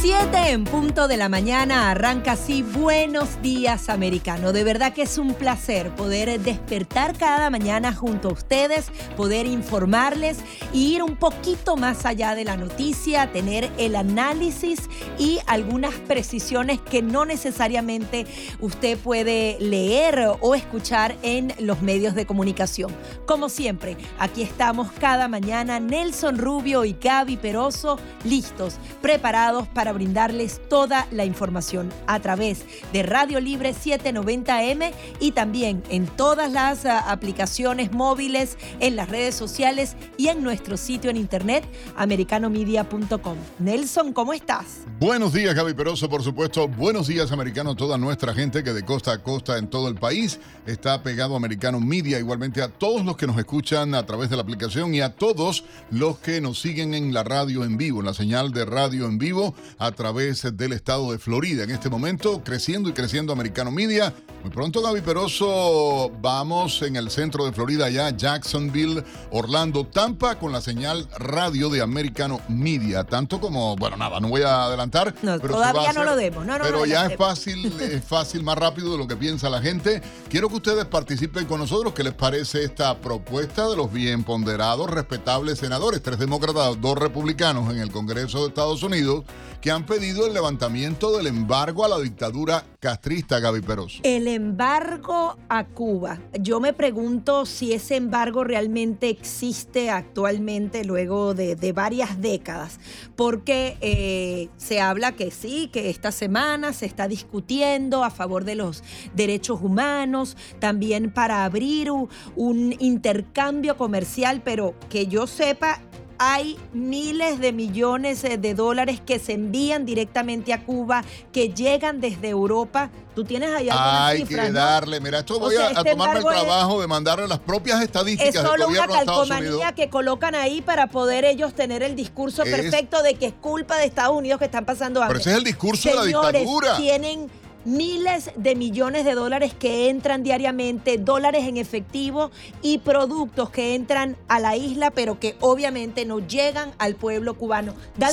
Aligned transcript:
7 0.00 0.52
en 0.52 0.64
punto 0.64 1.08
de 1.08 1.18
la 1.18 1.28
mañana 1.28 1.90
arranca 1.90 2.32
así 2.32 2.62
Buenos 2.62 3.42
días 3.42 3.90
americano. 3.90 4.54
De 4.54 4.64
verdad 4.64 4.94
que 4.94 5.02
es 5.02 5.18
un 5.18 5.34
placer 5.34 5.94
poder 5.94 6.40
despertar 6.40 7.18
cada 7.18 7.50
mañana 7.50 7.92
junto 7.92 8.30
a 8.30 8.32
ustedes, 8.32 8.86
poder 9.14 9.44
informarles 9.44 10.38
y 10.72 10.94
ir 10.94 11.02
un 11.02 11.16
poquito 11.16 11.76
más 11.76 12.06
allá 12.06 12.34
de 12.34 12.46
la 12.46 12.56
noticia, 12.56 13.30
tener 13.30 13.70
el 13.76 13.94
análisis 13.94 14.88
y 15.18 15.38
algunas 15.46 15.92
precisiones 15.92 16.80
que 16.80 17.02
no 17.02 17.26
necesariamente 17.26 18.24
usted 18.58 18.96
puede 18.96 19.58
leer 19.60 20.30
o 20.40 20.54
escuchar 20.54 21.14
en 21.22 21.52
los 21.58 21.82
medios 21.82 22.14
de 22.14 22.24
comunicación. 22.24 22.90
Como 23.26 23.50
siempre, 23.50 23.98
aquí 24.18 24.40
estamos 24.40 24.90
cada 24.92 25.28
mañana 25.28 25.78
Nelson 25.78 26.38
Rubio 26.38 26.86
y 26.86 26.96
Gaby 26.98 27.36
Peroso 27.36 27.98
listos, 28.24 28.78
preparados 29.02 29.68
para 29.68 29.89
brindarles 29.92 30.60
toda 30.68 31.06
la 31.10 31.24
información 31.24 31.92
a 32.06 32.20
través 32.20 32.64
de 32.92 33.02
Radio 33.02 33.40
Libre 33.40 33.74
790M 33.74 34.92
y 35.20 35.32
también 35.32 35.82
en 35.90 36.06
todas 36.06 36.50
las 36.52 36.86
ah, 36.86 37.10
aplicaciones 37.10 37.92
móviles, 37.92 38.56
en 38.80 38.96
las 38.96 39.08
redes 39.08 39.34
sociales 39.34 39.96
y 40.16 40.28
en 40.28 40.42
nuestro 40.42 40.76
sitio 40.76 41.10
en 41.10 41.16
internet 41.16 41.64
americanomedia.com. 41.96 43.36
Nelson, 43.58 44.12
¿cómo 44.12 44.32
estás? 44.32 44.80
Buenos 44.98 45.32
días, 45.32 45.54
Gaby 45.54 45.74
Peroso, 45.74 46.08
por 46.08 46.22
supuesto. 46.22 46.68
Buenos 46.68 47.06
días, 47.06 47.32
americano, 47.32 47.74
toda 47.74 47.98
nuestra 47.98 48.34
gente 48.34 48.62
que 48.62 48.72
de 48.72 48.84
costa 48.84 49.12
a 49.12 49.22
costa 49.22 49.58
en 49.58 49.68
todo 49.68 49.88
el 49.88 49.94
país 49.94 50.38
está 50.66 51.02
pegado 51.02 51.34
a 51.34 51.36
Americano 51.36 51.80
Media, 51.80 52.18
igualmente 52.18 52.62
a 52.62 52.68
todos 52.68 53.04
los 53.04 53.16
que 53.16 53.26
nos 53.26 53.38
escuchan 53.38 53.94
a 53.94 54.04
través 54.04 54.30
de 54.30 54.36
la 54.36 54.42
aplicación 54.42 54.94
y 54.94 55.00
a 55.00 55.14
todos 55.14 55.64
los 55.90 56.18
que 56.18 56.40
nos 56.40 56.60
siguen 56.60 56.94
en 56.94 57.14
la 57.14 57.24
radio 57.24 57.64
en 57.64 57.76
vivo, 57.76 58.00
en 58.00 58.06
la 58.06 58.14
señal 58.14 58.52
de 58.52 58.64
radio 58.64 59.06
en 59.06 59.18
vivo 59.18 59.54
a 59.80 59.90
través 59.92 60.46
del 60.56 60.74
estado 60.74 61.10
de 61.10 61.18
Florida. 61.18 61.64
En 61.64 61.70
este 61.70 61.88
momento, 61.88 62.42
creciendo 62.44 62.90
y 62.90 62.92
creciendo 62.92 63.32
Americano 63.32 63.70
Media. 63.70 64.12
Muy 64.42 64.50
pronto, 64.50 64.80
Gaby 64.82 65.00
Peroso, 65.00 66.10
vamos 66.20 66.80
en 66.82 66.96
el 66.96 67.10
centro 67.10 67.44
de 67.46 67.52
Florida, 67.52 67.90
ya 67.90 68.10
Jacksonville, 68.10 69.02
Orlando, 69.30 69.84
Tampa, 69.86 70.38
con 70.38 70.52
la 70.52 70.60
señal 70.60 71.08
radio 71.18 71.68
de 71.70 71.80
Americano 71.80 72.40
Media. 72.48 73.04
Tanto 73.04 73.40
como, 73.40 73.76
bueno, 73.76 73.96
nada, 73.96 74.20
no 74.20 74.28
voy 74.28 74.42
a 74.42 74.64
adelantar. 74.64 75.14
pero 75.14 75.40
todavía 75.40 75.92
no 75.94 76.04
lo 76.04 76.16
demos, 76.16 76.44
no, 76.44 76.58
Pero 76.58 76.84
ya 76.84 77.06
es 77.06 77.16
fácil, 77.16 77.66
es 77.80 78.04
fácil, 78.04 78.42
más 78.42 78.56
rápido 78.56 78.92
de 78.92 78.98
lo 78.98 79.06
que 79.06 79.16
piensa 79.16 79.48
la 79.48 79.62
gente. 79.62 80.02
Quiero 80.28 80.48
que 80.48 80.56
ustedes 80.56 80.84
participen 80.84 81.46
con 81.46 81.58
nosotros. 81.58 81.94
¿Qué 81.94 82.04
les 82.04 82.14
parece 82.14 82.64
esta 82.64 82.98
propuesta 82.98 83.68
de 83.68 83.76
los 83.76 83.90
bien 83.90 84.24
ponderados, 84.24 84.90
respetables 84.90 85.58
senadores? 85.58 86.02
Tres 86.02 86.18
demócratas, 86.18 86.80
dos 86.80 86.98
republicanos 86.98 87.72
en 87.72 87.78
el 87.80 87.90
Congreso 87.90 88.40
de 88.40 88.48
Estados 88.48 88.82
Unidos 88.82 89.24
que 89.60 89.69
han 89.70 89.86
pedido 89.86 90.26
el 90.26 90.34
levantamiento 90.34 91.16
del 91.16 91.26
embargo 91.26 91.84
a 91.84 91.88
la 91.88 91.98
dictadura 91.98 92.64
castrista, 92.80 93.40
Gaby 93.40 93.60
Peroso. 93.60 94.00
El 94.02 94.26
embargo 94.26 95.36
a 95.48 95.64
Cuba. 95.66 96.18
Yo 96.40 96.60
me 96.60 96.72
pregunto 96.72 97.46
si 97.46 97.72
ese 97.72 97.96
embargo 97.96 98.42
realmente 98.44 99.08
existe 99.08 99.90
actualmente 99.90 100.84
luego 100.84 101.34
de, 101.34 101.72
varias 101.72 102.20
décadas, 102.20 102.80
porque 103.16 103.76
eh, 103.80 104.48
se 104.56 104.80
habla 104.80 105.12
que 105.12 105.30
sí, 105.30 105.68
que 105.72 105.90
esta 105.90 106.10
semana 106.10 106.72
se 106.72 106.86
está 106.86 107.06
discutiendo 107.06 108.02
a 108.02 108.10
favor 108.10 108.44
de 108.44 108.56
los 108.56 108.82
derechos 109.14 109.60
humanos, 109.62 110.36
también 110.58 111.12
para 111.12 111.44
abrir 111.44 111.90
un 111.90 112.74
intercambio 112.78 113.76
comercial, 113.76 114.42
pero 114.44 114.74
que 114.88 115.06
yo 115.06 115.26
sepa, 115.26 115.80
hay 116.22 116.58
miles 116.74 117.40
de 117.40 117.50
millones 117.50 118.22
eh, 118.24 118.36
de 118.36 118.52
dólares 118.52 119.00
que 119.04 119.18
se 119.18 119.32
envían 119.32 119.86
directamente 119.86 120.52
a 120.52 120.62
Cuba, 120.66 121.02
que 121.32 121.48
llegan 121.48 121.98
desde 122.02 122.28
Europa. 122.28 122.90
Tú 123.14 123.24
tienes 123.24 123.54
allá 123.54 124.06
Hay 124.06 124.24
que 124.24 124.52
darle, 124.52 125.00
mira, 125.00 125.20
esto 125.20 125.40
voy 125.40 125.56
a, 125.56 125.70
este 125.70 125.92
tomarme 125.92 126.18
el 126.18 126.26
trabajo 126.26 126.78
de 126.78 126.86
mandarle 126.86 127.26
las 127.26 127.38
propias 127.38 127.82
estadísticas 127.82 128.34
es 128.34 128.40
solo 128.42 128.68
una 128.68 128.86
calcomanía 128.86 129.72
que 129.72 129.88
colocan 129.88 130.34
ahí 130.34 130.60
para 130.60 130.88
poder 130.88 131.24
ellos 131.24 131.54
tener 131.54 131.82
el 131.82 131.96
discurso 131.96 132.44
perfecto 132.44 133.02
de 133.02 133.14
que 133.14 133.26
es 133.26 133.34
culpa 133.40 133.78
de 133.78 133.86
Estados 133.86 134.14
Unidos 134.14 134.38
que 134.38 134.44
están 134.44 134.66
pasando 134.66 135.02
hambre. 135.02 135.20
Pero 135.20 135.20
ese 135.20 135.30
es 135.30 135.36
el 135.38 135.44
discurso 135.44 135.88
de 135.88 135.94
la 135.94 136.04
dictadura. 136.04 136.76
Tienen 136.76 137.30
miles 137.64 138.30
de 138.36 138.54
millones 138.54 139.04
de 139.04 139.14
dólares 139.14 139.52
que 139.58 139.90
entran 139.90 140.22
diariamente, 140.22 140.98
dólares 140.98 141.46
en 141.46 141.56
efectivo 141.56 142.30
y 142.62 142.78
productos 142.78 143.50
que 143.50 143.74
entran 143.74 144.16
a 144.28 144.38
la 144.40 144.56
isla, 144.56 144.90
pero 144.90 145.18
que 145.18 145.36
obviamente 145.40 146.04
no 146.04 146.18
llegan 146.20 146.72
al 146.78 146.94
pueblo 146.94 147.34
cubano. 147.34 147.74
Da 147.96 148.10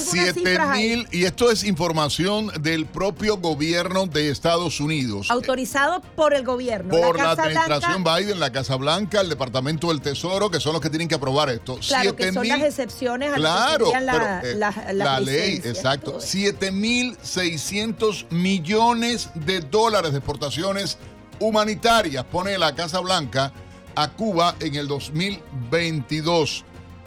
mil, 0.75 1.07
y 1.11 1.25
esto 1.25 1.51
es 1.51 1.63
información 1.63 2.51
del 2.61 2.85
propio 2.85 3.37
gobierno 3.37 4.07
de 4.07 4.29
Estados 4.29 4.79
Unidos. 4.79 5.31
Autorizado 5.31 6.01
por 6.15 6.33
el 6.33 6.43
gobierno. 6.43 6.89
Por 6.89 7.17
la, 7.17 7.31
administración 7.31 8.03
Biden, 8.03 8.39
la 8.39 8.51
Casa 8.51 8.75
Blanca, 8.75 9.21
el 9.21 9.29
Departamento 9.29 9.89
del 9.89 10.01
Tesoro, 10.01 10.51
que 10.51 10.59
son 10.59 10.73
los 10.73 10.81
que 10.81 10.89
tienen 10.89 11.07
que 11.07 11.15
aprobar 11.15 11.49
esto. 11.49 11.79
Claro, 11.87 12.15
que 12.15 12.33
son 12.33 12.47
las 12.47 12.61
excepciones 12.61 13.33
a 13.33 13.35
claro, 13.35 13.91
la, 14.01 14.41
eh, 14.43 14.55
la, 14.93 15.19
ley. 15.19 15.61
Exacto. 15.63 16.19
7.600 16.19 18.29
millones 18.31 19.29
de 19.35 19.36
dólares 19.69 20.11
de 20.11 20.17
exportaciones 20.17 20.97
humanitarias 21.39 22.23
pone 22.25 22.57
la 22.57 22.75
Casa 22.75 22.99
Blanca 22.99 23.53
a 23.95 24.09
Cuba 24.09 24.55
en 24.59 24.75
el 24.75 24.87
2022. 24.87 26.65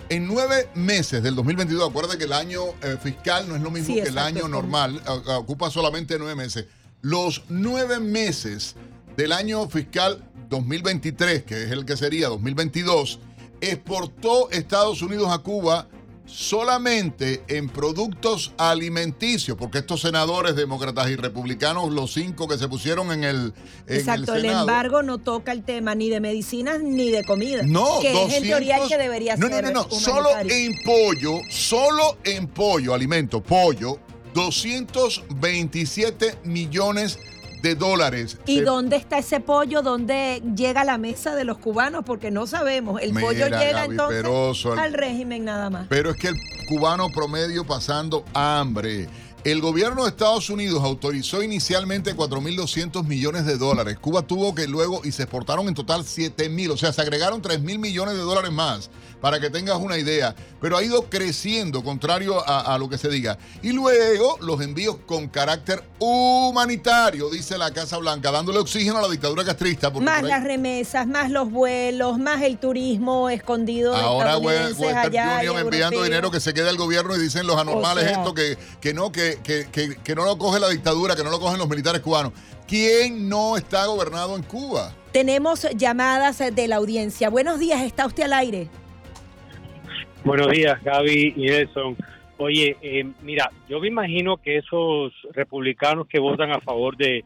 En 0.09 0.27
nueve 0.27 0.69
meses 0.75 1.23
del 1.23 1.37
2022, 1.37 1.89
acuérdate 1.89 2.19
que 2.19 2.25
el 2.25 2.33
año 2.33 2.63
eh, 2.83 2.97
fiscal 3.01 3.49
no 3.49 3.55
es 3.55 3.63
lo 3.63 3.71
mismo 3.71 3.95
que 3.95 4.03
el 4.03 4.19
año 4.19 4.49
normal, 4.49 5.01
ocupa 5.37 5.71
solamente 5.71 6.19
nueve 6.19 6.35
meses. 6.35 6.67
Los 7.01 7.45
nueve 7.49 8.01
meses 8.01 8.75
del 9.17 9.33
año 9.33 9.69
fiscal 9.69 10.25
2023, 10.49 11.45
que 11.45 11.63
es 11.63 11.71
el 11.71 11.85
que 11.85 11.97
sería 11.97 12.29
2022, 12.29 13.21
exportó 13.61 14.51
Estados 14.51 15.01
Unidos 15.03 15.29
a 15.31 15.39
Cuba 15.39 15.87
solamente 16.31 17.43
en 17.49 17.69
productos 17.69 18.53
alimenticios, 18.57 19.57
porque 19.57 19.79
estos 19.79 20.01
senadores 20.01 20.57
demócratas 20.57 21.11
y 21.11 21.17
republicanos, 21.17 21.93
los 21.93 22.13
cinco 22.13 22.49
que 22.49 22.59
se 22.59 22.69
pusieron 22.69 23.13
en 23.13 23.25
el. 23.25 23.55
Exacto, 23.87 24.35
el, 24.35 24.45
embargo 24.45 25.03
no 25.03 25.19
toca 25.19 25.53
el 25.53 25.65
tema 25.65 25.95
ni 25.95 26.09
de 26.09 26.21
medicinas 26.21 26.83
ni 26.83 27.11
de 27.11 27.25
comida. 27.25 27.63
No, 27.65 28.01
que 28.01 28.11
es 28.11 28.35
en 28.35 28.43
teoría 28.45 28.79
el 28.79 28.89
que 28.89 28.99
debería 28.99 29.37
no, 29.37 29.49
ser. 29.49 29.65
No, 29.65 29.71
no, 29.71 29.89
no, 29.89 29.91
solo 29.91 30.31
en 30.39 30.75
pollo, 30.85 31.41
solo 31.51 32.19
en 32.25 32.47
pollo, 32.47 32.95
alimento, 32.95 33.43
pollo, 33.43 33.99
227 34.35 36.39
millones 36.45 37.19
de 37.19 37.30
de 37.63 37.75
dólares. 37.75 38.39
¿Y 38.47 38.61
dónde 38.61 38.97
está 38.97 39.19
ese 39.19 39.41
pollo? 39.41 39.83
¿Dónde 39.83 40.43
llega 40.57 40.83
a 40.83 40.85
la 40.85 40.99
mesa 40.99 41.35
de 41.35 41.45
los 41.45 41.59
cubanos? 41.59 42.05
Porque 42.05 42.31
no 42.31 42.47
sabemos. 42.47 43.01
El 43.01 43.13
pollo 43.13 43.49
llega 43.49 43.85
entonces 43.85 44.67
al 44.67 44.93
régimen 44.93 45.45
nada 45.45 45.71
más. 45.71 45.87
Pero 45.89 46.11
es 46.11 46.17
que 46.17 46.29
el 46.29 46.37
cubano 46.69 47.09
promedio 47.11 47.67
pasando 47.67 48.25
hambre. 48.35 49.09
El 49.43 49.63
gobierno 49.63 50.03
de 50.03 50.11
Estados 50.11 50.51
Unidos 50.51 50.83
autorizó 50.85 51.43
inicialmente 51.43 52.15
4.200 52.15 53.05
millones 53.07 53.47
de 53.47 53.57
dólares. 53.57 53.99
Cuba 53.99 54.21
tuvo 54.21 54.55
que 54.55 54.67
luego, 54.67 55.01
y 55.03 55.13
se 55.13 55.23
exportaron 55.23 55.67
en 55.67 55.75
total 55.75 56.03
7.000, 56.03 56.73
o 56.73 56.77
sea, 56.77 56.93
se 56.93 57.01
agregaron 57.01 57.41
3.000 57.41 57.79
millones 57.79 58.17
de 58.17 58.21
dólares 58.21 58.53
más 58.53 58.91
para 59.21 59.41
que 59.41 59.51
tengas 59.51 59.79
una 59.79 59.99
idea. 59.99 60.35
Pero 60.61 60.77
ha 60.77 60.83
ido 60.83 61.09
creciendo, 61.09 61.83
contrario 61.83 62.43
a, 62.47 62.77
lo 62.79 62.89
que 62.89 62.99
se 62.99 63.09
diga. 63.09 63.39
Y 63.63 63.73
luego 63.73 64.39
los 64.41 64.61
envíos 64.61 64.97
con 65.07 65.29
carácter 65.29 65.83
humanitario, 65.99 67.31
dice 67.31 67.59
la 67.59 67.73
Casa 67.73 67.99
Blanca, 67.99 68.31
dándole 68.31 68.59
oxígeno 68.59 68.99
a 68.99 69.03
la 69.03 69.09
dictadura 69.09 69.45
castrista. 69.45 69.91
Más 69.91 70.23
las 70.23 70.45
remesas, 70.45 71.07
más 71.07 71.31
los 71.31 71.51
vuelos, 71.51 72.19
más 72.19 72.43
el 72.43 72.59
turismo 72.59 73.31
escondido. 73.31 73.95
Ahora 73.95 74.39
Western 74.39 75.09
Union 75.09 75.59
enviando 75.59 76.03
dinero 76.03 76.31
que 76.31 76.41
se 76.41 76.55
queda 76.55 76.71
el 76.71 76.77
gobierno 76.77 77.17
y 77.17 77.21
dicen 77.21 77.47
los 77.47 77.57
anormales 77.57 78.05
esto, 78.05 78.35
que, 78.35 78.59
que 78.81 78.95
no, 78.95 79.13
que, 79.13 79.39
que, 79.43 79.69
que 79.71 80.15
no 80.15 80.25
lo 80.25 80.39
coge 80.39 80.61
la 80.61 80.69
dictadura, 80.69 81.17
que 81.17 81.25
no 81.25 81.31
lo 81.31 81.41
cogen 81.41 81.59
los 81.59 81.69
militares 81.69 82.01
cubanos. 82.01 82.33
¿Quién 82.67 83.29
no 83.29 83.57
está 83.57 83.87
gobernado 83.87 84.37
en 84.37 84.45
Cuba? 84.45 84.95
Tenemos 85.13 85.67
llamadas 85.75 86.39
de 86.39 86.69
la 86.69 86.77
audiencia. 86.77 87.29
Buenos 87.29 87.59
días, 87.59 87.83
¿está 87.83 88.07
usted 88.07 88.23
al 88.23 88.33
aire? 88.33 88.71
Buenos 90.23 90.49
días, 90.49 90.83
Gaby 90.85 91.33
y 91.35 91.47
Nelson. 91.47 91.97
Oye, 92.37 92.77
eh, 92.83 93.07
mira, 93.23 93.51
yo 93.69 93.81
me 93.81 93.89
imagino 93.89 94.37
que 94.37 94.59
esos 94.59 95.13
republicanos 95.33 96.07
que 96.07 96.19
votan 96.19 96.53
a 96.53 96.61
favor 96.61 96.97
de, 96.97 97.25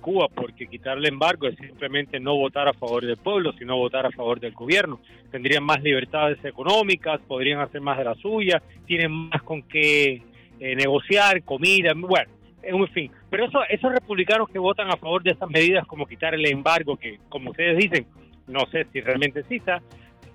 Cuba, 0.00 0.28
porque 0.28 0.66
quitarle 0.66 1.08
embargo 1.08 1.48
es 1.48 1.56
simplemente 1.56 2.20
no 2.20 2.36
votar 2.36 2.68
a 2.68 2.74
favor 2.74 3.04
del 3.04 3.16
pueblo, 3.16 3.52
sino 3.58 3.76
votar 3.76 4.06
a 4.06 4.10
favor 4.10 4.38
del 4.38 4.52
gobierno. 4.52 5.00
Tendrían 5.30 5.64
más 5.64 5.82
libertades 5.82 6.44
económicas, 6.44 7.20
podrían 7.26 7.60
hacer 7.60 7.80
más 7.80 7.98
de 7.98 8.04
la 8.04 8.14
suya, 8.14 8.62
tienen 8.86 9.10
más 9.10 9.42
con 9.42 9.62
qué 9.62 10.22
eh, 10.60 10.76
negociar, 10.76 11.42
comida, 11.42 11.92
bueno, 11.96 12.30
en 12.62 12.86
fin. 12.88 13.10
Pero 13.30 13.46
eso, 13.46 13.60
esos 13.68 13.92
republicanos 13.92 14.48
que 14.48 14.58
votan 14.58 14.90
a 14.90 14.96
favor 14.96 15.22
de 15.22 15.32
esas 15.32 15.48
medidas, 15.48 15.86
como 15.86 16.06
quitar 16.06 16.34
el 16.34 16.46
embargo, 16.46 16.96
que 16.96 17.18
como 17.28 17.50
ustedes 17.50 17.78
dicen, 17.78 18.06
no 18.46 18.66
sé 18.70 18.86
si 18.92 19.00
realmente 19.00 19.40
exista, 19.40 19.80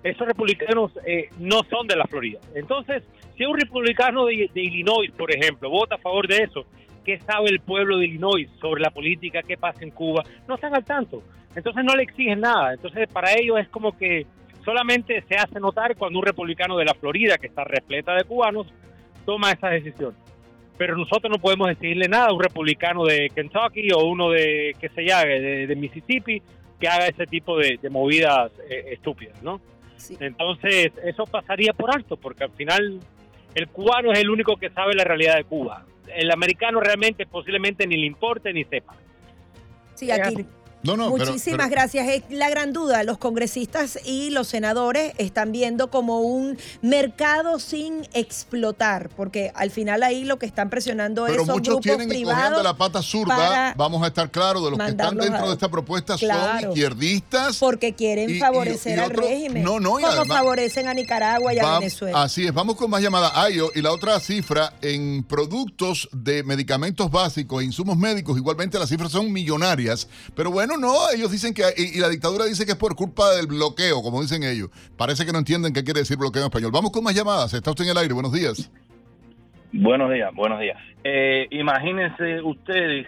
esos 0.04 0.28
republicanos 0.28 0.92
eh, 1.06 1.30
no 1.40 1.64
son 1.70 1.88
de 1.88 1.96
la 1.96 2.06
Florida. 2.06 2.40
Entonces, 2.56 3.04
Si 3.38 3.46
un 3.46 3.58
republicano 3.58 4.26
de, 4.26 4.50
Illinois, 4.54 5.10
por 5.18 5.32
ejemplo, 5.32 5.70
vota 5.70 5.96
a 5.96 5.98
favor 5.98 6.28
de 6.28 6.44
eso, 6.44 6.66
¿qué 7.04 7.20
sabe 7.22 7.50
el 7.50 7.62
pueblo 7.62 7.98
de 7.98 8.06
Illinois 8.06 8.48
sobre 8.62 8.82
la 8.82 8.92
política 8.92 9.42
que 9.42 9.58
pasa 9.58 9.84
en 9.84 9.90
Cuba? 9.90 10.24
No 10.48 10.56
están 10.56 10.76
al 10.76 10.86
tanto. 10.86 11.24
Entonces 11.56 11.84
no 11.84 11.96
le 11.96 12.04
exigen 12.04 12.42
nada. 12.42 12.74
Entonces 12.74 13.08
para 13.12 13.34
ellos 13.34 13.60
es 13.60 13.68
como 13.70 13.98
que 13.98 14.28
solamente 14.64 15.24
se 15.28 15.36
hace 15.36 15.60
notar 15.60 15.96
cuando 15.96 16.20
un 16.20 16.26
republicano 16.26 16.78
de 16.78 16.86
la 16.86 16.94
Florida, 16.94 17.38
que 17.38 17.48
está 17.48 17.64
repleta 17.64 18.14
de 18.14 18.24
cubanos, 18.24 18.68
toma 19.26 19.52
esa 19.52 19.70
decisión. 19.70 20.16
Pero 20.78 20.98
nosotros 20.98 21.32
no 21.32 21.38
podemos 21.38 21.68
decirle 21.68 22.08
nada 22.08 22.28
a 22.28 22.34
un 22.34 22.42
republicano 22.42 23.06
de 23.06 23.32
Kentucky 23.34 23.92
o 23.94 24.06
uno 24.06 24.30
de, 24.30 24.76
que 24.80 24.90
se 24.90 25.04
llame, 25.06 25.40
de, 25.40 25.76
Mississippi, 25.76 26.42
que 26.80 26.88
haga 26.88 27.08
ese 27.08 27.26
tipo 27.28 27.58
de, 27.58 27.80
movidas 27.90 28.52
eh, 28.70 28.94
estúpidas, 28.94 29.42
¿no? 29.44 29.62
Entonces, 30.20 30.92
eso 31.04 31.26
pasaría 31.26 31.74
por 31.74 31.94
alto, 31.94 32.18
porque 32.18 32.44
al 32.44 32.52
final 32.52 33.00
el 33.56 33.68
cubano 33.68 34.12
es 34.12 34.20
el 34.20 34.30
único 34.30 34.58
que 34.58 34.70
sabe 34.70 34.94
la 34.96 35.04
realidad 35.04 35.38
de 35.38 35.44
Cuba. 35.44 35.86
El 36.08 36.32
americano 36.32 36.80
realmente 36.80 37.26
posiblemente 37.26 37.88
ni 37.88 37.98
le 37.98 38.06
importe 38.06 38.52
ni 38.54 38.64
sepa. 38.66 38.96
Sí, 39.96 40.12
aquí, 40.12 40.46
Muchísimas 40.84 41.70
gracias. 41.70 42.08
Es 42.08 42.24
la 42.30 42.50
gran 42.50 42.74
duda. 42.74 43.04
Los 43.04 43.18
congresistas 43.18 44.00
y 44.06 44.30
los 44.30 44.48
senadores 44.48 45.14
están 45.18 45.52
viendo 45.52 45.90
como 45.90 46.22
un 46.22 46.58
mercado 46.82 47.60
sin 47.60 48.08
explotar, 48.14 49.10
porque 49.16 49.52
al 49.56 49.72
final 49.72 50.04
ahí 50.04 50.26
lo 50.26 50.38
que 50.40 50.46
están 50.46 50.70
presionando 50.70 51.28
es 51.28 51.38
son 51.38 51.48
muchos 51.48 51.80
tienen 51.80 52.10
tienen 52.10 52.54
de 52.54 52.64
la 52.64 52.76
pata 52.76 53.02
zurda. 53.02 53.74
Vamos 53.78 54.04
a 54.04 54.08
estar 54.08 54.30
claros 54.30 54.64
de 54.64 54.72
los 54.72 54.80
que 54.80 54.90
están 54.90 55.18
dentro 55.18 55.48
de 55.48 55.54
esta 55.54 55.70
propuesta 55.70 56.18
son 56.18 56.70
izquierdistas. 56.70 57.58
Porque 57.58 57.94
quieren 57.94 58.40
favorecer 58.40 59.00
al 59.00 59.12
régimen. 59.12 59.64
No, 59.64 59.80
no, 59.80 59.94
como 59.94 60.26
favorecen 60.26 60.88
a 60.88 60.94
Nicaragua 60.94 61.54
y 61.54 61.60
a 61.60 61.80
Venezuela. 61.80 62.24
Así 62.24 62.46
es. 62.46 62.54
Vamos 62.54 62.76
con 62.76 62.90
más 62.90 63.02
llamadas. 63.02 63.32
Ayo, 63.36 63.72
y 63.74 63.82
la 63.82 63.92
otra 63.92 64.20
cifra 64.20 64.74
en 64.82 65.24
productos 65.24 66.10
de 66.12 66.44
medicamentos 66.44 67.10
básicos 67.10 67.62
e 67.62 67.66
insumos 67.66 67.98
médicos, 67.98 68.38
igualmente 68.38 68.78
las 68.80 68.90
cifras 68.90 69.12
son 69.12 69.32
millonarias. 69.32 70.08
Pero 70.36 70.52
bueno, 70.52 70.73
no, 70.78 71.10
ellos 71.16 71.32
dicen 71.32 71.54
que, 71.54 71.64
y, 71.76 72.00
la 72.00 72.10
dictadura 72.10 72.46
dice 72.46 72.66
que 72.66 72.74
es 72.74 72.78
por 72.78 72.96
culpa 72.96 73.32
del 73.36 73.48
bloqueo, 73.48 74.02
como 74.02 74.22
dicen 74.22 74.44
ellos. 74.44 74.70
Parece 74.98 75.26
que 75.26 75.32
no 75.32 75.40
entienden 75.40 75.74
qué 75.74 75.84
quiere 75.84 76.02
decir 76.02 76.18
bloqueo 76.18 76.42
en 76.42 76.48
español. 76.48 76.72
Vamos 76.72 76.92
con 76.92 77.04
más 77.04 77.16
llamadas. 77.16 77.54
Está 77.54 77.72
usted 77.72 77.86
en 77.86 77.92
el 77.92 77.98
aire. 77.98 78.14
Buenos 78.14 78.34
días. 78.34 78.72
Buenos 79.72 80.12
días, 80.12 80.32
buenos 80.36 80.60
días. 80.60 80.78
Eh, 81.04 81.48
imagínense 81.50 82.42
ustedes, 82.44 83.08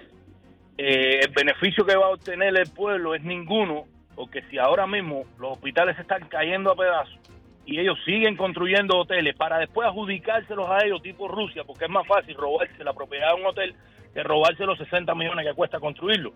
eh, 0.80 1.20
el 1.24 1.32
beneficio 1.32 1.86
que 1.86 1.96
va 1.96 2.08
a 2.08 2.10
obtener 2.10 2.58
el 2.58 2.70
pueblo 2.72 3.14
es 3.14 3.24
ninguno, 3.24 3.86
porque 4.16 4.42
si 4.50 4.58
ahora 4.58 4.88
mismo 4.88 5.26
los 5.40 5.52
hospitales 5.54 5.98
están 6.00 6.28
cayendo 6.28 6.72
a 6.72 6.76
pedazos 6.76 7.20
y 7.68 7.80
ellos 7.80 7.98
siguen 8.04 8.36
construyendo 8.36 8.98
hoteles 8.98 9.36
para 9.36 9.60
después 9.60 9.88
adjudicárselos 9.88 10.68
a 10.68 10.84
ellos 10.84 11.04
tipo 11.04 11.28
Rusia, 11.28 11.64
porque 11.66 11.86
es 11.86 11.92
más 11.92 12.08
fácil 12.08 12.36
robarse 12.36 12.84
la 12.84 12.94
propiedad 12.94 13.36
de 13.36 13.42
un 13.42 13.48
hotel 13.48 13.76
que 14.14 14.24
robarse 14.24 14.66
los 14.66 14.78
60 14.80 15.14
millones 15.14 15.46
que 15.46 15.54
cuesta 15.54 15.80
construirlo. 15.80 16.34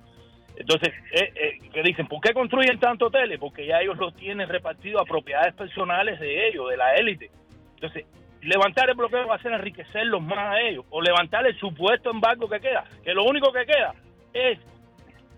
Entonces, 0.59 0.93
eh, 1.13 1.33
eh, 1.35 1.69
que 1.71 1.81
dicen, 1.81 2.05
¿por 2.07 2.19
qué 2.19 2.33
construyen 2.33 2.79
tanto 2.79 3.07
hoteles? 3.07 3.39
Porque 3.39 3.65
ya 3.65 3.79
ellos 3.79 3.97
los 3.97 4.13
tienen 4.15 4.47
repartidos 4.49 5.01
a 5.01 5.05
propiedades 5.05 5.53
personales 5.53 6.19
de 6.19 6.49
ellos, 6.49 6.69
de 6.69 6.75
la 6.75 6.95
élite. 6.95 7.31
Entonces, 7.75 8.05
levantar 8.41 8.89
el 8.89 8.95
bloqueo 8.97 9.25
va 9.25 9.35
a 9.35 9.41
ser 9.41 9.53
enriquecerlos 9.53 10.21
más 10.21 10.37
a 10.37 10.59
ellos, 10.59 10.85
o 10.89 11.01
levantar 11.01 11.47
el 11.47 11.57
supuesto 11.57 12.11
embargo 12.11 12.49
que 12.49 12.59
queda, 12.59 12.83
que 13.03 13.13
lo 13.13 13.23
único 13.23 13.53
que 13.53 13.65
queda 13.65 13.95
es 14.33 14.59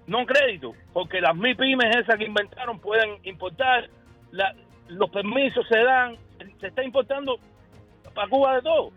no 0.07 0.25
crédito, 0.25 0.73
porque 0.91 1.21
las 1.21 1.35
MIPIMES 1.35 1.97
esas 1.97 2.17
que 2.17 2.25
inventaron 2.25 2.79
pueden 2.79 3.19
importar, 3.23 3.87
los 4.87 5.09
permisos 5.11 5.67
se 5.67 5.83
dan, 5.83 6.17
se 6.59 6.67
está 6.67 6.83
importando 6.83 7.37
para 8.15 8.27
Cuba 8.27 8.55
de 8.55 8.63
todo. 8.63 8.89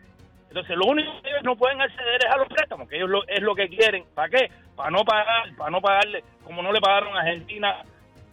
Entonces, 0.49 0.75
lo 0.75 0.87
único 0.87 1.21
que 1.21 1.29
ellos 1.29 1.43
no 1.43 1.57
pueden 1.57 1.83
acceder 1.83 2.25
es 2.25 2.33
a 2.33 2.39
los 2.39 2.49
préstamos, 2.49 2.89
que 2.89 2.97
ellos 2.97 3.11
lo, 3.11 3.27
es 3.29 3.43
lo 3.43 3.55
que 3.55 3.69
quieren. 3.69 4.05
¿Para 4.15 4.31
qué? 4.31 4.51
Para 4.77 4.91
no 4.91 5.05
pagar, 5.05 5.55
para 5.57 5.71
no 5.71 5.81
pagarle, 5.81 6.25
como 6.45 6.63
no 6.63 6.73
le 6.73 6.81
pagaron 6.81 7.17
a 7.17 7.21
Argentina 7.21 7.85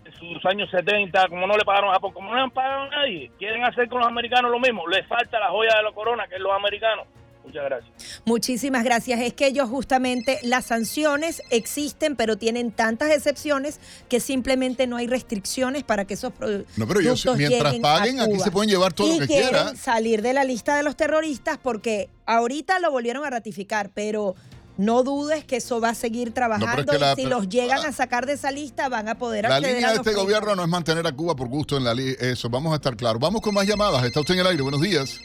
en 0.06 0.14
sus 0.14 0.46
años 0.46 0.70
70, 0.72 1.28
como 1.28 1.46
no 1.48 1.56
le 1.56 1.64
pagaron 1.64 1.92
a 1.92 1.94
Japón, 1.94 2.14
como 2.14 2.30
no 2.30 2.36
le 2.36 2.42
han 2.42 2.52
pagado 2.52 2.84
a 2.84 2.90
nadie. 2.90 3.32
Quieren 3.38 3.64
hacer 3.64 3.88
con 3.88 4.00
los 4.00 4.08
americanos 4.08 4.52
lo 4.52 4.60
mismo. 4.60 4.88
Les 4.88 5.06
falta 5.08 5.40
la 5.40 5.50
joya 5.50 5.76
de 5.78 5.84
la 5.84 5.92
corona, 5.92 6.28
que 6.28 6.36
es 6.36 6.42
los 6.42 6.54
americanos. 6.54 7.06
Muchas 7.44 7.64
gracias. 7.64 8.22
Muchísimas 8.26 8.84
gracias. 8.84 9.20
Es 9.20 9.34
que 9.34 9.48
ellos 9.48 9.70
justamente 9.70 10.40
las 10.44 10.66
sanciones 10.66 11.42
existen, 11.50 12.16
pero 12.16 12.38
tienen 12.38 12.72
tantas 12.72 13.12
excepciones 13.12 13.80
que 14.10 14.20
simplemente 14.20 14.88
no 14.88 14.98
hay 14.98 15.08
restricciones 15.08 15.84
para 15.84 16.06
que 16.06 16.14
esos 16.14 16.32
productos. 16.34 16.78
No, 16.78 16.88
pero 16.88 17.00
ellos 17.00 17.26
mientras 17.36 17.76
paguen, 17.80 18.20
aquí 18.20 18.40
se 18.40 18.52
pueden 18.52 18.70
llevar 18.70 18.94
todo 18.94 19.14
lo 19.14 19.20
que 19.20 19.28
quieran. 19.28 19.76
Salir 19.76 20.22
de 20.22 20.34
la 20.34 20.44
lista 20.44 20.76
de 20.76 20.84
los 20.84 20.96
terroristas 20.96 21.58
porque 21.58 22.10
ahorita 22.26 22.80
lo 22.80 22.92
volvieron 22.92 23.26
a 23.26 23.30
ratificar, 23.30 23.90
pero 23.94 24.36
no 24.82 25.04
dudes 25.04 25.46
que 25.46 25.58
eso 25.58 25.80
va 25.80 25.90
a 25.90 25.96
seguir 25.96 26.34
trabajando 26.34 26.94
y 26.94 27.16
si 27.16 27.28
los 27.28 27.48
llegan 27.48 27.86
a 27.86 27.92
sacar 27.92 28.26
de 28.26 28.34
esa 28.34 28.52
lista 28.52 28.90
van 28.90 29.08
a 29.08 29.16
poder 29.16 29.48
La 29.48 29.60
línea 29.60 29.92
de 29.92 29.96
este 29.98 30.14
gobierno 30.14 30.56
no 30.56 30.64
es 30.64 30.70
mantener 30.70 31.06
a 31.06 31.12
Cuba 31.12 31.36
por 31.36 31.48
gusto 31.48 31.78
en 31.78 31.84
la 31.84 31.92
eso, 31.92 32.50
vamos 32.50 32.74
a 32.74 32.76
estar 32.76 32.96
claros. 32.96 33.20
Vamos 33.20 33.42
con 33.42 33.54
más 33.54 33.68
llamadas. 33.68 34.04
Está 34.04 34.22
usted 34.22 34.34
en 34.36 34.40
el 34.40 34.48
aire. 34.48 34.64
Buenos 34.64 34.82
días. 34.82 35.22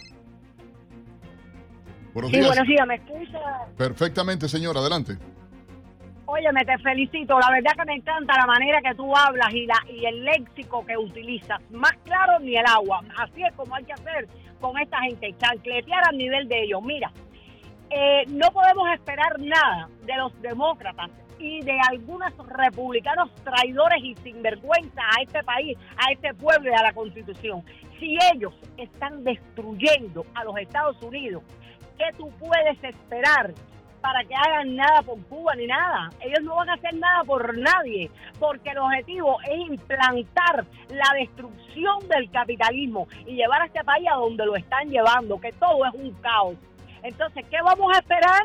Buenos 2.12 2.30
sí, 2.30 2.40
buenos 2.40 2.66
días, 2.66 2.86
¿me 2.86 2.94
escucha? 2.96 3.38
Perfectamente, 3.76 4.48
señor, 4.48 4.76
adelante. 4.76 5.16
Óyeme, 6.26 6.64
te 6.64 6.76
felicito. 6.78 7.38
La 7.38 7.50
verdad 7.50 7.72
que 7.78 7.84
me 7.86 7.94
encanta 7.94 8.34
la 8.36 8.46
manera 8.46 8.80
que 8.82 8.94
tú 8.94 9.14
hablas 9.16 9.52
y, 9.54 9.66
la, 9.66 9.76
y 9.90 10.04
el 10.04 10.24
léxico 10.24 10.84
que 10.84 10.96
utilizas. 10.96 11.60
Más 11.70 11.92
claro 12.04 12.40
ni 12.40 12.56
el 12.56 12.66
agua. 12.66 13.00
Así 13.16 13.42
es 13.42 13.54
como 13.54 13.74
hay 13.74 13.84
que 13.84 13.92
hacer 13.92 14.28
con 14.60 14.76
esta 14.78 15.00
gente, 15.02 15.34
chancletear 15.38 16.08
al 16.08 16.18
nivel 16.18 16.48
de 16.48 16.64
ellos. 16.64 16.82
Mira, 16.82 17.12
eh, 17.90 18.24
no 18.28 18.50
podemos 18.50 18.88
esperar 18.92 19.38
nada 19.38 19.88
de 20.04 20.16
los 20.16 20.42
demócratas 20.42 21.10
y 21.38 21.60
de 21.62 21.78
algunos 21.90 22.32
republicanos 22.48 23.30
traidores 23.44 24.02
y 24.02 24.14
sinvergüenza 24.16 25.02
a 25.02 25.22
este 25.22 25.42
país, 25.44 25.76
a 25.96 26.12
este 26.12 26.34
pueblo 26.34 26.70
y 26.70 26.74
a 26.74 26.82
la 26.82 26.92
constitución. 26.92 27.62
Si 27.98 28.16
ellos 28.32 28.54
están 28.76 29.22
destruyendo 29.24 30.24
a 30.34 30.44
los 30.44 30.56
Estados 30.58 31.00
Unidos, 31.02 31.42
¿qué 31.98 32.06
tú 32.16 32.30
puedes 32.38 32.82
esperar 32.82 33.52
para 34.00 34.22
que 34.24 34.34
hagan 34.34 34.76
nada 34.76 35.02
por 35.02 35.22
Cuba 35.26 35.54
ni 35.54 35.66
nada? 35.66 36.10
Ellos 36.20 36.42
no 36.42 36.56
van 36.56 36.70
a 36.70 36.74
hacer 36.74 36.94
nada 36.94 37.24
por 37.24 37.56
nadie, 37.58 38.10
porque 38.38 38.70
el 38.70 38.78
objetivo 38.78 39.38
es 39.42 39.70
implantar 39.70 40.64
la 40.88 41.18
destrucción 41.18 42.08
del 42.08 42.30
capitalismo 42.30 43.08
y 43.26 43.34
llevar 43.34 43.62
a 43.62 43.66
este 43.66 43.84
país 43.84 44.06
a 44.10 44.16
donde 44.16 44.46
lo 44.46 44.56
están 44.56 44.88
llevando, 44.88 45.40
que 45.40 45.52
todo 45.52 45.84
es 45.86 45.94
un 45.94 46.12
caos. 46.14 46.56
Entonces, 47.06 47.44
¿qué 47.48 47.58
vamos 47.62 47.94
a 47.94 48.00
esperar? 48.00 48.42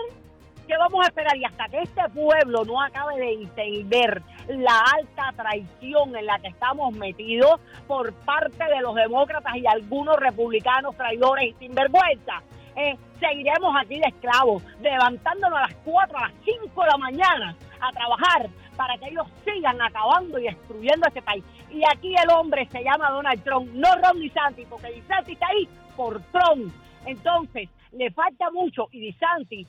¿Qué 0.68 0.78
vamos 0.78 1.04
a 1.04 1.08
esperar? 1.08 1.36
Y 1.36 1.44
hasta 1.44 1.68
que 1.68 1.80
este 1.80 2.08
pueblo 2.10 2.64
no 2.64 2.80
acabe 2.80 3.18
de 3.18 3.34
entender 3.34 4.22
la 4.50 4.84
alta 5.00 5.34
traición 5.36 6.16
en 6.16 6.28
la 6.28 6.38
que 6.38 6.50
estamos 6.50 6.94
metidos 6.94 7.60
por 7.88 8.14
parte 8.14 8.64
de 8.64 8.82
los 8.82 8.94
demócratas 8.94 9.56
y 9.56 9.66
algunos 9.66 10.16
republicanos 10.18 10.96
traidores 10.96 11.50
y 11.50 11.54
sinvergüenza, 11.54 12.44
eh, 12.76 12.96
seguiremos 13.20 13.76
aquí 13.82 14.00
de 14.00 14.08
esclavos, 14.10 14.62
levantándonos 14.80 15.58
a 15.58 15.62
las 15.64 15.76
4, 15.84 16.18
a 16.20 16.22
las 16.22 16.34
5 16.46 16.84
de 16.84 16.88
la 16.88 16.98
mañana 16.98 17.56
a 17.82 17.92
trabajar 17.92 18.48
para 18.78 18.96
que 19.00 19.08
ellos 19.08 19.26
sigan 19.44 19.82
acabando 19.82 20.38
y 20.38 20.44
destruyendo 20.44 21.08
este 21.08 21.24
país. 21.24 21.44
Y 21.72 21.82
aquí 21.92 22.14
el 22.14 22.30
hombre 22.30 22.68
se 22.72 22.84
llama 22.84 23.10
Donald 23.10 23.44
Trump, 23.44 23.72
no 23.74 23.90
Ron 23.96 24.20
DeSantis, 24.20 24.68
porque 24.70 24.92
DeSantis 24.92 25.34
está 25.34 25.48
ahí 25.48 25.68
por 25.98 26.22
Trump. 26.32 26.72
Entonces, 27.08 27.68
le 27.92 28.12
falta 28.12 28.50
mucho 28.52 28.88
y 28.92 29.02
DeSantis, 29.02 29.68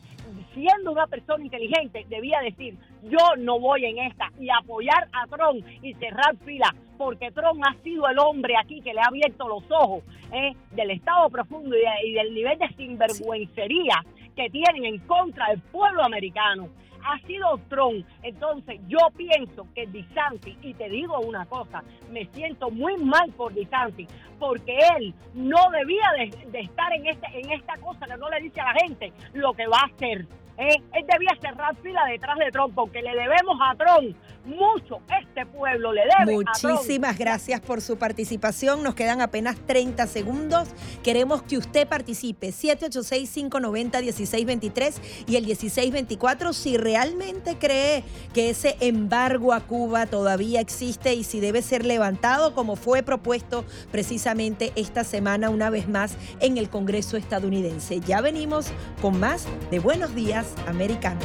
siendo 0.54 0.92
una 0.92 1.06
persona 1.06 1.44
inteligente, 1.44 2.06
debía 2.08 2.40
decir, 2.40 2.76
yo 3.02 3.36
no 3.38 3.58
voy 3.58 3.84
en 3.84 3.98
esta 3.98 4.30
y 4.38 4.48
apoyar 4.50 5.08
a 5.12 5.26
Trump 5.26 5.66
y 5.82 5.94
cerrar 5.94 6.36
fila, 6.44 6.74
porque 6.98 7.30
Trump 7.32 7.62
ha 7.64 7.74
sido 7.82 8.06
el 8.08 8.18
hombre 8.18 8.54
aquí 8.56 8.80
que 8.80 8.94
le 8.94 9.00
ha 9.00 9.06
abierto 9.06 9.48
los 9.48 9.64
ojos 9.70 10.04
eh, 10.32 10.54
del 10.72 10.90
Estado 10.92 11.28
profundo 11.30 11.76
y, 12.04 12.12
del 12.12 12.34
nivel 12.34 12.58
de 12.58 12.68
sinvergüencería 12.76 14.04
que 14.36 14.48
tienen 14.50 14.84
en 14.84 14.98
contra 15.00 15.48
del 15.48 15.60
pueblo 15.60 16.04
americano 16.04 16.68
ha 17.04 17.18
sido 17.26 17.58
Trump. 17.68 18.06
Entonces, 18.22 18.80
yo 18.88 18.98
pienso 19.16 19.66
que 19.74 19.86
DeSantis, 19.86 20.56
y 20.62 20.74
te 20.74 20.88
digo 20.88 21.18
una 21.20 21.46
cosa, 21.46 21.82
me 22.10 22.26
siento 22.32 22.70
muy 22.70 22.96
mal 22.96 23.30
por 23.32 23.52
DeSantis, 23.52 24.08
porque 24.38 24.76
él 24.96 25.14
no 25.34 25.70
debía 25.70 26.30
de, 26.50 26.60
estar 26.60 26.92
en, 26.92 27.06
este, 27.06 27.26
en 27.32 27.50
esta 27.52 27.76
cosa 27.78 28.06
que 28.06 28.16
no 28.16 28.28
le 28.28 28.40
dice 28.40 28.60
a 28.60 28.72
la 28.72 28.80
gente 28.80 29.12
lo 29.34 29.52
que 29.52 29.66
va 29.66 29.80
a 29.80 29.94
hacer. 29.94 30.26
¿Eh? 30.58 30.82
Él 30.92 31.06
debía 31.06 31.36
cerrar 31.40 31.74
fila 31.82 32.02
detrás 32.10 32.36
de 32.38 32.50
Trump 32.50 32.74
porque 32.74 33.00
le 33.02 33.10
debemos 33.10 33.58
a 33.60 33.74
Trump 33.74 34.16
mucho. 34.44 35.00
Este 35.20 35.44
pueblo 35.46 35.92
le 35.92 36.02
debe 36.02 36.34
Muchísimas 36.34 37.16
gracias 37.18 37.60
por 37.60 37.80
su 37.80 37.96
participación. 37.96 38.82
Nos 38.82 38.94
quedan 38.94 39.20
apenas 39.20 39.56
30 39.66 40.06
segundos. 40.06 40.68
Queremos 41.02 41.42
que 41.42 41.58
usted 41.58 41.88
participe. 41.88 42.48
786-590-1623 42.48 44.94
y 45.26 45.36
el 45.36 45.44
1624 45.44 46.52
si 46.52 46.76
realmente 46.76 47.56
cree 47.56 48.04
que 48.34 48.50
ese 48.50 48.76
embargo 48.80 49.52
a 49.52 49.60
Cuba 49.60 50.06
todavía 50.06 50.60
existe 50.60 51.14
y 51.14 51.22
si 51.24 51.40
debe 51.40 51.62
ser 51.62 51.86
levantado 51.86 52.54
como 52.54 52.76
fue 52.76 53.02
propuesto 53.02 53.64
precisamente 53.90 54.72
esta 54.76 55.02
semana 55.04 55.48
una 55.50 55.68
vez 55.70 55.88
más 55.88 56.16
en 56.40 56.58
el 56.58 56.68
Congreso 56.68 57.16
estadounidense. 57.16 58.00
Ya 58.00 58.20
venimos 58.20 58.66
con 59.00 59.18
más 59.20 59.46
de 59.70 59.78
Buenos 59.78 60.14
Días 60.14 60.51
Americano. 60.66 61.20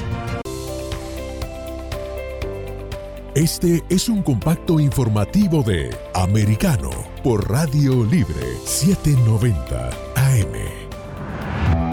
Este 3.35 3.83
es 3.89 4.09
un 4.09 4.23
compacto 4.23 4.79
informativo 4.79 5.61
de 5.61 5.95
Americano 6.15 6.89
por 7.23 7.47
Radio 7.47 8.03
Libre 8.03 8.57
790 8.65 9.89
AM. 10.15 10.87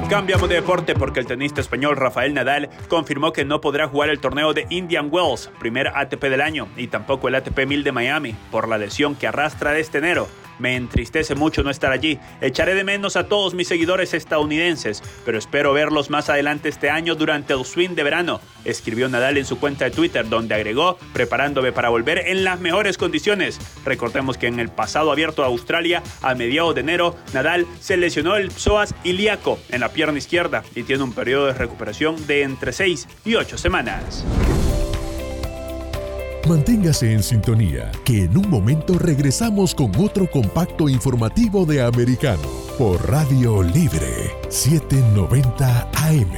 Cambiamos 0.09 0.49
de 0.49 0.55
deporte 0.55 0.95
porque 0.95 1.21
el 1.21 1.26
tenista 1.26 1.61
español 1.61 1.97
Rafael 1.97 2.33
Nadal 2.33 2.71
confirmó 2.88 3.33
que 3.33 3.45
no 3.45 3.61
podrá 3.61 3.88
jugar 3.88 4.11
el 4.11 4.21
torneo 4.21 4.55
de 4.55 4.67
Indian 4.71 5.09
Wells, 5.11 5.50
primer 5.59 5.88
ATP 5.88 6.23
del 6.25 6.41
año, 6.41 6.69
y 6.76 6.88
tampoco 6.88 7.29
el 7.29 7.35
ATP 7.35 7.67
1000 7.67 7.85
de 7.85 7.93
Miami, 7.93 8.35
por 8.50 8.69
la 8.69 8.79
lesión 8.79 9.14
que 9.14 9.26
arrastra 9.26 9.79
este 9.79 9.99
enero. 9.99 10.29
Me 10.59 10.77
entristece 10.77 11.35
mucho 11.35 11.63
no 11.63 11.71
estar 11.71 11.93
allí. 11.93 12.19
Echaré 12.41 12.75
de 12.75 12.85
menos 12.85 13.17
a 13.17 13.29
todos 13.29 13.55
mis 13.55 13.69
seguidores 13.69 14.15
estadounidenses, 14.15 15.03
pero 15.25 15.39
espero 15.39 15.73
verlos 15.73 16.11
más 16.11 16.29
adelante 16.29 16.69
este 16.69 16.91
año 16.91 17.15
durante 17.15 17.53
el 17.53 17.65
swing 17.65 17.91
de 17.91 18.03
verano, 18.03 18.41
escribió 18.65 19.09
Nadal 19.09 19.39
en 19.39 19.45
su 19.45 19.59
cuenta 19.59 19.85
de 19.85 19.91
Twitter, 19.91 20.29
donde 20.29 20.55
agregó, 20.55 20.99
preparándome 21.13 21.73
para 21.73 21.89
volver 21.89 22.29
en 22.29 22.45
las 22.45 22.61
mejores 22.61 22.99
condiciones. 22.99 23.59
Recordemos 23.85 24.39
que 24.39 24.47
en 24.47 24.61
el 24.61 24.69
pasado 24.69 25.11
abierto 25.11 25.43
a 25.43 25.47
Australia, 25.47 26.03
a 26.23 26.35
mediados 26.35 26.75
de 26.75 26.81
enero, 26.81 27.17
Nadal 27.33 27.67
se 27.81 27.97
lesionó 27.97 28.37
el 28.37 28.51
psoas 28.51 28.95
ilíaco 29.05 29.59
en 29.71 29.81
la 29.81 29.91
pierna 29.91 30.19
izquierda 30.19 30.65
y 30.75 30.83
tiene 30.83 31.03
un 31.03 31.13
periodo 31.13 31.47
de 31.47 31.55
recuperación 31.55 32.27
de 32.27 32.43
entre 32.43 32.73
6 32.73 33.09
y 33.25 33.35
8 33.35 33.59
semanas. 33.59 34.25
Manténgase 36.49 37.11
en 37.11 37.23
sintonía, 37.23 37.91
que 38.05 38.25
en 38.25 38.37
un 38.37 38.51
momento 38.51 38.99
regresamos 38.99 39.75
con 39.75 39.97
otro 39.97 40.31
compacto 40.31 40.91
informativo 40.91 41.65
de 41.65 41.83
Americano 41.83 42.43
por 42.77 43.11
Radio 43.11 43.63
Libre 43.63 44.31
790 44.51 45.89
AM. 45.95 46.33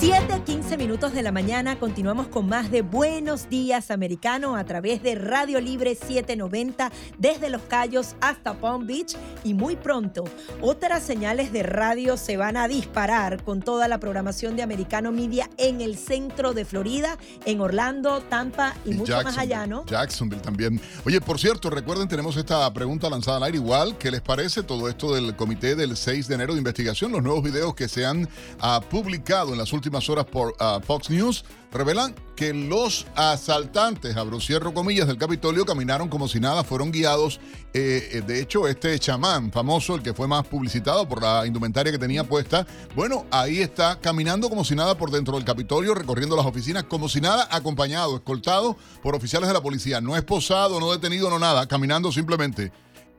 7, 0.00 0.40
15 0.46 0.76
minutos 0.78 1.11
de 1.14 1.22
la 1.22 1.32
mañana, 1.32 1.78
continuamos 1.78 2.28
con 2.28 2.46
más 2.46 2.70
de 2.70 2.80
Buenos 2.80 3.50
Días 3.50 3.90
Americano 3.90 4.56
a 4.56 4.64
través 4.64 5.02
de 5.02 5.14
Radio 5.14 5.60
Libre 5.60 5.94
790 5.94 6.90
desde 7.18 7.50
Los 7.50 7.62
Cayos 7.62 8.16
hasta 8.20 8.54
Palm 8.54 8.86
Beach 8.86 9.16
y 9.44 9.52
muy 9.52 9.76
pronto 9.76 10.24
otras 10.60 11.02
señales 11.02 11.52
de 11.52 11.62
radio 11.62 12.16
se 12.16 12.36
van 12.36 12.56
a 12.56 12.68
disparar 12.68 13.42
con 13.44 13.60
toda 13.60 13.88
la 13.88 13.98
programación 13.98 14.56
de 14.56 14.62
Americano 14.62 15.12
Media 15.12 15.50
en 15.58 15.80
el 15.80 15.98
centro 15.98 16.54
de 16.54 16.64
Florida, 16.64 17.18
en 17.44 17.60
Orlando, 17.60 18.20
Tampa 18.20 18.74
y, 18.84 18.94
mucho 18.94 19.20
más 19.22 19.36
allá, 19.36 19.66
¿no? 19.66 19.84
Jacksonville 19.86 20.40
también. 20.40 20.80
Oye, 21.04 21.20
por 21.20 21.38
cierto, 21.38 21.68
recuerden, 21.68 22.08
tenemos 22.08 22.36
esta 22.36 22.72
pregunta 22.72 23.10
lanzada 23.10 23.38
al 23.38 23.42
aire 23.44 23.58
igual. 23.58 23.98
¿Qué 23.98 24.10
les 24.10 24.20
parece 24.20 24.62
todo 24.62 24.88
esto 24.88 25.14
del 25.14 25.36
comité 25.36 25.74
del 25.74 25.96
6 25.96 26.28
de 26.28 26.34
enero 26.34 26.54
de 26.54 26.58
investigación? 26.58 27.12
Los 27.12 27.22
nuevos 27.22 27.42
videos 27.42 27.74
que 27.74 27.88
se 27.88 28.06
han 28.06 28.22
uh, 28.22 28.80
publicado 28.88 29.52
en 29.52 29.58
las 29.58 29.72
últimas 29.72 30.08
horas 30.08 30.24
por 30.24 30.54
uh, 30.60 30.80
Fox 30.80 31.01
News 31.10 31.44
revelan 31.72 32.14
que 32.36 32.52
los 32.52 33.06
asaltantes, 33.14 34.16
abro 34.16 34.40
cierro 34.40 34.74
comillas, 34.74 35.06
del 35.06 35.16
Capitolio 35.16 35.64
caminaron 35.64 36.08
como 36.08 36.28
si 36.28 36.40
nada, 36.40 36.64
fueron 36.64 36.92
guiados. 36.92 37.40
Eh, 37.72 38.10
eh, 38.12 38.22
de 38.26 38.40
hecho, 38.40 38.68
este 38.68 38.98
chamán 38.98 39.50
famoso, 39.50 39.94
el 39.94 40.02
que 40.02 40.12
fue 40.12 40.28
más 40.28 40.46
publicitado 40.46 41.08
por 41.08 41.22
la 41.22 41.46
indumentaria 41.46 41.92
que 41.92 41.98
tenía 41.98 42.24
puesta, 42.24 42.66
bueno, 42.94 43.26
ahí 43.30 43.60
está 43.60 43.98
caminando 44.00 44.48
como 44.48 44.64
si 44.64 44.74
nada 44.74 44.96
por 44.96 45.10
dentro 45.10 45.34
del 45.36 45.44
Capitolio, 45.44 45.94
recorriendo 45.94 46.36
las 46.36 46.46
oficinas 46.46 46.84
como 46.84 47.08
si 47.08 47.20
nada, 47.20 47.48
acompañado, 47.50 48.16
escoltado 48.16 48.76
por 49.02 49.14
oficiales 49.14 49.48
de 49.48 49.54
la 49.54 49.62
policía. 49.62 50.00
No 50.00 50.16
esposado, 50.16 50.80
no 50.80 50.92
detenido, 50.92 51.30
no 51.30 51.38
nada, 51.38 51.66
caminando 51.66 52.12
simplemente. 52.12 52.72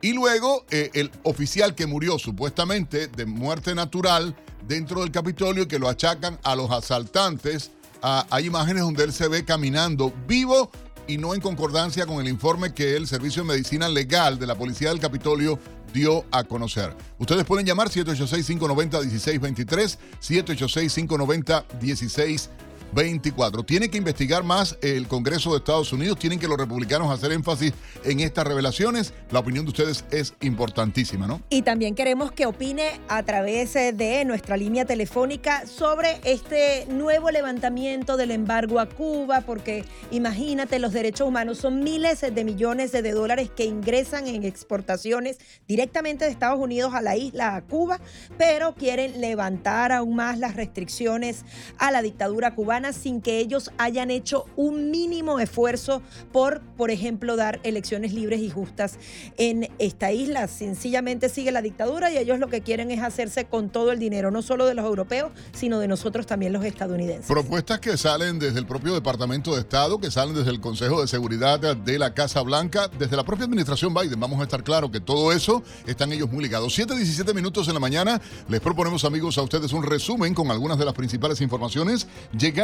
Y 0.04 0.12
luego 0.12 0.66
eh, 0.70 0.90
el 0.92 1.10
oficial 1.22 1.74
que 1.74 1.86
murió 1.86 2.18
supuestamente 2.18 3.08
de 3.08 3.24
muerte 3.24 3.74
natural 3.74 4.36
dentro 4.66 5.00
del 5.00 5.10
Capitolio 5.10 5.68
que 5.68 5.78
lo 5.78 5.88
achacan 5.88 6.38
a 6.42 6.56
los 6.56 6.70
asaltantes. 6.70 7.70
Ah, 8.02 8.26
hay 8.30 8.46
imágenes 8.46 8.82
donde 8.82 9.04
él 9.04 9.12
se 9.12 9.28
ve 9.28 9.44
caminando 9.44 10.12
vivo 10.26 10.70
y 11.06 11.18
no 11.18 11.34
en 11.34 11.40
concordancia 11.40 12.06
con 12.06 12.20
el 12.20 12.28
informe 12.28 12.72
que 12.72 12.96
el 12.96 13.06
Servicio 13.06 13.42
de 13.42 13.48
Medicina 13.48 13.88
Legal 13.88 14.38
de 14.38 14.46
la 14.46 14.54
Policía 14.54 14.88
del 14.90 15.00
Capitolio 15.00 15.58
dio 15.92 16.24
a 16.30 16.44
conocer. 16.44 16.94
Ustedes 17.18 17.44
pueden 17.44 17.66
llamar 17.66 17.88
786-590-1623, 17.88 19.98
786-590-1623. 20.20 22.48
24. 22.94 23.64
Tiene 23.64 23.90
que 23.90 23.98
investigar 23.98 24.44
más 24.44 24.78
el 24.80 25.08
Congreso 25.08 25.50
de 25.50 25.58
Estados 25.58 25.92
Unidos, 25.92 26.18
tienen 26.18 26.38
que 26.38 26.48
los 26.48 26.56
republicanos 26.56 27.10
hacer 27.10 27.32
énfasis 27.32 27.72
en 28.04 28.20
estas 28.20 28.46
revelaciones. 28.46 29.12
La 29.30 29.40
opinión 29.40 29.64
de 29.64 29.70
ustedes 29.70 30.04
es 30.10 30.34
importantísima, 30.40 31.26
¿no? 31.26 31.42
Y 31.50 31.62
también 31.62 31.94
queremos 31.94 32.32
que 32.32 32.46
opine 32.46 33.00
a 33.08 33.22
través 33.24 33.74
eh, 33.76 33.92
de 33.92 34.24
nuestra 34.24 34.56
línea 34.56 34.84
telefónica 34.84 35.66
sobre 35.66 36.20
este 36.24 36.86
nuevo 36.86 37.30
levantamiento 37.30 38.16
del 38.16 38.30
embargo 38.30 38.78
a 38.78 38.86
Cuba, 38.88 39.40
porque 39.40 39.84
imagínate, 40.10 40.78
los 40.78 40.92
derechos 40.92 41.28
humanos 41.28 41.58
son 41.58 41.80
miles 41.80 42.20
de 42.20 42.44
millones 42.44 42.92
de 42.92 43.12
dólares 43.12 43.50
que 43.54 43.64
ingresan 43.64 44.28
en 44.28 44.44
exportaciones 44.44 45.38
directamente 45.66 46.24
de 46.24 46.30
Estados 46.30 46.60
Unidos 46.60 46.94
a 46.94 47.02
la 47.02 47.16
isla, 47.16 47.56
a 47.56 47.62
Cuba, 47.62 48.00
pero 48.38 48.74
quieren 48.74 49.20
levantar 49.20 49.92
aún 49.92 50.14
más 50.14 50.38
las 50.38 50.54
restricciones 50.54 51.44
a 51.78 51.90
la 51.90 52.02
dictadura 52.02 52.54
cubana 52.54 52.83
sin 52.92 53.20
que 53.20 53.38
ellos 53.38 53.70
hayan 53.78 54.10
hecho 54.10 54.44
un 54.56 54.90
mínimo 54.90 55.38
esfuerzo 55.38 56.02
por, 56.32 56.60
por 56.76 56.90
ejemplo, 56.90 57.36
dar 57.36 57.60
elecciones 57.62 58.12
libres 58.12 58.40
y 58.40 58.50
justas 58.50 58.98
en 59.36 59.70
esta 59.78 60.12
isla. 60.12 60.48
Sencillamente 60.48 61.28
sigue 61.28 61.52
la 61.52 61.62
dictadura 61.62 62.10
y 62.10 62.18
ellos 62.18 62.38
lo 62.38 62.48
que 62.48 62.60
quieren 62.60 62.90
es 62.90 63.02
hacerse 63.02 63.46
con 63.46 63.70
todo 63.70 63.92
el 63.92 63.98
dinero, 63.98 64.30
no 64.30 64.42
solo 64.42 64.66
de 64.66 64.74
los 64.74 64.84
europeos, 64.84 65.32
sino 65.52 65.78
de 65.78 65.88
nosotros 65.88 66.26
también 66.26 66.52
los 66.52 66.64
estadounidenses. 66.64 67.26
Propuestas 67.26 67.80
que 67.80 67.96
salen 67.96 68.38
desde 68.38 68.58
el 68.58 68.66
propio 68.66 68.94
Departamento 68.94 69.54
de 69.54 69.60
Estado, 69.60 69.98
que 69.98 70.10
salen 70.10 70.34
desde 70.34 70.50
el 70.50 70.60
Consejo 70.60 71.00
de 71.00 71.08
Seguridad 71.08 71.58
de 71.76 71.98
la 71.98 72.14
Casa 72.14 72.42
Blanca, 72.42 72.88
desde 72.98 73.16
la 73.16 73.24
propia 73.24 73.46
administración 73.46 73.94
Biden. 73.94 74.18
Vamos 74.18 74.40
a 74.40 74.44
estar 74.44 74.62
claros 74.62 74.90
que 74.90 75.00
todo 75.00 75.32
eso 75.32 75.62
están 75.86 76.12
ellos 76.12 76.30
muy 76.30 76.42
ligados. 76.42 76.74
7, 76.74 76.94
17 76.94 77.34
minutos 77.34 77.68
en 77.68 77.74
la 77.74 77.80
mañana. 77.80 78.20
Les 78.48 78.60
proponemos, 78.60 79.04
amigos, 79.04 79.38
a 79.38 79.42
ustedes 79.42 79.72
un 79.72 79.82
resumen 79.82 80.34
con 80.34 80.50
algunas 80.50 80.78
de 80.78 80.84
las 80.84 80.94
principales 80.94 81.40
informaciones 81.40 82.06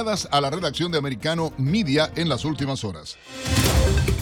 a 0.00 0.40
la 0.40 0.48
redacción 0.48 0.90
de 0.90 0.96
Americano 0.96 1.52
Media 1.58 2.10
en 2.16 2.30
las 2.30 2.46
últimas 2.46 2.84
horas. 2.84 3.18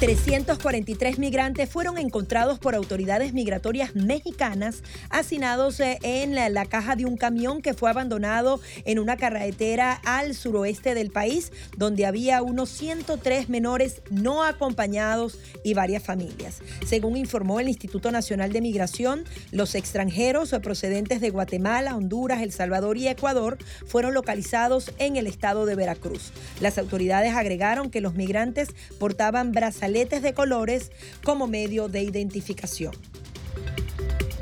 343 0.00 1.18
migrantes 1.18 1.68
fueron 1.68 1.98
encontrados 1.98 2.60
por 2.60 2.76
autoridades 2.76 3.32
migratorias 3.32 3.96
mexicanas 3.96 4.84
hacinados 5.10 5.80
eh, 5.80 5.98
en 6.02 6.36
la, 6.36 6.66
caja 6.66 6.94
de 6.94 7.04
un 7.04 7.16
camión 7.16 7.62
que 7.62 7.74
fue 7.74 7.90
abandonado 7.90 8.60
en 8.84 9.00
una 9.00 9.16
carretera 9.16 10.00
al 10.04 10.34
suroeste 10.34 10.94
del 10.94 11.10
país, 11.10 11.50
donde 11.76 12.06
había 12.06 12.42
unos 12.42 12.68
103 12.70 13.48
menores 13.48 14.02
no 14.10 14.44
acompañados 14.44 15.40
y 15.64 15.74
varias 15.74 16.04
familias. 16.04 16.60
Según 16.86 17.16
informó 17.16 17.58
el 17.58 17.68
Instituto 17.68 18.12
Nacional 18.12 18.52
de 18.52 18.60
Migración, 18.60 19.24
los 19.50 19.74
extranjeros 19.74 20.54
procedentes 20.62 21.20
de 21.20 21.30
Guatemala, 21.30 21.96
Honduras, 21.96 22.42
El 22.42 22.52
Salvador 22.52 22.98
y 22.98 23.08
Ecuador 23.08 23.58
fueron 23.86 24.14
localizados 24.14 24.92
en 24.98 25.16
el 25.16 25.26
estado 25.26 25.66
de 25.66 25.67
Veracruz. 25.74 26.32
Las 26.60 26.78
autoridades 26.78 27.34
agregaron 27.34 27.90
que 27.90 28.00
los 28.00 28.14
migrantes 28.14 28.68
portaban 28.98 29.52
brazaletes 29.52 30.22
de 30.22 30.34
colores 30.34 30.90
como 31.24 31.46
medio 31.46 31.88
de 31.88 32.02
identificación. 32.02 32.92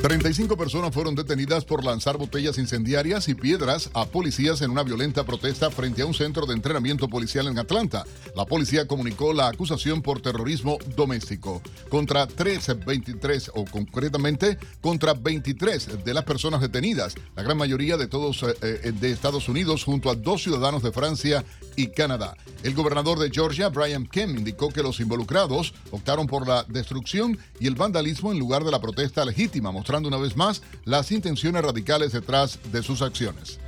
35 0.06 0.56
personas 0.56 0.94
fueron 0.94 1.16
detenidas 1.16 1.64
por 1.64 1.84
lanzar 1.84 2.16
botellas 2.16 2.58
incendiarias 2.58 3.28
y 3.28 3.34
piedras 3.34 3.90
a 3.92 4.06
policías 4.06 4.62
en 4.62 4.70
una 4.70 4.84
violenta 4.84 5.24
protesta 5.24 5.68
frente 5.68 6.02
a 6.02 6.06
un 6.06 6.14
centro 6.14 6.46
de 6.46 6.54
entrenamiento 6.54 7.08
policial 7.08 7.48
en 7.48 7.58
Atlanta. 7.58 8.04
La 8.36 8.44
policía 8.44 8.86
comunicó 8.86 9.32
la 9.32 9.48
acusación 9.48 10.02
por 10.02 10.22
terrorismo 10.22 10.78
doméstico 10.94 11.60
contra 11.88 12.28
13, 12.28 12.74
23 12.74 13.50
o 13.56 13.64
concretamente 13.64 14.58
contra 14.80 15.12
23 15.12 16.04
de 16.04 16.14
las 16.14 16.22
personas 16.22 16.60
detenidas, 16.60 17.16
la 17.34 17.42
gran 17.42 17.58
mayoría 17.58 17.96
de 17.96 18.06
todos 18.06 18.44
eh, 18.44 18.54
eh, 18.62 18.92
de 18.92 19.10
Estados 19.10 19.48
Unidos 19.48 19.82
junto 19.82 20.08
a 20.08 20.14
dos 20.14 20.40
ciudadanos 20.40 20.84
de 20.84 20.92
Francia 20.92 21.44
y 21.74 21.88
Canadá. 21.88 22.36
El 22.62 22.74
gobernador 22.74 23.18
de 23.18 23.30
Georgia, 23.30 23.70
Brian 23.70 24.06
Kemp, 24.06 24.38
indicó 24.38 24.68
que 24.68 24.84
los 24.84 25.00
involucrados 25.00 25.74
optaron 25.90 26.28
por 26.28 26.46
la 26.46 26.62
destrucción 26.64 27.38
y 27.58 27.66
el 27.66 27.74
vandalismo 27.74 28.30
en 28.30 28.38
lugar 28.38 28.62
de 28.62 28.70
la 28.70 28.80
protesta 28.80 29.24
legítima, 29.24 29.72
mostrando 29.72 29.95
una 30.04 30.18
vez 30.18 30.36
más 30.36 30.62
las 30.84 31.10
intenciones 31.12 31.62
radicales 31.62 32.12
detrás 32.12 32.58
de 32.72 32.82
sus 32.82 33.02
acciones. 33.02 33.58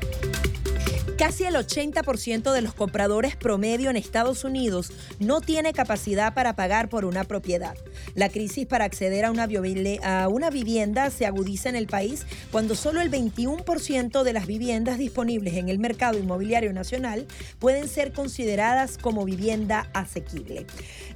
Casi 1.19 1.43
el 1.43 1.57
80% 1.57 2.53
de 2.53 2.63
los 2.63 2.75
compradores 2.75 3.35
promedio 3.35 3.91
en 3.91 3.97
Estados 3.97 4.45
Unidos 4.45 4.93
no 5.19 5.41
tiene 5.41 5.73
capacidad 5.73 6.33
para 6.33 6.55
pagar 6.55 6.89
por 6.89 7.05
una 7.05 7.25
propiedad. 7.25 7.75
La 8.15 8.29
crisis 8.29 8.67
para 8.67 8.85
acceder 8.85 9.25
a 9.25 9.33
una, 9.33 9.43
a 9.43 10.51
vivienda 10.51 11.11
se 11.11 11.27
agudiza 11.27 11.71
en 11.71 11.75
el 11.75 11.89
país 11.89 12.25
cuando 12.53 12.77
solo 12.77 13.01
el 13.01 13.11
21% 13.11 14.23
de 14.23 14.33
las 14.33 14.47
viviendas 14.47 14.97
disponibles 14.97 15.55
en 15.55 15.69
el 15.69 15.81
mercado 15.81 16.21
inmobiliario 16.21 16.73
nacional 16.73 17.27
pueden 17.59 17.89
ser 17.89 18.13
consideradas 18.13 18.97
como 18.97 19.25
vivienda 19.25 19.91
asequible. 19.95 20.67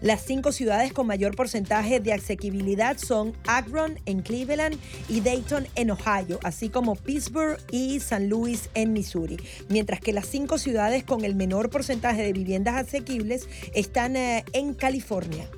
Las 0.00 0.24
cinco 0.24 0.50
ciudades 0.50 0.92
con 0.92 1.06
mayor 1.06 1.36
porcentaje 1.36 2.00
de 2.00 2.12
asequibilidad 2.12 2.98
son 2.98 3.34
Akron 3.46 4.00
en 4.06 4.22
Cleveland 4.22 4.76
y 5.08 5.20
Dayton 5.20 5.68
en 5.76 5.92
Ohio, 5.92 6.40
así 6.42 6.70
como 6.70 6.96
Pittsburgh 6.96 7.56
y 7.70 8.00
San 8.00 8.28
Luis 8.28 8.68
en 8.74 8.92
Missouri. 8.92 9.36
Mientras 9.68 9.91
que 10.00 10.12
las 10.12 10.26
cinco 10.26 10.58
ciudades 10.58 11.04
con 11.04 11.24
el 11.24 11.34
menor 11.34 11.70
porcentaje 11.70 12.22
de 12.22 12.32
viviendas 12.32 12.76
asequibles 12.76 13.48
están 13.74 14.16
eh, 14.16 14.44
en 14.52 14.74
California. 14.74 15.48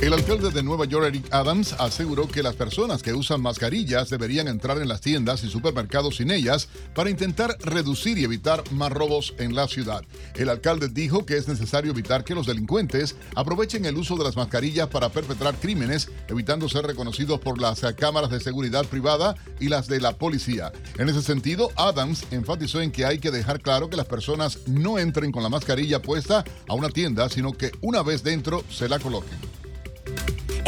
El 0.00 0.12
alcalde 0.12 0.50
de 0.50 0.62
Nueva 0.62 0.84
York, 0.84 1.06
Eric 1.06 1.26
Adams, 1.32 1.72
aseguró 1.72 2.28
que 2.28 2.44
las 2.44 2.54
personas 2.54 3.02
que 3.02 3.14
usan 3.14 3.42
mascarillas 3.42 4.08
deberían 4.08 4.46
entrar 4.46 4.80
en 4.80 4.86
las 4.86 5.00
tiendas 5.00 5.42
y 5.42 5.50
supermercados 5.50 6.18
sin 6.18 6.30
ellas 6.30 6.68
para 6.94 7.10
intentar 7.10 7.58
reducir 7.58 8.16
y 8.16 8.22
evitar 8.22 8.62
más 8.70 8.92
robos 8.92 9.34
en 9.38 9.56
la 9.56 9.66
ciudad. 9.66 10.04
El 10.36 10.50
alcalde 10.50 10.88
dijo 10.88 11.26
que 11.26 11.36
es 11.36 11.48
necesario 11.48 11.90
evitar 11.90 12.22
que 12.22 12.36
los 12.36 12.46
delincuentes 12.46 13.16
aprovechen 13.34 13.86
el 13.86 13.96
uso 13.96 14.16
de 14.16 14.22
las 14.22 14.36
mascarillas 14.36 14.86
para 14.86 15.08
perpetrar 15.08 15.56
crímenes, 15.56 16.08
evitando 16.28 16.68
ser 16.68 16.86
reconocidos 16.86 17.40
por 17.40 17.60
las 17.60 17.80
cámaras 17.96 18.30
de 18.30 18.38
seguridad 18.38 18.86
privada 18.86 19.34
y 19.58 19.68
las 19.68 19.88
de 19.88 20.00
la 20.00 20.12
policía. 20.12 20.70
En 20.96 21.08
ese 21.08 21.22
sentido, 21.22 21.72
Adams 21.74 22.24
enfatizó 22.30 22.80
en 22.80 22.92
que 22.92 23.04
hay 23.04 23.18
que 23.18 23.32
dejar 23.32 23.60
claro 23.60 23.90
que 23.90 23.96
las 23.96 24.06
personas 24.06 24.60
no 24.68 24.96
entren 24.96 25.32
con 25.32 25.42
la 25.42 25.48
mascarilla 25.48 26.00
puesta 26.00 26.44
a 26.68 26.74
una 26.74 26.88
tienda, 26.88 27.28
sino 27.28 27.52
que 27.52 27.72
una 27.80 28.04
vez 28.04 28.22
dentro 28.22 28.62
se 28.70 28.88
la 28.88 29.00
coloquen. 29.00 29.58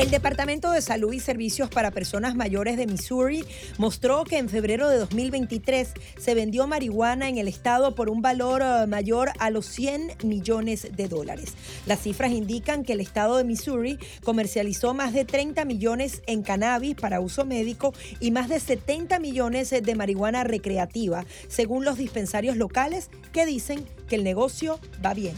El 0.01 0.11
Departamento 0.11 0.71
de 0.73 0.81
Salud 0.81 1.13
y 1.13 1.21
Servicios 1.21 1.69
para 1.69 1.91
Personas 1.91 2.35
Mayores 2.35 2.79
de 2.79 2.87
Missouri 2.87 3.45
mostró 3.77 4.25
que 4.25 4.39
en 4.39 4.49
febrero 4.49 4.89
de 4.89 4.97
2023 4.97 5.93
se 6.19 6.35
vendió 6.35 6.67
marihuana 6.67 7.29
en 7.29 7.37
el 7.37 7.49
estado 7.49 7.95
por 7.95 8.09
un 8.09 8.23
valor 8.23 8.63
eh, 8.65 8.87
mayor 8.87 9.31
a 9.39 9.51
los 9.51 9.67
100 9.67 10.13
millones 10.25 10.89
de 10.97 11.07
dólares. 11.07 11.53
Las 11.85 12.01
cifras 12.01 12.33
indican 12.33 12.83
que 12.83 12.95
el 12.95 13.01
estado 13.03 13.37
de 13.37 13.45
Missouri 13.45 13.99
comercializó 14.25 14.95
más 14.95 15.13
de 15.13 15.27
30 15.27 15.67
millones 15.67 16.23
en 16.27 16.43
cannabis 16.43 16.95
para 16.95 17.21
uso 17.21 17.45
médico 17.45 17.93
y 18.21 18.31
más 18.31 18.49
de 18.49 18.59
70 18.59 19.19
millones 19.19 19.69
de 19.69 19.95
marihuana 19.95 20.45
recreativa, 20.45 21.27
según 21.49 21.85
los 21.85 21.99
dispensarios 21.99 22.57
locales 22.57 23.11
que 23.35 23.45
dicen 23.45 23.85
que 24.09 24.17
el 24.17 24.25
negocio 24.25 24.81
va 25.05 25.13
bien. 25.13 25.35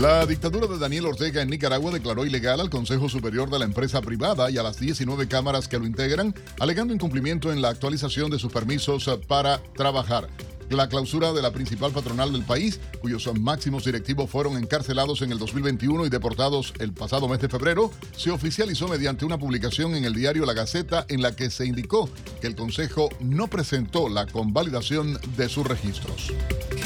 La 0.00 0.26
dictadura 0.26 0.66
de 0.66 0.78
Daniel 0.78 1.06
Ortega 1.06 1.40
en 1.40 1.48
Nicaragua 1.48 1.90
declaró 1.90 2.26
ilegal 2.26 2.60
al 2.60 2.68
Consejo 2.68 3.08
Superior 3.08 3.48
de 3.48 3.58
la 3.58 3.64
empresa 3.64 4.02
privada 4.02 4.50
y 4.50 4.58
a 4.58 4.62
las 4.62 4.78
19 4.78 5.26
cámaras 5.26 5.68
que 5.68 5.78
lo 5.78 5.86
integran, 5.86 6.34
alegando 6.60 6.92
incumplimiento 6.92 7.50
en 7.50 7.62
la 7.62 7.70
actualización 7.70 8.30
de 8.30 8.38
sus 8.38 8.52
permisos 8.52 9.10
para 9.26 9.56
trabajar. 9.74 10.28
La 10.70 10.88
clausura 10.88 11.32
de 11.32 11.42
la 11.42 11.52
principal 11.52 11.92
patronal 11.92 12.32
del 12.32 12.42
país, 12.42 12.80
cuyos 13.00 13.30
máximos 13.38 13.84
directivos 13.84 14.28
fueron 14.28 14.56
encarcelados 14.56 15.22
en 15.22 15.30
el 15.30 15.38
2021 15.38 16.06
y 16.06 16.08
deportados 16.08 16.74
el 16.80 16.92
pasado 16.92 17.28
mes 17.28 17.38
de 17.38 17.48
febrero, 17.48 17.92
se 18.16 18.32
oficializó 18.32 18.88
mediante 18.88 19.24
una 19.24 19.38
publicación 19.38 19.94
en 19.94 20.04
el 20.04 20.14
diario 20.14 20.44
La 20.44 20.54
Gaceta 20.54 21.06
en 21.08 21.22
la 21.22 21.36
que 21.36 21.50
se 21.50 21.66
indicó 21.66 22.10
que 22.40 22.48
el 22.48 22.56
Consejo 22.56 23.08
no 23.20 23.46
presentó 23.46 24.08
la 24.08 24.26
convalidación 24.26 25.20
de 25.36 25.48
sus 25.48 25.64
registros. 25.66 26.32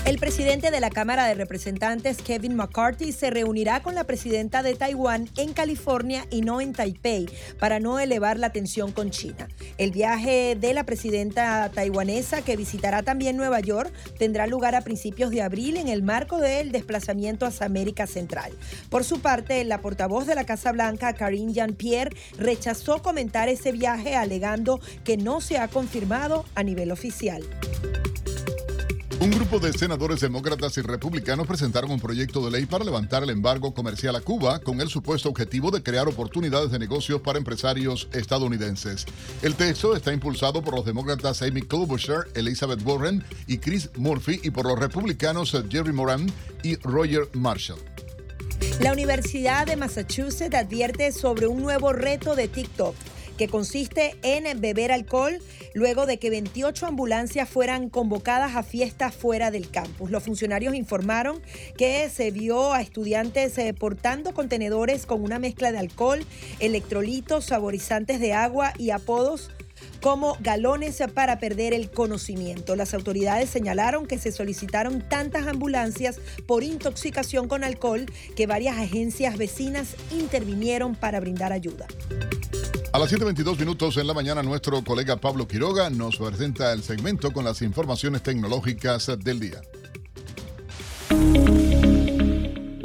El 0.04 0.18
presidente 0.18 0.70
de 0.70 0.80
la 0.80 0.90
Cámara 0.90 1.26
de 1.26 1.34
Representantes, 1.34 2.18
Kevin 2.18 2.56
McCarthy, 2.56 3.12
se 3.12 3.30
reunirá 3.30 3.82
con 3.82 3.94
la 3.94 4.04
presidenta 4.04 4.62
de 4.62 4.75
Taiwán 4.75 5.28
en 5.37 5.52
California 5.52 6.26
y 6.30 6.42
no 6.42 6.60
en 6.60 6.72
Taipei 6.72 7.28
para 7.58 7.80
no 7.80 7.99
elevar 7.99 8.38
la 8.38 8.50
tensión 8.50 8.92
con 8.92 9.10
China. 9.10 9.49
El 9.78 9.90
viaje 9.90 10.56
de 10.58 10.75
la 10.75 10.84
presidenta 10.84 11.70
taiwanesa, 11.70 12.42
que 12.42 12.56
visitará 12.56 13.02
también 13.02 13.37
Nueva 13.37 13.60
York, 13.60 13.70
tendrá 14.19 14.47
lugar 14.47 14.75
a 14.75 14.81
principios 14.81 15.31
de 15.31 15.43
abril 15.43 15.77
en 15.77 15.89
el 15.89 16.03
marco 16.03 16.39
del 16.39 16.73
desplazamiento 16.73 17.47
hacia 17.47 17.67
América 17.67 18.07
Central. 18.07 18.53
Por 18.89 19.05
su 19.05 19.21
parte, 19.21 19.65
la 19.65 19.81
portavoz 19.81 20.27
de 20.27 20.35
la 20.35 20.45
Casa 20.45 20.73
Blanca, 20.73 21.12
Karine 21.15 21.53
Jean-Pierre, 21.53 22.17
rechazó 22.37 23.03
comentar 23.03 23.49
ese 23.49 23.73
viaje 23.73 24.17
alegando 24.17 24.81
que 25.05 25.17
no 25.17 25.41
se 25.41 25.59
ha 25.59 25.69
confirmado 25.69 26.45
a 26.55 26.62
nivel 26.62 26.91
oficial. 26.91 27.43
Un 29.21 29.31
grupo 29.33 29.59
de 29.61 29.71
senadores 29.75 30.21
demócratas 30.21 30.79
y 30.79 30.81
republicanos 30.81 31.47
presentaron 31.47 31.91
un 31.91 32.00
proyecto 32.00 32.43
de 32.43 32.53
ley 32.53 32.65
para 32.65 32.87
levantar 32.87 33.23
el 33.23 33.28
embargo 33.28 33.75
comercial 33.75 34.17
a 34.17 34.23
Cuba 34.23 34.61
con 34.61 34.80
el 34.80 34.89
supuesto 34.89 35.28
objetivo 35.28 35.71
de 35.71 35.83
crear 35.83 36.09
oportunidades 36.09 36.71
de 36.71 36.78
negocios 36.78 37.21
para 37.21 37.37
empresarios 37.37 38.09
estadounidenses. 38.15 39.04
El 39.43 39.56
texto 39.56 39.95
está 39.95 40.15
impulsado 40.15 40.63
por 40.63 40.75
los 40.75 40.87
demócratas 40.87 41.43
Amy 41.43 41.61
Klobuchar, 41.61 42.28
Elizabeth 42.35 42.80
Warren 42.83 43.23
y 43.47 43.59
Chris 43.59 43.91
Murphy 43.99 44.41
y 44.43 44.50
por 44.52 44.65
los 44.65 44.78
republicanos 44.78 45.54
Jerry 45.69 45.93
Moran 45.93 46.33
y 46.63 46.76
Roger 46.76 47.28
Marshall. 47.35 47.78
La 48.80 48.95
Universidad 48.95 49.67
de 49.67 49.76
Massachusetts 49.76 50.54
advierte 50.54 51.13
sobre 51.13 51.47
un 51.47 51.61
nuevo 51.61 51.93
reto 51.93 52.35
de 52.35 52.49
TikTok 52.49 52.95
que 53.41 53.49
consiste 53.49 54.17
en 54.21 54.61
beber 54.61 54.93
alcohol 54.93 55.39
luego 55.73 56.05
de 56.05 56.19
que 56.19 56.29
28 56.29 56.85
ambulancias 56.85 57.49
fueran 57.49 57.89
convocadas 57.89 58.55
a 58.55 58.63
fiestas 58.63 59.15
fuera 59.15 59.50
del 59.50 59.71
campus. 59.71 60.11
Los 60.11 60.25
funcionarios 60.25 60.75
informaron 60.75 61.41
que 61.79 62.11
se 62.11 62.33
vio 62.33 62.75
a 62.75 62.83
estudiantes 62.83 63.57
eh, 63.57 63.73
portando 63.73 64.35
contenedores 64.35 65.07
con 65.07 65.23
una 65.23 65.39
mezcla 65.39 65.73
de 65.73 65.79
alcohol, 65.79 66.23
electrolitos, 66.59 67.47
saborizantes 67.47 68.21
de 68.21 68.35
agua 68.35 68.75
y 68.76 68.91
apodos 68.91 69.50
como 70.03 70.37
galones 70.41 71.03
para 71.15 71.39
perder 71.39 71.73
el 71.73 71.91
conocimiento. 71.91 72.76
Las 72.76 72.93
autoridades 72.93 73.49
señalaron 73.49 74.05
que 74.05 74.19
se 74.19 74.33
solicitaron 74.33 75.00
tantas 75.09 75.47
ambulancias 75.47 76.21
por 76.47 76.63
intoxicación 76.63 77.49
con 77.49 77.65
alcohol 77.65 78.05
que 78.37 78.47
varias 78.47 78.76
agencias 78.76 79.39
vecinas 79.39 79.97
intervinieron 80.11 80.95
para 80.95 81.21
brindar 81.21 81.55
ayuda. 81.55 81.87
A 82.93 82.99
las 82.99 83.13
7.22 83.13 83.57
minutos 83.61 83.97
en 83.99 84.07
la 84.09 84.15
mañana, 84.15 84.43
nuestro 84.43 84.83
colega 84.83 85.15
Pablo 85.17 85.47
Quiroga 85.47 85.91
nos 85.91 86.17
presenta 86.17 86.73
el 86.73 86.83
segmento 86.83 87.33
con 87.33 87.45
las 87.45 87.63
informaciones 87.63 88.21
tecnológicas 88.25 89.13
del 89.23 89.39
día. 89.39 89.61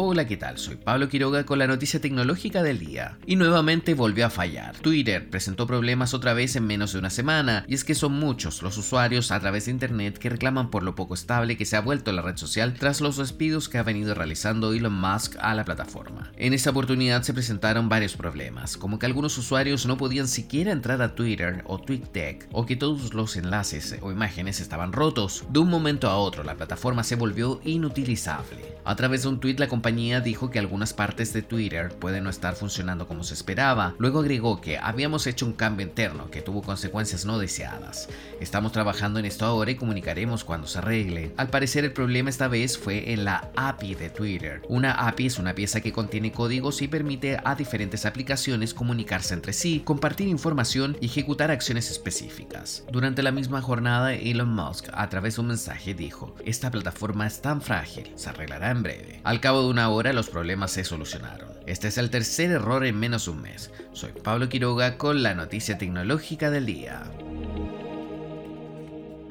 Hola, 0.07 0.27
¿qué 0.27 0.37
tal? 0.37 0.59
Soy 0.59 0.75
Pablo 0.75 1.09
Quiroga 1.09 1.47
con 1.47 1.57
la 1.57 1.65
noticia 1.65 1.99
tecnológica 1.99 2.61
del 2.61 2.77
día. 2.77 3.17
Y 3.25 3.37
nuevamente 3.37 3.95
volvió 3.95 4.27
a 4.27 4.29
fallar. 4.29 4.77
Twitter 4.77 5.31
presentó 5.31 5.65
problemas 5.65 6.13
otra 6.13 6.35
vez 6.35 6.55
en 6.55 6.67
menos 6.67 6.93
de 6.93 6.99
una 6.99 7.09
semana, 7.09 7.65
y 7.67 7.73
es 7.73 7.83
que 7.83 7.95
son 7.95 8.11
muchos 8.11 8.61
los 8.61 8.77
usuarios 8.77 9.31
a 9.31 9.39
través 9.39 9.65
de 9.65 9.71
Internet 9.71 10.19
que 10.19 10.29
reclaman 10.29 10.69
por 10.69 10.83
lo 10.83 10.93
poco 10.93 11.15
estable 11.15 11.57
que 11.57 11.65
se 11.65 11.75
ha 11.75 11.81
vuelto 11.81 12.11
la 12.11 12.21
red 12.21 12.37
social 12.37 12.75
tras 12.75 13.01
los 13.01 13.17
despidos 13.17 13.67
que 13.67 13.79
ha 13.79 13.83
venido 13.83 14.13
realizando 14.13 14.73
Elon 14.73 14.93
Musk 14.93 15.37
a 15.39 15.55
la 15.55 15.65
plataforma. 15.65 16.31
En 16.37 16.53
esta 16.53 16.69
oportunidad 16.69 17.23
se 17.23 17.33
presentaron 17.33 17.89
varios 17.89 18.15
problemas, 18.15 18.77
como 18.77 18.99
que 18.99 19.07
algunos 19.07 19.35
usuarios 19.39 19.87
no 19.87 19.97
podían 19.97 20.27
siquiera 20.27 20.71
entrar 20.71 21.01
a 21.01 21.15
Twitter 21.15 21.63
o 21.65 21.79
TweetDeck, 21.81 22.49
o 22.51 22.67
que 22.67 22.75
todos 22.75 23.15
los 23.15 23.37
enlaces 23.37 23.97
o 24.01 24.11
imágenes 24.11 24.59
estaban 24.59 24.93
rotos. 24.93 25.45
De 25.49 25.57
un 25.57 25.71
momento 25.71 26.07
a 26.11 26.17
otro, 26.17 26.43
la 26.43 26.57
plataforma 26.57 27.03
se 27.03 27.15
volvió 27.15 27.59
inutilizable. 27.63 28.75
A 28.85 28.95
través 28.95 29.23
de 29.23 29.29
un 29.29 29.39
tweet, 29.39 29.55
la 29.57 29.67
compañía 29.67 29.94
dijo 29.95 30.49
que 30.49 30.59
algunas 30.59 30.93
partes 30.93 31.31
de 31.31 31.41
Twitter 31.41 31.89
pueden 31.89 32.25
no 32.25 32.29
estar 32.29 32.55
funcionando 32.55 33.07
como 33.07 33.23
se 33.23 33.33
esperaba. 33.33 33.95
Luego 33.97 34.19
agregó 34.19 34.59
que 34.59 34.77
habíamos 34.77 35.25
hecho 35.25 35.45
un 35.45 35.53
cambio 35.53 35.85
interno 35.85 36.29
que 36.29 36.41
tuvo 36.41 36.61
consecuencias 36.61 37.23
no 37.23 37.39
deseadas. 37.39 38.09
Estamos 38.41 38.73
trabajando 38.73 39.19
en 39.19 39.25
esto 39.25 39.45
ahora 39.45 39.71
y 39.71 39.75
comunicaremos 39.75 40.43
cuando 40.43 40.67
se 40.67 40.79
arregle. 40.79 41.31
Al 41.37 41.47
parecer 41.47 41.85
el 41.85 41.93
problema 41.93 42.29
esta 42.29 42.49
vez 42.49 42.77
fue 42.77 43.13
en 43.13 43.23
la 43.23 43.49
API 43.55 43.95
de 43.95 44.09
Twitter. 44.09 44.61
Una 44.67 44.91
API 45.07 45.27
es 45.27 45.39
una 45.39 45.55
pieza 45.55 45.79
que 45.79 45.93
contiene 45.93 46.33
códigos 46.33 46.81
y 46.81 46.89
permite 46.89 47.37
a 47.43 47.55
diferentes 47.55 48.05
aplicaciones 48.05 48.73
comunicarse 48.73 49.33
entre 49.33 49.53
sí, 49.53 49.81
compartir 49.85 50.27
información 50.27 50.97
y 50.99 51.05
ejecutar 51.05 51.51
acciones 51.51 51.89
específicas. 51.89 52.83
Durante 52.91 53.23
la 53.23 53.31
misma 53.31 53.61
jornada, 53.61 54.13
Elon 54.13 54.53
Musk 54.53 54.89
a 54.91 55.07
través 55.09 55.35
de 55.35 55.41
un 55.41 55.47
mensaje 55.47 55.93
dijo, 55.93 56.35
esta 56.45 56.69
plataforma 56.69 57.27
es 57.27 57.41
tan 57.41 57.61
frágil, 57.61 58.11
se 58.15 58.29
arreglará 58.29 58.71
en 58.71 58.83
breve. 58.83 59.21
Al 59.23 59.39
cabo 59.39 59.61
de 59.61 59.69
una 59.69 59.84
hora 59.89 60.13
los 60.13 60.29
problemas 60.29 60.71
se 60.71 60.83
solucionaron. 60.83 61.49
Este 61.65 61.87
es 61.87 61.97
el 61.97 62.09
tercer 62.09 62.51
error 62.51 62.85
en 62.85 62.99
menos 62.99 63.25
de 63.25 63.31
un 63.31 63.41
mes. 63.41 63.71
Soy 63.93 64.11
Pablo 64.11 64.49
Quiroga 64.49 64.97
con 64.97 65.23
la 65.23 65.33
noticia 65.33 65.77
tecnológica 65.77 66.49
del 66.49 66.65
día. 66.65 67.03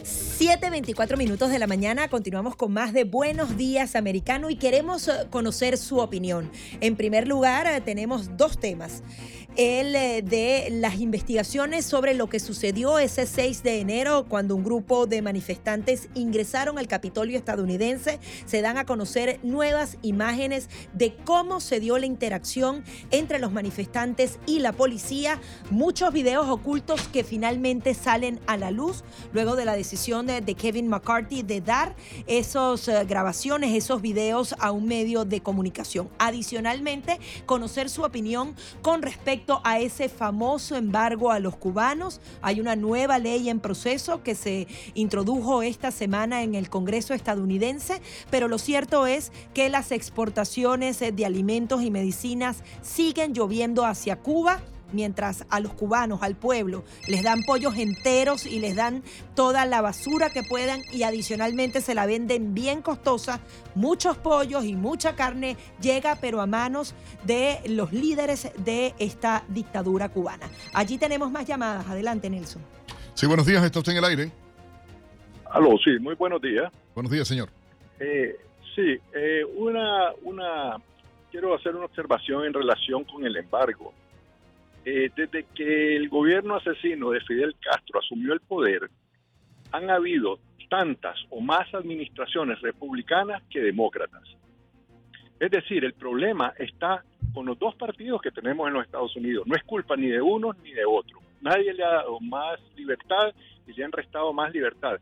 7.24 0.04 1.16
minutos 1.16 1.50
de 1.50 1.60
la 1.60 1.68
mañana, 1.68 2.08
continuamos 2.08 2.56
con 2.56 2.72
más 2.72 2.92
de 2.92 3.04
Buenos 3.04 3.56
Días 3.56 3.94
Americano 3.94 4.50
y 4.50 4.56
queremos 4.56 5.06
eh, 5.06 5.28
conocer 5.30 5.78
su 5.78 5.98
opinión. 5.98 6.50
En 6.80 6.96
primer 6.96 7.28
lugar, 7.28 7.68
eh, 7.68 7.80
tenemos 7.80 8.36
dos 8.36 8.58
temas. 8.58 9.04
El 9.56 9.94
eh, 9.94 10.22
de 10.22 10.68
las 10.70 10.98
investigaciones 11.00 11.84
sobre 11.84 12.14
lo 12.14 12.28
que 12.28 12.40
sucedió 12.40 12.98
ese 12.98 13.26
6 13.26 13.62
de 13.62 13.80
enero 13.80 14.26
cuando 14.28 14.56
un 14.56 14.64
grupo 14.64 15.06
de 15.06 15.22
manifestantes 15.22 16.08
ingresaron 16.14 16.78
al 16.78 16.88
Capitolio 16.88 17.38
estadounidense. 17.38 18.18
Se 18.46 18.62
dan 18.62 18.78
a 18.78 18.84
conocer 18.84 19.38
nuevas 19.42 19.96
imágenes 20.02 20.68
de 20.92 21.14
cómo 21.24 21.60
se 21.60 21.78
dio 21.78 21.98
la 21.98 22.06
interacción 22.06 22.82
entre 23.10 23.38
los 23.38 23.52
manifestantes 23.52 24.38
y 24.46 24.58
la 24.58 24.72
policía. 24.72 25.40
Muchos 25.70 26.12
videos 26.12 26.48
ocultos 26.48 27.06
que 27.08 27.22
finalmente 27.22 27.94
salen 27.94 28.40
a 28.46 28.56
la 28.56 28.70
luz 28.70 29.04
luego 29.32 29.56
de 29.56 29.64
la 29.64 29.76
decisión 29.76 30.26
de, 30.26 30.54
Kevin 30.54 30.88
McCarthy 30.88 31.42
de 31.42 31.60
dar 31.60 31.96
esas 32.26 32.86
eh, 32.86 33.04
grabaciones, 33.06 33.74
esos 33.74 34.00
videos 34.00 34.54
a 34.60 34.70
un 34.70 34.86
medio 34.86 35.24
de 35.24 35.40
comunicación. 35.40 36.08
Adicionalmente, 36.18 37.18
conocer 37.44 37.90
su 37.90 38.02
opinión 38.02 38.54
con 38.82 39.02
respecto 39.02 39.43
a 39.64 39.78
ese 39.78 40.08
famoso 40.08 40.76
embargo 40.76 41.30
a 41.30 41.38
los 41.38 41.56
cubanos. 41.56 42.20
Hay 42.42 42.60
una 42.60 42.76
nueva 42.76 43.18
ley 43.18 43.48
en 43.48 43.60
proceso 43.60 44.22
que 44.22 44.34
se 44.34 44.66
introdujo 44.94 45.62
esta 45.62 45.90
semana 45.90 46.42
en 46.42 46.54
el 46.54 46.70
Congreso 46.70 47.14
estadounidense, 47.14 48.00
pero 48.30 48.48
lo 48.48 48.58
cierto 48.58 49.06
es 49.06 49.32
que 49.52 49.68
las 49.68 49.92
exportaciones 49.92 51.00
de 51.00 51.26
alimentos 51.26 51.82
y 51.82 51.90
medicinas 51.90 52.62
siguen 52.82 53.34
lloviendo 53.34 53.84
hacia 53.84 54.16
Cuba 54.16 54.60
mientras 54.94 55.44
a 55.50 55.60
los 55.60 55.74
cubanos, 55.74 56.22
al 56.22 56.36
pueblo, 56.36 56.84
les 57.08 57.22
dan 57.22 57.42
pollos 57.42 57.76
enteros 57.76 58.46
y 58.46 58.60
les 58.60 58.76
dan 58.76 59.02
toda 59.34 59.66
la 59.66 59.80
basura 59.80 60.30
que 60.30 60.42
puedan 60.42 60.82
y 60.92 61.02
adicionalmente 61.02 61.80
se 61.80 61.94
la 61.94 62.06
venden 62.06 62.54
bien 62.54 62.82
costosa, 62.82 63.40
muchos 63.74 64.16
pollos 64.16 64.64
y 64.64 64.74
mucha 64.74 65.16
carne 65.16 65.56
llega 65.80 66.16
pero 66.20 66.40
a 66.40 66.46
manos 66.46 66.94
de 67.24 67.58
los 67.68 67.92
líderes 67.92 68.50
de 68.64 68.94
esta 68.98 69.44
dictadura 69.48 70.08
cubana. 70.08 70.48
Allí 70.72 70.98
tenemos 70.98 71.30
más 71.30 71.46
llamadas. 71.46 71.88
Adelante, 71.88 72.30
Nelson. 72.30 72.62
Sí, 73.14 73.26
buenos 73.26 73.46
días, 73.46 73.62
esto 73.64 73.80
está 73.80 73.92
en 73.92 73.98
el 73.98 74.04
aire. 74.04 74.30
Aló, 75.50 75.76
sí, 75.84 75.98
muy 76.00 76.14
buenos 76.14 76.42
días. 76.42 76.72
Buenos 76.94 77.12
días, 77.12 77.28
señor. 77.28 77.48
Eh, 78.00 78.36
sí, 78.74 78.98
eh, 79.14 79.44
una, 79.56 80.12
una, 80.22 80.76
quiero 81.30 81.54
hacer 81.54 81.76
una 81.76 81.84
observación 81.84 82.44
en 82.44 82.52
relación 82.52 83.04
con 83.04 83.24
el 83.24 83.36
embargo. 83.36 83.92
Eh, 84.84 85.10
desde 85.16 85.46
que 85.54 85.96
el 85.96 86.08
gobierno 86.08 86.56
asesino 86.56 87.10
de 87.10 87.20
Fidel 87.20 87.56
Castro 87.60 88.00
asumió 88.00 88.32
el 88.34 88.40
poder, 88.40 88.90
han 89.72 89.90
habido 89.90 90.38
tantas 90.68 91.16
o 91.30 91.40
más 91.40 91.72
administraciones 91.74 92.60
republicanas 92.60 93.42
que 93.48 93.60
demócratas. 93.60 94.22
Es 95.40 95.50
decir, 95.50 95.84
el 95.84 95.94
problema 95.94 96.52
está 96.58 97.04
con 97.32 97.46
los 97.46 97.58
dos 97.58 97.74
partidos 97.76 98.20
que 98.22 98.30
tenemos 98.30 98.68
en 98.68 98.74
los 98.74 98.84
Estados 98.84 99.14
Unidos. 99.16 99.46
No 99.46 99.56
es 99.56 99.62
culpa 99.64 99.96
ni 99.96 100.08
de 100.08 100.20
uno 100.20 100.52
ni 100.62 100.72
de 100.72 100.84
otro. 100.84 101.18
Nadie 101.40 101.72
le 101.74 101.84
ha 101.84 101.90
dado 101.90 102.20
más 102.20 102.60
libertad 102.76 103.34
y 103.66 103.72
le 103.72 103.84
han 103.84 103.92
restado 103.92 104.32
más 104.32 104.52
libertad. 104.52 104.98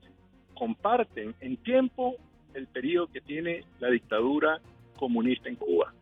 Comparten 0.54 1.34
en 1.40 1.56
tiempo 1.58 2.16
el 2.54 2.66
periodo 2.66 3.08
que 3.08 3.20
tiene 3.20 3.64
la 3.80 3.90
dictadura 3.90 4.60
comunista 5.02 5.48
en 5.48 5.56
Cuba. 5.56 5.92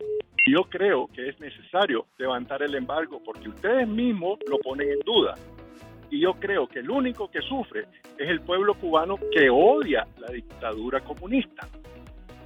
Yo 0.47 0.63
creo 0.69 1.07
que 1.07 1.29
es 1.29 1.39
necesario 1.39 2.05
levantar 2.19 2.61
el 2.61 2.75
embargo 2.75 3.19
porque 3.25 3.49
ustedes 3.49 3.87
mismos 3.87 4.37
lo 4.47 4.59
ponen 4.59 4.89
en 4.89 4.99
duda. 4.99 5.33
Y 6.11 6.19
yo 6.21 6.33
creo 6.35 6.67
que 6.67 6.79
el 6.79 6.89
único 6.91 7.31
que 7.31 7.41
sufre 7.41 7.87
es 8.15 8.29
el 8.29 8.41
pueblo 8.41 8.75
cubano 8.75 9.15
que 9.33 9.49
odia 9.49 10.05
la 10.19 10.31
dictadura 10.31 10.99
comunista. 10.99 11.67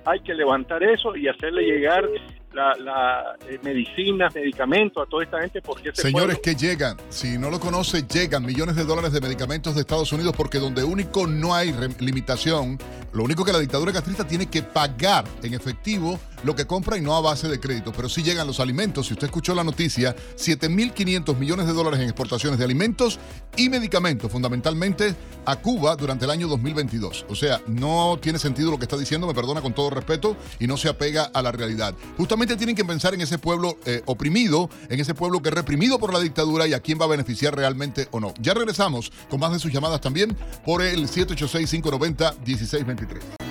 Hay 0.06 0.22
que 0.22 0.34
levantar 0.34 0.82
eso 0.84 1.14
y 1.14 1.28
hacerle 1.28 1.64
llegar 1.64 2.08
la, 2.54 2.74
la 2.80 3.36
eh, 3.50 3.60
medicinas, 3.64 4.34
medicamentos 4.34 5.06
a 5.06 5.10
toda 5.10 5.26
esta 5.26 5.42
gente 5.42 5.62
porque 5.62 5.92
Señores 5.94 6.40
que 6.40 6.56
llegan, 6.56 6.96
si 7.10 7.38
no 7.38 7.50
lo 7.50 7.60
conoce, 7.60 8.04
llegan 8.04 8.46
millones 8.46 8.78
de 8.78 8.86
dólares 8.86 9.12
de 9.12 9.20
medicamentos 9.20 9.76
de 9.76 9.82
Estados 9.82 10.14
Unidos 10.14 10.34
porque 10.38 10.60
donde 10.60 10.86
único 10.86 11.28
no 11.28 11.54
hay 11.54 11.74
limitación, 12.00 12.78
lo 13.12 13.24
único 13.24 13.44
que 13.44 13.52
la 13.52 13.60
dictadura 13.60 13.92
castrista 13.92 14.26
tiene 14.26 14.50
que 14.50 14.62
pagar 14.62 15.26
en 15.44 15.54
efectivo 15.54 16.18
lo 16.46 16.56
que 16.56 16.66
compra 16.66 16.98
y 16.98 17.02
no 17.02 17.16
a 17.16 17.22
base 17.22 17.48
de 17.48 17.60
crédito. 17.60 17.92
Pero 17.92 18.08
sí 18.08 18.24
llegan 18.24 18.48
los 18.48 18.60
alimentos. 18.60 19.08
Si 19.08 19.14
usted 19.14 19.26
escuchó 19.26 19.56
la 19.56 19.64
noticia, 19.64 20.16
7.500 20.38 21.36
millones 21.38 21.66
de 21.66 21.74
dólares 21.74 22.00
en 22.00 22.06
exportaciones 22.06 22.60
de 22.60 22.66
alimentos 22.66 23.20
y 23.58 23.70
medicamentos, 23.70 24.32
fundamentalmente 24.32 25.16
a 25.46 25.56
Cuba 25.56 25.96
durante 25.96 26.26
el 26.26 26.32
año 26.32 26.48
2022. 26.48 27.26
O 27.30 27.36
sea, 27.36 27.62
no 27.68 28.20
tiene 28.22 28.38
sentido 28.38 28.70
lo 28.72 28.78
que 28.78 28.86
está 28.86 28.98
diciendo, 28.98 29.26
me 29.28 29.34
perdona 29.34 29.62
con 29.62 29.74
todo 29.74 29.90
respeto, 29.90 30.38
y 30.60 30.68
no 30.68 30.78
se 30.78 30.88
apega 30.88 31.32
a 31.34 31.42
la 31.42 31.52
realidad. 31.52 31.96
Justamente 32.18 32.56
tienen 32.56 32.76
que 32.76 32.86
pensar 32.86 33.16
en 33.16 33.22
ese 33.22 33.40
pueblo 33.40 33.78
eh, 33.86 34.04
oprimido, 34.06 34.70
en 34.90 35.00
ese 35.00 35.16
pueblo 35.16 35.42
que 35.42 35.50
es 35.50 35.56
reprimido 35.56 35.98
por 36.00 36.14
la 36.14 36.20
dictadura 36.20 36.68
y 36.68 36.74
a 36.74 36.80
quién 36.80 37.00
va 37.00 37.06
a 37.06 37.10
beneficiar 37.10 37.56
realmente 37.56 38.08
o 38.12 38.20
no. 38.20 38.36
Ya 38.40 38.54
regresamos 38.54 39.12
con 39.30 39.40
más 39.40 39.52
de 39.52 39.58
sus 39.60 39.74
llamadas 39.74 40.02
también 40.02 40.38
por 40.64 40.84
el 40.84 41.08
786-590-1623. 41.08 43.45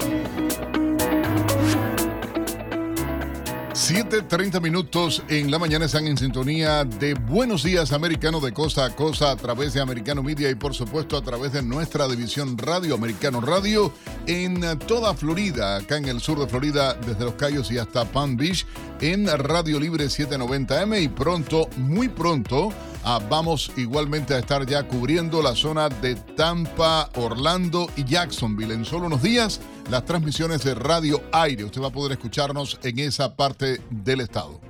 7.30 3.74 4.60
minutos 4.60 5.24
en 5.28 5.50
la 5.50 5.58
mañana 5.58 5.86
están 5.86 6.06
en 6.06 6.16
sintonía 6.16 6.84
de 6.84 7.14
Buenos 7.14 7.64
Días 7.64 7.90
Americano 7.90 8.38
de 8.38 8.52
costa 8.52 8.84
a 8.84 8.94
costa 8.94 9.32
a 9.32 9.36
través 9.36 9.74
de 9.74 9.80
Americano 9.80 10.22
Media 10.22 10.48
y 10.48 10.54
por 10.54 10.74
supuesto 10.74 11.16
a 11.16 11.22
través 11.22 11.52
de 11.52 11.60
nuestra 11.60 12.06
división 12.06 12.56
Radio 12.56 12.94
Americano 12.94 13.40
Radio 13.40 13.92
en 14.28 14.78
toda 14.78 15.12
Florida, 15.14 15.78
acá 15.78 15.96
en 15.96 16.06
el 16.06 16.20
sur 16.20 16.38
de 16.38 16.46
Florida, 16.46 16.94
desde 16.94 17.24
Los 17.24 17.34
Cayos 17.34 17.68
y 17.72 17.78
hasta 17.78 18.04
Palm 18.04 18.36
Beach, 18.36 18.64
en 19.00 19.26
Radio 19.26 19.80
Libre 19.80 20.04
790M 20.04 21.02
y 21.02 21.08
pronto, 21.08 21.68
muy 21.76 22.08
pronto, 22.08 22.72
ah, 23.04 23.20
vamos 23.28 23.70
igualmente 23.76 24.34
a 24.34 24.38
estar 24.38 24.66
ya 24.66 24.82
cubriendo 24.88 25.42
la 25.42 25.54
zona 25.54 25.88
de 25.88 26.14
Tampa, 26.14 27.10
Orlando 27.14 27.90
y 27.96 28.04
Jacksonville 28.04 28.74
en 28.74 28.84
solo 28.84 29.06
unos 29.06 29.22
días 29.22 29.60
las 29.90 30.04
transmisiones 30.04 30.64
de 30.64 30.74
Radio 30.74 31.22
Aire. 31.32 31.64
Usted 31.64 31.82
va 31.82 31.88
a 31.88 31.92
poder 31.92 32.12
escucharnos 32.12 32.78
en 32.82 32.98
esa 32.98 33.36
parte 33.36 33.80
del 33.90 34.20
estado. 34.20 34.60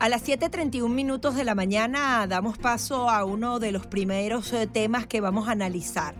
A 0.00 0.08
las 0.08 0.26
7.31 0.26 0.88
minutos 0.88 1.34
de 1.34 1.44
la 1.44 1.54
mañana 1.54 2.26
damos 2.26 2.58
paso 2.58 3.10
a 3.10 3.24
uno 3.24 3.58
de 3.58 3.72
los 3.72 3.86
primeros 3.86 4.52
eh, 4.52 4.66
temas 4.66 5.06
que 5.06 5.20
vamos 5.20 5.48
a 5.48 5.52
analizar. 5.52 6.14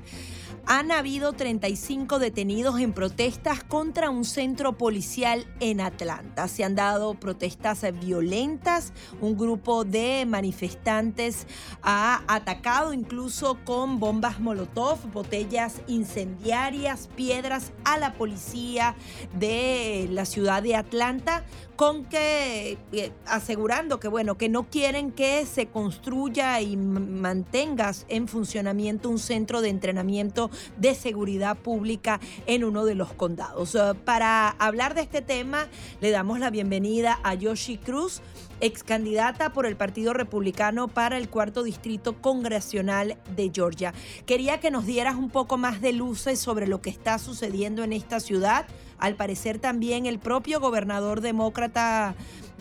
Han 0.70 0.92
habido 0.92 1.32
35 1.32 2.18
detenidos 2.18 2.78
en 2.78 2.92
protestas 2.92 3.64
contra 3.64 4.10
un 4.10 4.26
centro 4.26 4.76
policial 4.76 5.46
en 5.60 5.80
Atlanta. 5.80 6.46
Se 6.46 6.62
han 6.62 6.74
dado 6.74 7.14
protestas 7.14 7.86
violentas. 7.98 8.92
Un 9.22 9.38
grupo 9.38 9.84
de 9.84 10.26
manifestantes 10.26 11.46
ha 11.80 12.22
atacado 12.28 12.92
incluso 12.92 13.56
con 13.64 13.98
bombas 13.98 14.40
Molotov, 14.40 14.98
botellas 15.10 15.80
incendiarias, 15.86 17.08
piedras 17.16 17.72
a 17.84 17.96
la 17.96 18.12
policía 18.12 18.94
de 19.38 20.06
la 20.10 20.26
ciudad 20.26 20.62
de 20.62 20.76
Atlanta 20.76 21.44
con 21.78 22.04
que 22.06 22.76
eh, 22.90 23.12
asegurando 23.24 24.00
que 24.00 24.08
bueno, 24.08 24.36
que 24.36 24.48
no 24.48 24.64
quieren 24.64 25.12
que 25.12 25.46
se 25.46 25.68
construya 25.68 26.60
y 26.60 26.76
mantengas 26.76 28.04
en 28.08 28.26
funcionamiento 28.26 29.08
un 29.08 29.20
centro 29.20 29.60
de 29.60 29.68
entrenamiento 29.68 30.50
de 30.76 30.96
seguridad 30.96 31.56
pública 31.56 32.18
en 32.46 32.64
uno 32.64 32.84
de 32.84 32.96
los 32.96 33.12
condados. 33.12 33.76
Eh, 33.76 33.94
para 34.04 34.48
hablar 34.48 34.96
de 34.96 35.02
este 35.02 35.22
tema, 35.22 35.68
le 36.00 36.10
damos 36.10 36.40
la 36.40 36.50
bienvenida 36.50 37.20
a 37.22 37.34
Yoshi 37.34 37.78
Cruz 37.78 38.22
ex 38.60 38.82
candidata 38.82 39.52
por 39.52 39.66
el 39.66 39.76
Partido 39.76 40.12
Republicano 40.12 40.88
para 40.88 41.16
el 41.16 41.28
cuarto 41.28 41.62
distrito 41.62 42.20
congresional 42.20 43.16
de 43.36 43.50
Georgia. 43.54 43.94
Quería 44.26 44.60
que 44.60 44.70
nos 44.70 44.86
dieras 44.86 45.16
un 45.16 45.30
poco 45.30 45.56
más 45.56 45.80
de 45.80 45.92
luces 45.92 46.38
sobre 46.38 46.66
lo 46.66 46.80
que 46.80 46.90
está 46.90 47.18
sucediendo 47.18 47.84
en 47.84 47.92
esta 47.92 48.20
ciudad. 48.20 48.66
Al 48.98 49.14
parecer 49.14 49.58
también 49.58 50.06
el 50.06 50.18
propio 50.18 50.60
gobernador 50.60 51.20
demócrata 51.20 52.14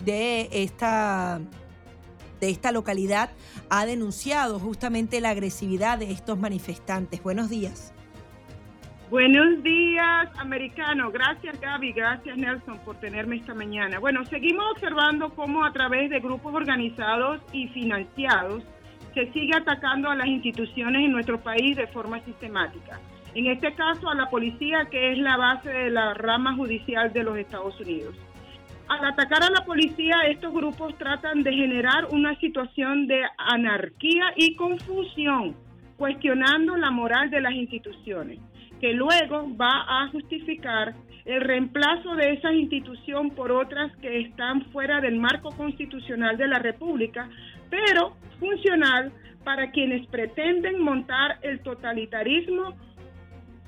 de 0.04 0.48
esta 0.52 1.40
de 2.40 2.50
esta 2.50 2.70
localidad 2.70 3.30
ha 3.68 3.84
denunciado 3.84 4.60
justamente 4.60 5.20
la 5.20 5.30
agresividad 5.30 5.98
de 5.98 6.12
estos 6.12 6.38
manifestantes. 6.38 7.20
Buenos 7.20 7.50
días. 7.50 7.92
Buenos 9.10 9.62
días, 9.62 10.28
americano. 10.38 11.10
Gracias, 11.10 11.58
Gaby. 11.58 11.92
Gracias, 11.92 12.36
Nelson, 12.36 12.78
por 12.84 12.96
tenerme 12.96 13.36
esta 13.36 13.54
mañana. 13.54 13.98
Bueno, 13.98 14.22
seguimos 14.26 14.66
observando 14.72 15.30
cómo 15.30 15.64
a 15.64 15.72
través 15.72 16.10
de 16.10 16.20
grupos 16.20 16.54
organizados 16.54 17.40
y 17.50 17.68
financiados 17.68 18.62
se 19.14 19.32
sigue 19.32 19.56
atacando 19.56 20.10
a 20.10 20.14
las 20.14 20.26
instituciones 20.26 21.06
en 21.06 21.12
nuestro 21.12 21.40
país 21.40 21.74
de 21.74 21.86
forma 21.86 22.20
sistemática. 22.20 23.00
En 23.34 23.46
este 23.46 23.72
caso, 23.72 24.10
a 24.10 24.14
la 24.14 24.28
policía, 24.28 24.88
que 24.90 25.12
es 25.12 25.18
la 25.18 25.38
base 25.38 25.70
de 25.70 25.88
la 25.88 26.12
rama 26.12 26.54
judicial 26.54 27.10
de 27.10 27.22
los 27.22 27.38
Estados 27.38 27.80
Unidos. 27.80 28.14
Al 28.88 29.06
atacar 29.06 29.42
a 29.42 29.48
la 29.48 29.64
policía, 29.64 30.16
estos 30.28 30.52
grupos 30.52 30.98
tratan 30.98 31.42
de 31.42 31.54
generar 31.54 32.08
una 32.10 32.38
situación 32.40 33.06
de 33.06 33.22
anarquía 33.38 34.34
y 34.36 34.54
confusión, 34.54 35.56
cuestionando 35.96 36.76
la 36.76 36.90
moral 36.90 37.30
de 37.30 37.40
las 37.40 37.54
instituciones 37.54 38.38
que 38.80 38.92
luego 38.92 39.48
va 39.56 39.84
a 39.86 40.08
justificar 40.08 40.94
el 41.24 41.40
reemplazo 41.42 42.14
de 42.14 42.32
esa 42.32 42.52
institución 42.52 43.30
por 43.30 43.52
otras 43.52 43.94
que 43.98 44.20
están 44.20 44.64
fuera 44.72 45.00
del 45.00 45.18
marco 45.18 45.50
constitucional 45.50 46.36
de 46.36 46.48
la 46.48 46.58
República 46.58 47.28
pero 47.70 48.16
funcional 48.40 49.12
para 49.44 49.70
quienes 49.70 50.06
pretenden 50.08 50.80
montar 50.80 51.38
el 51.42 51.60
totalitarismo 51.60 52.74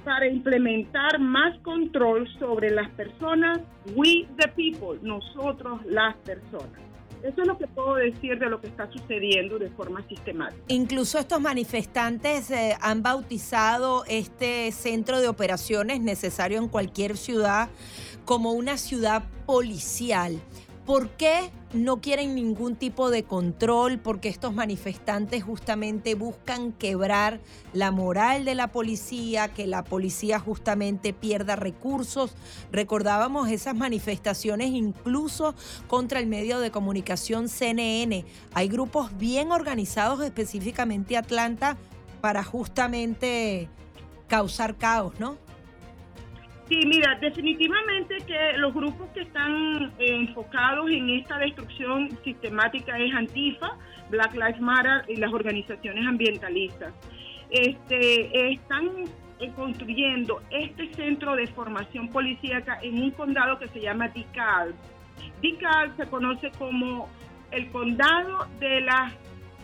para 0.05 0.27
implementar 0.27 1.18
más 1.18 1.59
control 1.59 2.27
sobre 2.38 2.70
las 2.70 2.88
personas, 2.90 3.61
we 3.94 4.27
the 4.38 4.49
people, 4.49 4.99
nosotros 5.03 5.85
las 5.87 6.16
personas. 6.18 6.89
Eso 7.22 7.42
es 7.42 7.46
lo 7.46 7.59
que 7.59 7.66
puedo 7.66 7.96
decir 7.96 8.38
de 8.38 8.48
lo 8.48 8.61
que 8.61 8.68
está 8.68 8.90
sucediendo 8.90 9.59
de 9.59 9.68
forma 9.70 10.06
sistemática. 10.09 10.62
Incluso 10.68 11.18
estos 11.18 11.40
manifestantes 11.40 12.50
eh, 12.50 12.76
han 12.80 13.02
bautizado 13.02 14.04
este 14.06 14.72
centro 14.72 15.20
de 15.20 15.28
operaciones 15.28 16.00
necesario 16.00 16.59
en 16.59 16.68
cualquier 16.68 17.16
ciudad 17.16 17.68
como 18.24 18.52
una 18.52 18.78
ciudad 18.78 19.24
policial. 19.46 20.40
¿Por 20.90 21.11
qué 21.11 21.53
no 21.72 22.00
quieren 22.00 22.35
ningún 22.35 22.74
tipo 22.74 23.11
de 23.11 23.22
control? 23.22 24.00
Porque 24.00 24.29
estos 24.29 24.53
manifestantes 24.53 25.44
justamente 25.44 26.16
buscan 26.16 26.72
quebrar 26.72 27.38
la 27.72 27.92
moral 27.92 28.44
de 28.44 28.57
la 28.57 28.72
policía, 28.72 29.46
que 29.55 29.68
la 29.68 29.85
policía 29.85 30.40
justamente 30.40 31.12
pierda 31.12 31.55
recursos. 31.55 32.33
Recordábamos 32.72 33.50
esas 33.50 33.76
manifestaciones 33.76 34.70
incluso 34.70 35.55
contra 35.87 36.18
el 36.18 36.26
medio 36.26 36.59
de 36.59 36.72
comunicación 36.72 37.48
CNN. 37.48 38.24
Hay 38.53 38.66
grupos 38.66 39.16
bien 39.16 39.53
organizados 39.53 40.20
específicamente 40.22 41.16
Atlanta 41.16 41.76
para 42.20 42.42
justamente 42.42 43.68
causar 44.26 44.76
caos, 44.76 45.12
¿no? 45.20 45.38
Sí, 46.70 46.78
mira, 46.87 47.18
definitivamente 47.20 48.18
que 48.28 48.56
los 48.59 48.72
grupos 48.72 49.09
que 49.11 49.22
están 49.22 49.92
eh, 49.98 50.14
enfocados 50.14 50.88
en 50.88 51.11
esta 51.11 51.37
destrucción 51.38 52.16
sistemática 52.22 52.96
es 52.96 53.12
Antifa, 53.12 53.76
Black 54.09 54.35
Lives 54.35 54.61
Matter 54.61 55.02
y 55.09 55.16
las 55.16 55.33
organizaciones 55.33 56.06
ambientalistas. 56.06 56.94
Este, 57.50 58.52
están 58.52 58.88
eh, 59.40 59.50
construyendo 59.56 60.42
este 60.50 60.94
centro 60.94 61.35
de 61.35 61.48
formación 61.48 62.09
policíaca 62.09 62.78
en 62.83 63.02
un 63.02 63.11
condado 63.11 63.59
que 63.59 63.66
se 63.66 63.80
llama 63.80 64.06
DeKalb. 64.06 64.76
DeKalb 65.42 65.96
se 65.96 66.06
conoce 66.06 66.52
como 66.56 67.09
el 67.50 67.68
condado 67.72 68.46
de 68.61 68.83
las 68.83 69.12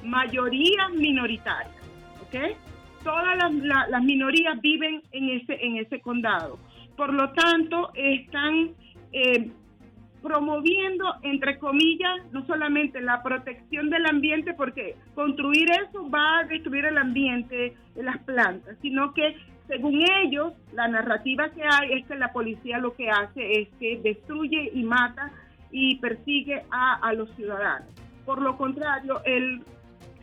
mayorías 0.03 0.91
minoritarias, 0.91 1.87
¿ok? 2.21 2.57
Todas 3.05 3.37
las, 3.37 3.89
las 3.89 4.03
minorías 4.03 4.61
viven 4.61 5.05
en 5.13 5.29
ese, 5.29 5.65
en 5.65 5.77
ese 5.77 6.01
condado. 6.01 6.59
Por 6.97 7.13
lo 7.13 7.31
tanto, 7.31 7.91
están 7.95 8.71
eh, 9.13 9.51
promoviendo, 10.23 11.15
entre 11.23 11.59
comillas, 11.59 12.33
no 12.33 12.45
solamente 12.47 13.01
la 13.01 13.23
protección 13.23 13.91
del 13.91 14.07
ambiente, 14.07 14.55
porque 14.55 14.97
construir 15.15 15.69
eso 15.71 16.09
va 16.11 16.39
a 16.39 16.45
destruir 16.45 16.87
el 16.87 16.99
ambiente, 16.99 17.75
las 17.95 18.19
plantas, 18.25 18.77
sino 18.83 19.13
que 19.15 19.37
según 19.69 20.03
ellos, 20.25 20.53
la 20.73 20.89
narrativa 20.89 21.49
que 21.51 21.63
hay 21.63 21.93
es 21.93 22.07
que 22.07 22.15
la 22.15 22.33
policía 22.33 22.79
lo 22.79 22.95
que 22.95 23.11
hace 23.11 23.61
es 23.61 23.69
que 23.81 23.99
destruye 24.03 24.71
y 24.73 24.85
mata 24.85 25.33
y 25.71 25.97
persigue 25.97 26.63
a, 26.71 27.13
los 27.13 27.31
ciudadanos. 27.35 27.89
Por 28.25 28.41
lo 28.41 28.57
contrario, 28.57 29.21
el 29.25 29.63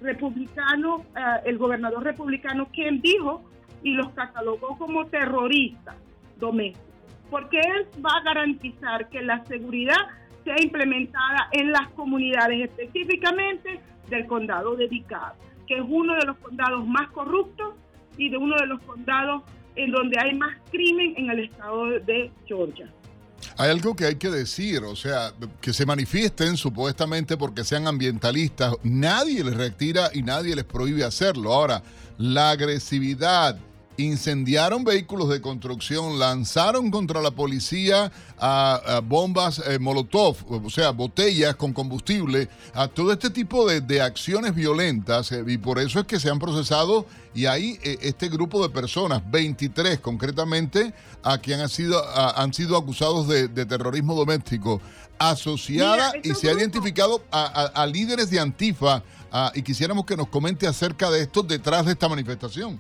republicano, 0.02 1.06
eh, 1.16 1.42
el 1.46 1.58
gobernador 1.58 2.04
republicano, 2.04 2.68
quien 2.74 3.02
dijo 3.02 3.44
y 3.84 3.94
los 3.94 4.10
catalogó 4.12 4.78
como 4.78 5.06
terroristas, 5.08 5.96
doméstico, 6.40 6.86
porque 7.30 7.60
él 7.60 7.88
va 8.04 8.18
a 8.18 8.24
garantizar 8.24 9.10
que 9.10 9.22
la 9.22 9.44
seguridad 9.46 9.98
sea 10.44 10.56
implementada 10.62 11.50
en 11.52 11.72
las 11.72 11.90
comunidades, 11.90 12.70
específicamente 12.70 13.80
del 14.10 14.26
condado 14.28 14.76
de 14.76 14.88
DeKalb, 14.88 15.36
que 15.68 15.76
es 15.76 15.84
uno 15.88 16.16
de 16.16 16.26
los 16.26 16.38
condados 16.38 16.86
más 16.86 17.10
corruptos 17.12 17.76
y 18.18 18.30
de 18.30 18.38
uno 18.38 18.56
de 18.58 18.68
los 18.68 18.82
condados 18.82 19.44
en 19.76 19.92
donde 19.92 20.18
hay 20.20 20.36
más 20.36 20.58
crimen 20.72 21.14
en 21.18 21.30
el 21.32 21.40
estado 21.46 21.88
de 21.88 22.32
Georgia. 22.46 22.88
Hay 23.58 23.70
algo 23.70 23.96
que 23.96 24.06
hay 24.06 24.16
que 24.16 24.30
decir, 24.30 24.84
o 24.84 24.96
sea, 24.96 25.34
que 25.62 25.74
se 25.74 25.86
manifiesten 25.86 26.58
supuestamente 26.58 27.38
porque 27.38 27.64
sean 27.64 27.88
ambientalistas, 27.88 28.76
nadie 28.84 29.44
les 29.44 29.56
retira 29.56 30.10
y 30.14 30.22
nadie 30.24 30.56
les 30.56 30.64
prohíbe 30.64 31.04
hacerlo. 31.04 31.54
Ahora, 31.54 31.84
la 32.18 32.52
agresividad, 32.52 33.58
incendiaron 33.98 34.84
vehículos 34.84 35.30
de 35.30 35.42
construcción, 35.42 36.18
lanzaron 36.20 36.90
contra 36.90 37.22
la 37.22 37.32
policía 37.32 38.12
a, 38.40 39.02
bombas 39.04 39.62
eh, 39.68 39.80
Molotov, 39.80 40.38
o 40.48 40.70
sea, 40.70 40.92
botellas 40.92 41.56
con 41.56 41.74
combustible, 41.74 42.50
a 42.74 42.88
todo 42.88 43.14
este 43.14 43.30
tipo 43.30 43.68
de, 43.68 44.02
acciones 44.02 44.56
violentas, 44.56 45.32
eh, 45.32 45.44
y 45.48 45.58
por 45.58 45.80
eso 45.80 46.00
es 46.00 46.06
que 46.06 46.20
se 46.20 46.30
han 46.30 46.40
procesado, 46.40 47.06
y 47.34 47.46
ahí 47.46 47.80
eh, 47.84 47.98
este 48.02 48.30
grupo 48.30 48.62
de 48.62 48.74
personas, 48.74 49.22
23 49.30 50.00
concretamente, 50.00 50.94
a 51.22 51.38
quien 51.38 51.60
han 51.60 51.70
sido, 51.70 52.04
han 52.16 52.54
sido 52.54 52.78
acusados 52.78 53.28
de, 53.28 53.48
terrorismo 53.66 54.16
doméstico, 54.16 54.82
asociada 55.20 56.12
y 56.22 56.34
se 56.34 56.50
ha 56.50 56.54
identificado 56.54 57.24
a, 57.32 57.86
líderes 57.86 58.30
de 58.30 58.40
Antifa, 58.40 59.04
y 59.54 59.62
quisiéramos 59.62 60.06
que 60.06 60.18
nos 60.18 60.28
comente 60.28 60.68
acerca 60.68 61.10
de 61.10 61.22
esto 61.22 61.44
detrás 61.44 61.86
de 61.86 61.94
esta 61.94 62.10
manifestación. 62.10 62.80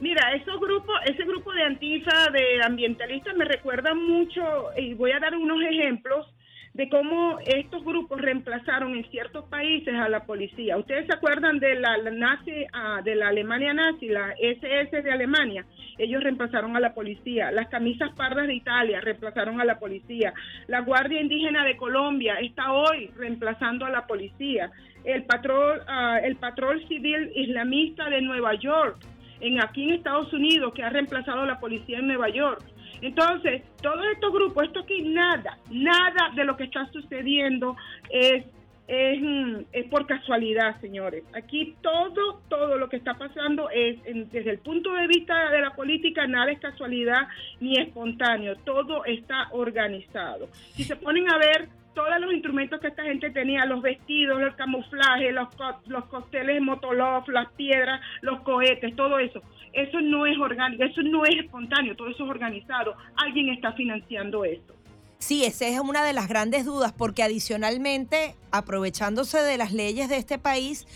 Mira, 0.00 0.32
esos 0.32 0.58
grupos, 0.58 0.96
ese 1.04 1.24
grupo 1.24 1.52
de 1.52 1.62
antifa, 1.62 2.30
de 2.32 2.62
ambientalistas, 2.64 3.36
me 3.36 3.44
recuerda 3.44 3.92
mucho, 3.92 4.42
y 4.74 4.94
voy 4.94 5.12
a 5.12 5.20
dar 5.20 5.36
unos 5.36 5.62
ejemplos 5.62 6.26
de 6.72 6.88
cómo 6.88 7.38
estos 7.44 7.84
grupos 7.84 8.18
reemplazaron 8.18 8.96
en 8.96 9.04
ciertos 9.10 9.44
países 9.50 9.94
a 9.94 10.08
la 10.08 10.24
policía. 10.24 10.78
Ustedes 10.78 11.06
se 11.06 11.12
acuerdan 11.12 11.58
de 11.58 11.74
la, 11.74 11.98
nazi, 12.12 12.64
ah, 12.72 13.02
de 13.04 13.14
la 13.14 13.28
Alemania 13.28 13.74
nazi, 13.74 14.08
la 14.08 14.32
SS 14.40 15.02
de 15.02 15.10
Alemania. 15.10 15.66
Ellos 15.98 16.22
reemplazaron 16.22 16.74
a 16.76 16.80
la 16.80 16.94
policía. 16.94 17.50
Las 17.50 17.68
camisas 17.68 18.10
pardas 18.14 18.46
de 18.46 18.54
Italia 18.54 19.02
reemplazaron 19.02 19.60
a 19.60 19.66
la 19.66 19.78
policía. 19.78 20.32
La 20.68 20.80
Guardia 20.80 21.20
Indígena 21.20 21.62
de 21.64 21.76
Colombia 21.76 22.36
está 22.40 22.72
hoy 22.72 23.10
reemplazando 23.16 23.84
a 23.84 23.90
la 23.90 24.06
policía. 24.06 24.70
El 25.04 25.24
patrón, 25.24 25.80
ah, 25.88 26.20
el 26.22 26.36
patrón 26.36 26.80
civil 26.88 27.32
islamista 27.34 28.08
de 28.08 28.22
Nueva 28.22 28.54
York 28.54 28.96
en 29.40 29.62
aquí 29.62 29.84
en 29.84 29.94
Estados 29.94 30.32
Unidos 30.32 30.72
que 30.74 30.82
ha 30.82 30.90
reemplazado 30.90 31.44
la 31.46 31.58
policía 31.58 31.98
en 31.98 32.06
Nueva 32.06 32.28
York. 32.28 32.62
Entonces, 33.02 33.62
todos 33.82 34.04
estos 34.12 34.32
grupos, 34.32 34.64
esto 34.64 34.80
aquí 34.80 35.02
nada, 35.02 35.58
nada 35.70 36.30
de 36.34 36.44
lo 36.44 36.56
que 36.56 36.64
está 36.64 36.86
sucediendo 36.92 37.76
es, 38.10 38.44
es, 38.86 39.20
mm, 39.20 39.56
es 39.72 39.86
por 39.86 40.06
casualidad, 40.06 40.78
señores. 40.80 41.24
Aquí 41.32 41.76
todo, 41.80 42.40
todo 42.48 42.76
lo 42.76 42.88
que 42.88 42.96
está 42.96 43.14
pasando 43.14 43.70
es, 43.70 44.02
desde 44.04 44.50
el 44.50 44.58
punto 44.58 44.92
de 44.92 45.06
vista 45.06 45.50
de 45.50 45.60
la 45.60 45.70
política, 45.74 46.26
nada 46.26 46.52
es 46.52 46.60
casualidad 46.60 47.28
ni 47.60 47.78
espontáneo, 47.78 48.56
todo 48.64 49.04
está 49.04 49.48
organizado. 49.52 50.48
Si 50.74 50.84
se 50.84 50.96
ponen 50.96 51.30
a 51.30 51.38
ver 51.38 51.68
todos 51.94 52.20
los 52.20 52.32
instrumentos 52.32 52.80
que 52.80 52.88
esta 52.88 53.02
gente 53.02 53.30
tenía, 53.30 53.64
los 53.66 53.82
vestidos, 53.82 54.40
el 54.40 54.54
camuflaje, 54.56 55.32
los, 55.32 55.48
los 55.86 56.04
cócteles 56.06 56.60
Motolov, 56.62 57.28
las 57.28 57.50
piedras, 57.52 58.00
los 58.22 58.40
cohetes, 58.42 58.94
todo 58.96 59.18
eso. 59.18 59.42
Eso 59.72 60.00
no 60.00 60.26
es 60.26 60.36
orgánico, 60.38 60.84
eso 60.84 61.02
no 61.02 61.24
es 61.24 61.36
espontáneo, 61.36 61.96
todo 61.96 62.08
eso 62.08 62.24
es 62.24 62.30
organizado. 62.30 62.94
Alguien 63.16 63.50
está 63.50 63.72
financiando 63.72 64.44
esto. 64.44 64.74
Sí, 65.18 65.44
esa 65.44 65.66
es 65.66 65.78
una 65.78 66.02
de 66.02 66.14
las 66.14 66.28
grandes 66.28 66.64
dudas, 66.64 66.92
porque 66.92 67.22
adicionalmente, 67.22 68.34
aprovechándose 68.52 69.38
de 69.42 69.58
las 69.58 69.70
leyes 69.70 70.08
de 70.08 70.16
este 70.16 70.38
país, 70.38 70.86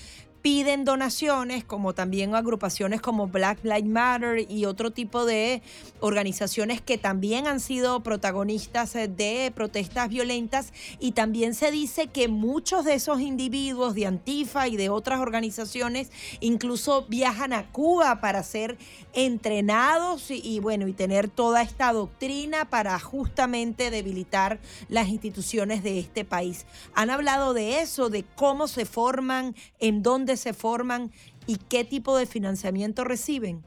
piden 0.45 0.85
donaciones, 0.85 1.65
como 1.65 1.95
también 1.95 2.35
agrupaciones 2.35 3.01
como 3.01 3.29
Black 3.29 3.61
Lives 3.65 3.87
Matter 3.87 4.45
y 4.51 4.67
otro 4.67 4.91
tipo 4.91 5.25
de 5.25 5.63
organizaciones 6.01 6.83
que 6.83 6.99
también 6.99 7.47
han 7.47 7.61
sido 7.61 8.03
protagonistas 8.03 8.95
eh, 8.95 9.09
de 9.09 9.51
protestas 9.55 10.11
violentas. 10.11 10.75
Y 11.01 11.13
también 11.13 11.55
se 11.55 11.71
dice 11.71 12.09
que 12.09 12.29
muchos 12.29 12.85
de 12.85 12.93
esos 12.93 13.23
individuos 13.23 13.95
de 13.95 14.05
Antifa 14.05 14.69
y 14.69 14.77
de 14.77 14.91
otras 14.91 15.21
organizaciones 15.21 16.11
incluso 16.41 17.07
viajan 17.09 17.55
a 17.55 17.73
Cuba 17.73 18.21
para 18.21 18.43
ser 18.43 18.77
entrenados 19.15 20.31
y, 20.31 20.61
bueno, 20.61 20.89
y 20.89 20.93
tener 20.93 21.31
toda 21.31 21.63
esta 21.63 21.91
doctrina 21.95 22.69
para 22.69 23.01
justamente 23.01 23.91
debilitar 23.91 24.59
las 24.91 25.09
instituciones 25.09 25.83
de 25.83 26.01
este 26.01 26.27
país. 26.27 26.67
Han 26.95 27.09
hablado 27.09 27.55
de 27.55 27.81
eso, 27.81 28.11
de 28.11 28.27
cómo 28.37 28.69
se 28.69 28.85
forman, 28.85 29.55
en 29.81 30.03
dónde 30.03 30.34
se 30.37 30.53
forman 30.53 31.11
y 31.47 31.59
qué 31.71 31.85
tipo 31.85 32.17
de 32.17 32.27
financiamiento 32.27 33.05
reciben? 33.05 33.63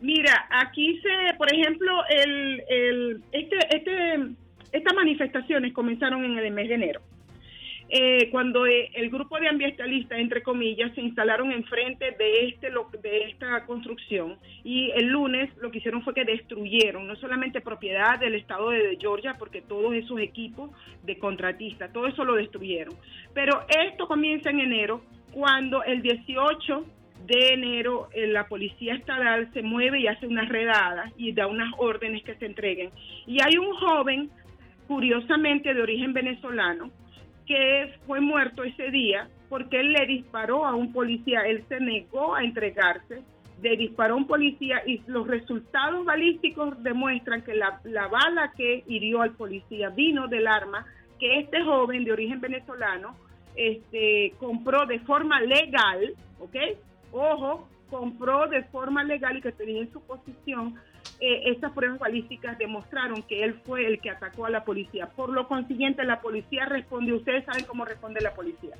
Mira, 0.00 0.46
aquí 0.50 0.98
se, 1.00 1.34
por 1.36 1.52
ejemplo, 1.52 1.92
el, 2.08 2.62
el, 2.68 3.22
este, 3.32 3.56
este, 3.76 4.34
estas 4.72 4.94
manifestaciones 4.94 5.72
comenzaron 5.74 6.24
en 6.24 6.38
el 6.38 6.52
mes 6.52 6.68
de 6.68 6.74
enero. 6.74 7.00
eh, 7.90 8.30
cuando 8.30 8.66
eh, 8.66 8.90
el 8.94 9.10
grupo 9.10 9.38
de 9.38 9.48
ambientalistas, 9.48 10.18
entre 10.18 10.42
comillas, 10.42 10.94
se 10.94 11.00
instalaron 11.00 11.50
enfrente 11.50 12.12
de, 12.12 12.48
este, 12.48 12.70
de 13.02 13.24
esta 13.24 13.66
construcción 13.66 14.38
y 14.62 14.92
el 14.92 15.06
lunes 15.06 15.50
lo 15.60 15.70
que 15.72 15.78
hicieron 15.78 16.02
fue 16.04 16.14
que 16.14 16.24
destruyeron 16.24 17.08
no 17.08 17.16
solamente 17.16 17.60
propiedad 17.60 18.18
del 18.20 18.36
estado 18.36 18.70
de 18.70 18.96
Georgia, 19.00 19.36
porque 19.38 19.60
todos 19.60 19.92
esos 19.94 20.20
equipos 20.20 20.70
de 21.02 21.18
contratistas, 21.18 21.92
todo 21.92 22.06
eso 22.06 22.24
lo 22.24 22.34
destruyeron. 22.36 22.94
Pero 23.34 23.64
esto 23.68 24.06
comienza 24.06 24.50
en 24.50 24.60
enero, 24.60 25.02
cuando 25.32 25.82
el 25.84 26.02
18 26.02 26.84
de 27.26 27.54
enero 27.54 28.08
eh, 28.12 28.26
la 28.26 28.48
policía 28.48 28.94
estatal 28.94 29.50
se 29.52 29.62
mueve 29.62 30.00
y 30.00 30.06
hace 30.06 30.26
unas 30.26 30.48
redadas 30.48 31.12
y 31.16 31.32
da 31.32 31.46
unas 31.46 31.72
órdenes 31.78 32.24
que 32.24 32.34
se 32.36 32.46
entreguen. 32.46 32.90
Y 33.26 33.42
hay 33.42 33.56
un 33.58 33.74
joven, 33.74 34.30
curiosamente 34.88 35.74
de 35.74 35.82
origen 35.82 36.12
venezolano, 36.12 36.90
que 37.46 37.94
fue 38.06 38.20
muerto 38.20 38.64
ese 38.64 38.90
día 38.90 39.28
porque 39.50 39.80
él 39.80 39.92
le 39.92 40.06
disparó 40.06 40.64
a 40.64 40.74
un 40.74 40.92
policía, 40.92 41.40
él 41.40 41.64
se 41.68 41.80
negó 41.80 42.36
a 42.36 42.44
entregarse, 42.44 43.22
le 43.60 43.76
disparó 43.76 44.14
a 44.14 44.16
un 44.16 44.28
policía 44.28 44.80
y 44.86 45.02
los 45.08 45.26
resultados 45.26 46.04
balísticos 46.04 46.80
demuestran 46.84 47.42
que 47.42 47.54
la, 47.54 47.80
bala 47.84 48.52
que 48.56 48.84
hirió 48.86 49.22
al 49.22 49.32
policía 49.32 49.90
vino 49.90 50.28
del 50.28 50.46
arma 50.46 50.86
que 51.18 51.40
este 51.40 51.62
joven 51.64 52.04
de 52.04 52.12
origen 52.12 52.40
venezolano 52.40 53.16
este, 53.60 54.32
compró 54.38 54.86
de 54.86 55.00
forma 55.00 55.38
legal, 55.42 56.14
¿ok? 56.38 56.56
Ojo, 57.12 57.68
compró 57.90 58.46
de 58.46 58.62
forma 58.64 59.04
legal 59.04 59.36
y 59.36 59.42
que 59.42 59.52
tenía 59.52 59.82
en 59.82 59.92
su 59.92 60.00
posición 60.00 60.76
eh, 61.20 61.50
estas 61.50 61.72
pruebas 61.72 61.98
balísticas 61.98 62.56
demostraron 62.56 63.22
que 63.24 63.44
él 63.44 63.60
fue 63.66 63.86
el 63.86 64.00
que 64.00 64.08
atacó 64.08 64.46
a 64.46 64.50
la 64.50 64.64
policía. 64.64 65.10
Por 65.14 65.28
lo 65.28 65.46
consiguiente, 65.46 66.02
la 66.04 66.22
policía 66.22 66.64
respondió. 66.64 67.16
Ustedes 67.16 67.44
saben 67.44 67.66
cómo 67.66 67.84
responde 67.84 68.22
la 68.22 68.32
policía. 68.32 68.74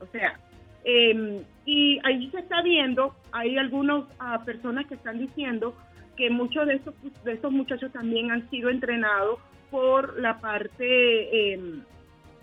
O 0.00 0.06
sea, 0.08 0.38
em, 0.84 1.42
y 1.64 1.98
ahí 2.04 2.30
se 2.30 2.40
está 2.40 2.60
viendo, 2.60 3.16
hay 3.32 3.56
algunas 3.56 4.04
ah, 4.18 4.42
personas 4.44 4.86
que 4.86 4.96
están 4.96 5.18
diciendo 5.18 5.74
que 6.14 6.28
muchos 6.28 6.66
de 6.66 6.74
estos, 6.74 6.94
de 7.24 7.32
estos 7.32 7.52
muchachos 7.52 7.90
también 7.90 8.30
han 8.30 8.50
sido 8.50 8.68
entrenados 8.68 9.38
por 9.70 10.20
la 10.20 10.38
parte 10.38 11.54
em, 11.54 11.82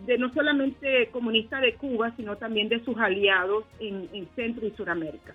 de 0.06 0.18
no 0.18 0.34
solamente 0.34 1.10
comunista 1.12 1.60
de 1.60 1.76
Cuba, 1.76 2.14
sino 2.18 2.38
también 2.38 2.70
de 2.70 2.84
sus 2.84 2.98
aliados 2.98 3.66
en, 3.80 4.10
en 4.14 4.28
Centro 4.36 4.68
y 4.68 4.72
Suramérica. 4.72 5.34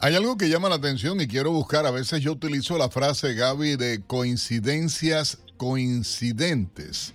Hay 0.00 0.14
algo 0.14 0.36
que 0.36 0.48
llama 0.48 0.70
la 0.70 0.76
atención 0.76 1.20
y 1.20 1.26
quiero 1.26 1.52
buscar, 1.52 1.84
a 1.84 1.90
veces 1.90 2.22
yo 2.22 2.32
utilizo 2.32 2.78
la 2.78 2.88
frase, 2.88 3.34
Gaby, 3.34 3.76
de 3.76 4.02
coincidencias 4.06 5.42
coincidentes. 5.58 7.14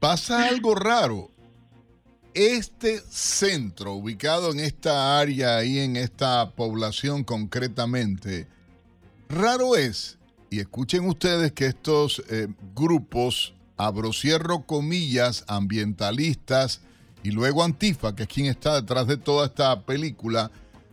Pasa 0.00 0.48
algo 0.48 0.74
raro. 0.74 1.30
Este 2.34 2.98
centro, 3.08 3.92
ubicado 3.94 4.50
en 4.50 4.60
esta 4.60 5.20
área, 5.20 5.56
ahí 5.58 5.78
en 5.78 5.96
esta 5.96 6.50
población 6.50 7.22
concretamente, 7.22 8.48
raro 9.28 9.76
es, 9.76 10.18
y 10.50 10.58
escuchen 10.58 11.06
ustedes 11.06 11.52
que 11.52 11.66
estos 11.66 12.24
eh, 12.28 12.48
grupos, 12.74 13.54
abro 13.86 14.12
cierro 14.12 14.66
comillas, 14.66 15.44
ambientalistas 15.48 16.80
y 17.22 17.30
luego 17.30 17.62
Antifa, 17.62 18.14
que 18.14 18.22
es 18.24 18.28
quien 18.28 18.46
está 18.46 18.74
detrás 18.74 19.06
de 19.06 19.16
toda 19.16 19.46
esta 19.46 19.82
película, 19.82 20.50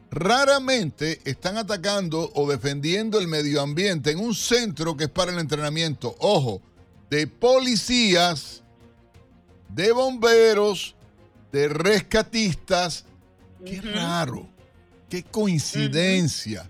raramente 0.09 1.21
están 1.25 1.57
atacando 1.57 2.31
o 2.33 2.49
defendiendo 2.49 3.19
el 3.19 3.27
medio 3.27 3.61
ambiente 3.61 4.11
en 4.11 4.19
un 4.19 4.35
centro 4.35 4.97
que 4.97 5.05
es 5.05 5.09
para 5.09 5.31
el 5.31 5.39
entrenamiento, 5.39 6.15
ojo, 6.19 6.61
de 7.09 7.27
policías, 7.27 8.63
de 9.69 9.91
bomberos, 9.91 10.95
de 11.51 11.69
rescatistas. 11.69 13.05
Qué 13.65 13.81
raro, 13.81 14.47
qué 15.09 15.23
coincidencia. 15.23 16.69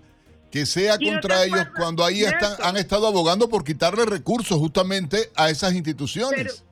Que 0.50 0.64
sea 0.64 0.96
contra 0.98 1.44
ellos 1.44 1.66
cuando 1.76 2.04
ahí 2.04 2.22
están, 2.22 2.52
han 2.62 2.76
estado 2.76 3.06
abogando 3.06 3.48
por 3.48 3.64
quitarle 3.64 4.06
recursos 4.06 4.58
justamente 4.58 5.28
a 5.36 5.50
esas 5.50 5.74
instituciones. 5.74 6.64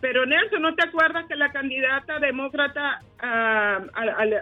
Pero 0.00 0.24
Nelson, 0.24 0.62
¿no 0.62 0.74
te 0.74 0.82
acuerdas 0.82 1.26
que 1.28 1.36
la 1.36 1.52
candidata 1.52 2.18
demócrata 2.18 3.02
ah, 3.18 3.80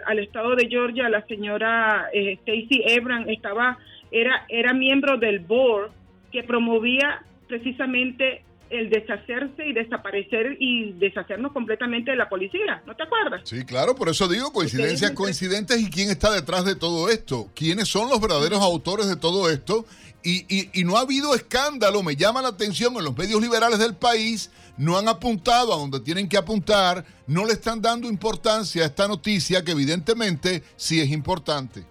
al, 0.05 0.19
estado 0.19 0.55
de 0.55 0.67
Georgia, 0.69 1.09
la 1.09 1.25
señora 1.27 2.07
eh, 2.13 2.37
Stacey 2.41 2.83
Ebran, 2.87 3.29
estaba 3.29 3.77
era 4.11 4.45
era 4.47 4.73
miembro 4.73 5.17
del 5.17 5.39
board 5.39 5.91
que 6.31 6.43
promovía 6.43 7.23
precisamente 7.47 8.43
el 8.69 8.89
deshacerse 8.89 9.65
y 9.65 9.73
desaparecer 9.73 10.57
y 10.59 10.93
deshacernos 10.93 11.51
completamente 11.51 12.11
de 12.11 12.17
la 12.17 12.29
policía, 12.29 12.83
¿no 12.85 12.95
te 12.95 13.03
acuerdas? 13.03 13.41
Sí, 13.43 13.65
claro, 13.65 13.95
por 13.95 14.09
eso 14.09 14.27
digo 14.27 14.51
coincidencias 14.53 15.11
coincidentes 15.11 15.81
y 15.81 15.89
quién 15.89 16.09
está 16.09 16.31
detrás 16.31 16.65
de 16.65 16.75
todo 16.75 17.09
esto, 17.09 17.49
quiénes 17.55 17.87
son 17.87 18.09
los 18.09 18.21
verdaderos 18.21 18.61
autores 18.61 19.07
de 19.07 19.15
todo 19.15 19.49
esto 19.49 19.85
y, 20.23 20.45
y, 20.53 20.69
y 20.73 20.83
no 20.83 20.97
ha 20.97 21.01
habido 21.01 21.33
escándalo, 21.33 22.03
me 22.03 22.15
llama 22.15 22.41
la 22.41 22.49
atención 22.49 22.95
en 22.97 23.05
los 23.05 23.17
medios 23.17 23.41
liberales 23.41 23.79
del 23.79 23.95
país 23.95 24.51
no 24.79 24.97
han 24.97 25.09
apuntado 25.09 25.73
a 25.73 25.77
donde 25.77 25.99
tienen 25.99 26.29
que 26.29 26.37
apuntar, 26.37 27.03
no 27.27 27.45
le 27.45 27.51
están 27.51 27.81
dando 27.81 28.07
importancia 28.07 28.83
a 28.83 28.85
esta 28.85 29.07
noticia 29.07 29.63
que 29.63 29.71
evidentemente 29.71 30.63
sí 30.77 31.01
es 31.01 31.11
importante. 31.11 31.83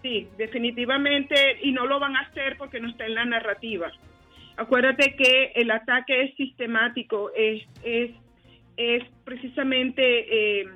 Sí, 0.00 0.28
definitivamente, 0.38 1.34
y 1.62 1.72
no 1.72 1.86
lo 1.86 1.98
van 1.98 2.14
a 2.14 2.20
hacer 2.20 2.56
porque 2.56 2.78
no 2.78 2.88
está 2.88 3.06
en 3.06 3.16
la 3.16 3.24
narrativa. 3.24 3.90
Acuérdate 4.56 5.16
que 5.16 5.52
el 5.56 5.70
ataque 5.70 6.22
es 6.22 6.34
sistemático, 6.36 7.30
es, 7.34 7.62
es, 7.82 8.12
es 8.76 9.04
precisamente 9.24 10.60
eh, 10.60 10.66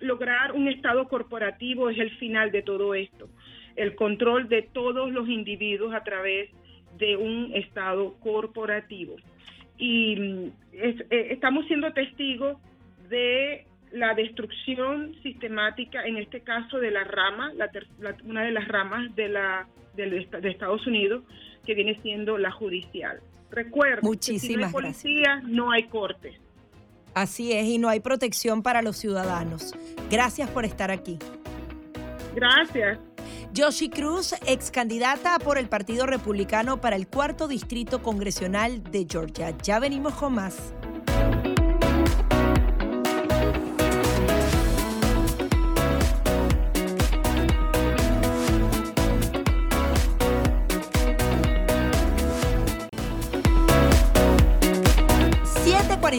lograr 0.00 0.52
un 0.52 0.68
Estado 0.68 1.08
corporativo 1.08 1.90
es 1.90 1.98
el 1.98 2.10
final 2.18 2.50
de 2.50 2.62
todo 2.62 2.94
esto, 2.94 3.28
el 3.76 3.94
control 3.94 4.48
de 4.48 4.62
todos 4.62 5.12
los 5.12 5.28
individuos 5.28 5.94
a 5.94 6.04
través 6.04 6.50
de 6.96 7.16
un 7.16 7.50
Estado 7.54 8.14
corporativo. 8.20 9.16
Y 9.76 10.16
mm, 10.16 10.44
eh, 10.72 11.28
estamos 11.30 11.66
siendo 11.66 11.92
testigos 11.92 12.56
de 13.08 13.66
la 13.92 14.14
destrucción 14.14 15.14
sistemática, 15.22 16.04
en 16.04 16.18
este 16.18 16.40
caso 16.40 16.78
de 16.78 16.90
la 16.90 17.04
rama, 17.04 17.52
una 18.24 18.42
de 18.42 18.50
las 18.50 18.68
ramas 18.68 19.14
de, 19.14 19.28
la, 19.28 19.66
de, 19.94 20.26
Estados 20.44 20.86
Unidos, 20.86 21.24
que 21.68 21.74
viene 21.74 22.00
siendo 22.00 22.38
la 22.38 22.50
judicial. 22.50 23.20
Recuerda, 23.50 24.00
que 24.00 24.38
si 24.38 24.56
no 24.56 24.64
hay 24.64 24.72
policía, 24.72 25.42
no 25.44 25.70
hay 25.70 25.82
cortes. 25.82 26.34
Así 27.12 27.52
es, 27.52 27.66
y 27.66 27.76
no 27.76 27.90
hay 27.90 28.00
protección 28.00 28.62
para 28.62 28.80
los 28.80 28.96
ciudadanos. 28.96 29.74
Gracias 30.10 30.48
por 30.48 30.64
estar 30.64 30.90
aquí. 30.90 31.18
Gracias. 32.34 32.98
Yoshi 33.52 33.90
Cruz, 33.90 34.34
ex 34.46 34.70
candidata 34.70 35.38
por 35.38 35.58
el 35.58 35.68
Partido 35.68 36.06
Republicano 36.06 36.80
para 36.80 36.96
el 36.96 37.06
cuarto 37.06 37.48
distrito 37.48 38.02
congresional 38.02 38.82
de 38.84 39.06
Georgia. 39.06 39.54
Ya 39.62 39.78
venimos 39.78 40.14
con 40.14 40.36
más. 40.36 40.72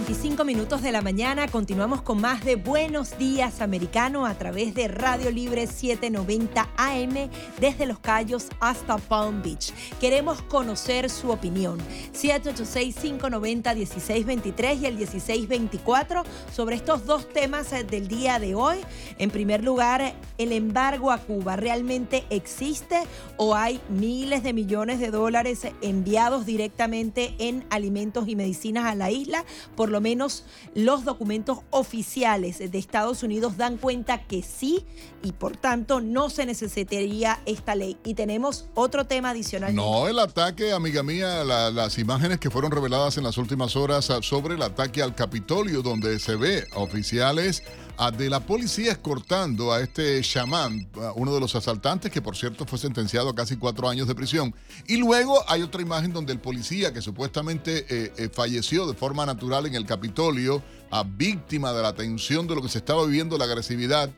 25 0.01 0.18
45 0.39 0.45
minutos 0.45 0.81
de 0.81 0.93
la 0.93 1.01
mañana 1.01 1.49
continuamos 1.49 2.01
con 2.01 2.21
más 2.21 2.45
de 2.45 2.55
Buenos 2.55 3.17
Días 3.17 3.59
Americano 3.61 4.25
a 4.25 4.35
través 4.35 4.73
de 4.73 4.87
Radio 4.87 5.31
Libre 5.31 5.67
790 5.67 6.69
AM 6.77 7.29
desde 7.59 7.85
Los 7.85 7.99
Cayos 7.99 8.47
hasta 8.61 8.97
Palm 8.97 9.41
Beach. 9.41 9.73
Queremos 9.99 10.41
conocer 10.43 11.09
su 11.09 11.31
opinión. 11.31 11.77
786-590-1623 12.13 14.81
y 14.81 14.85
el 14.85 14.95
1624 14.95 16.23
sobre 16.53 16.77
estos 16.77 17.05
dos 17.05 17.27
temas 17.27 17.71
del 17.71 18.07
día 18.07 18.39
de 18.39 18.55
hoy. 18.55 18.77
En 19.17 19.31
primer 19.31 19.61
lugar, 19.63 20.13
el 20.37 20.53
embargo 20.53 21.11
a 21.11 21.17
Cuba 21.17 21.57
realmente 21.57 22.23
existe 22.29 23.03
o 23.35 23.55
hay 23.55 23.81
miles 23.89 24.43
de 24.43 24.53
millones 24.53 25.01
de 25.01 25.11
dólares 25.11 25.67
enviados 25.81 26.45
directamente 26.45 27.35
en 27.39 27.65
alimentos 27.69 28.29
y 28.29 28.37
medicinas 28.37 28.85
a 28.85 28.95
la 28.95 29.11
isla 29.11 29.43
por 29.75 29.89
lo 29.89 29.99
menos 29.99 30.28
los 30.75 31.03
documentos 31.03 31.59
oficiales 31.69 32.59
de 32.59 32.77
Estados 32.77 33.23
Unidos 33.23 33.57
dan 33.57 33.77
cuenta 33.77 34.25
que 34.25 34.41
sí 34.43 34.85
y 35.23 35.33
por 35.33 35.57
tanto 35.57 36.01
no 36.01 36.29
se 36.29 36.45
necesitaría 36.45 37.39
esta 37.45 37.75
ley. 37.75 37.97
Y 38.03 38.13
tenemos 38.13 38.65
otro 38.75 39.05
tema 39.05 39.31
adicional. 39.31 39.75
No, 39.75 40.07
el 40.07 40.19
ataque, 40.19 40.71
amiga 40.71 41.03
mía, 41.03 41.43
las 41.43 41.97
imágenes 41.97 42.39
que 42.39 42.49
fueron 42.49 42.71
reveladas 42.71 43.17
en 43.17 43.23
las 43.23 43.37
últimas 43.37 43.75
horas 43.75 44.11
sobre 44.21 44.55
el 44.55 44.61
ataque 44.61 45.01
al 45.01 45.15
Capitolio, 45.15 45.81
donde 45.81 46.19
se 46.19 46.35
ve 46.35 46.65
oficiales 46.75 47.63
ah, 47.65 47.88
de 48.15 48.29
la 48.29 48.39
policía 48.39 48.93
escortando 48.93 49.71
a 49.73 49.81
este 49.81 50.21
chamán, 50.21 50.89
ah, 50.95 51.11
uno 51.15 51.33
de 51.33 51.39
los 51.39 51.55
asaltantes, 51.55 52.11
que 52.11 52.21
por 52.21 52.35
cierto 52.35 52.65
fue 52.65 52.79
sentenciado 52.79 53.29
a 53.29 53.35
casi 53.35 53.57
cuatro 53.57 53.89
años 53.89 54.07
de 54.07 54.15
prisión. 54.15 54.55
Y 54.87 54.97
luego 54.97 55.43
hay 55.47 55.61
otra 55.61 55.81
imagen 55.81 56.13
donde 56.13 56.33
el 56.33 56.39
policía, 56.39 56.93
que 56.93 57.01
supuestamente 57.01 57.85
eh, 57.89 58.13
eh, 58.17 58.29
falleció 58.31 58.87
de 58.87 58.93
forma 58.93 59.25
natural 59.25 59.65
en 59.65 59.75
el 59.75 59.85
Capitolio, 59.85 60.63
a 60.91 61.03
víctima 61.03 61.73
de 61.73 61.83
la 61.83 61.93
tensión 61.93 62.47
de 62.47 62.55
lo 62.55 62.61
que 62.61 62.69
se 62.69 62.79
estaba 62.79 63.05
viviendo, 63.05 63.37
la 63.37 63.45
agresividad, 63.45 64.09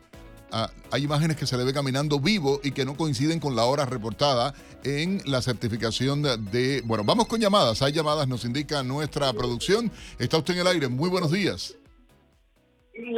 Ah, 0.54 0.70
hay 0.90 1.04
imágenes 1.04 1.38
que 1.38 1.46
se 1.46 1.56
le 1.56 1.64
ve 1.64 1.72
caminando 1.72 2.20
vivo 2.20 2.60
y 2.62 2.72
que 2.72 2.84
no 2.84 2.94
coinciden 2.94 3.40
con 3.40 3.56
la 3.56 3.64
hora 3.64 3.86
reportada 3.86 4.52
en 4.84 5.22
la 5.24 5.40
certificación 5.40 6.22
de, 6.22 6.82
Bueno, 6.84 7.04
vamos 7.04 7.26
con 7.26 7.40
llamadas. 7.40 7.80
Hay 7.80 7.92
llamadas, 7.92 8.28
nos 8.28 8.44
indica 8.44 8.82
nuestra 8.82 9.32
producción. 9.32 9.90
Está 10.18 10.36
usted 10.36 10.52
en 10.52 10.60
el 10.60 10.66
aire. 10.66 10.88
Muy 10.88 11.08
buenos 11.08 11.32
días. 11.32 11.74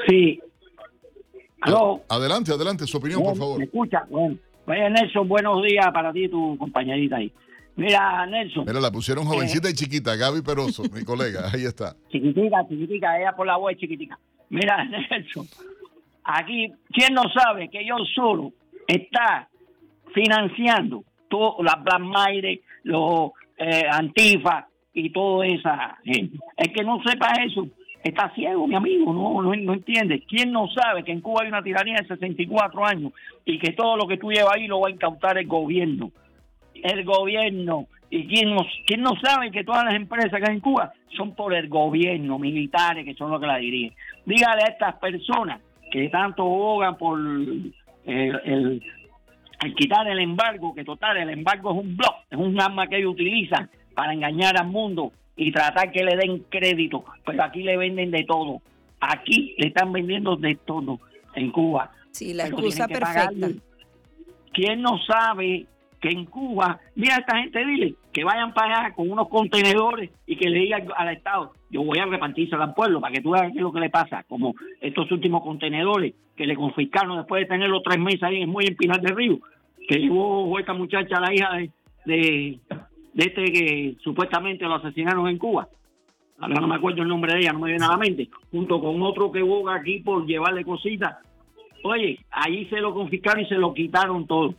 Sí. 0.06 0.40
Adelante, 2.08 2.52
adelante, 2.52 2.86
su 2.86 2.98
opinión, 2.98 3.22
por 3.22 3.36
favor. 3.36 3.58
¿Me 3.58 3.64
escucha? 3.64 4.04
Bueno. 4.10 4.36
Nelson, 4.66 5.28
buenos 5.28 5.62
días 5.62 5.86
para 5.92 6.12
ti 6.12 6.24
y 6.24 6.28
tu 6.28 6.56
compañerita 6.58 7.16
ahí. 7.16 7.32
Mira, 7.76 8.26
Nelson. 8.26 8.64
Mira, 8.66 8.80
la 8.80 8.90
pusieron 8.90 9.24
jovencita 9.24 9.68
y 9.68 9.74
chiquita, 9.74 10.14
Gaby 10.16 10.42
Peroso, 10.42 10.82
mi 10.92 11.04
colega. 11.04 11.50
Ahí 11.52 11.64
está. 11.64 11.96
Chiquitica, 12.10 12.66
chiquitica, 12.68 13.18
ella 13.18 13.32
por 13.34 13.46
la 13.46 13.56
voz 13.56 13.74
chiquitica. 13.76 14.18
Mira, 14.50 14.84
Nelson, 15.10 15.46
Aquí, 16.24 16.72
¿quién 16.90 17.12
no 17.12 17.22
sabe 17.34 17.68
que 17.68 17.84
yo 17.86 17.96
solo 18.14 18.52
está 18.86 19.48
financiando 20.14 21.04
todo, 21.28 21.62
la 21.62 21.76
Black 21.76 22.60
los 22.84 23.32
eh, 23.58 23.84
Antifa 23.90 24.66
y 24.94 25.10
toda 25.10 25.46
esa 25.46 25.98
gente? 26.04 26.38
El 26.56 26.72
que 26.72 26.82
no 26.82 27.02
sepa 27.02 27.32
eso 27.46 27.66
está 28.04 28.30
ciego, 28.34 28.66
mi 28.66 28.74
amigo, 28.74 29.12
no, 29.12 29.42
no, 29.42 29.56
no 29.56 29.72
entiende. 29.72 30.22
¿Quién 30.28 30.52
no 30.52 30.68
sabe 30.68 31.02
que 31.02 31.12
en 31.12 31.22
Cuba 31.22 31.42
hay 31.42 31.48
una 31.48 31.62
tiranía 31.62 31.96
de 31.96 32.06
64 32.06 32.86
años 32.86 33.12
y 33.46 33.58
que 33.58 33.72
todo 33.72 33.96
lo 33.96 34.06
que 34.06 34.18
tú 34.18 34.30
llevas 34.30 34.54
ahí 34.54 34.66
lo 34.66 34.80
va 34.80 34.88
a 34.88 34.92
incautar 34.92 35.38
el 35.38 35.46
gobierno? 35.46 36.12
El 36.74 37.04
gobierno. 37.04 37.86
¿Y 38.10 38.28
quién 38.28 38.54
no, 39.02 39.12
sabe 39.22 39.50
que 39.50 39.64
todas 39.64 39.84
las 39.84 39.94
empresas 39.94 40.38
que 40.38 40.46
hay 40.46 40.54
en 40.54 40.60
Cuba 40.60 40.92
son 41.16 41.34
por 41.34 41.54
el 41.54 41.68
gobierno, 41.68 42.38
militares, 42.38 43.04
que 43.04 43.14
son 43.14 43.30
los 43.30 43.40
que 43.40 43.46
la 43.46 43.56
dirigen? 43.56 43.96
Dígale 44.26 44.62
a 44.62 44.70
estas 44.70 44.94
personas 44.96 45.60
que 45.90 46.10
tanto 46.10 46.42
abogan 46.42 46.96
por 46.96 47.18
el, 47.18 48.82
quitar 49.76 50.06
el 50.08 50.18
embargo, 50.18 50.74
que 50.74 50.84
total, 50.84 51.16
el 51.16 51.30
embargo 51.30 51.72
es 51.72 51.78
un 51.78 51.96
blog, 51.96 52.14
es 52.30 52.38
un 52.38 52.60
arma 52.60 52.86
que 52.86 52.98
ellos 52.98 53.12
utilizan 53.12 53.70
para 53.94 54.12
engañar 54.12 54.60
al 54.60 54.68
mundo 54.68 55.10
y 55.36 55.52
tratar 55.52 55.90
que 55.90 56.04
le 56.04 56.16
den 56.16 56.44
crédito, 56.48 57.04
pero 57.24 57.42
aquí 57.42 57.62
le 57.62 57.76
venden 57.76 58.10
de 58.10 58.24
todo. 58.24 58.62
Aquí 59.00 59.54
le 59.58 59.68
están 59.68 59.92
vendiendo 59.92 60.36
de 60.36 60.54
todo 60.64 61.00
en 61.34 61.50
Cuba. 61.50 61.90
Sí, 62.10 62.32
la 62.32 62.46
excusa 62.46 62.86
perfecta. 62.86 63.48
¿Quién 64.52 64.82
no 64.82 64.98
sabe 64.98 65.66
que 66.00 66.10
en 66.10 66.26
Cuba, 66.26 66.78
mira 66.94 67.16
a 67.16 67.18
esta 67.20 67.38
gente, 67.38 67.64
dile 67.64 67.94
que 68.12 68.22
vayan 68.22 68.54
para 68.54 68.84
allá 68.84 68.94
con 68.94 69.10
unos 69.10 69.28
contenedores 69.28 70.10
y 70.26 70.36
que 70.36 70.48
le 70.48 70.60
digan 70.60 70.86
al 70.96 71.08
Estado, 71.08 71.52
yo 71.70 71.82
voy 71.82 71.98
a 71.98 72.06
repartirse 72.06 72.54
al 72.54 72.72
pueblo 72.72 73.00
para 73.00 73.12
que 73.12 73.20
tú 73.20 73.30
veas 73.30 73.50
qué 73.50 73.58
es 73.58 73.62
lo 73.62 73.72
que 73.72 73.80
le 73.80 73.90
pasa, 73.90 74.22
como 74.28 74.54
estos 74.80 75.10
últimos 75.10 75.42
contenedores 75.42 76.14
que 76.36 76.46
le 76.46 76.54
confiscaron 76.54 77.16
después 77.16 77.42
de 77.42 77.48
tenerlos 77.48 77.82
tres 77.82 77.98
meses 77.98 78.22
ahí 78.22 78.42
en 78.42 78.50
Muy 78.50 78.66
en 78.66 78.76
Pinar 78.76 79.00
del 79.00 79.16
Río, 79.16 79.38
que 79.88 79.98
llevó 79.98 80.58
esta 80.58 80.72
muchacha, 80.74 81.20
la 81.20 81.34
hija 81.34 81.54
de, 81.56 81.70
de, 82.04 82.58
este 83.16 83.44
que 83.52 83.96
supuestamente 84.02 84.64
lo 84.64 84.74
asesinaron 84.74 85.28
en 85.28 85.38
Cuba. 85.38 85.68
Ahora 86.38 86.60
no 86.60 86.66
me 86.66 86.74
acuerdo 86.74 87.02
el 87.02 87.08
nombre 87.08 87.32
de 87.32 87.40
ella, 87.40 87.52
no 87.52 87.60
me 87.60 87.70
viene 87.70 87.84
a 87.84 87.90
la 87.90 87.96
mente, 87.96 88.28
junto 88.50 88.80
con 88.80 89.00
otro 89.02 89.30
que 89.30 89.42
boga 89.42 89.76
aquí 89.76 90.00
por 90.00 90.26
llevarle 90.26 90.64
cositas. 90.64 91.16
Oye, 91.84 92.18
ahí 92.30 92.66
se 92.68 92.76
lo 92.76 92.92
confiscaron 92.92 93.44
y 93.44 93.46
se 93.46 93.54
lo 93.54 93.72
quitaron 93.72 94.26
todo. 94.26 94.54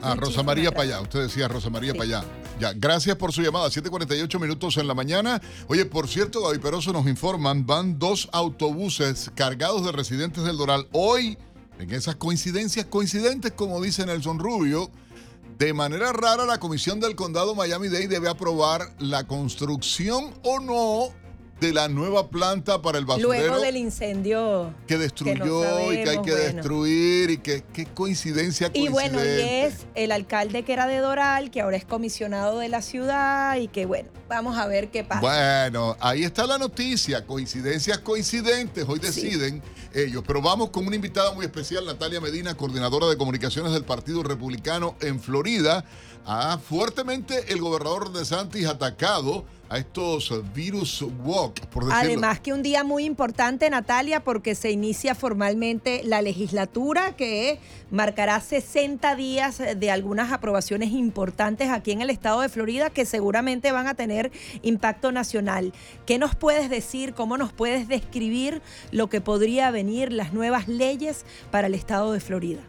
Ah, 0.00 0.16
Rosa 0.16 0.42
María 0.42 0.72
Payá. 0.72 1.00
Usted 1.00 1.22
decía 1.22 1.46
Rosa 1.46 1.70
María 1.70 1.94
Payá. 1.94 2.22
Ya, 2.58 2.72
gracias 2.74 3.16
por 3.16 3.32
su 3.32 3.40
llamada. 3.40 3.70
7:48 3.70 4.40
minutos 4.40 4.76
en 4.76 4.88
la 4.88 4.94
mañana. 4.94 5.40
Oye, 5.68 5.86
por 5.86 6.08
cierto, 6.08 6.42
Gaby 6.42 6.58
Peroso 6.58 6.92
nos 6.92 7.06
informan, 7.06 7.66
van 7.66 8.00
dos 8.00 8.28
autobuses 8.32 9.30
cargados 9.36 9.84
de 9.86 9.92
residentes 9.92 10.42
del 10.44 10.56
Doral. 10.56 10.86
Hoy, 10.92 11.38
en 11.78 11.90
esas 11.92 12.16
coincidencias 12.16 12.86
coincidentes, 12.86 13.52
como 13.52 13.80
dice 13.80 14.04
Nelson 14.04 14.40
Rubio, 14.40 14.90
de 15.62 15.72
manera 15.72 16.12
rara 16.12 16.44
la 16.44 16.58
Comisión 16.58 16.98
del 16.98 17.14
Condado 17.14 17.54
Miami-Dade 17.54 18.08
debe 18.08 18.28
aprobar 18.28 18.90
la 18.98 19.28
construcción 19.28 20.34
o 20.42 20.58
no 20.58 21.21
de 21.62 21.72
la 21.72 21.88
nueva 21.88 22.28
planta 22.28 22.82
para 22.82 22.98
el 22.98 23.06
basurero. 23.06 23.46
Luego 23.46 23.62
del 23.62 23.76
incendio. 23.76 24.74
Que 24.88 24.98
destruyó 24.98 25.92
y 25.92 26.02
que 26.02 26.10
hay 26.10 26.22
que 26.22 26.34
destruir 26.34 27.30
y 27.30 27.38
que 27.38 27.62
qué 27.72 27.86
coincidencia, 27.86 28.70
Y 28.74 28.88
bueno, 28.88 29.24
y 29.24 29.40
es 29.40 29.86
el 29.94 30.10
alcalde 30.10 30.64
que 30.64 30.72
era 30.72 30.88
de 30.88 30.98
Doral, 30.98 31.52
que 31.52 31.60
ahora 31.60 31.76
es 31.76 31.84
comisionado 31.84 32.58
de 32.58 32.68
la 32.68 32.82
ciudad 32.82 33.56
y 33.58 33.68
que 33.68 33.86
bueno, 33.86 34.08
vamos 34.28 34.58
a 34.58 34.66
ver 34.66 34.90
qué 34.90 35.04
pasa. 35.04 35.20
Bueno, 35.20 35.96
ahí 36.00 36.24
está 36.24 36.46
la 36.46 36.58
noticia, 36.58 37.24
coincidencias 37.24 37.98
coincidentes, 37.98 38.84
hoy 38.88 38.98
deciden 38.98 39.62
ellos. 39.94 40.24
Pero 40.26 40.42
vamos 40.42 40.70
con 40.70 40.84
una 40.84 40.96
invitada 40.96 41.32
muy 41.32 41.46
especial, 41.46 41.86
Natalia 41.86 42.20
Medina, 42.20 42.56
coordinadora 42.56 43.06
de 43.06 43.16
comunicaciones 43.16 43.72
del 43.72 43.84
Partido 43.84 44.24
Republicano 44.24 44.96
en 45.00 45.20
Florida. 45.20 45.84
Ha 46.24 46.58
fuertemente 46.58 47.52
el 47.52 47.60
gobernador 47.60 48.12
de 48.12 48.24
Santis 48.24 48.66
atacado 48.66 49.44
a 49.72 49.78
estos 49.78 50.30
virus 50.54 51.00
walk, 51.24 51.66
por 51.68 51.84
decirlo. 51.86 52.12
Además 52.12 52.40
que 52.40 52.52
un 52.52 52.62
día 52.62 52.84
muy 52.84 53.04
importante, 53.04 53.70
Natalia, 53.70 54.20
porque 54.20 54.54
se 54.54 54.70
inicia 54.70 55.14
formalmente 55.14 56.02
la 56.04 56.20
legislatura 56.20 57.16
que 57.16 57.58
marcará 57.90 58.38
60 58.38 59.16
días 59.16 59.62
de 59.78 59.90
algunas 59.90 60.30
aprobaciones 60.30 60.90
importantes 60.90 61.70
aquí 61.70 61.92
en 61.92 62.02
el 62.02 62.10
estado 62.10 62.42
de 62.42 62.50
Florida 62.50 62.90
que 62.90 63.06
seguramente 63.06 63.72
van 63.72 63.86
a 63.86 63.94
tener 63.94 64.30
impacto 64.60 65.10
nacional. 65.10 65.72
¿Qué 66.04 66.18
nos 66.18 66.34
puedes 66.34 66.68
decir, 66.68 67.14
cómo 67.14 67.38
nos 67.38 67.54
puedes 67.54 67.88
describir 67.88 68.60
lo 68.90 69.08
que 69.08 69.22
podría 69.22 69.70
venir, 69.70 70.12
las 70.12 70.34
nuevas 70.34 70.68
leyes 70.68 71.24
para 71.50 71.68
el 71.68 71.74
estado 71.74 72.12
de 72.12 72.20
Florida? 72.20 72.60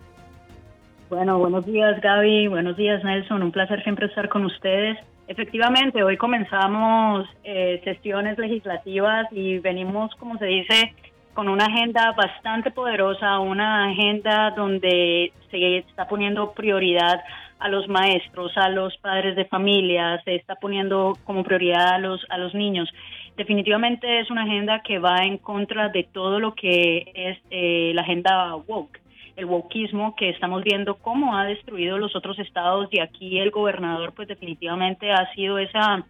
Bueno, 1.09 1.37
buenos 1.37 1.65
días 1.65 1.99
Gaby, 2.01 2.47
buenos 2.47 2.77
días 2.77 3.03
Nelson, 3.03 3.43
un 3.43 3.51
placer 3.51 3.83
siempre 3.83 4.05
estar 4.05 4.29
con 4.29 4.45
ustedes. 4.45 4.97
Efectivamente, 5.27 6.03
hoy 6.03 6.17
comenzamos 6.17 7.27
eh, 7.43 7.79
sesiones 7.85 8.37
legislativas 8.37 9.27
y 9.31 9.59
venimos, 9.59 10.13
como 10.15 10.37
se 10.37 10.45
dice, 10.45 10.93
con 11.33 11.47
una 11.47 11.65
agenda 11.65 12.11
bastante 12.11 12.71
poderosa, 12.71 13.39
una 13.39 13.89
agenda 13.89 14.51
donde 14.51 15.31
se 15.49 15.77
está 15.77 16.07
poniendo 16.07 16.51
prioridad 16.51 17.23
a 17.59 17.69
los 17.69 17.87
maestros, 17.87 18.51
a 18.57 18.67
los 18.67 18.97
padres 18.97 19.37
de 19.37 19.45
familia, 19.45 20.21
se 20.25 20.35
está 20.35 20.55
poniendo 20.55 21.17
como 21.23 21.43
prioridad 21.43 21.93
a 21.93 21.97
los, 21.99 22.25
a 22.29 22.37
los 22.37 22.53
niños. 22.53 22.89
Definitivamente 23.37 24.19
es 24.19 24.29
una 24.29 24.43
agenda 24.43 24.81
que 24.83 24.99
va 24.99 25.23
en 25.23 25.37
contra 25.37 25.87
de 25.87 26.03
todo 26.03 26.41
lo 26.41 26.53
que 26.53 27.11
es 27.15 27.37
eh, 27.49 27.93
la 27.95 28.01
agenda 28.01 28.55
woke 28.55 29.02
el 29.35 29.45
wokismo 29.45 30.15
que 30.15 30.29
estamos 30.29 30.63
viendo 30.63 30.95
cómo 30.95 31.35
ha 31.37 31.45
destruido 31.45 31.97
los 31.97 32.15
otros 32.15 32.37
estados 32.39 32.87
y 32.91 32.99
aquí 32.99 33.39
el 33.39 33.51
gobernador 33.51 34.13
pues 34.13 34.27
definitivamente 34.27 35.11
ha 35.11 35.33
sido 35.33 35.57
esa 35.57 36.05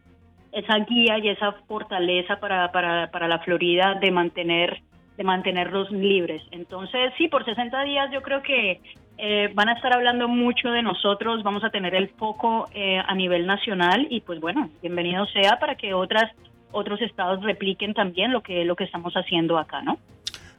esa 0.52 0.78
guía 0.80 1.18
y 1.18 1.30
esa 1.30 1.52
fortaleza 1.68 2.40
para, 2.40 2.72
para, 2.72 3.10
para 3.10 3.28
la 3.28 3.40
Florida 3.40 3.96
de 4.00 4.12
mantener 4.12 4.82
de 5.18 5.24
mantenerlos 5.24 5.92
libres. 5.92 6.42
Entonces, 6.50 7.14
sí, 7.18 7.28
por 7.28 7.46
60 7.46 7.84
días 7.84 8.10
yo 8.12 8.24
creo 8.24 8.42
que 8.42 8.82
eh, 9.20 9.52
van 9.54 9.70
a 9.70 9.74
estar 9.74 9.94
hablando 9.94 10.28
mucho 10.28 10.70
de 10.72 10.82
nosotros, 10.82 11.44
vamos 11.44 11.64
a 11.64 11.70
tener 11.70 11.94
el 11.94 12.10
foco 12.10 12.68
eh, 12.74 12.98
a 12.98 13.14
nivel 13.14 13.46
nacional 13.46 14.08
y 14.10 14.22
pues 14.22 14.40
bueno, 14.40 14.70
bienvenido 14.82 15.26
sea 15.28 15.60
para 15.60 15.76
que 15.76 15.94
otras 15.94 16.32
otros 16.72 17.00
estados 17.02 17.44
repliquen 17.44 17.94
también 17.94 18.32
lo 18.32 18.42
que 18.42 18.66
lo 18.66 18.76
que 18.76 18.86
estamos 18.86 19.14
haciendo 19.14 19.60
acá, 19.60 19.84
¿no? 19.84 20.00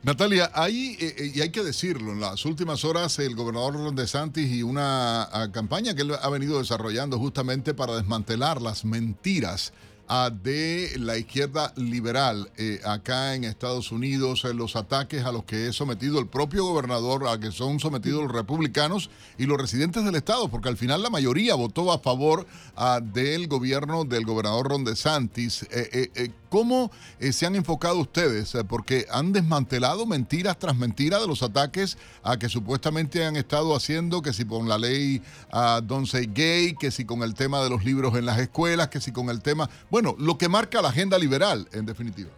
Natalia, 0.04 0.50
hay, 0.52 0.98
eh, 1.00 1.14
eh, 1.16 1.32
y 1.34 1.40
hay 1.40 1.48
que 1.48 1.62
decirlo, 1.62 2.12
en 2.12 2.20
las 2.20 2.44
últimas 2.44 2.84
horas 2.84 3.18
el 3.20 3.34
gobernador 3.34 3.94
de 3.94 4.06
Santis 4.06 4.52
y 4.52 4.62
una 4.62 5.22
ah, 5.22 5.50
campaña 5.50 5.94
que 5.94 6.02
él 6.02 6.12
ha 6.20 6.28
venido 6.28 6.58
desarrollando 6.58 7.18
justamente 7.18 7.72
para 7.72 7.96
desmantelar 7.96 8.60
las 8.60 8.84
mentiras 8.84 9.72
de 10.08 10.92
la 10.98 11.16
izquierda 11.16 11.72
liberal 11.76 12.50
eh, 12.56 12.80
acá 12.84 13.34
en 13.34 13.44
Estados 13.44 13.90
Unidos, 13.90 14.44
en 14.44 14.58
los 14.58 14.76
ataques 14.76 15.24
a 15.24 15.32
los 15.32 15.44
que 15.44 15.68
es 15.68 15.76
sometido 15.76 16.18
el 16.18 16.26
propio 16.26 16.64
gobernador, 16.64 17.26
a 17.26 17.40
que 17.40 17.50
son 17.50 17.80
sometidos 17.80 18.24
los 18.24 18.32
republicanos 18.32 19.10
y 19.38 19.46
los 19.46 19.58
residentes 19.58 20.04
del 20.04 20.14
estado, 20.14 20.48
porque 20.48 20.68
al 20.68 20.76
final 20.76 21.02
la 21.02 21.10
mayoría 21.10 21.54
votó 21.54 21.90
a 21.90 21.98
favor 21.98 22.46
ah, 22.76 23.00
del 23.02 23.48
gobierno 23.48 24.04
del 24.04 24.26
gobernador 24.26 24.68
Ron 24.68 24.84
DeSantis. 24.84 25.62
Eh, 25.70 26.10
eh, 26.14 26.30
¿Cómo 26.50 26.92
se 27.18 27.46
han 27.46 27.56
enfocado 27.56 27.98
ustedes? 27.98 28.52
porque 28.68 29.06
han 29.10 29.32
desmantelado 29.32 30.06
mentiras 30.06 30.56
tras 30.56 30.76
mentiras 30.76 31.20
de 31.20 31.26
los 31.26 31.42
ataques 31.42 31.98
a 32.22 32.38
que 32.38 32.48
supuestamente 32.48 33.24
han 33.24 33.34
estado 33.34 33.74
haciendo, 33.74 34.22
que 34.22 34.32
si 34.32 34.44
con 34.44 34.68
la 34.68 34.78
ley 34.78 35.20
a 35.50 35.80
Don't 35.82 36.06
Say 36.06 36.30
Gay, 36.32 36.76
que 36.78 36.92
si 36.92 37.04
con 37.04 37.24
el 37.24 37.34
tema 37.34 37.60
de 37.60 37.70
los 37.70 37.84
libros 37.84 38.14
en 38.14 38.24
las 38.24 38.38
escuelas, 38.38 38.86
que 38.86 39.00
si 39.00 39.10
con 39.10 39.30
el 39.30 39.42
tema 39.42 39.68
bueno, 39.94 40.16
lo 40.18 40.36
que 40.36 40.48
marca 40.48 40.82
la 40.82 40.88
agenda 40.88 41.16
liberal, 41.16 41.68
en 41.72 41.86
definitiva. 41.86 42.30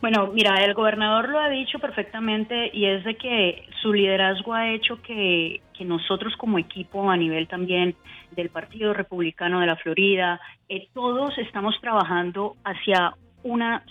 Bueno, 0.00 0.30
mira, 0.32 0.64
el 0.64 0.72
gobernador 0.72 1.28
lo 1.28 1.40
ha 1.40 1.48
dicho 1.48 1.80
perfectamente 1.80 2.70
y 2.72 2.84
es 2.84 3.02
de 3.02 3.16
que 3.16 3.66
su 3.82 3.92
liderazgo 3.92 4.54
ha 4.54 4.70
hecho 4.70 5.02
que, 5.02 5.62
que 5.76 5.84
nosotros 5.84 6.32
como 6.36 6.60
equipo 6.60 7.10
a 7.10 7.16
nivel 7.16 7.48
también 7.48 7.96
del 8.30 8.50
Partido 8.50 8.94
Republicano 8.94 9.58
de 9.58 9.66
la 9.66 9.74
Florida, 9.74 10.40
eh, 10.68 10.86
todos 10.94 11.36
estamos 11.38 11.74
trabajando 11.80 12.54
hacia, 12.62 13.16
una, 13.42 13.84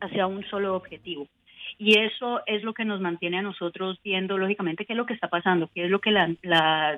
hacia 0.00 0.26
un 0.26 0.44
solo 0.50 0.74
objetivo. 0.74 1.28
Y 1.78 1.98
eso 1.98 2.40
es 2.44 2.64
lo 2.64 2.74
que 2.74 2.84
nos 2.84 3.00
mantiene 3.00 3.38
a 3.38 3.42
nosotros 3.42 4.00
viendo, 4.02 4.36
lógicamente, 4.36 4.84
qué 4.84 4.94
es 4.94 4.96
lo 4.96 5.06
que 5.06 5.14
está 5.14 5.28
pasando, 5.28 5.70
qué 5.72 5.84
es 5.84 5.90
lo 5.90 6.00
que 6.00 6.10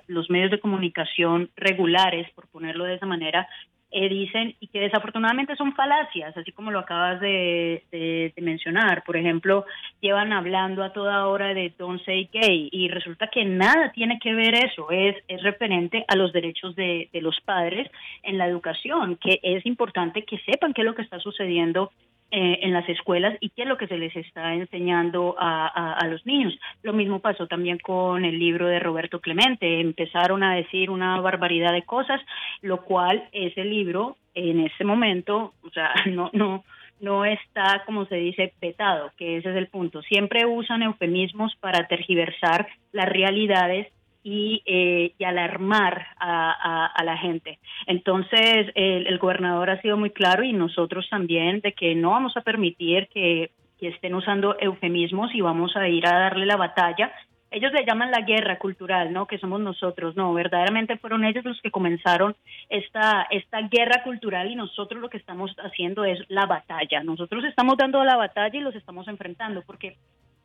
los 0.06 0.30
medios 0.30 0.50
de 0.50 0.58
comunicación 0.58 1.50
regulares, 1.54 2.28
por 2.34 2.48
ponerlo 2.48 2.84
de 2.84 2.94
esa 2.94 3.06
manera, 3.06 3.46
eh, 3.92 4.08
dicen 4.08 4.54
y 4.58 4.68
que 4.68 4.80
desafortunadamente 4.80 5.54
son 5.56 5.74
falacias, 5.74 6.36
así 6.36 6.50
como 6.52 6.70
lo 6.70 6.78
acabas 6.78 7.20
de, 7.20 8.32
mencionar. 8.40 9.04
Por 9.04 9.16
ejemplo, 9.16 9.66
llevan 10.00 10.32
hablando 10.32 10.82
a 10.82 10.92
toda 10.92 11.26
hora 11.26 11.54
de 11.54 11.72
don't 11.78 12.02
say 12.04 12.28
gay 12.32 12.68
y 12.72 12.88
resulta 12.88 13.28
que 13.28 13.44
nada 13.44 13.92
tiene 13.92 14.18
que 14.18 14.34
ver 14.34 14.54
eso, 14.54 14.90
es, 14.90 15.16
es 15.28 15.42
referente 15.42 16.04
a 16.08 16.16
los 16.16 16.32
derechos 16.32 16.74
de, 16.74 17.08
de 17.12 17.20
los 17.20 17.38
padres 17.42 17.90
en 18.22 18.38
la 18.38 18.46
educación, 18.46 19.16
que 19.16 19.38
es 19.42 19.64
importante 19.66 20.24
que 20.24 20.38
sepan 20.38 20.72
qué 20.72 20.80
es 20.80 20.86
lo 20.86 20.94
que 20.94 21.02
está 21.02 21.20
sucediendo 21.20 21.92
eh, 22.34 22.60
en 22.62 22.72
las 22.72 22.88
escuelas 22.88 23.36
y 23.40 23.50
qué 23.50 23.62
es 23.62 23.68
lo 23.68 23.76
que 23.76 23.86
se 23.86 23.98
les 23.98 24.16
está 24.16 24.54
enseñando 24.54 25.36
a, 25.38 25.92
a, 25.92 26.06
los 26.08 26.24
niños. 26.24 26.58
Lo 26.82 26.94
mismo 26.94 27.20
pasó 27.20 27.46
también 27.46 27.78
con 27.78 28.24
el 28.24 28.38
libro 28.38 28.68
de 28.68 28.80
Roberto 28.80 29.20
Clemente. 29.20 29.80
Empezaron 29.80 30.42
a 30.42 30.54
decir 30.54 30.88
una 30.88 31.20
barbaridad 31.20 31.74
de 31.74 31.82
cosas, 31.82 32.22
lo 32.62 32.84
cual 32.84 33.28
ese 33.32 33.64
libro 33.64 34.16
en 34.34 34.60
ese 34.60 34.82
momento, 34.82 35.52
o 35.62 35.68
sea, 35.72 35.92
no, 36.10 36.30
no, 36.32 36.64
no 37.00 37.26
está, 37.26 37.82
como 37.84 38.06
se 38.06 38.16
dice, 38.16 38.54
petado, 38.58 39.12
que 39.18 39.36
ese 39.36 39.50
es 39.50 39.56
el 39.56 39.66
punto. 39.66 40.00
Siempre 40.00 40.46
usan 40.46 40.82
eufemismos 40.82 41.54
para 41.56 41.86
tergiversar 41.86 42.66
las 42.92 43.10
realidades 43.10 43.88
y, 44.22 44.62
eh, 44.66 45.12
y 45.18 45.24
alarmar 45.24 46.06
a, 46.18 47.02
la 47.04 47.16
gente. 47.16 47.58
Entonces, 47.86 48.68
el, 48.74 49.18
gobernador 49.18 49.70
ha 49.70 49.80
sido 49.82 49.96
muy 49.96 50.10
claro 50.10 50.44
y 50.44 50.52
nosotros 50.52 51.08
también 51.10 51.60
de 51.60 51.72
que 51.72 51.94
no 51.94 52.10
vamos 52.10 52.36
a 52.36 52.42
permitir 52.42 53.08
que, 53.08 53.50
que 53.78 53.88
estén 53.88 54.14
usando 54.14 54.56
eufemismos 54.60 55.34
y 55.34 55.40
vamos 55.40 55.76
a 55.76 55.88
ir 55.88 56.06
a 56.06 56.18
darle 56.18 56.46
la 56.46 56.56
batalla 56.56 57.12
ellos 57.52 57.72
le 57.72 57.84
llaman 57.84 58.10
la 58.10 58.22
guerra 58.22 58.58
cultural, 58.58 59.12
¿no? 59.12 59.26
Que 59.26 59.38
somos 59.38 59.60
nosotros, 59.60 60.16
no, 60.16 60.32
verdaderamente 60.32 60.96
fueron 60.96 61.24
ellos 61.24 61.44
los 61.44 61.60
que 61.60 61.70
comenzaron 61.70 62.34
esta 62.68 63.26
esta 63.30 63.60
guerra 63.68 64.02
cultural 64.02 64.50
y 64.50 64.56
nosotros 64.56 65.00
lo 65.00 65.10
que 65.10 65.18
estamos 65.18 65.54
haciendo 65.58 66.04
es 66.04 66.18
la 66.28 66.46
batalla. 66.46 67.02
Nosotros 67.04 67.44
estamos 67.44 67.76
dando 67.76 68.02
la 68.04 68.16
batalla 68.16 68.58
y 68.58 68.62
los 68.62 68.74
estamos 68.74 69.06
enfrentando 69.06 69.62
porque 69.62 69.96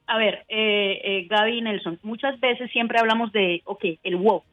a 0.07 0.17
ver, 0.17 0.45
eh, 0.47 1.01
eh, 1.03 1.27
Gaby 1.29 1.61
Nelson, 1.61 1.99
muchas 2.01 2.39
veces 2.39 2.71
siempre 2.71 2.99
hablamos 2.99 3.31
de, 3.33 3.61
ok, 3.65 3.83
el 4.03 4.15
woke, 4.15 4.45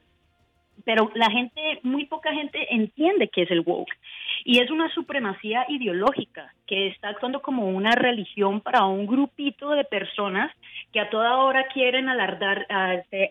pero 0.85 1.11
la 1.15 1.29
gente, 1.29 1.79
muy 1.83 2.05
poca 2.05 2.31
gente 2.31 2.73
entiende 2.73 3.27
qué 3.27 3.41
es 3.41 3.51
el 3.51 3.61
woke. 3.61 3.91
Y 4.43 4.59
es 4.59 4.69
una 4.69 4.93
supremacía 4.93 5.65
ideológica 5.67 6.53
que 6.67 6.87
está 6.87 7.09
actuando 7.09 7.41
como 7.41 7.67
una 7.69 7.91
religión 7.91 8.61
para 8.61 8.85
un 8.85 9.05
grupito 9.05 9.71
de 9.71 9.83
personas 9.83 10.51
que 10.91 10.99
a 10.99 11.09
toda 11.09 11.37
hora 11.37 11.67
quieren 11.73 12.09
alardar, 12.09 12.65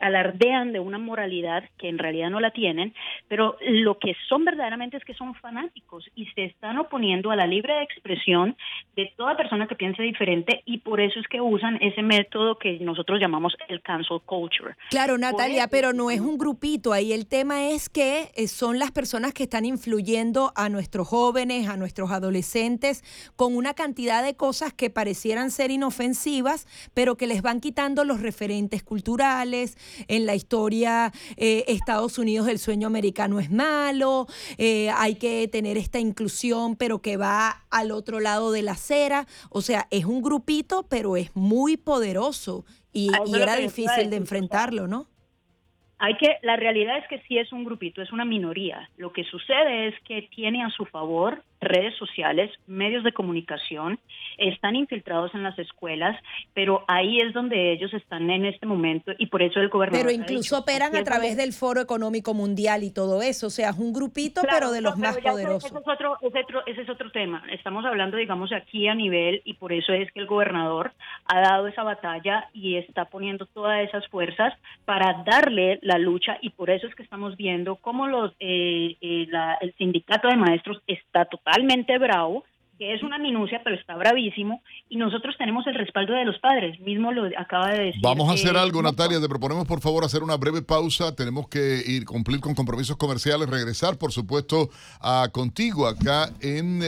alardean 0.00 0.72
de 0.72 0.80
una 0.80 0.98
moralidad 0.98 1.64
que 1.78 1.88
en 1.88 1.98
realidad 1.98 2.30
no 2.30 2.40
la 2.40 2.50
tienen, 2.50 2.94
pero 3.28 3.56
lo 3.62 3.98
que 3.98 4.14
son 4.28 4.44
verdaderamente 4.44 4.96
es 4.96 5.04
que 5.04 5.14
son 5.14 5.34
fanáticos 5.36 6.08
y 6.14 6.26
se 6.26 6.44
están 6.44 6.78
oponiendo 6.78 7.30
a 7.30 7.36
la 7.36 7.46
libre 7.46 7.82
expresión 7.82 8.56
de 8.96 9.12
toda 9.16 9.36
persona 9.36 9.66
que 9.66 9.76
piense 9.76 10.02
diferente 10.02 10.62
y 10.66 10.78
por 10.78 11.00
eso 11.00 11.18
es 11.20 11.26
que 11.28 11.40
usan 11.40 11.78
ese 11.80 12.02
método 12.02 12.58
que 12.58 12.78
nosotros 12.80 13.20
llamamos 13.20 13.56
el 13.68 13.80
cancel 13.82 14.20
culture. 14.26 14.74
Claro, 14.90 15.16
Natalia, 15.16 15.68
pero 15.68 15.92
no 15.92 16.10
es 16.10 16.20
un 16.20 16.38
grupito, 16.38 16.92
ahí 16.92 17.12
el 17.12 17.26
tema 17.26 17.43
es 17.52 17.88
que 17.88 18.32
eh, 18.34 18.48
son 18.48 18.78
las 18.78 18.90
personas 18.90 19.32
que 19.32 19.44
están 19.44 19.64
influyendo 19.64 20.52
a 20.54 20.68
nuestros 20.68 21.08
jóvenes, 21.08 21.68
a 21.68 21.76
nuestros 21.76 22.10
adolescentes, 22.10 23.04
con 23.36 23.56
una 23.56 23.74
cantidad 23.74 24.22
de 24.22 24.34
cosas 24.34 24.72
que 24.72 24.90
parecieran 24.90 25.50
ser 25.50 25.70
inofensivas, 25.70 26.66
pero 26.94 27.16
que 27.16 27.26
les 27.26 27.42
van 27.42 27.60
quitando 27.60 28.04
los 28.04 28.20
referentes 28.20 28.82
culturales. 28.82 29.76
En 30.08 30.26
la 30.26 30.34
historia, 30.34 31.12
eh, 31.36 31.64
Estados 31.68 32.18
Unidos, 32.18 32.48
el 32.48 32.58
sueño 32.58 32.86
americano 32.86 33.40
es 33.40 33.50
malo, 33.50 34.26
eh, 34.58 34.90
hay 34.90 35.16
que 35.16 35.48
tener 35.48 35.76
esta 35.76 35.98
inclusión, 35.98 36.76
pero 36.76 37.00
que 37.00 37.16
va 37.16 37.64
al 37.70 37.90
otro 37.90 38.20
lado 38.20 38.52
de 38.52 38.62
la 38.62 38.72
acera. 38.72 39.26
O 39.50 39.62
sea, 39.62 39.86
es 39.90 40.04
un 40.04 40.22
grupito, 40.22 40.84
pero 40.88 41.16
es 41.16 41.30
muy 41.34 41.76
poderoso 41.76 42.64
y, 42.92 43.10
y 43.26 43.34
era 43.36 43.56
difícil 43.56 44.08
de 44.10 44.16
enfrentarlo, 44.16 44.86
¿no? 44.86 45.08
Hay 46.04 46.16
que, 46.16 46.36
la 46.42 46.56
realidad 46.56 46.98
es 46.98 47.08
que 47.08 47.20
sí 47.20 47.38
es 47.38 47.50
un 47.50 47.64
grupito, 47.64 48.02
es 48.02 48.12
una 48.12 48.26
minoría. 48.26 48.90
Lo 48.98 49.14
que 49.14 49.24
sucede 49.24 49.88
es 49.88 49.94
que 50.02 50.20
tiene 50.20 50.62
a 50.62 50.68
su 50.68 50.84
favor 50.84 51.42
redes 51.64 51.96
sociales, 51.96 52.50
medios 52.66 53.04
de 53.04 53.12
comunicación, 53.12 53.98
están 54.38 54.76
infiltrados 54.76 55.34
en 55.34 55.42
las 55.42 55.58
escuelas, 55.58 56.20
pero 56.54 56.84
ahí 56.88 57.18
es 57.20 57.32
donde 57.32 57.72
ellos 57.72 57.92
están 57.94 58.30
en 58.30 58.44
este 58.44 58.66
momento 58.66 59.12
y 59.18 59.26
por 59.26 59.42
eso 59.42 59.60
el 59.60 59.68
gobernador... 59.68 60.06
Pero 60.06 60.14
incluso 60.14 60.58
operan 60.58 60.94
a 60.96 61.04
través 61.04 61.36
del 61.36 61.52
Foro 61.52 61.80
Económico 61.80 62.34
Mundial 62.34 62.82
y 62.82 62.90
todo 62.90 63.22
eso, 63.22 63.46
o 63.46 63.50
sea, 63.50 63.70
es 63.70 63.78
un 63.78 63.92
grupito, 63.92 64.42
pero 64.48 64.70
de 64.70 64.80
los 64.80 64.96
más 64.98 65.18
poderosos. 65.18 65.70
Ese 65.70 65.78
es, 65.78 65.86
otro, 65.86 66.62
ese 66.66 66.82
es 66.82 66.88
otro 66.88 67.10
tema. 67.10 67.42
Estamos 67.50 67.84
hablando, 67.84 68.16
digamos, 68.16 68.52
aquí 68.52 68.88
a 68.88 68.94
nivel 68.94 69.42
y 69.44 69.54
por 69.54 69.72
eso 69.72 69.92
es 69.92 70.10
que 70.12 70.20
el 70.20 70.26
gobernador 70.26 70.92
ha 71.26 71.40
dado 71.40 71.66
esa 71.66 71.82
batalla 71.82 72.48
y 72.52 72.76
está 72.76 73.06
poniendo 73.06 73.46
todas 73.46 73.86
esas 73.86 74.06
fuerzas 74.08 74.52
para 74.84 75.22
darle 75.24 75.78
la 75.82 75.98
lucha 75.98 76.38
y 76.40 76.50
por 76.50 76.70
eso 76.70 76.86
es 76.86 76.94
que 76.94 77.02
estamos 77.02 77.36
viendo 77.36 77.76
cómo 77.76 78.06
los, 78.06 78.32
eh, 78.40 78.96
eh, 79.00 79.28
el 79.60 79.74
sindicato 79.76 80.28
de 80.28 80.36
maestros 80.36 80.82
está 80.86 81.24
totalmente 81.24 81.53
totalmente 81.54 81.96
bravo 81.98 82.44
que 82.78 82.94
es 82.94 83.02
una 83.02 83.18
minucia, 83.18 83.60
pero 83.62 83.76
está 83.76 83.96
bravísimo, 83.96 84.62
y 84.88 84.96
nosotros 84.96 85.34
tenemos 85.38 85.66
el 85.66 85.74
respaldo 85.74 86.14
de 86.14 86.24
los 86.24 86.38
padres, 86.38 86.78
mismo 86.80 87.12
lo 87.12 87.28
acaba 87.38 87.70
de 87.70 87.84
decir. 87.84 88.00
Vamos 88.02 88.28
a 88.28 88.32
hacer 88.32 88.56
algo, 88.56 88.82
Natalia, 88.82 89.20
te 89.20 89.28
proponemos 89.28 89.66
por 89.66 89.80
favor 89.80 90.04
hacer 90.04 90.22
una 90.22 90.36
breve 90.36 90.62
pausa, 90.62 91.14
tenemos 91.14 91.48
que 91.48 91.82
ir 91.86 92.04
cumplir 92.04 92.40
con 92.40 92.54
compromisos 92.54 92.96
comerciales, 92.96 93.48
regresar 93.48 93.96
por 93.96 94.12
supuesto 94.12 94.70
a 95.00 95.28
contigo 95.32 95.86
acá 95.86 96.30
en, 96.40 96.82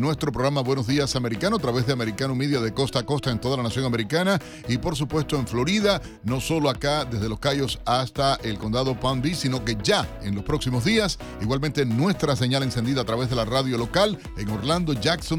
nuestro 0.00 0.32
programa 0.32 0.60
Buenos 0.60 0.86
Días 0.86 1.16
Americano, 1.16 1.56
a 1.56 1.58
través 1.58 1.86
de 1.86 1.92
Americano 1.92 2.34
Media 2.34 2.60
de 2.60 2.72
costa 2.72 3.00
a 3.00 3.06
costa 3.06 3.30
en 3.30 3.40
toda 3.40 3.56
la 3.56 3.62
nación 3.62 3.84
americana, 3.84 4.38
y 4.68 4.78
por 4.78 4.96
supuesto 4.96 5.36
en 5.36 5.46
Florida, 5.46 6.00
no 6.24 6.40
solo 6.40 6.70
acá 6.70 7.04
desde 7.04 7.28
Los 7.28 7.40
Cayos 7.40 7.80
hasta 7.84 8.36
el 8.44 8.58
condado 8.58 8.98
Palm 8.98 9.22
Beach, 9.22 9.36
sino 9.36 9.64
que 9.64 9.76
ya 9.82 10.06
en 10.22 10.34
los 10.34 10.44
próximos 10.44 10.84
días, 10.84 11.18
igualmente 11.40 11.84
nuestra 11.84 12.36
señal 12.36 12.62
encendida 12.62 13.02
a 13.02 13.04
través 13.04 13.28
de 13.30 13.36
la 13.36 13.44
radio 13.44 13.78
local 13.78 14.18
en 14.36 14.48
Orlando, 14.50 14.92
Jackson, 14.92 15.31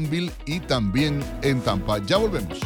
y 0.46 0.60
también 0.60 1.20
en 1.42 1.60
Tampa. 1.60 1.98
Ya 1.98 2.16
volvemos. 2.16 2.58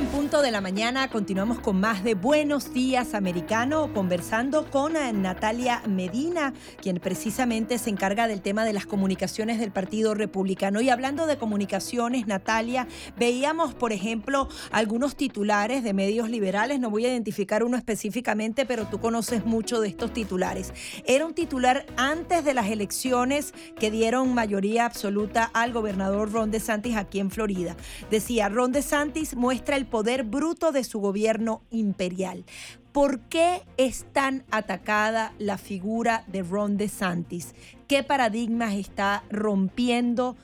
En 0.00 0.06
punto 0.06 0.40
de 0.40 0.50
la 0.50 0.62
mañana 0.62 1.10
continuamos 1.10 1.60
con 1.60 1.78
más 1.78 2.02
de 2.02 2.14
Buenos 2.14 2.72
Días 2.72 3.12
Americano, 3.12 3.92
conversando 3.92 4.70
con 4.70 4.96
eh, 4.96 5.12
Natalia 5.12 5.82
Medina, 5.86 6.54
quien 6.80 6.98
precisamente 7.00 7.76
se 7.76 7.90
encarga 7.90 8.26
del 8.26 8.40
tema 8.40 8.64
de 8.64 8.72
las 8.72 8.86
comunicaciones 8.86 9.60
del 9.60 9.72
Partido 9.72 10.14
Republicano. 10.14 10.80
Y 10.80 10.88
hablando 10.88 11.26
de 11.26 11.36
comunicaciones, 11.36 12.26
Natalia, 12.26 12.88
veíamos, 13.18 13.74
por 13.74 13.92
ejemplo, 13.92 14.48
algunos 14.70 15.16
titulares 15.16 15.84
de 15.84 15.92
medios 15.92 16.30
liberales, 16.30 16.80
no 16.80 16.88
voy 16.88 17.04
a 17.04 17.10
identificar 17.10 17.62
uno 17.62 17.76
específicamente, 17.76 18.64
pero 18.64 18.86
tú 18.86 19.00
conoces 19.00 19.44
mucho 19.44 19.82
de 19.82 19.88
estos 19.88 20.14
titulares. 20.14 20.72
Era 21.04 21.26
un 21.26 21.34
titular 21.34 21.84
antes 21.98 22.42
de 22.46 22.54
las 22.54 22.68
elecciones 22.70 23.52
que 23.78 23.90
dieron 23.90 24.32
mayoría 24.32 24.86
absoluta 24.86 25.50
al 25.52 25.74
gobernador 25.74 26.32
Ron 26.32 26.50
DeSantis 26.50 26.96
aquí 26.96 27.20
en 27.20 27.30
Florida. 27.30 27.76
Decía, 28.10 28.48
Ron 28.48 28.72
DeSantis 28.72 29.36
muestra 29.36 29.76
el 29.76 29.89
poder 29.90 30.24
bruto 30.24 30.72
de 30.72 30.84
su 30.84 31.00
gobierno 31.00 31.62
imperial. 31.70 32.44
¿Por 32.92 33.20
qué 33.20 33.62
es 33.76 34.06
tan 34.12 34.44
atacada 34.50 35.32
la 35.38 35.58
figura 35.58 36.24
de 36.26 36.42
Ron 36.42 36.76
DeSantis? 36.76 37.54
¿Qué 37.86 38.02
paradigmas 38.02 38.74
está 38.74 39.24
rompiendo? 39.30 40.36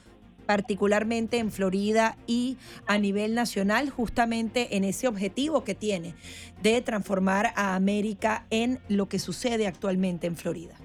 particularmente 0.47 1.39
en 1.39 1.51
Florida 1.51 2.17
y 2.27 2.57
a 2.87 2.99
nivel 2.99 3.35
nacional, 3.35 3.91
justamente 3.91 4.77
en 4.77 4.85
ese 4.85 5.09
objetivo 5.09 5.65
que 5.65 5.75
tiene 5.75 6.15
de 6.63 6.81
transformar 6.81 7.53
a 7.57 7.75
América 7.75 8.47
en 8.51 8.79
lo 8.89 9.09
que 9.09 9.19
sucede 9.19 9.67
actualmente 9.67 10.29
en 10.29 10.37
Florida. 10.37 10.77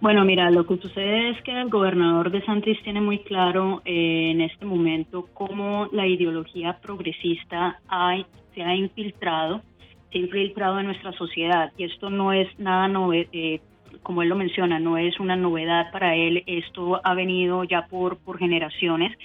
Bueno, 0.00 0.24
mira, 0.24 0.50
lo 0.50 0.66
que 0.66 0.78
sucede 0.78 1.28
es 1.28 1.42
que 1.42 1.52
el 1.52 1.68
gobernador 1.68 2.30
de 2.30 2.42
Santis 2.46 2.82
tiene 2.82 3.02
muy 3.02 3.18
claro 3.18 3.82
eh, 3.84 4.30
en 4.30 4.40
este 4.40 4.64
momento 4.64 5.28
cómo 5.34 5.88
la 5.92 6.06
ideología 6.06 6.78
progresista 6.80 7.78
se 8.54 8.62
ha 8.62 8.74
infiltrado, 8.74 9.60
se 10.10 10.18
ha 10.18 10.20
infiltrado 10.22 10.80
en 10.80 10.86
nuestra 10.86 11.12
sociedad 11.12 11.70
y 11.76 11.84
esto 11.84 12.08
no 12.08 12.32
es 12.32 12.48
nada 12.58 12.88
novedoso. 12.88 13.28
Eh, 13.34 13.60
como 14.02 14.22
él 14.22 14.28
lo 14.28 14.36
menciona, 14.36 14.78
no 14.78 14.96
es 14.96 15.18
una 15.20 15.36
novedad 15.36 15.90
para 15.92 16.14
él, 16.14 16.42
esto 16.46 17.00
ha 17.04 17.14
venido 17.14 17.64
ya 17.64 17.86
por, 17.86 18.18
por 18.18 18.38
generaciones 18.38 19.16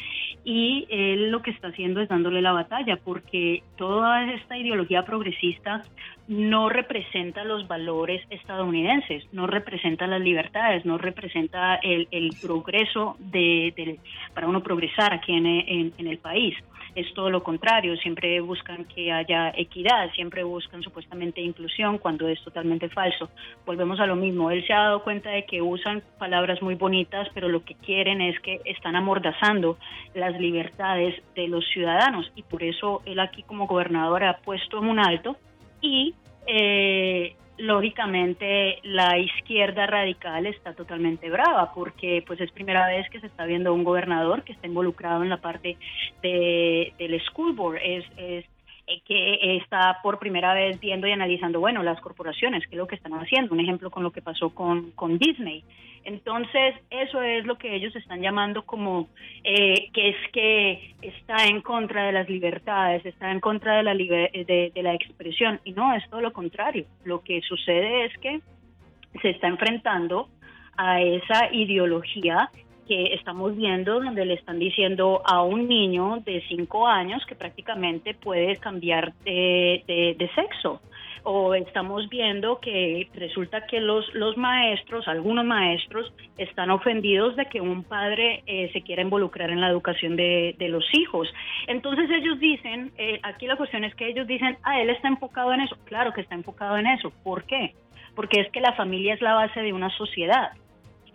y 0.43 0.85
él 0.89 1.31
lo 1.31 1.41
que 1.41 1.51
está 1.51 1.69
haciendo 1.69 2.01
es 2.01 2.09
dándole 2.09 2.41
la 2.41 2.51
batalla 2.51 2.97
porque 2.97 3.63
toda 3.77 4.31
esta 4.31 4.57
ideología 4.57 5.03
progresista 5.03 5.81
no 6.27 6.69
representa 6.69 7.43
los 7.43 7.67
valores 7.67 8.21
estadounidenses, 8.29 9.23
no 9.31 9.47
representa 9.47 10.07
las 10.07 10.21
libertades, 10.21 10.85
no 10.85 10.97
representa 10.97 11.75
el, 11.75 12.07
el 12.11 12.31
progreso 12.41 13.15
de, 13.19 13.99
para 14.33 14.47
uno 14.47 14.61
progresar 14.61 15.13
aquí 15.13 15.33
en 15.33 16.07
el 16.07 16.17
país 16.17 16.55
es 16.95 17.13
todo 17.13 17.29
lo 17.29 17.43
contrario, 17.43 17.95
siempre 17.97 18.39
buscan 18.39 18.85
que 18.85 19.11
haya 19.11 19.49
equidad, 19.55 20.11
siempre 20.13 20.43
buscan 20.43 20.81
supuestamente 20.81 21.41
inclusión 21.41 21.97
cuando 21.97 22.27
es 22.27 22.41
totalmente 22.43 22.89
falso. 22.89 23.29
Volvemos 23.65 23.99
a 23.99 24.05
lo 24.05 24.15
mismo, 24.15 24.49
él 24.49 24.65
se 24.65 24.73
ha 24.73 24.79
dado 24.79 25.03
cuenta 25.03 25.29
de 25.29 25.45
que 25.45 25.61
usan 25.61 26.01
palabras 26.17 26.61
muy 26.61 26.75
bonitas, 26.75 27.27
pero 27.33 27.49
lo 27.49 27.63
que 27.63 27.75
quieren 27.75 28.21
es 28.21 28.39
que 28.39 28.61
están 28.65 28.95
amordazando 28.95 29.77
las 30.13 30.39
libertades 30.39 31.21
de 31.35 31.47
los 31.47 31.65
ciudadanos 31.67 32.31
y 32.35 32.43
por 32.43 32.63
eso 32.63 33.01
él 33.05 33.19
aquí 33.19 33.43
como 33.43 33.67
gobernador 33.67 34.23
ha 34.23 34.37
puesto 34.37 34.79
un 34.79 34.99
alto 34.99 35.35
y 35.81 36.15
eh, 36.47 37.35
lógicamente 37.57 38.79
la 38.83 39.17
izquierda 39.17 39.87
radical 39.87 40.45
está 40.45 40.73
totalmente 40.73 41.29
brava 41.29 41.73
porque 41.73 42.23
pues 42.25 42.39
es 42.41 42.51
primera 42.51 42.87
vez 42.87 43.09
que 43.09 43.19
se 43.19 43.27
está 43.27 43.45
viendo 43.45 43.73
un 43.73 43.83
gobernador 43.83 44.43
que 44.43 44.53
está 44.53 44.67
involucrado 44.67 45.23
en 45.23 45.29
la 45.29 45.37
parte 45.37 45.77
de, 46.21 46.93
del 46.97 47.21
school 47.21 47.53
board. 47.53 47.79
Es, 47.83 48.05
es 48.17 48.45
que 49.05 49.57
está 49.57 49.99
por 50.03 50.19
primera 50.19 50.53
vez 50.53 50.79
viendo 50.79 51.07
y 51.07 51.11
analizando, 51.11 51.59
bueno, 51.59 51.83
las 51.83 51.99
corporaciones, 52.01 52.63
qué 52.67 52.75
es 52.75 52.77
lo 52.77 52.87
que 52.87 52.95
están 52.95 53.13
haciendo. 53.13 53.53
Un 53.53 53.59
ejemplo 53.59 53.89
con 53.89 54.03
lo 54.03 54.11
que 54.11 54.21
pasó 54.21 54.49
con, 54.49 54.91
con 54.91 55.17
Disney. 55.17 55.63
Entonces, 56.03 56.75
eso 56.91 57.21
es 57.21 57.45
lo 57.45 57.57
que 57.57 57.75
ellos 57.75 57.95
están 57.95 58.21
llamando 58.21 58.63
como 58.63 59.07
eh, 59.43 59.89
que 59.91 60.09
es 60.09 60.31
que 60.31 60.93
está 61.01 61.47
en 61.47 61.61
contra 61.61 62.05
de 62.05 62.11
las 62.11 62.29
libertades, 62.29 63.03
está 63.05 63.31
en 63.31 63.39
contra 63.39 63.77
de 63.77 63.83
la, 63.83 63.95
de, 63.95 64.71
de 64.73 64.83
la 64.83 64.93
expresión. 64.93 65.59
Y 65.63 65.71
no, 65.71 65.93
es 65.95 66.07
todo 66.09 66.21
lo 66.21 66.31
contrario. 66.31 66.85
Lo 67.03 67.21
que 67.23 67.41
sucede 67.41 68.05
es 68.05 68.17
que 68.19 68.39
se 69.21 69.31
está 69.31 69.47
enfrentando 69.47 70.29
a 70.77 71.01
esa 71.01 71.51
ideología 71.51 72.49
que 72.87 73.13
estamos 73.13 73.55
viendo 73.55 73.99
donde 73.99 74.25
le 74.25 74.35
están 74.35 74.59
diciendo 74.59 75.21
a 75.25 75.43
un 75.43 75.67
niño 75.67 76.21
de 76.25 76.43
5 76.47 76.87
años 76.87 77.25
que 77.25 77.35
prácticamente 77.35 78.13
puede 78.13 78.57
cambiar 78.57 79.13
de, 79.23 79.83
de, 80.17 80.29
sexo. 80.35 80.81
O 81.27 81.55
estamos 81.55 82.07
viendo 82.07 82.59
que 82.59 83.09
resulta 83.15 83.65
que 83.65 83.79
los, 83.79 84.13
los 84.13 84.37
maestros, 84.37 85.07
algunos 85.07 85.43
maestros, 85.43 86.13
están 86.37 86.69
ofendidos 86.69 87.35
de 87.35 87.47
que 87.47 87.61
un 87.61 87.83
padre 87.83 88.43
eh, 88.45 88.69
se 88.73 88.81
quiera 88.81 89.01
involucrar 89.01 89.49
en 89.49 89.59
la 89.59 89.69
educación 89.69 90.15
de, 90.15 90.55
de 90.59 90.69
los 90.69 90.85
hijos. 90.93 91.27
Entonces 91.65 92.09
ellos 92.11 92.39
dicen, 92.39 92.91
eh, 92.97 93.19
aquí 93.23 93.47
la 93.47 93.55
cuestión 93.55 93.83
es 93.83 93.95
que 93.95 94.07
ellos 94.07 94.27
dicen, 94.27 94.57
ah, 94.61 94.79
él 94.79 94.91
está 94.91 95.07
enfocado 95.07 95.51
en 95.51 95.61
eso. 95.61 95.75
Claro 95.85 96.13
que 96.13 96.21
está 96.21 96.35
enfocado 96.35 96.77
en 96.77 96.85
eso. 96.85 97.11
¿Por 97.23 97.43
qué? 97.45 97.73
Porque 98.13 98.41
es 98.41 98.51
que 98.51 98.61
la 98.61 98.73
familia 98.73 99.15
es 99.15 99.21
la 99.21 99.33
base 99.33 99.61
de 99.61 99.73
una 99.73 99.89
sociedad 99.97 100.51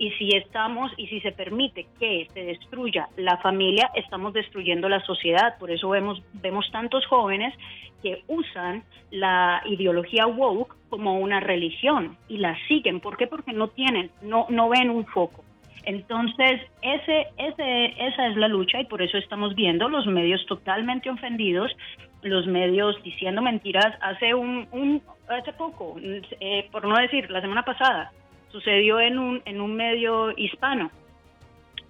y 0.01 0.11
si 0.13 0.31
estamos 0.35 0.91
y 0.97 1.09
si 1.09 1.21
se 1.21 1.31
permite 1.31 1.87
que 1.99 2.27
se 2.33 2.43
destruya 2.43 3.09
la 3.19 3.37
familia, 3.37 3.91
estamos 3.95 4.33
destruyendo 4.33 4.89
la 4.89 5.01
sociedad. 5.01 5.59
Por 5.59 5.71
eso 5.71 5.91
vemos, 5.91 6.23
vemos 6.33 6.67
tantos 6.73 7.05
jóvenes 7.07 7.55
que 8.03 8.23
usan 8.27 8.83
la 9.11 9.61
ideología 9.67 10.27
woke 10.27 10.75
como 10.89 11.19
una 11.19 11.39
religión 11.39 12.17
y 12.29 12.39
la 12.39 12.57
siguen. 12.67 13.01
¿Por 13.01 13.19
qué? 13.19 13.27
Porque 13.27 13.53
no 13.53 13.69
tienen, 13.69 14.11
no, 14.23 14.47
no 14.49 14.71
ven 14.71 14.89
un 14.89 15.05
foco. 15.05 15.45
Entonces, 15.85 16.63
ese, 16.81 17.27
ese, 17.37 17.85
esa 17.99 18.29
es 18.29 18.37
la 18.39 18.49
lucha 18.49 18.81
y 18.81 18.87
por 18.87 19.03
eso 19.03 19.19
estamos 19.19 19.55
viendo 19.55 19.91
los 19.91 20.07
medios 20.07 20.45
totalmente 20.47 21.11
ofendidos, 21.11 21.77
los 22.23 22.47
medios 22.47 22.97
diciendo 23.03 23.43
mentiras. 23.43 23.95
Hace 24.01 24.33
un, 24.33 24.67
un 24.73 25.03
hace 25.29 25.53
poco, 25.53 25.97
eh, 26.01 26.69
por 26.73 26.87
no 26.87 26.97
decir, 26.97 27.31
la 27.31 27.43
semana 27.43 27.67
pasada, 27.67 28.13
sucedió 28.53 29.01
en 29.01 29.19
un, 29.19 29.43
en 29.45 29.61
un 29.61 29.75
medio 29.75 30.31
hispano. 30.37 30.91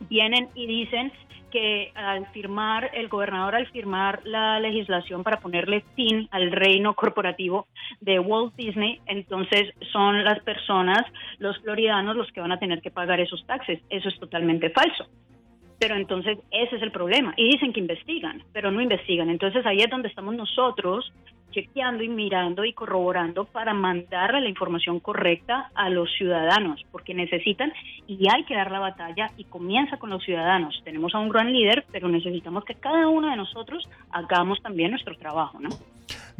Vienen 0.08 0.48
y 0.54 0.66
dicen 0.66 1.12
que 1.50 1.92
al 1.94 2.26
firmar, 2.28 2.90
el 2.94 3.08
gobernador 3.08 3.54
al 3.56 3.66
firmar 3.68 4.20
la 4.24 4.61
legislación 4.61 5.22
para 5.22 5.40
ponerle 5.40 5.82
fin 5.94 6.28
al 6.30 6.50
reino 6.52 6.94
corporativo 6.94 7.66
de 8.00 8.18
Walt 8.18 8.54
Disney, 8.54 9.00
entonces 9.06 9.74
son 9.92 10.24
las 10.24 10.40
personas, 10.40 11.02
los 11.38 11.58
floridanos, 11.58 12.16
los 12.16 12.30
que 12.32 12.40
van 12.40 12.52
a 12.52 12.58
tener 12.58 12.80
que 12.80 12.90
pagar 12.90 13.20
esos 13.20 13.44
taxes. 13.46 13.80
Eso 13.90 14.08
es 14.08 14.18
totalmente 14.18 14.70
falso. 14.70 15.06
Pero 15.78 15.96
entonces 15.96 16.38
ese 16.50 16.76
es 16.76 16.82
el 16.82 16.92
problema. 16.92 17.34
Y 17.36 17.52
dicen 17.52 17.72
que 17.72 17.80
investigan, 17.80 18.42
pero 18.52 18.70
no 18.70 18.80
investigan. 18.80 19.30
Entonces 19.30 19.64
ahí 19.66 19.78
es 19.78 19.90
donde 19.90 20.08
estamos 20.08 20.34
nosotros 20.34 21.12
chequeando 21.51 22.03
y 22.03 22.09
mirando 22.09 22.64
y 22.64 22.72
corroborando 22.72 23.44
para 23.44 23.74
mandar 23.74 24.34
la 24.34 24.48
información 24.48 25.01
correcta 25.01 25.70
a 25.74 25.88
los 25.90 26.09
ciudadanos, 26.16 26.80
porque 26.90 27.14
necesitan 27.14 27.72
y 28.07 28.28
hay 28.28 28.44
que 28.44 28.55
dar 28.55 28.70
la 28.70 28.80
batalla 28.80 29.30
y 29.36 29.44
comienza 29.44 29.96
con 29.98 30.11
los 30.11 30.24
ciudadanos. 30.24 30.80
Tenemos 30.84 31.14
a 31.14 31.18
un 31.18 31.28
gran 31.28 31.53
líder, 31.53 31.84
pero 31.92 32.09
necesitamos 32.09 32.64
que 32.64 32.74
cada 32.74 33.09
uno 33.09 33.30
de 33.30 33.36
nosotros 33.36 33.88
hagamos 34.11 34.61
también 34.62 34.90
nuestro 34.90 35.16
trabajo, 35.16 35.59
¿no? 35.61 35.70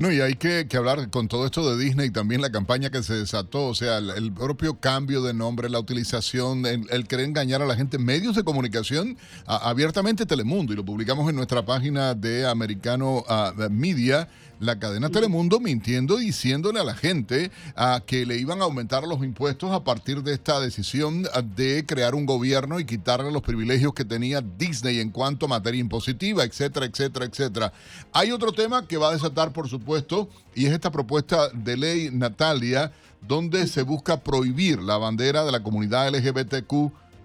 No, 0.01 0.11
y 0.11 0.21
hay 0.23 0.35
que, 0.35 0.67
hablar 0.79 1.11
con 1.11 1.29
todo 1.29 1.45
esto 1.45 1.77
de 1.77 1.85
Disney, 1.85 2.11
también 2.11 2.41
la 2.41 2.51
campaña 2.51 2.89
que 2.89 3.03
se 3.03 3.13
desató, 3.13 3.67
o 3.67 3.75
sea, 3.75 3.99
el, 3.99 4.33
propio 4.33 4.81
cambio 4.81 5.21
de 5.21 5.35
nombre, 5.35 5.69
la 5.69 5.79
utilización, 5.79 6.65
el, 6.65 7.07
querer 7.07 7.27
engañar 7.27 7.61
a 7.61 7.67
la 7.67 7.77
gente, 7.77 7.99
medios 7.99 8.35
de 8.35 8.43
comunicación, 8.43 9.19
abiertamente 9.47 10.25
Telemundo, 10.25 10.73
y 10.73 10.77
lo 10.77 10.87
publicamos 10.87 11.29
en 11.29 11.37
nuestra 11.37 11.67
página 11.67 12.15
de 12.15 12.49
Americano 12.49 13.25
Media 13.71 14.27
la 14.61 14.79
cadena 14.79 15.09
Telemundo 15.09 15.59
mintiendo, 15.59 16.19
diciéndole 16.19 16.81
a 16.81 16.85
la 16.85 16.95
gente 16.95 17.51
a 17.75 18.03
que 18.05 18.27
le 18.27 18.37
iban 18.37 18.61
a 18.61 18.65
aumentar 18.65 19.05
los 19.05 19.25
impuestos 19.25 19.73
a 19.73 19.83
partir 19.83 20.23
de 20.23 20.35
esta 20.35 20.61
decisión 20.61 21.27
de 21.57 21.85
crear 21.87 22.15
un 22.15 22.27
gobierno 22.27 22.79
y 22.79 22.85
quitarle 22.85 23.33
los 23.33 23.43
privilegios 23.43 23.95
que 23.95 24.05
tenía 24.05 24.43
Disney 24.43 25.01
en 25.01 25.11
cuanto 25.11 25.47
a 25.47 25.49
materia 25.49 25.81
impositiva, 25.81 26.45
etcétera, 26.45 26.87
etcétera, 26.87 27.25
etcétera. 27.25 27.73
Hay 28.13 28.31
otro 28.33 28.53
tema 28.53 28.87
que 28.87 28.99
va 28.99 29.09
a 29.09 29.13
desatar, 29.13 29.53
por 29.53 29.69
supuesto, 29.69 30.29
y 30.55 30.67
es 30.67 30.73
esta 30.73 30.91
propuesta 30.91 31.49
de 31.49 31.77
ley, 31.79 32.11
Natalia, 32.13 32.93
donde 33.27 33.67
se 33.67 33.83
busca 33.83 34.21
prohibir 34.21 34.81
la 34.81 34.99
bandera 34.99 35.45
de 35.45 35.53
la 35.53 35.63
comunidad 35.63 36.15
LGBTQ 36.15 36.73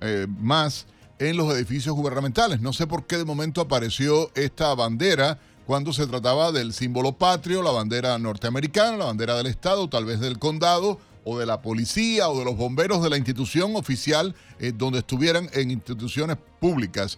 eh, 0.02 0.28
más 0.40 0.86
en 1.20 1.38
los 1.38 1.54
edificios 1.54 1.96
gubernamentales. 1.96 2.62
No 2.62 2.74
sé 2.74 2.88
por 2.88 3.06
qué 3.06 3.18
de 3.18 3.26
momento 3.26 3.62
apareció 3.62 4.32
esta 4.36 4.74
bandera 4.74 5.40
cuando 5.66 5.93
se 5.93 6.05
trataba 6.07 6.51
del 6.51 6.74
símbolo 6.74 7.13
patrio, 7.13 7.63
la 7.63 7.72
bandera 7.72 8.18
norteamericana, 8.20 8.97
la 8.97 9.05
bandera 9.05 9.36
del 9.36 9.47
Estado, 9.47 9.89
tal 9.89 10.05
vez 10.05 10.20
del 10.20 10.38
condado 10.38 10.99
o 11.24 11.39
de 11.39 11.45
la 11.45 11.61
policía 11.61 12.30
o 12.30 12.38
de 12.38 12.45
los 12.45 12.55
bomberos 12.55 13.01
de 13.01 13.09
la 13.09 13.18
institución 13.18 13.76
oficial 13.76 14.36
eh, 14.59 14.72
donde 14.76 14.99
estuvieran 14.99 15.49
en 15.53 15.72
instituciones 15.72 16.38
públicas 16.59 17.18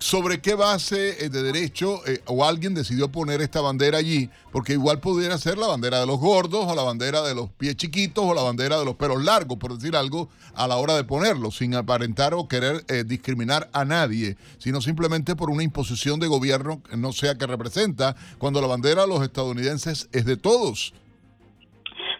sobre 0.00 0.40
qué 0.40 0.54
base 0.54 1.24
eh, 1.24 1.28
de 1.28 1.42
derecho 1.42 2.00
eh, 2.06 2.20
o 2.26 2.44
alguien 2.44 2.74
decidió 2.74 3.12
poner 3.12 3.42
esta 3.42 3.60
bandera 3.60 3.98
allí, 3.98 4.30
porque 4.50 4.72
igual 4.72 4.98
pudiera 4.98 5.36
ser 5.36 5.58
la 5.58 5.66
bandera 5.66 6.00
de 6.00 6.06
los 6.06 6.18
gordos 6.18 6.64
o 6.66 6.74
la 6.74 6.82
bandera 6.82 7.20
de 7.20 7.34
los 7.34 7.50
pies 7.50 7.76
chiquitos 7.76 8.24
o 8.24 8.34
la 8.34 8.42
bandera 8.42 8.78
de 8.78 8.86
los 8.86 8.96
pelos 8.96 9.22
largos, 9.22 9.58
por 9.58 9.74
decir 9.74 9.94
algo, 9.94 10.30
a 10.56 10.66
la 10.66 10.76
hora 10.76 10.94
de 10.94 11.04
ponerlo, 11.04 11.50
sin 11.50 11.74
aparentar 11.74 12.32
o 12.32 12.48
querer 12.48 12.80
eh, 12.88 13.04
discriminar 13.04 13.68
a 13.74 13.84
nadie, 13.84 14.36
sino 14.56 14.80
simplemente 14.80 15.36
por 15.36 15.50
una 15.50 15.62
imposición 15.62 16.18
de 16.18 16.28
gobierno 16.28 16.80
no 16.96 17.12
sea 17.12 17.36
que 17.36 17.46
representa, 17.46 18.16
cuando 18.38 18.62
la 18.62 18.68
bandera 18.68 19.02
de 19.02 19.08
los 19.08 19.22
estadounidenses 19.22 20.08
es 20.14 20.24
de 20.24 20.38
todos. 20.38 20.94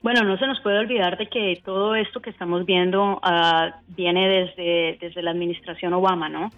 Bueno, 0.02 0.22
no 0.24 0.36
se 0.36 0.46
nos 0.46 0.60
puede 0.60 0.78
olvidar 0.78 1.16
de 1.16 1.28
que 1.28 1.62
todo 1.64 1.94
esto 1.94 2.20
que 2.20 2.30
estamos 2.30 2.66
viendo 2.66 3.20
ah, 3.22 3.80
viene 3.88 4.28
desde, 4.28 4.98
desde 5.00 5.22
la 5.22 5.30
administración 5.30 5.94
Obama, 5.94 6.28
¿no? 6.28 6.50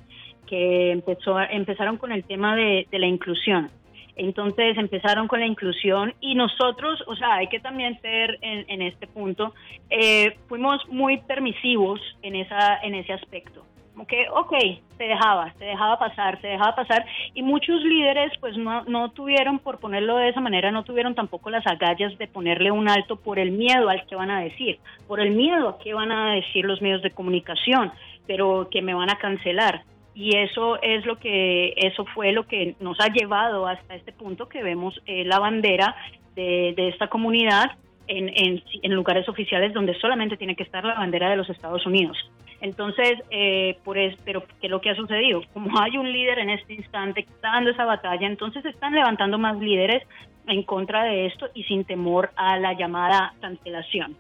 Que 0.47 0.90
empezó, 0.90 1.38
empezaron 1.40 1.97
con 1.97 2.12
el 2.12 2.24
tema 2.24 2.57
de, 2.57 2.86
la 2.90 3.07
inclusión. 3.07 3.70
Entonces 4.14 4.76
empezaron 4.76 5.26
con 5.26 5.40
la 5.40 5.47
inclusión 5.47 6.14
y 6.20 6.34
nosotros, 6.34 7.03
o 7.07 7.16
sea, 7.16 7.34
hay 7.36 7.49
que 7.49 7.61
también 7.61 7.99
ser 8.03 8.38
en, 8.43 8.82
este 8.82 9.07
punto, 9.07 9.55
eh, 9.88 10.36
fuimos 10.49 10.86
muy 10.88 11.18
permisivos 11.18 11.99
en, 12.22 12.36
esa, 12.36 12.78
en 12.82 12.95
ese 12.95 13.14
aspecto 13.14 13.64
como 13.93 14.07
que, 14.07 14.26
ok, 14.30 14.55
se 14.97 15.05
dejaba, 15.05 15.53
se 15.59 15.64
dejaba 15.64 15.99
pasar, 15.99 16.40
se 16.40 16.49
dejaba 16.49 16.74
pasar, 16.74 17.05
y 17.34 17.43
muchos 17.43 17.82
líderes 17.82 18.32
pues 18.40 18.57
no, 18.57 18.84
no 18.84 19.11
tuvieron, 19.11 19.59
por 19.59 19.78
ponerlo 19.78 20.16
de 20.16 20.30
esa 20.30 20.40
manera, 20.40 20.70
no 20.70 20.84
tuvieron 20.84 21.14
tampoco 21.14 21.51
las 21.51 21.66
agallas 21.66 22.16
de 22.18 22.26
ponerle 22.26 22.70
un 22.70 22.88
alto 22.88 23.16
por 23.16 23.38
el 23.38 23.53
miedo 23.53 23.88
al 23.88 24.07
que 24.07 24.16
van 24.16 24.30
a 24.30 24.40
decir, 24.40 24.78
por 25.07 25.20
el 25.20 25.32
miedo 25.32 25.68
a 25.68 25.78
qué 25.78 25.93
van 25.95 26.11
a 26.11 26.34
decir 26.34 26.64
los 26.64 26.80
medios 26.80 27.03
de 27.03 27.11
comunicación, 27.11 27.93
pero 28.26 28.68
que 28.70 28.82
me 28.82 28.95
van 28.95 29.11
a 29.11 29.18
cancelar. 29.18 29.82
Y 30.15 30.37
eso 30.37 30.81
es 30.83 31.07
lo 31.07 31.19
que, 31.19 31.75
eso 31.77 32.05
fue 32.15 32.33
lo 32.33 32.47
que 32.47 32.77
nos 32.81 33.01
ha 33.01 33.09
llevado 33.09 33.67
hasta 33.67 33.95
este 33.95 34.13
punto 34.13 34.49
que 34.49 34.63
vemos 34.63 35.01
eh, 35.07 35.25
la 35.25 35.39
bandera 35.39 35.97
de, 36.35 36.75
esta 36.77 37.09
comunidad 37.09 37.73
en, 38.09 38.29
en, 38.29 38.63
en, 38.83 38.95
lugares 38.95 39.29
oficiales 39.29 39.73
donde 39.73 39.99
solamente 40.01 40.37
tiene 40.37 40.57
que 40.57 40.65
estar 40.65 40.85
la 40.85 40.95
bandera 40.95 41.31
de 41.31 41.37
los 41.37 41.49
Estados 41.49 41.87
Unidos. 41.87 42.19
Entonces, 42.61 43.19
eh, 43.31 43.79
por 43.85 43.99
es, 43.99 44.17
pero 44.25 44.45
¿qué 44.61 44.69
es 44.69 44.71
lo 44.71 44.81
que 44.81 44.91
ha 44.91 44.95
sucedido? 44.95 45.43
Como 45.53 45.81
hay 45.81 45.99
un 45.99 46.13
líder 46.13 46.39
en 46.39 46.51
este 46.51 46.75
instante 46.75 47.27
dando 47.43 47.71
esa 47.71 47.85
batalla, 47.85 48.27
entonces 48.27 48.65
están 48.65 48.95
levantando 48.95 49.37
más 49.37 49.59
líderes 49.59 50.07
en 50.47 50.63
contra 50.63 51.05
de 51.05 51.27
esto 51.27 51.49
y 51.55 51.65
sin 51.65 51.85
temor 51.85 52.31
a 52.37 52.59
la 52.59 52.75
llamada 52.75 53.35
cancelación. 53.41 54.17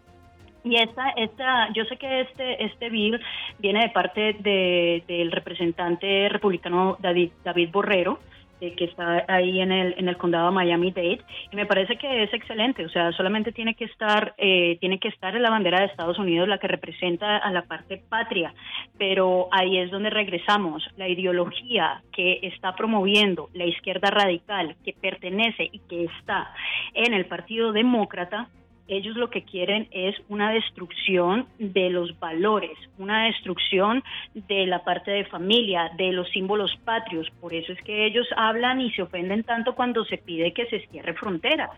Y 0.64 0.76
esta, 0.76 1.10
esta, 1.10 1.72
yo 1.72 1.84
sé 1.86 1.96
que 1.96 2.20
este, 2.20 2.64
este 2.64 2.88
bill 2.88 3.20
viene 3.58 3.82
de 3.82 3.88
parte 3.90 4.36
de, 4.38 5.02
del 5.08 5.32
representante 5.32 6.28
republicano 6.28 6.96
David, 7.00 7.32
David 7.42 7.70
Borrero, 7.72 8.20
eh, 8.62 8.76
que 8.76 8.84
está 8.84 9.24
ahí 9.26 9.60
en 9.60 9.72
el, 9.72 9.96
en 9.98 10.08
el 10.08 10.16
condado 10.16 10.46
de 10.46 10.54
Miami-Dade 10.54 11.20
y 11.50 11.56
me 11.56 11.66
parece 11.66 11.96
que 11.96 12.22
es 12.22 12.32
excelente, 12.32 12.86
o 12.86 12.88
sea, 12.90 13.10
solamente 13.10 13.50
tiene 13.50 13.74
que 13.74 13.86
estar 13.86 14.34
eh, 14.38 14.76
tiene 14.78 15.00
que 15.00 15.08
estar 15.08 15.34
en 15.34 15.42
la 15.42 15.50
bandera 15.50 15.80
de 15.80 15.86
Estados 15.86 16.16
Unidos 16.16 16.46
la 16.46 16.58
que 16.58 16.68
representa 16.68 17.38
a 17.38 17.50
la 17.50 17.62
parte 17.62 18.00
patria, 18.08 18.54
pero 18.96 19.48
ahí 19.50 19.78
es 19.78 19.90
donde 19.90 20.10
regresamos, 20.10 20.88
la 20.96 21.08
ideología 21.08 22.02
que 22.12 22.38
está 22.42 22.76
promoviendo 22.76 23.48
la 23.52 23.66
izquierda 23.66 24.10
radical 24.10 24.76
que 24.84 24.92
pertenece 24.92 25.68
y 25.72 25.80
que 25.80 26.04
está 26.04 26.54
en 26.94 27.14
el 27.14 27.26
Partido 27.26 27.72
Demócrata 27.72 28.46
ellos 28.88 29.16
lo 29.16 29.30
que 29.30 29.44
quieren 29.44 29.88
es 29.90 30.16
una 30.28 30.52
destrucción 30.52 31.46
de 31.58 31.90
los 31.90 32.18
valores, 32.18 32.76
una 32.98 33.26
destrucción 33.26 34.02
de 34.34 34.66
la 34.66 34.84
parte 34.84 35.10
de 35.10 35.24
familia, 35.24 35.90
de 35.96 36.12
los 36.12 36.28
símbolos 36.30 36.76
patrios. 36.84 37.28
Por 37.40 37.54
eso 37.54 37.72
es 37.72 37.82
que 37.82 38.06
ellos 38.06 38.26
hablan 38.36 38.80
y 38.80 38.90
se 38.92 39.02
ofenden 39.02 39.44
tanto 39.44 39.74
cuando 39.74 40.04
se 40.04 40.18
pide 40.18 40.52
que 40.52 40.66
se 40.66 40.80
cierre 40.88 41.14
fronteras, 41.14 41.70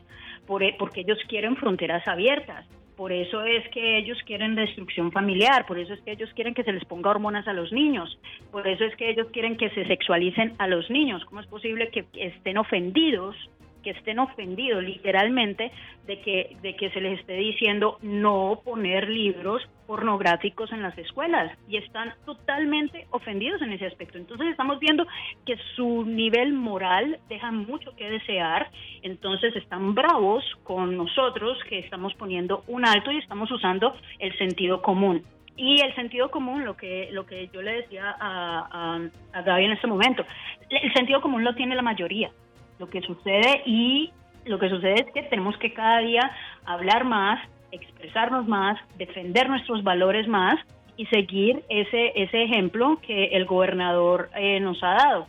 e, 0.60 0.74
porque 0.78 1.00
ellos 1.00 1.18
quieren 1.28 1.56
fronteras 1.56 2.06
abiertas. 2.08 2.66
Por 2.96 3.10
eso 3.10 3.42
es 3.42 3.68
que 3.70 3.98
ellos 3.98 4.18
quieren 4.24 4.54
destrucción 4.54 5.10
familiar, 5.10 5.66
por 5.66 5.80
eso 5.80 5.94
es 5.94 6.00
que 6.02 6.12
ellos 6.12 6.30
quieren 6.34 6.54
que 6.54 6.62
se 6.62 6.72
les 6.72 6.84
ponga 6.84 7.10
hormonas 7.10 7.48
a 7.48 7.52
los 7.52 7.72
niños, 7.72 8.18
por 8.52 8.68
eso 8.68 8.84
es 8.84 8.94
que 8.94 9.10
ellos 9.10 9.26
quieren 9.32 9.56
que 9.56 9.68
se 9.70 9.84
sexualicen 9.84 10.54
a 10.58 10.68
los 10.68 10.88
niños. 10.90 11.24
¿Cómo 11.24 11.40
es 11.40 11.46
posible 11.48 11.88
que 11.88 12.06
estén 12.14 12.56
ofendidos 12.56 13.36
que 13.84 13.90
estén 13.90 14.18
ofendidos 14.18 14.82
literalmente 14.82 15.70
de 16.06 16.20
que, 16.20 16.56
de 16.62 16.74
que 16.74 16.90
se 16.90 17.00
les 17.00 17.20
esté 17.20 17.34
diciendo 17.34 17.98
no 18.02 18.60
poner 18.64 19.08
libros 19.08 19.62
pornográficos 19.86 20.72
en 20.72 20.82
las 20.82 20.96
escuelas 20.98 21.56
y 21.68 21.76
están 21.76 22.14
totalmente 22.24 23.06
ofendidos 23.10 23.60
en 23.62 23.72
ese 23.72 23.86
aspecto. 23.86 24.18
Entonces 24.18 24.48
estamos 24.48 24.80
viendo 24.80 25.06
que 25.44 25.56
su 25.76 26.04
nivel 26.04 26.54
moral 26.54 27.18
deja 27.28 27.52
mucho 27.52 27.94
que 27.94 28.08
desear, 28.10 28.70
entonces 29.02 29.54
están 29.56 29.94
bravos 29.94 30.42
con 30.64 30.96
nosotros 30.96 31.58
que 31.68 31.78
estamos 31.78 32.14
poniendo 32.14 32.64
un 32.66 32.86
alto 32.86 33.12
y 33.12 33.18
estamos 33.18 33.50
usando 33.50 33.94
el 34.18 34.36
sentido 34.38 34.82
común. 34.82 35.22
Y 35.56 35.80
el 35.82 35.94
sentido 35.94 36.30
común, 36.32 36.64
lo 36.64 36.76
que, 36.76 37.10
lo 37.12 37.26
que 37.26 37.48
yo 37.52 37.62
le 37.62 37.82
decía 37.82 38.16
a, 38.18 38.98
a, 38.98 39.38
a 39.38 39.42
Gaby 39.42 39.66
en 39.66 39.72
este 39.72 39.86
momento, 39.86 40.24
el 40.68 40.92
sentido 40.94 41.20
común 41.20 41.44
lo 41.44 41.54
tiene 41.54 41.76
la 41.76 41.82
mayoría 41.82 42.32
lo 42.78 42.88
que 42.88 43.00
sucede 43.02 43.62
y 43.66 44.12
lo 44.44 44.58
que 44.58 44.68
sucede 44.68 44.94
es 44.94 45.12
que 45.12 45.22
tenemos 45.24 45.56
que 45.58 45.72
cada 45.72 46.00
día 46.00 46.30
hablar 46.64 47.04
más, 47.04 47.40
expresarnos 47.72 48.46
más, 48.46 48.78
defender 48.98 49.48
nuestros 49.48 49.82
valores 49.82 50.28
más 50.28 50.54
y 50.96 51.06
seguir 51.06 51.64
ese, 51.68 52.12
ese 52.14 52.44
ejemplo 52.44 52.98
que 53.06 53.26
el 53.28 53.46
gobernador 53.46 54.30
eh, 54.36 54.60
nos 54.60 54.82
ha 54.82 54.94
dado. 54.94 55.26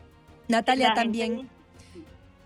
Natalia, 0.47 0.93
también 0.93 1.49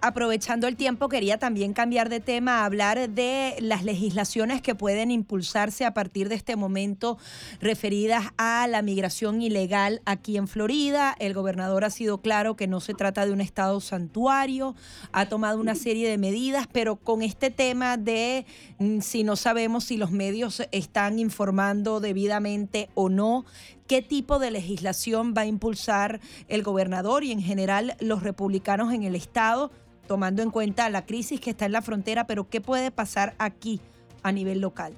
aprovechando 0.02 0.68
el 0.68 0.76
tiempo, 0.76 1.10
quería 1.10 1.38
también 1.38 1.74
cambiar 1.74 2.10
de 2.10 2.20
tema, 2.20 2.66
hablar 2.66 3.10
de 3.10 3.56
las 3.60 3.84
legislaciones 3.84 4.62
que 4.62 4.76
pueden 4.76 5.12
impulsarse 5.12 5.86
a 5.86 5.94
partir 5.94 6.30
de 6.30 6.36
este 6.36 6.56
momento 6.56 7.18
referidas 7.60 8.32
a 8.38 8.68
la 8.68 8.82
migración 8.82 9.42
ilegal 9.42 10.02
aquí 10.06 10.38
en 10.38 10.48
Florida. 10.48 11.16
El 11.20 11.34
gobernador 11.34 11.86
ha 11.86 11.90
sido 11.90 12.22
claro 12.22 12.56
que 12.56 12.68
no 12.68 12.80
se 12.80 12.94
trata 12.94 13.26
de 13.26 13.34
un 13.34 13.42
estado 13.42 13.82
santuario, 13.82 14.76
ha 15.12 15.28
tomado 15.28 15.60
una 15.60 15.76
serie 15.76 16.10
de 16.10 16.18
medidas, 16.18 16.68
pero 16.72 16.96
con 16.96 17.22
este 17.22 17.50
tema 17.52 17.98
de 17.98 18.46
mm, 18.80 19.00
si 19.02 19.24
no 19.24 19.36
sabemos 19.36 19.86
si 19.86 19.98
los 19.98 20.12
medios 20.12 20.64
están 20.72 21.20
informando 21.20 22.00
debidamente 22.00 22.90
o 22.96 23.10
no, 23.10 23.46
qué 23.88 24.02
tipo 24.02 24.40
de 24.40 24.52
legislación 24.52 25.34
va 25.36 25.42
a 25.42 25.46
impulsar 25.48 26.22
el 26.48 26.64
gobernador 26.64 27.24
y 27.24 27.32
en 27.32 27.42
general 27.42 27.98
los 28.00 28.24
republicanos 28.24 28.94
en 28.94 29.04
el 29.04 29.16
estado 29.16 29.72
tomando 30.10 30.42
en 30.42 30.50
cuenta 30.50 30.90
la 30.90 31.06
crisis 31.06 31.40
que 31.40 31.52
está 31.52 31.68
en 31.68 31.72
la 31.72 31.84
frontera, 31.84 32.26
pero 32.26 32.50
¿qué 32.50 32.62
puede 32.62 32.90
pasar 32.90 33.34
aquí 33.38 33.80
a 34.24 34.32
nivel 34.32 34.60
local? 34.60 34.94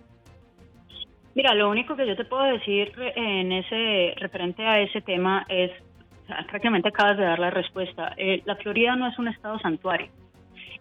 Mira, 1.35 1.53
lo 1.53 1.69
único 1.69 1.97
que 1.97 2.07
yo 2.07 2.15
te 2.15 2.23
puedo 2.23 2.43
decir 2.43 2.93
en 3.17 3.51
ese 3.51 4.13
referente 4.15 4.65
a 4.65 4.79
ese 4.79 5.01
tema 5.01 5.45
es, 5.49 5.69
prácticamente 6.47 6.87
acabas 6.87 7.17
de 7.17 7.25
dar 7.25 7.39
la 7.39 7.49
respuesta. 7.49 8.13
Eh, 8.15 8.41
la 8.45 8.55
Florida 8.55 8.95
no 8.95 9.05
es 9.07 9.19
un 9.19 9.27
estado 9.27 9.59
santuario. 9.59 10.07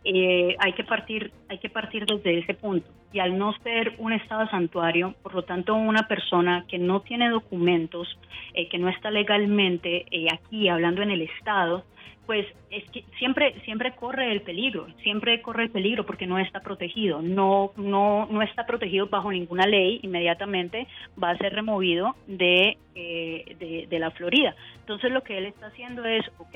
Eh, 0.05 0.57
hay 0.59 0.73
que 0.73 0.85
partir, 0.85 1.31
hay 1.49 1.59
que 1.59 1.69
partir 1.69 2.07
desde 2.07 2.39
ese 2.39 2.55
punto. 2.55 2.89
Y 3.13 3.19
al 3.19 3.37
no 3.37 3.53
ser 3.63 3.95
un 3.99 4.13
estado 4.13 4.49
santuario, 4.49 5.15
por 5.23 5.35
lo 5.35 5.43
tanto, 5.43 5.75
una 5.75 6.07
persona 6.09 6.65
que 6.69 6.79
no 6.79 7.01
tiene 7.01 7.29
documentos, 7.29 8.19
eh, 8.55 8.69
que 8.69 8.79
no 8.79 8.89
está 8.89 9.11
legalmente 9.11 10.07
aquí 10.33 10.69
hablando 10.69 11.03
en 11.03 11.11
el 11.11 11.23
estado, 11.23 11.85
pues 12.31 12.47
es 12.71 12.89
que 12.93 13.03
siempre 13.19 13.61
siempre 13.65 13.91
corre 13.97 14.31
el 14.31 14.43
peligro, 14.43 14.87
siempre 15.03 15.43
corre 15.43 15.65
el 15.65 15.71
peligro 15.71 16.07
porque 16.07 16.29
no 16.29 16.39
está 16.39 16.61
protegido, 16.61 17.21
no 17.23 17.73
no 17.77 18.29
no 18.31 18.43
está 18.43 18.67
protegido 18.67 19.09
bajo 19.09 19.33
ninguna 19.33 19.67
ley, 19.67 19.99
inmediatamente 20.05 20.87
va 21.21 21.31
a 21.31 21.39
ser 21.39 21.53
removido 21.55 22.15
de, 22.29 22.79
eh, 22.95 23.57
de, 23.59 23.89
de 23.91 23.99
la 23.99 24.13
Florida. 24.13 24.55
Entonces 24.79 25.11
lo 25.11 25.25
que 25.25 25.39
él 25.39 25.47
está 25.47 25.67
haciendo 25.67 26.05
es, 26.05 26.25
ok, 26.39 26.55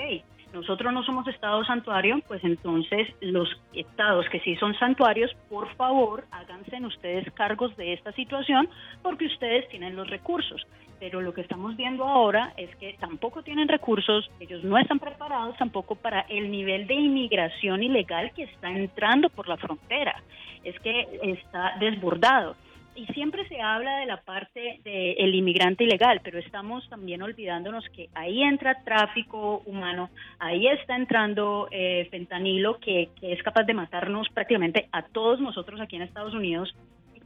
nosotros 0.55 0.93
no 0.93 1.03
somos 1.05 1.27
estado 1.29 1.65
santuario, 1.65 2.21
pues 2.27 2.43
entonces 2.45 3.09
los 3.21 3.49
estados 3.75 4.27
que 4.31 4.41
sí 4.41 4.57
son 4.57 4.75
santuarios, 4.79 5.31
por 5.51 5.69
favor, 5.75 6.25
háganse 6.31 6.75
ustedes 6.85 7.31
cargos 7.33 7.77
de 7.77 7.93
esta 7.93 8.13
situación 8.13 8.69
porque 9.03 9.27
ustedes 9.27 9.69
tienen 9.69 9.97
los 9.97 10.09
recursos 10.09 10.67
pero 11.01 11.21
lo 11.21 11.35
que 11.35 11.43
estamos 11.43 11.77
viendo 11.77 12.05
ahora 12.05 12.55
es 12.57 12.75
que 12.77 12.97
tampoco 12.99 13.43
tienen 13.43 13.69
recursos, 13.69 14.31
ellos 14.41 14.65
no 14.65 14.79
están 14.79 14.99
preparados 14.99 15.55
tampoco 15.59 15.97
para 15.97 16.21
el 16.31 16.51
nivel 16.51 16.87
de 16.87 16.95
inmigración 16.95 17.83
ilegal 17.83 18.33
que 18.33 18.45
está 18.45 18.71
entrando 18.71 19.29
por 19.29 19.47
la 19.47 19.59
frontera, 19.59 20.23
es 20.63 20.79
que 20.81 21.21
está 21.23 21.75
desbordado. 21.79 22.57
Y 22.97 23.07
siempre 23.07 23.47
se 23.49 23.61
habla 23.61 23.99
de 23.99 24.07
la 24.07 24.21
parte 24.21 24.81
del 24.85 25.35
inmigrante 25.35 25.85
ilegal, 25.85 26.21
pero 26.23 26.39
estamos 26.39 26.89
también 26.89 27.23
olvidándonos 27.23 27.85
que 27.89 28.09
ahí 28.15 28.43
entra 28.43 28.83
tráfico 28.85 29.63
humano, 29.67 30.11
ahí 30.39 30.69
está 30.69 30.95
entrando 30.95 31.69
eh, 31.73 32.07
fentanilo 32.11 32.79
que, 32.79 33.09
que 33.21 33.33
es 33.33 33.43
capaz 33.43 33.65
de 33.65 33.75
matarnos 33.75 34.29
prácticamente 34.29 34.89
a 34.93 35.03
todos 35.03 35.41
nosotros 35.41 35.81
aquí 35.81 35.97
en 35.97 36.03
Estados 36.03 36.35
Unidos 36.35 36.75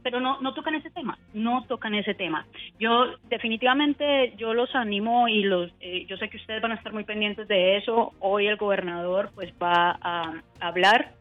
pero 0.03 0.19
no, 0.19 0.39
no 0.41 0.53
tocan 0.53 0.75
ese 0.75 0.89
tema, 0.89 1.17
no 1.33 1.63
tocan 1.67 1.93
ese 1.93 2.13
tema. 2.13 2.45
Yo 2.79 3.17
definitivamente 3.29 4.33
yo 4.37 4.53
los 4.53 4.73
animo 4.75 5.27
y 5.27 5.43
los, 5.43 5.71
eh, 5.81 6.05
yo 6.07 6.17
sé 6.17 6.29
que 6.29 6.37
ustedes 6.37 6.61
van 6.61 6.71
a 6.71 6.75
estar 6.75 6.93
muy 6.93 7.03
pendientes 7.03 7.47
de 7.47 7.77
eso. 7.77 8.13
Hoy 8.19 8.47
el 8.47 8.57
gobernador 8.57 9.31
pues 9.35 9.53
va 9.61 9.97
a, 10.01 10.33
hablar, 10.59 11.11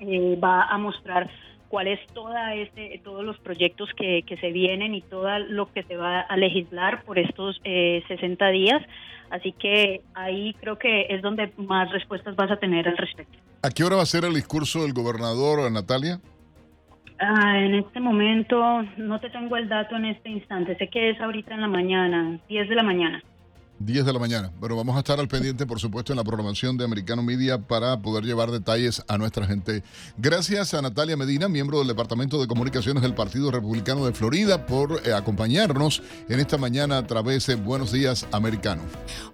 eh, 0.00 0.38
va 0.42 0.64
a 0.64 0.78
mostrar 0.78 1.30
cuál 1.70 1.86
es 1.86 2.00
toda 2.12 2.54
este, 2.56 3.00
todos 3.04 3.24
los 3.24 3.38
proyectos 3.38 3.88
que, 3.96 4.24
que, 4.26 4.36
se 4.36 4.50
vienen 4.50 4.94
y 4.94 5.02
todo 5.02 5.38
lo 5.38 5.72
que 5.72 5.84
se 5.84 5.96
va 5.96 6.20
a 6.20 6.36
legislar 6.36 7.04
por 7.04 7.18
estos 7.18 7.60
eh, 7.64 8.02
60 8.08 8.48
días. 8.48 8.82
Así 9.30 9.52
que 9.52 10.02
ahí 10.14 10.54
creo 10.60 10.76
que 10.78 11.06
es 11.08 11.22
donde 11.22 11.52
más 11.56 11.90
respuestas 11.92 12.34
vas 12.34 12.50
a 12.50 12.56
tener 12.56 12.88
al 12.88 12.96
respecto. 12.96 13.38
¿A 13.62 13.70
qué 13.70 13.84
hora 13.84 13.96
va 13.96 14.02
a 14.02 14.06
ser 14.06 14.24
el 14.24 14.34
discurso 14.34 14.82
del 14.82 14.92
gobernador, 14.92 15.70
Natalia? 15.70 16.20
Ah, 17.20 17.58
en 17.58 17.74
este 17.74 18.00
momento 18.00 18.82
no 18.96 19.20
te 19.20 19.30
tengo 19.30 19.56
el 19.56 19.68
dato 19.68 19.94
en 19.94 20.06
este 20.06 20.28
instante. 20.30 20.76
Sé 20.76 20.88
que 20.88 21.10
es 21.10 21.20
ahorita 21.20 21.54
en 21.54 21.60
la 21.60 21.68
mañana, 21.68 22.40
10 22.48 22.68
de 22.68 22.74
la 22.74 22.82
mañana. 22.82 23.22
10 23.80 24.04
de 24.04 24.12
la 24.12 24.18
mañana. 24.18 24.52
Bueno, 24.60 24.76
vamos 24.76 24.94
a 24.94 24.98
estar 24.98 25.18
al 25.18 25.26
pendiente, 25.26 25.66
por 25.66 25.80
supuesto, 25.80 26.12
en 26.12 26.18
la 26.18 26.24
programación 26.24 26.76
de 26.76 26.84
Americano 26.84 27.22
Media 27.22 27.58
para 27.58 27.98
poder 28.00 28.24
llevar 28.24 28.50
detalles 28.50 29.02
a 29.08 29.16
nuestra 29.16 29.46
gente. 29.46 29.82
Gracias 30.18 30.74
a 30.74 30.82
Natalia 30.82 31.16
Medina, 31.16 31.48
miembro 31.48 31.78
del 31.78 31.88
Departamento 31.88 32.38
de 32.38 32.46
Comunicaciones 32.46 33.02
del 33.02 33.14
Partido 33.14 33.50
Republicano 33.50 34.04
de 34.04 34.12
Florida, 34.12 34.66
por 34.66 35.00
eh, 35.06 35.14
acompañarnos 35.14 36.02
en 36.28 36.40
esta 36.40 36.58
mañana 36.58 36.98
a 36.98 37.06
través 37.06 37.46
de 37.46 37.54
Buenos 37.54 37.90
Días 37.90 38.26
Americano. 38.32 38.82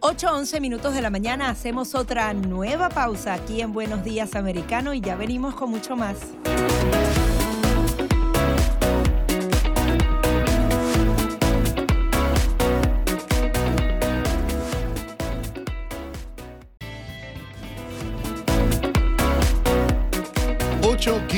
8, 0.01 0.28
11 0.32 0.61
minutos 0.61 0.94
de 0.94 1.03
la 1.03 1.11
mañana, 1.11 1.51
hacemos 1.51 1.97
otra 1.97 2.32
nueva 2.32 2.88
pausa 2.88 3.34
aquí 3.34 3.61
en 3.61 3.72
Buenos 3.72 4.05
Días 4.05 4.36
Americano 4.36 4.94
y 4.94 5.01
ya 5.01 5.16
venimos 5.16 5.57
con 5.57 5.70
mucho 5.70 5.97
más. 5.97 6.18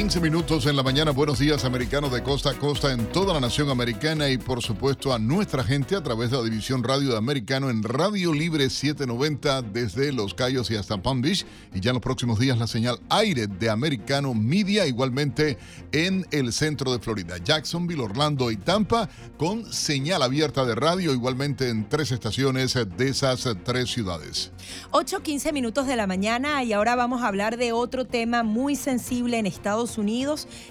15 0.08 0.20
minutos 0.22 0.64
en 0.64 0.74
la 0.74 0.82
mañana. 0.82 1.10
Buenos 1.10 1.38
días, 1.38 1.66
americanos 1.66 2.10
de 2.10 2.22
costa 2.22 2.48
a 2.48 2.54
costa 2.54 2.92
en 2.94 3.12
toda 3.12 3.34
la 3.34 3.40
nación 3.40 3.68
americana 3.68 4.30
y, 4.30 4.38
por 4.38 4.62
supuesto, 4.62 5.12
a 5.12 5.18
nuestra 5.18 5.62
gente 5.62 5.96
a 5.96 6.02
través 6.02 6.30
de 6.30 6.38
la 6.38 6.44
división 6.44 6.82
radio 6.82 7.10
de 7.10 7.18
Americano 7.18 7.68
en 7.68 7.82
Radio 7.82 8.32
Libre 8.32 8.70
790 8.70 9.60
desde 9.60 10.10
Los 10.14 10.32
Cayos 10.32 10.70
y 10.70 10.76
hasta 10.76 10.96
Palm 10.96 11.20
Beach. 11.20 11.44
Y 11.74 11.80
ya 11.80 11.90
en 11.90 11.96
los 11.96 12.02
próximos 12.02 12.38
días 12.38 12.56
la 12.56 12.66
señal 12.66 12.98
aire 13.10 13.48
de 13.48 13.68
Americano 13.68 14.32
Media, 14.32 14.86
igualmente 14.86 15.58
en 15.92 16.24
el 16.30 16.54
centro 16.54 16.90
de 16.90 17.00
Florida, 17.00 17.36
Jacksonville, 17.44 18.00
Orlando 18.00 18.50
y 18.50 18.56
Tampa, 18.56 19.10
con 19.36 19.70
señal 19.70 20.22
abierta 20.22 20.64
de 20.64 20.74
radio, 20.74 21.12
igualmente 21.12 21.68
en 21.68 21.86
tres 21.86 22.12
estaciones 22.12 22.72
de 22.96 23.08
esas 23.10 23.46
tres 23.62 23.90
ciudades. 23.90 24.52
8, 24.90 25.22
15 25.22 25.52
minutos 25.52 25.86
de 25.86 25.96
la 25.96 26.06
mañana 26.06 26.64
y 26.64 26.72
ahora 26.72 26.96
vamos 26.96 27.22
a 27.22 27.28
hablar 27.28 27.58
de 27.58 27.72
otro 27.72 28.06
tema 28.06 28.42
muy 28.42 28.74
sensible 28.74 29.38
en 29.38 29.44
Estados 29.44 29.90
Unidos 29.90 29.97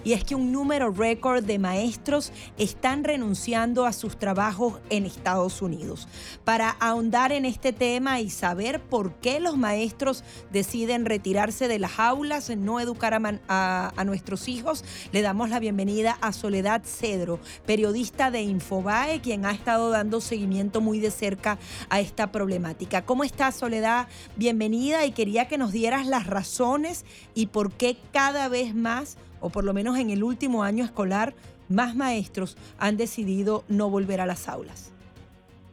y 0.03 0.13
es 0.13 0.23
que 0.23 0.35
un 0.35 0.53
número 0.53 0.89
récord 0.89 1.43
de 1.43 1.59
maestros 1.59 2.31
están 2.57 3.03
renunciando 3.03 3.85
a 3.85 3.91
sus 3.91 4.17
trabajos 4.17 4.75
en 4.89 5.05
Estados 5.05 5.61
Unidos. 5.61 6.07
Para 6.45 6.69
ahondar 6.69 7.33
en 7.33 7.43
este 7.43 7.73
tema 7.73 8.21
y 8.21 8.29
saber 8.29 8.79
por 8.79 9.15
qué 9.15 9.41
los 9.41 9.57
maestros 9.57 10.23
deciden 10.51 11.05
retirarse 11.05 11.67
de 11.67 11.77
las 11.77 11.99
aulas, 11.99 12.49
no 12.55 12.79
educar 12.79 13.13
a, 13.13 13.93
a 13.95 14.03
nuestros 14.05 14.47
hijos, 14.47 14.85
le 15.11 15.21
damos 15.21 15.49
la 15.49 15.59
bienvenida 15.59 16.17
a 16.21 16.31
Soledad 16.31 16.83
Cedro, 16.85 17.39
periodista 17.65 18.31
de 18.31 18.43
Infobae, 18.43 19.19
quien 19.19 19.45
ha 19.45 19.51
estado 19.51 19.89
dando 19.89 20.21
seguimiento 20.21 20.79
muy 20.79 20.99
de 20.99 21.11
cerca 21.11 21.57
a 21.89 21.99
esta 21.99 22.31
problemática. 22.31 23.05
¿Cómo 23.05 23.25
estás, 23.25 23.55
Soledad? 23.55 24.07
Bienvenida 24.37 25.05
y 25.05 25.11
quería 25.11 25.49
que 25.49 25.57
nos 25.57 25.73
dieras 25.73 26.07
las 26.07 26.27
razones 26.27 27.03
y 27.33 27.47
por 27.47 27.73
qué 27.73 27.97
cada 28.13 28.47
vez 28.47 28.73
más, 28.73 29.16
o 29.39 29.49
por 29.49 29.63
lo 29.63 29.73
menos 29.73 29.97
en 29.97 30.09
el 30.09 30.23
último 30.23 30.63
año 30.63 30.83
escolar, 30.83 31.33
más 31.69 31.95
maestros 31.95 32.57
han 32.79 32.97
decidido 32.97 33.63
no 33.67 33.89
volver 33.89 34.21
a 34.21 34.25
las 34.25 34.47
aulas. 34.47 34.93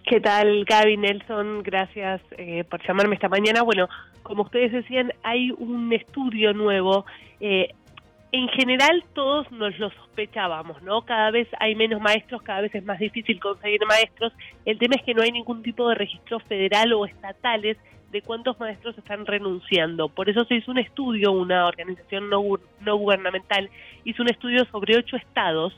¿Qué 0.06 0.20
tal, 0.20 0.64
Gaby 0.64 0.96
Nelson? 0.98 1.62
Gracias 1.62 2.20
eh, 2.36 2.64
por 2.64 2.86
llamarme 2.86 3.14
esta 3.14 3.28
mañana. 3.28 3.62
Bueno, 3.62 3.88
como 4.22 4.42
ustedes 4.42 4.72
decían, 4.72 5.12
hay 5.22 5.50
un 5.52 5.92
estudio 5.92 6.52
nuevo. 6.52 7.06
Eh, 7.40 7.74
en 8.32 8.48
general 8.48 9.04
todos 9.14 9.50
nos 9.52 9.78
lo 9.78 9.90
sospechábamos, 9.90 10.82
¿no? 10.82 11.02
Cada 11.02 11.30
vez 11.30 11.46
hay 11.60 11.76
menos 11.76 12.00
maestros, 12.00 12.42
cada 12.42 12.62
vez 12.62 12.74
es 12.74 12.84
más 12.84 12.98
difícil 12.98 13.38
conseguir 13.38 13.80
maestros. 13.86 14.32
El 14.64 14.78
tema 14.78 14.96
es 14.96 15.02
que 15.04 15.14
no 15.14 15.22
hay 15.22 15.30
ningún 15.30 15.62
tipo 15.62 15.88
de 15.88 15.94
registro 15.94 16.40
federal 16.40 16.92
o 16.92 17.06
estatales 17.06 17.78
de 18.14 18.22
cuántos 18.22 18.58
maestros 18.60 18.96
están 18.96 19.26
renunciando. 19.26 20.08
Por 20.08 20.30
eso 20.30 20.44
se 20.44 20.54
hizo 20.54 20.70
un 20.70 20.78
estudio, 20.78 21.32
una 21.32 21.66
organización 21.66 22.30
no, 22.30 22.40
gubernamental 22.96 23.68
hizo 24.04 24.22
un 24.22 24.30
estudio 24.30 24.64
sobre 24.66 24.96
ocho 24.96 25.16
estados 25.16 25.74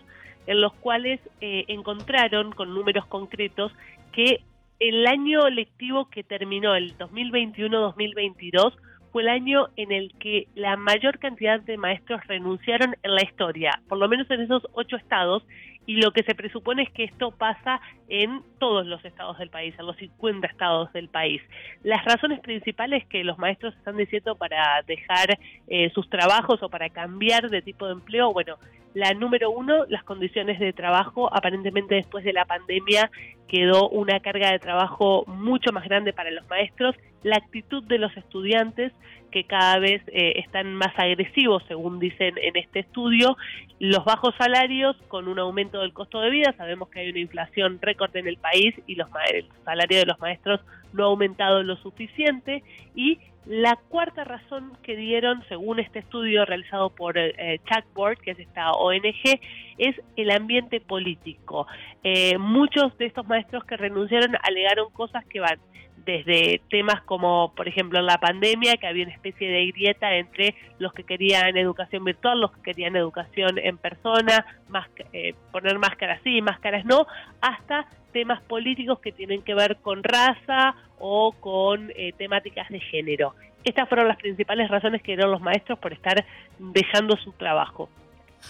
en 0.47 0.61
los 0.61 0.75
cuales 0.75 1.19
eh, 1.41 1.65
encontraron 1.69 2.53
con 2.53 2.75
números 2.75 3.07
concretos 3.07 3.73
que 4.13 4.43
el 4.79 5.07
año 5.07 5.49
lectivo 5.49 6.11
que 6.11 6.23
terminó, 6.23 6.75
el 6.75 6.97
2021-2022, 6.99 8.75
fue 9.13 9.23
el 9.23 9.29
año 9.31 9.69
en 9.77 9.91
el 9.91 10.13
que 10.19 10.47
la 10.55 10.77
mayor 10.77 11.19
cantidad 11.19 11.59
de 11.59 11.79
maestros 11.79 12.21
renunciaron 12.27 12.95
en 13.03 13.15
la 13.15 13.25
historia, 13.25 13.81
por 13.89 13.97
lo 13.97 14.09
menos 14.09 14.31
en 14.31 14.43
esos 14.43 14.63
ocho 14.75 14.97
estados, 14.97 15.43
y 15.87 15.97
lo 15.97 16.11
que 16.11 16.25
se 16.25 16.35
presupone 16.35 16.83
es 16.83 16.91
que 16.91 17.05
esto 17.05 17.31
pasa 17.31 17.81
en 18.09 18.43
todos 18.59 18.87
los 18.87 19.05
estados 19.05 19.39
del 19.39 19.51
país, 19.51 19.75
en 19.79 19.87
los 19.87 19.97
50 19.97 20.47
estados 20.47 20.93
del 20.93 21.09
país. 21.09 21.41
Las 21.83 22.05
razones 22.05 22.41
principales 22.41 23.07
que 23.07 23.25
los 23.25 23.39
maestros 23.39 23.75
están 23.77 23.97
diciendo 23.97 24.35
para 24.35 24.83
dejar 24.87 25.39
eh, 25.69 25.91
sus 25.91 26.09
trabajos 26.11 26.63
o 26.63 26.69
para 26.69 26.91
cambiar 26.91 27.49
de 27.49 27.63
tipo 27.63 27.87
de 27.87 27.93
empleo, 27.93 28.33
bueno, 28.33 28.57
la 28.97 29.13
número 29.13 29.51
uno, 29.51 29.85
las 29.91 30.03
condiciones 30.05 30.59
de 30.59 30.73
trabajo. 30.73 31.29
Aparentemente 31.31 31.97
después 31.97 32.25
de 32.25 32.33
la 32.33 32.47
pandemia 32.47 33.11
quedó 33.47 33.91
una 33.91 34.21
carga 34.21 34.51
de 34.51 34.59
trabajo 34.59 35.25
mucho 35.27 35.71
más 35.71 35.85
grande 35.85 36.15
para 36.15 36.31
los 36.31 36.49
maestros. 36.49 36.97
La 37.23 37.37
actitud 37.37 37.85
de 37.85 37.99
los 37.99 38.17
estudiantes, 38.17 38.95
que 39.37 39.45
cada 39.45 39.79
vez 39.79 40.01
eh, 40.07 40.33
están 40.37 40.75
más 40.75 40.99
agresivos, 40.99 41.63
según 41.69 41.99
dicen 41.99 42.39
en 42.39 42.57
este 42.57 42.79
estudio. 42.79 43.37
Los 43.79 44.03
bajos 44.03 44.35
salarios 44.39 44.97
con 45.09 45.29
un 45.29 45.39
aumento 45.39 45.83
del 45.83 45.93
costo 45.93 46.23
de 46.23 46.31
vida. 46.31 46.55
Sabemos 46.57 46.89
que 46.89 47.01
hay 47.01 47.11
una 47.11 47.19
inflación 47.19 47.79
récord 47.83 48.17
en 48.17 48.29
el 48.29 48.39
país 48.39 48.75
y 48.87 48.95
los 48.95 49.09
el 49.31 49.45
salario 49.63 49.99
de 49.99 50.07
los 50.07 50.19
maestros 50.21 50.63
no 50.97 51.05
ha 51.05 51.07
aumentado 51.09 51.63
lo 51.63 51.77
suficiente. 51.77 52.65
Y 52.95 53.19
la 53.47 53.77
cuarta 53.89 54.25
razón 54.25 54.73
que 54.83 54.97
dieron, 54.97 55.45
según 55.49 55.79
este 55.79 56.01
estudio 56.01 56.45
realizado 56.45 56.91
por 56.91 57.17
eh, 57.17 57.61
Chatboard, 57.67 58.19
que 58.19 58.33
es 58.33 58.39
esta 58.41 58.73
ONG, 58.73 59.41
es 59.79 59.95
el 60.17 60.31
ambiente 60.33 60.81
político. 60.81 61.67
Eh, 62.03 62.39
muchos 62.39 62.97
de 62.99 63.07
estos 63.07 63.27
maestros 63.27 63.65
que 63.65 63.77
renunciaron 63.77 64.37
alegaron 64.43 64.91
cosas 64.91 65.25
que 65.27 65.41
van 65.41 65.61
desde 66.07 66.61
temas 66.71 67.03
como, 67.03 67.53
por 67.55 67.69
ejemplo, 67.69 68.01
la 68.01 68.19
pandemia, 68.19 68.77
que 68.77 68.87
había 68.87 69.05
una 69.05 69.13
especie 69.13 69.49
de 69.49 69.67
grieta 69.73 70.15
entre 70.15 70.55
los 70.79 70.93
que 70.93 71.03
querían 71.03 71.57
educación 71.57 72.05
virtual, 72.05 72.41
los 72.41 72.53
que 72.53 72.63
querían 72.63 72.97
educación 72.97 73.59
en 73.59 73.77
persona, 73.77 74.47
más, 74.69 74.89
eh, 75.13 75.35
poner 75.51 75.79
máscaras 75.79 76.21
sí, 76.23 76.41
máscaras 76.41 76.85
no, 76.85 77.07
hasta 77.41 77.87
temas 78.17 78.41
políticos 78.45 78.99
que 79.01 79.13
tienen 79.13 79.43
que 79.43 79.53
ver 79.53 79.77
con 79.83 80.03
raza 80.03 80.75
o 80.99 81.33
con 81.39 81.93
eh, 81.95 82.15
temáticas 82.17 82.67
de 82.71 82.81
género. 82.81 83.35
Estas 83.63 83.87
fueron 83.91 84.09
las 84.09 84.17
principales 84.17 84.71
razones 84.71 85.03
que 85.03 85.13
dieron 85.13 85.31
los 85.31 85.43
maestros 85.43 85.79
por 85.79 85.93
estar 85.93 86.25
dejando 86.59 87.15
su 87.19 87.33
trabajo. 87.33 87.91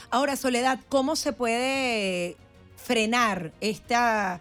Ahora, 0.09 0.37
Soledad, 0.37 0.79
¿cómo 0.89 1.17
se 1.17 1.33
puede 1.33 2.37
frenar 2.77 3.51
esta 3.61 4.39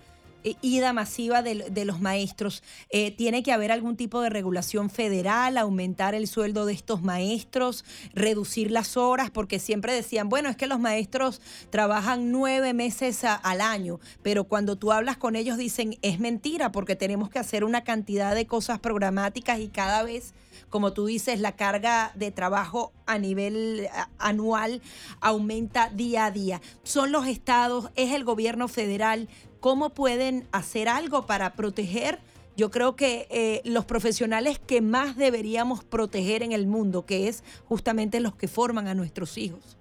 ida 0.61 0.93
masiva 0.93 1.41
de, 1.41 1.85
los 1.85 2.01
maestros. 2.01 2.63
Eh, 2.89 3.11
¿Tiene 3.11 3.43
que 3.43 3.51
haber 3.51 3.71
algún 3.71 3.95
tipo 3.95 4.21
de 4.21 4.29
regulación 4.29 4.89
federal, 4.89 5.57
aumentar 5.57 6.15
el 6.15 6.27
sueldo 6.27 6.65
de 6.65 6.73
estos 6.73 7.01
maestros, 7.01 7.85
reducir 8.13 8.71
las 8.71 8.97
horas? 8.97 9.31
Porque 9.31 9.59
siempre 9.59 9.93
decían, 9.93 10.29
bueno, 10.29 10.49
es 10.49 10.55
que 10.55 10.67
los 10.67 10.79
maestros 10.79 11.41
trabajan 11.69 12.31
nueve 12.31 12.73
meses 12.73 13.23
al 13.23 13.61
año, 13.61 13.99
pero 14.21 14.45
cuando 14.45 14.75
tú 14.75 14.91
hablas 14.91 15.17
con 15.17 15.35
ellos 15.35 15.57
dicen, 15.57 15.97
es 16.01 16.19
mentira, 16.19 16.71
porque 16.71 16.95
tenemos 16.95 17.29
que 17.29 17.39
hacer 17.39 17.63
una 17.63 17.83
cantidad 17.83 18.35
de 18.35 18.45
cosas 18.45 18.79
programáticas 18.79 19.59
y 19.59 19.67
cada 19.67 20.03
vez 20.03 20.33
como 20.69 20.93
tú 20.93 21.05
dices, 21.05 21.39
la 21.39 21.55
carga 21.55 22.11
de 22.15 22.31
trabajo 22.31 22.91
a 23.05 23.17
nivel 23.17 23.87
anual 24.17 24.81
aumenta 25.21 25.89
día 25.89 26.25
a 26.25 26.31
día. 26.31 26.61
Son 26.83 27.11
los 27.11 27.27
estados, 27.27 27.89
es 27.95 28.13
el 28.13 28.23
gobierno 28.23 28.67
federal, 28.67 29.29
cómo 29.65 29.89
pueden 29.89 30.43
hacer 30.51 30.87
algo 30.87 31.25
para 31.25 31.55
proteger. 31.55 32.19
Yo 32.55 32.69
creo 32.69 32.95
que 32.95 33.25
eh, 33.31 33.61
los 33.65 33.83
profesionales 33.83 34.59
que 34.59 34.79
más 34.79 35.17
deberíamos 35.17 35.83
proteger 35.83 36.43
en 36.43 36.51
el 36.51 36.67
mundo, 36.67 37.03
que 37.07 37.27
es 37.27 37.41
justamente 37.67 38.19
los 38.19 38.35
que 38.35 38.47
forman 38.47 38.87
a 38.87 38.93
nuestros 38.93 39.39
hijos. 39.39 39.75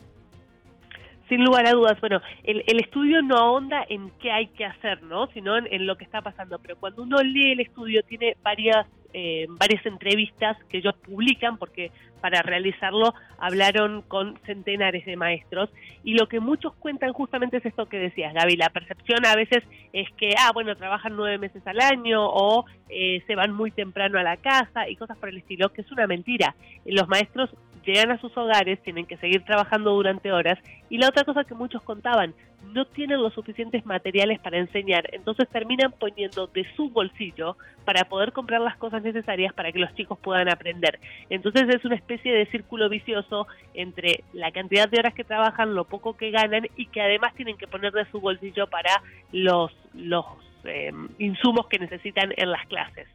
Sin 1.29 1.45
lugar 1.45 1.67
a 1.67 1.73
dudas, 1.73 2.01
bueno, 2.01 2.23
el, 2.45 2.81
estudio 2.81 3.21
no 3.21 3.37
ahonda 3.37 3.85
en 3.91 4.09
qué 4.23 4.33
hay 4.33 4.47
que 4.47 4.65
hacer, 4.65 5.03
¿no? 5.03 5.27
Sino 5.35 5.59
en, 5.59 5.87
lo 5.87 5.99
que 5.99 6.05
está 6.05 6.23
pasando. 6.23 6.59
Pero 6.61 6.77
cuando 6.77 7.03
uno 7.03 7.19
lee 7.23 7.53
el 7.53 7.61
estudio 7.61 8.03
tiene 8.05 8.39
varias 8.43 8.87
eh, 9.15 9.47
varias 9.49 9.87
entrevistas 9.87 10.57
que 10.69 10.79
ellos 10.79 10.95
publican, 11.07 11.57
porque 11.57 11.91
para 12.21 12.43
realizarlo 12.43 13.15
hablaron 13.39 14.03
con 14.03 14.39
centenares 14.45 15.07
de 15.07 15.17
maestros, 15.17 15.71
y 16.03 16.15
lo 16.15 16.27
que 16.29 16.41
muchos 16.41 16.75
cuentan 16.75 17.13
justamente 17.13 17.59
es 17.59 17.67
esto 17.67 17.87
que 17.87 17.99
decías, 17.99 18.35
Gaby, 18.35 18.57
la 18.57 18.71
percepción 18.71 19.25
a 19.25 19.37
veces 19.37 19.63
es 19.93 20.11
que, 20.17 20.35
ah, 20.39 20.51
bueno, 20.53 20.77
trabajan 20.77 21.17
nueve 21.17 21.39
meses 21.39 21.67
al 21.67 21.81
año 21.81 22.27
o 22.27 22.65
eh, 22.89 23.23
se 23.27 23.35
van 23.35 23.53
muy 23.53 23.71
temprano 23.71 24.19
a 24.19 24.23
la 24.23 24.37
casa 24.37 24.89
y 24.89 24.97
cosas 24.97 25.17
por 25.17 25.29
el 25.29 25.39
estilo, 25.39 25.73
que 25.73 25.83
es 25.83 25.93
una 25.93 26.07
mentira. 26.07 26.55
Los 26.85 27.09
maestros 27.09 27.51
llegan 27.85 28.11
a 28.11 28.21
sus 28.21 28.37
hogares, 28.37 28.83
tienen 28.83 29.07
que 29.07 29.17
seguir 29.19 29.45
trabajando 29.45 29.93
durante 29.93 30.33
horas. 30.33 30.59
Y 30.91 30.99
la 30.99 31.09
otra 31.09 31.25
cosa 31.25 31.45
que 31.45 31.55
muchos 31.55 31.83
contaban, 31.83 32.35
no 32.73 32.87
tienen 32.87 33.23
los 33.23 33.35
suficientes 33.35 33.85
materiales 33.87 34.39
para 34.41 34.59
enseñar, 34.59 35.09
entonces 35.13 35.49
terminan 35.49 35.93
poniendo 35.93 36.47
de 36.49 36.67
su 36.75 36.91
bolsillo 36.91 37.57
para 37.85 38.05
poder 38.05 38.33
comprar 38.33 38.61
las 38.61 38.77
cosas 38.77 39.03
necesarias 39.03 39.53
para 39.53 39.73
que 39.73 39.79
los 39.79 39.95
chicos 39.95 40.19
puedan 40.19 40.49
aprender. 40.49 40.99
Entonces 41.31 41.69
es 41.69 41.85
una 41.85 41.97
especie 41.97 42.33
de 42.33 42.47
círculo 42.47 42.89
vicioso 42.89 43.47
entre 43.75 44.25
la 44.33 44.51
cantidad 44.53 44.89
de 44.89 44.99
horas 44.99 45.15
que 45.15 45.25
trabajan, 45.25 45.75
lo 45.75 45.85
poco 45.85 46.17
que 46.17 46.31
ganan 46.31 46.67
y 46.77 46.87
que 46.87 47.01
además 47.01 47.35
tienen 47.35 47.57
que 47.57 47.67
poner 47.67 47.93
de 47.93 48.11
su 48.11 48.21
bolsillo 48.21 48.67
para 48.69 49.03
los, 49.33 49.73
los 49.95 50.25
eh, 50.65 50.93
insumos 51.19 51.67
que 51.69 51.79
necesitan 51.79 52.33
en 52.37 52.51
las 52.51 52.67
clases. 52.67 53.09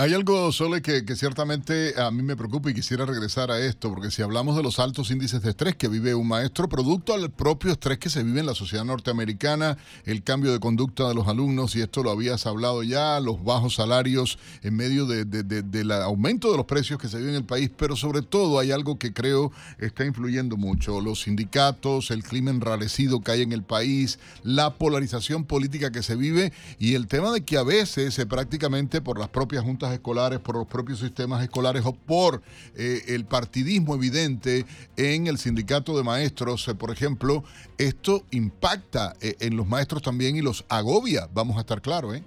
Hay 0.00 0.14
algo, 0.14 0.52
Sole, 0.52 0.80
que, 0.80 1.02
ciertamente 1.16 2.00
a 2.00 2.12
mí 2.12 2.22
me 2.22 2.36
preocupa 2.36 2.70
y 2.70 2.74
quisiera 2.74 3.04
regresar 3.04 3.50
a 3.50 3.58
esto, 3.58 3.88
porque 3.90 4.12
si 4.12 4.22
hablamos 4.22 4.56
de 4.56 4.62
los 4.62 4.78
altos 4.78 5.10
índices 5.10 5.42
de 5.42 5.50
estrés 5.50 5.74
que 5.74 5.88
vive 5.88 6.14
un 6.14 6.28
maestro, 6.28 6.68
producto 6.68 7.14
al 7.14 7.32
propio 7.32 7.72
estrés 7.72 7.98
que 7.98 8.08
se 8.08 8.22
vive 8.22 8.38
en 8.38 8.46
la 8.46 8.54
sociedad 8.54 8.84
norteamericana, 8.84 9.76
el 10.04 10.22
cambio 10.22 10.52
de 10.52 10.60
conducta 10.60 11.08
de 11.08 11.14
los 11.16 11.26
alumnos, 11.26 11.74
y 11.74 11.80
esto 11.80 12.04
lo 12.04 12.12
habías 12.12 12.46
hablado 12.46 12.84
ya, 12.84 13.18
los 13.18 13.42
bajos 13.42 13.74
salarios 13.74 14.38
en 14.62 14.76
medio 14.76 15.04
del 15.04 15.28
de, 15.28 15.42
de, 15.42 15.94
aumento 15.94 16.52
de 16.52 16.58
los 16.58 16.66
precios 16.66 17.00
que 17.00 17.08
se 17.08 17.18
vive 17.18 17.30
en 17.30 17.36
el 17.36 17.44
país, 17.44 17.68
pero 17.76 17.96
sobre 17.96 18.22
todo 18.22 18.60
hay 18.60 18.70
algo 18.70 19.00
que 19.00 19.12
creo 19.12 19.50
está 19.78 20.04
influyendo 20.04 20.56
mucho, 20.56 21.00
los 21.00 21.22
sindicatos, 21.22 22.12
el 22.12 22.22
clima 22.22 22.52
enrarecido 22.52 23.20
que 23.20 23.32
hay 23.32 23.42
en 23.42 23.50
el 23.50 23.64
país, 23.64 24.20
la 24.44 24.74
polarización 24.74 25.44
política 25.44 25.90
que 25.90 26.04
se 26.04 26.14
vive 26.14 26.52
y 26.78 26.94
el 26.94 27.08
tema 27.08 27.32
de 27.32 27.40
que 27.40 27.56
a 27.56 27.64
veces 27.64 28.16
eh, 28.20 28.26
prácticamente 28.26 29.00
por 29.00 29.18
las 29.18 29.28
propias 29.28 29.64
juntas 29.64 29.87
escolares, 29.92 30.38
por 30.38 30.56
los 30.56 30.66
propios 30.66 30.98
sistemas 30.98 31.42
escolares 31.42 31.84
o 31.84 31.92
por 31.92 32.42
eh, 32.76 33.00
el 33.08 33.24
partidismo 33.24 33.94
evidente 33.94 34.64
en 34.96 35.26
el 35.26 35.38
sindicato 35.38 35.96
de 35.96 36.04
maestros, 36.04 36.66
eh, 36.68 36.74
por 36.74 36.90
ejemplo, 36.90 37.44
esto 37.78 38.22
impacta 38.30 39.14
eh, 39.20 39.34
en 39.40 39.56
los 39.56 39.66
maestros 39.66 40.02
también 40.02 40.36
y 40.36 40.42
los 40.42 40.64
agobia, 40.68 41.28
vamos 41.32 41.56
a 41.56 41.60
estar 41.60 41.80
claros, 41.80 42.16
¿eh? 42.16 42.22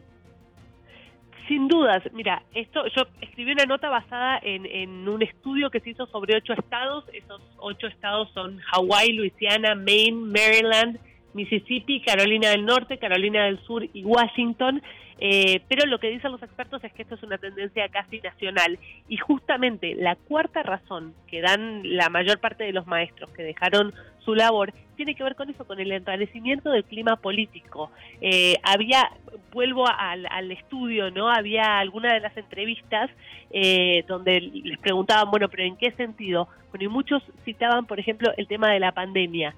Sin 1.47 1.67
dudas, 1.67 2.01
mira, 2.13 2.43
esto 2.55 2.81
yo 2.95 3.03
escribí 3.19 3.51
una 3.51 3.65
nota 3.65 3.89
basada 3.89 4.39
en, 4.41 4.65
en, 4.65 5.09
un 5.09 5.21
estudio 5.21 5.69
que 5.69 5.81
se 5.81 5.89
hizo 5.89 6.05
sobre 6.05 6.37
ocho 6.37 6.53
estados. 6.53 7.03
Esos 7.11 7.41
ocho 7.57 7.87
estados 7.87 8.29
son 8.33 8.59
Hawái, 8.59 9.11
Luisiana, 9.11 9.75
Maine, 9.75 10.13
Maryland, 10.13 10.97
Mississippi, 11.33 12.01
Carolina 12.01 12.51
del 12.51 12.65
Norte, 12.65 12.97
Carolina 12.97 13.45
del 13.45 13.59
Sur 13.65 13.83
y 13.91 14.03
Washington. 14.05 14.81
Eh, 15.23 15.61
pero 15.67 15.85
lo 15.85 15.99
que 15.99 16.09
dicen 16.09 16.31
los 16.31 16.41
expertos 16.41 16.83
es 16.83 16.91
que 16.93 17.03
esto 17.03 17.13
es 17.13 17.21
una 17.21 17.37
tendencia 17.37 17.87
casi 17.89 18.19
nacional 18.21 18.79
y 19.07 19.17
justamente 19.17 19.93
la 19.93 20.15
cuarta 20.15 20.63
razón 20.63 21.13
que 21.27 21.41
dan 21.41 21.81
la 21.95 22.09
mayor 22.09 22.39
parte 22.39 22.63
de 22.63 22.73
los 22.73 22.87
maestros 22.87 23.29
que 23.29 23.43
dejaron 23.43 23.93
su 24.25 24.33
labor 24.33 24.73
tiene 24.95 25.13
que 25.13 25.23
ver 25.23 25.35
con 25.35 25.47
eso, 25.51 25.65
con 25.65 25.79
el 25.79 25.91
enrarecimiento 25.91 26.71
del 26.71 26.85
clima 26.85 27.17
político. 27.17 27.91
Eh, 28.19 28.55
había, 28.63 29.11
vuelvo 29.51 29.87
al, 29.87 30.25
al, 30.25 30.51
estudio, 30.51 31.11
¿no? 31.11 31.29
Había 31.29 31.77
alguna 31.77 32.13
de 32.13 32.19
las 32.19 32.35
entrevistas 32.35 33.11
eh, 33.51 34.03
donde 34.07 34.41
les 34.41 34.79
preguntaban, 34.79 35.29
bueno, 35.29 35.49
pero 35.49 35.63
¿en 35.63 35.77
qué 35.77 35.91
sentido? 35.91 36.47
Bueno, 36.71 36.85
y 36.85 36.87
muchos 36.87 37.21
citaban, 37.45 37.85
por 37.85 37.99
ejemplo, 37.99 38.31
el 38.37 38.47
tema 38.47 38.71
de 38.71 38.79
la 38.79 38.91
pandemia. 38.91 39.53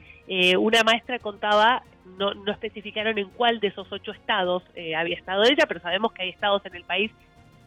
una 0.58 0.84
maestra 0.84 1.20
contaba 1.20 1.84
no, 2.18 2.34
no 2.34 2.52
especificaron 2.52 3.18
en 3.18 3.30
cuál 3.30 3.60
de 3.60 3.68
esos 3.68 3.92
ocho 3.92 4.12
estados 4.12 4.64
eh, 4.76 4.96
había 4.96 5.16
estado 5.16 5.44
ella, 5.44 5.66
pero 5.68 5.80
sabemos 5.80 6.14
que 6.14 6.24
hay 6.24 6.30
estados 6.30 6.66
en 6.66 6.76
el 6.76 6.84
país. 6.84 7.12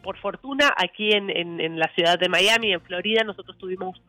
Por 0.03 0.17
fortuna, 0.17 0.73
aquí 0.77 1.11
en, 1.11 1.29
en, 1.29 1.79
la 1.79 1.89
ciudad 1.93 2.17
de 2.17 2.29
Miami, 2.29 2.71
en 2.71 2.81
Florida, 2.81 3.23
nosotros 3.23 3.57
tuvimos 3.57 4.01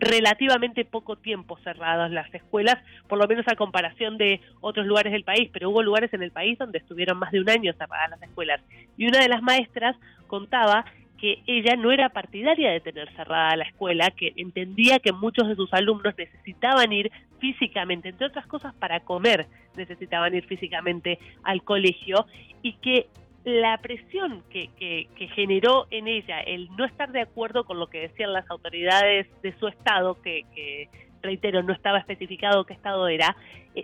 relativamente 0.00 0.84
poco 0.84 1.16
tiempo 1.16 1.58
cerradas 1.62 2.10
las 2.10 2.32
escuelas, 2.34 2.78
por 3.08 3.18
lo 3.18 3.28
menos 3.28 3.46
a 3.46 3.54
comparación 3.54 4.16
de 4.16 4.40
otros 4.60 4.86
lugares 4.86 5.12
del 5.12 5.22
país, 5.22 5.50
pero 5.52 5.70
hubo 5.70 5.82
lugares 5.82 6.12
en 6.14 6.22
el 6.22 6.32
país 6.32 6.58
donde 6.58 6.78
estuvieron 6.78 7.18
más 7.18 7.30
de 7.30 7.40
un 7.40 7.50
año 7.50 7.72
cerradas 7.74 8.10
las 8.10 8.22
escuelas. 8.22 8.60
Y 8.96 9.06
una 9.06 9.20
de 9.20 9.28
las 9.28 9.42
maestras 9.42 9.94
contaba 10.26 10.86
que 11.18 11.42
ella 11.46 11.76
no 11.76 11.92
era 11.92 12.10
partidaria 12.10 12.70
de 12.70 12.80
tener 12.80 13.10
cerrada 13.14 13.56
la 13.56 13.64
escuela, 13.64 14.10
que 14.10 14.32
entendía 14.36 14.98
que 14.98 15.12
muchos 15.12 15.48
de 15.48 15.56
sus 15.56 15.72
alumnos 15.72 16.14
necesitaban 16.16 16.92
ir 16.92 17.10
físicamente, 17.38 18.08
entre 18.08 18.26
otras 18.26 18.46
cosas 18.46 18.74
para 18.74 19.00
comer, 19.00 19.46
necesitaban 19.76 20.34
ir 20.34 20.46
físicamente 20.46 21.18
al 21.42 21.62
colegio 21.62 22.26
y 22.62 22.74
que 22.74 23.08
la 23.44 23.78
presión 23.78 24.42
que, 24.50 24.70
que, 24.76 25.06
que, 25.14 25.28
generó 25.28 25.86
en 25.90 26.08
ella 26.08 26.40
el 26.40 26.68
no 26.76 26.84
estar 26.84 27.12
de 27.12 27.20
acuerdo 27.20 27.64
con 27.64 27.78
lo 27.78 27.86
que 27.86 28.00
decían 28.00 28.32
las 28.32 28.50
autoridades 28.50 29.28
de 29.40 29.56
su 29.58 29.68
estado, 29.68 30.20
que, 30.20 30.44
que 30.52 30.88
reitero, 31.22 31.62
no 31.62 31.72
estaba 31.72 31.98
especificado 31.98 32.64
qué 32.64 32.74
estado 32.74 33.06
era, 33.06 33.36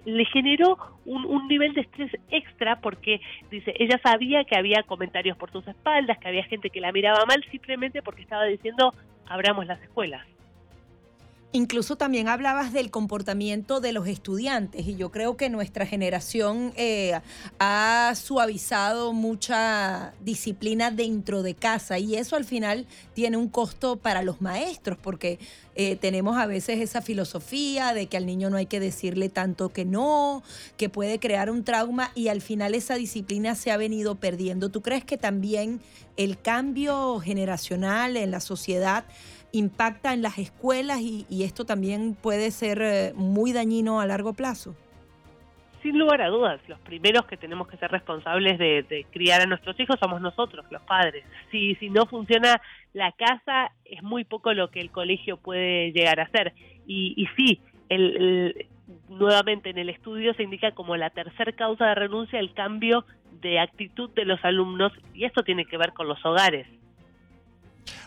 le 0.04 0.24
generó 0.26 0.78
un, 1.04 1.26
un, 1.26 1.48
nivel 1.48 1.74
de 1.74 1.82
estrés 1.82 2.10
extra 2.30 2.80
porque, 2.80 3.20
dice, 3.50 3.74
ella 3.78 4.00
sabía 4.02 4.44
que 4.44 4.56
había 4.56 4.82
comentarios 4.84 5.36
por 5.36 5.52
sus 5.52 5.66
espaldas, 5.68 6.18
que 6.18 6.28
había 6.28 6.44
gente 6.44 6.70
que 6.70 6.80
la 6.80 6.92
miraba 6.92 7.24
mal 7.26 7.44
simplemente 7.50 8.02
porque 8.02 8.22
estaba 8.22 8.44
diciendo, 8.44 8.94
abramos 9.26 9.66
las 9.66 9.80
escuelas. 9.82 10.26
Incluso 11.54 11.96
también 11.96 12.28
hablabas 12.28 12.72
del 12.72 12.90
comportamiento 12.90 13.80
de 13.80 13.92
los 13.92 14.08
estudiantes 14.08 14.86
y 14.86 14.96
yo 14.96 15.10
creo 15.10 15.36
que 15.36 15.50
nuestra 15.50 15.84
generación 15.84 16.72
eh, 16.76 17.20
ha 17.58 18.14
suavizado 18.16 19.12
mucha 19.12 20.14
disciplina 20.24 20.90
dentro 20.90 21.42
de 21.42 21.54
casa 21.54 21.98
y 21.98 22.16
eso 22.16 22.36
al 22.36 22.46
final 22.46 22.86
tiene 23.12 23.36
un 23.36 23.48
costo 23.48 23.96
para 23.96 24.22
los 24.22 24.40
maestros 24.40 24.96
porque 24.96 25.38
eh, 25.74 25.96
tenemos 25.96 26.38
a 26.38 26.46
veces 26.46 26.80
esa 26.80 27.02
filosofía 27.02 27.92
de 27.92 28.06
que 28.06 28.16
al 28.16 28.24
niño 28.24 28.48
no 28.48 28.56
hay 28.56 28.66
que 28.66 28.80
decirle 28.80 29.28
tanto 29.28 29.74
que 29.74 29.84
no, 29.84 30.42
que 30.78 30.88
puede 30.88 31.18
crear 31.18 31.50
un 31.50 31.64
trauma 31.64 32.12
y 32.14 32.28
al 32.28 32.40
final 32.40 32.74
esa 32.74 32.94
disciplina 32.94 33.56
se 33.56 33.70
ha 33.70 33.76
venido 33.76 34.14
perdiendo. 34.14 34.70
¿Tú 34.70 34.80
crees 34.80 35.04
que 35.04 35.18
también 35.18 35.82
el 36.16 36.40
cambio 36.40 37.20
generacional 37.20 38.16
en 38.16 38.30
la 38.30 38.40
sociedad 38.40 39.04
impacta 39.52 40.14
en 40.14 40.22
las 40.22 40.38
escuelas 40.38 41.00
y, 41.00 41.44
esto 41.44 41.64
también 41.64 42.14
puede 42.14 42.50
ser 42.50 42.80
eh, 42.82 43.12
muy 43.14 43.52
dañino 43.52 44.00
a 44.00 44.06
largo 44.06 44.32
plazo? 44.32 44.74
Sin 45.82 45.98
lugar 45.98 46.22
a 46.22 46.28
dudas, 46.28 46.60
los 46.68 46.78
primeros 46.80 47.26
que 47.26 47.36
tenemos 47.36 47.66
que 47.66 47.76
ser 47.76 47.90
responsables 47.90 48.58
de, 48.58 49.06
criar 49.10 49.40
a 49.40 49.46
nuestros 49.46 49.78
hijos 49.80 49.96
somos 50.00 50.20
nosotros, 50.20 50.64
los 50.70 50.82
padres. 50.82 51.24
Si, 51.50 51.74
si 51.76 51.90
no 51.90 52.06
funciona 52.06 52.60
la 52.92 53.10
casa, 53.12 53.72
es 53.84 54.02
muy 54.02 54.24
poco 54.24 54.52
lo 54.52 54.70
que 54.70 54.80
el 54.80 54.90
colegio 54.90 55.38
puede 55.38 55.90
llegar 55.92 56.20
a 56.20 56.24
hacer. 56.24 56.54
Y, 56.86 57.14
y 57.16 57.26
sí, 57.36 57.60
el, 57.88 58.68
nuevamente 59.08 59.70
en 59.70 59.78
el 59.78 59.88
estudio 59.88 60.34
se 60.34 60.42
indica 60.42 60.72
como 60.72 60.96
la 60.96 61.10
tercer 61.10 61.54
causa 61.54 61.86
de 61.86 61.94
renuncia 61.94 62.38
el 62.38 62.52
cambio 62.54 63.04
de 63.40 63.58
actitud 63.58 64.10
de 64.10 64.24
los 64.24 64.42
alumnos 64.44 64.92
y 65.14 65.24
esto 65.24 65.42
tiene 65.42 65.64
que 65.64 65.76
ver 65.76 65.92
con 65.92 66.08
los 66.08 66.24
hogares. 66.24 66.66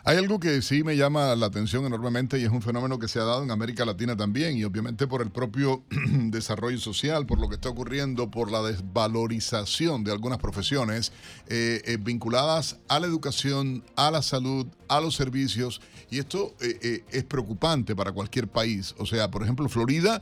Hay 0.04 0.18
algo 0.18 0.40
que 0.40 0.62
sí 0.62 0.84
me 0.84 0.96
llama 0.96 1.36
la 1.36 1.48
atención 1.48 1.86
enormemente 1.86 2.40
y 2.40 2.44
es 2.44 2.52
un 2.52 2.62
fenómeno 2.62 3.00
que 3.00 3.08
se 3.08 3.20
ha 3.20 3.24
dado 3.24 3.44
en 3.44 3.52
América 3.52 3.86
Latina 3.86 4.16
también 4.16 4.58
y 4.58 4.64
obviamente 4.64 5.08
por 5.08 5.22
el 5.22 5.32
propio 5.32 5.84
desarrollo 5.90 6.78
social, 6.78 7.26
por 7.26 7.40
lo 7.40 7.50
que 7.50 7.56
está 7.56 7.70
ocurriendo, 7.70 8.30
por 8.30 8.52
la 8.52 8.62
desvalorización 8.62 10.04
de 10.04 10.12
algunas 10.12 10.38
profesiones 10.38 11.12
eh, 11.48 11.82
eh, 11.86 11.98
vinculadas 12.00 12.78
a 12.88 13.00
la 13.00 13.08
educación, 13.08 13.84
a 13.96 14.12
la 14.12 14.22
salud, 14.22 14.68
a 14.88 15.02
los 15.02 15.16
servicios 15.16 15.82
y 16.12 16.20
esto 16.20 16.54
eh, 16.62 17.04
es 17.10 17.24
preocupante 17.24 17.96
para 17.96 18.12
cualquier 18.12 18.48
país. 18.48 18.94
O 19.00 19.06
sea, 19.06 19.32
por 19.32 19.44
ejemplo, 19.44 19.68
Florida 19.70 20.22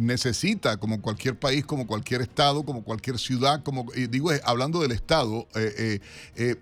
necesita, 0.00 0.76
como 0.76 1.00
cualquier 1.00 1.38
país, 1.38 1.64
como 1.64 1.86
cualquier 1.86 2.22
estado, 2.22 2.64
como 2.64 2.82
cualquier 2.82 3.18
ciudad, 3.18 3.62
como 3.62 3.86
digo, 4.10 4.30
hablando 4.44 4.80
del 4.80 4.92
estado, 4.92 5.46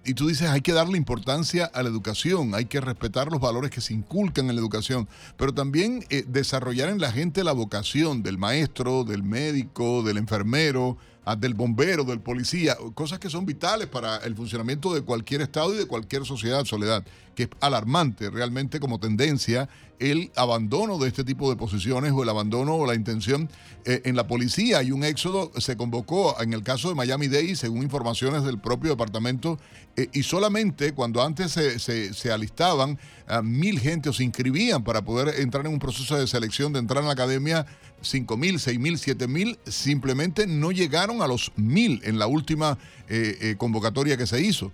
y 0.05 0.15
tú 0.15 0.29
dices, 0.29 0.49
hay 0.49 0.61
que 0.61 0.73
darle 0.73 0.97
importancia 0.97 1.67
a 1.67 1.83
la 1.83 1.89
educación 1.89 2.43
hay 2.55 2.67
que 2.67 2.81
respetar 2.81 3.31
los 3.31 3.41
valores 3.41 3.71
que 3.71 3.81
se 3.81 3.95
inculcan 3.95 4.49
en 4.49 4.57
la 4.57 4.61
educación, 4.61 5.09
pero 5.37 5.53
también 5.53 6.05
eh, 6.11 6.25
desarrollar 6.27 6.89
en 6.89 7.01
la 7.01 7.13
gente 7.13 7.45
la 7.45 7.53
vocación 7.53 8.23
del 8.23 8.39
maestro, 8.39 9.05
del 9.05 9.23
médico, 9.23 10.03
del 10.03 10.19
enfermero, 10.19 10.97
ah, 11.25 11.37
del 11.37 11.55
bombero, 11.55 12.05
del 12.05 12.21
policía, 12.21 12.77
cosas 12.95 13.19
que 13.19 13.31
son 13.31 13.47
vitales 13.47 13.89
para 13.89 14.19
el 14.19 14.35
funcionamiento 14.35 14.95
de 14.95 15.03
cualquier 15.03 15.43
Estado 15.43 15.75
y 15.75 15.79
de 15.79 15.87
cualquier 15.87 16.25
sociedad, 16.25 16.65
Soledad, 16.65 17.05
que 17.35 17.45
es 17.45 17.49
alarmante 17.61 18.31
realmente 18.31 18.81
como 18.81 18.99
tendencia 18.99 19.69
el 20.03 20.33
abandono 20.35 20.99
de 20.99 21.07
este 21.07 21.23
tipo 21.23 21.49
de 21.49 21.57
posiciones 21.57 22.11
o 22.13 22.25
el 22.25 22.29
abandono 22.29 22.75
o 22.75 22.87
la 22.87 22.97
intención 22.97 23.49
eh, 23.85 24.03
en 24.05 24.17
la 24.17 24.27
policía. 24.27 24.79
Hay 24.79 24.91
un 24.91 25.05
éxodo, 25.05 25.53
se 25.61 25.77
convocó 25.77 26.41
en 26.43 26.53
el 26.53 26.65
caso 26.65 26.89
de 26.89 26.97
Miami 26.97 27.29
Dade, 27.29 27.55
según 27.55 27.85
informaciones 27.85 28.43
del 28.43 28.59
propio 28.59 28.91
departamento, 28.91 29.59
eh, 29.97 30.09
y 30.13 30.25
solamente 30.25 30.93
cuando 30.93 31.23
antes 31.23 31.53
se, 31.53 31.79
se, 31.79 32.33
alistaban 32.33 32.99
a 33.29 33.43
mil 33.43 33.79
gente 33.79 34.09
o 34.09 34.13
se 34.13 34.25
inscribían 34.25 34.83
para 34.83 35.03
poder 35.03 35.41
entrar 35.41 35.67
en 35.67 35.73
un 35.73 35.79
proceso 35.79 36.19
de 36.19 36.27
selección 36.27 36.73
de 36.73 36.81
entrar 36.81 37.03
en 37.03 37.07
la 37.07 37.13
academia, 37.13 37.65
cinco 38.01 38.37
mil, 38.37 38.59
seis 38.59 38.81
mil, 38.81 38.99
siete 38.99 39.29
mil, 39.29 39.57
simplemente 39.67 40.49
no 40.49 40.73
llegaron 40.73 41.23
a 41.23 41.29
los 41.29 41.53
mil 41.57 42.01
en 42.03 42.19
la 42.19 42.27
última 42.27 42.77
eh, 43.09 43.55
convocatoria 43.57 44.17
que 44.17 44.27
se 44.27 44.41
hizo. 44.41 44.73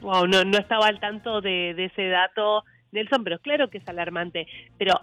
Wow, 0.00 0.26
no, 0.26 0.40
estaba 0.58 0.86
al 0.86 0.98
tanto 0.98 1.42
de 1.42 1.72
ese 1.84 2.08
dato 2.08 2.64
Nelson, 2.94 3.24
pero 3.24 3.38
claro 3.40 3.68
que 3.68 3.78
es 3.78 3.88
alarmante. 3.88 4.46
Pero, 4.78 4.94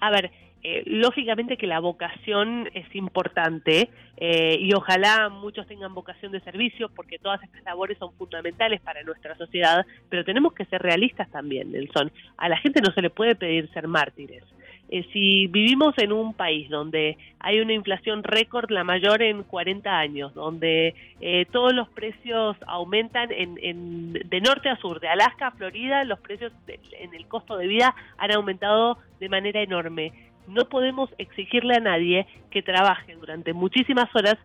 a 0.00 0.10
ver, 0.10 0.32
eh, 0.62 0.82
lógicamente 0.86 1.56
que 1.56 1.68
la 1.68 1.78
vocación 1.78 2.68
es 2.74 2.92
importante 2.96 3.88
eh, 4.16 4.56
y 4.58 4.74
ojalá 4.74 5.28
muchos 5.28 5.66
tengan 5.68 5.94
vocación 5.94 6.32
de 6.32 6.40
servicio 6.40 6.88
porque 6.88 7.20
todas 7.20 7.40
estas 7.44 7.62
labores 7.62 7.98
son 7.98 8.12
fundamentales 8.14 8.80
para 8.80 9.04
nuestra 9.04 9.36
sociedad, 9.36 9.86
pero 10.08 10.24
tenemos 10.24 10.54
que 10.54 10.64
ser 10.64 10.82
realistas 10.82 11.30
también, 11.30 11.70
Nelson. 11.70 12.10
A 12.36 12.48
la 12.48 12.56
gente 12.56 12.80
no 12.80 12.92
se 12.92 13.02
le 13.02 13.10
puede 13.10 13.36
pedir 13.36 13.70
ser 13.72 13.86
mártires. 13.86 14.42
Eh, 14.88 15.04
si 15.12 15.48
vivimos 15.48 15.94
en 15.98 16.12
un 16.12 16.32
país 16.34 16.68
donde 16.70 17.18
hay 17.40 17.60
una 17.60 17.72
inflación 17.72 18.22
récord, 18.22 18.70
la 18.70 18.84
mayor 18.84 19.22
en 19.22 19.42
40 19.42 19.98
años, 19.98 20.34
donde 20.34 20.94
eh, 21.20 21.46
todos 21.50 21.74
los 21.74 21.88
precios 21.88 22.56
aumentan 22.66 23.30
en, 23.32 24.12
de 24.12 24.40
norte 24.40 24.68
a 24.68 24.76
sur, 24.76 25.00
de 25.00 25.08
Alaska 25.08 25.48
a 25.48 25.50
Florida, 25.52 26.04
los 26.04 26.20
precios 26.20 26.52
en 27.00 27.14
el 27.14 27.26
costo 27.26 27.56
de 27.56 27.66
vida 27.66 27.94
han 28.18 28.32
aumentado 28.32 28.98
de 29.18 29.28
manera 29.28 29.60
enorme. 29.60 30.12
No 30.46 30.66
podemos 30.68 31.10
exigirle 31.18 31.74
a 31.74 31.80
nadie 31.80 32.26
que 32.50 32.62
trabaje 32.62 33.16
durante 33.16 33.52
muchísimas 33.52 34.14
horas 34.14 34.36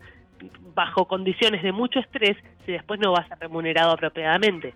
bajo 0.74 1.06
condiciones 1.06 1.62
de 1.62 1.72
mucho 1.72 2.00
estrés 2.00 2.36
si 2.66 2.72
después 2.72 3.00
no 3.00 3.12
va 3.12 3.20
a 3.20 3.28
ser 3.28 3.38
remunerado 3.40 3.92
apropiadamente. 3.92 4.74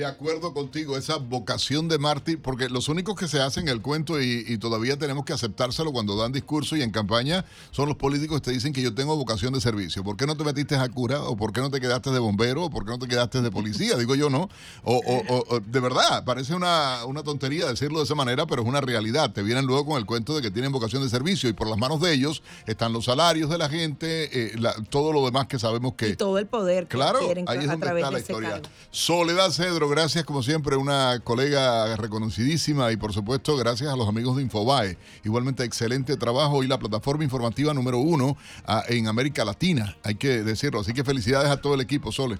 De 0.00 0.06
acuerdo 0.06 0.54
contigo, 0.54 0.96
esa 0.96 1.16
vocación 1.16 1.86
de 1.86 1.98
mártir, 1.98 2.40
porque 2.40 2.70
los 2.70 2.88
únicos 2.88 3.16
que 3.16 3.28
se 3.28 3.38
hacen 3.38 3.68
el 3.68 3.82
cuento 3.82 4.18
y, 4.18 4.56
todavía 4.56 4.96
tenemos 4.96 5.26
que 5.26 5.34
aceptárselo 5.34 5.92
cuando 5.92 6.16
dan 6.16 6.32
discurso 6.32 6.74
y 6.74 6.80
en 6.80 6.90
campaña 6.90 7.44
son 7.70 7.86
los 7.86 7.98
políticos 7.98 8.40
que 8.40 8.46
te 8.46 8.50
dicen 8.52 8.72
que 8.72 8.80
yo 8.80 8.94
tengo 8.94 9.14
vocación 9.14 9.52
de 9.52 9.60
servicio. 9.60 10.02
¿Por 10.02 10.16
qué 10.16 10.24
no 10.26 10.38
te 10.38 10.44
metiste 10.44 10.74
a 10.74 10.88
cura? 10.88 11.22
¿O 11.24 11.36
por 11.36 11.52
qué 11.52 11.60
no 11.60 11.70
te 11.70 11.82
quedaste 11.82 12.12
de 12.12 12.18
bombero? 12.18 12.64
¿O 12.64 12.70
por 12.70 12.86
qué 12.86 12.92
no 12.92 12.98
te 12.98 13.08
quedaste 13.08 13.42
de 13.42 13.50
policía? 13.50 13.98
Digo 13.98 14.14
yo, 14.14 14.30
¿no? 14.30 14.48
O, 14.84 15.60
de 15.66 15.80
verdad, 15.80 16.24
parece 16.24 16.54
una, 16.54 17.04
una, 17.04 17.22
tontería 17.22 17.66
decirlo 17.66 17.98
de 17.98 18.04
esa 18.06 18.14
manera, 18.14 18.46
pero 18.46 18.62
es 18.62 18.68
una 18.68 18.80
realidad. 18.80 19.34
Te 19.34 19.42
vienen 19.42 19.66
luego 19.66 19.84
con 19.84 19.98
el 19.98 20.06
cuento 20.06 20.34
de 20.34 20.40
que 20.40 20.50
tienen 20.50 20.72
vocación 20.72 21.02
de 21.02 21.10
servicio 21.10 21.50
y 21.50 21.52
por 21.52 21.68
las 21.68 21.76
manos 21.76 22.00
de 22.00 22.14
ellos 22.14 22.42
están 22.66 22.94
los 22.94 23.04
salarios 23.04 23.50
de 23.50 23.58
la 23.58 23.68
gente, 23.68 24.30
eh, 24.32 24.58
todo 24.88 25.12
lo 25.12 25.26
demás 25.26 25.46
que 25.46 25.58
sabemos 25.58 25.92
que... 25.92 26.08
Y 26.08 26.16
todo 26.16 26.38
el 26.38 26.46
poder 26.46 26.84
que 26.86 26.96
claro, 26.96 27.18
ahí 27.46 27.58
es 27.58 27.66
donde 27.66 27.86
está 27.86 28.10
la 28.10 28.18
historia. 28.18 28.62
Soledad 28.90 29.50
Cedro 29.50 29.89
gracias 29.90 30.24
como 30.24 30.42
siempre, 30.42 30.76
una 30.76 31.20
colega 31.22 31.96
reconocidísima 31.96 32.92
y 32.92 32.96
por 32.96 33.12
supuesto 33.12 33.56
gracias 33.56 33.92
a 33.92 33.96
los 33.96 34.08
amigos 34.08 34.36
de 34.36 34.42
Infobae. 34.42 34.96
Igualmente 35.24 35.64
excelente 35.64 36.16
trabajo 36.16 36.62
y 36.62 36.68
la 36.68 36.78
plataforma 36.78 37.24
informativa 37.24 37.74
número 37.74 37.98
uno 37.98 38.36
ah, 38.66 38.82
en 38.88 39.08
América 39.08 39.44
Latina, 39.44 39.96
hay 40.04 40.14
que 40.14 40.42
decirlo. 40.42 40.80
Así 40.80 40.92
que 40.92 41.04
felicidades 41.04 41.50
a 41.50 41.60
todo 41.60 41.74
el 41.74 41.80
equipo, 41.80 42.12
Sole. 42.12 42.38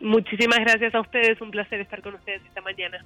Muchísimas 0.00 0.58
gracias 0.60 0.94
a 0.94 1.00
ustedes, 1.00 1.40
un 1.40 1.50
placer 1.50 1.80
estar 1.80 2.02
con 2.02 2.14
ustedes 2.14 2.42
esta 2.46 2.60
mañana. 2.60 3.04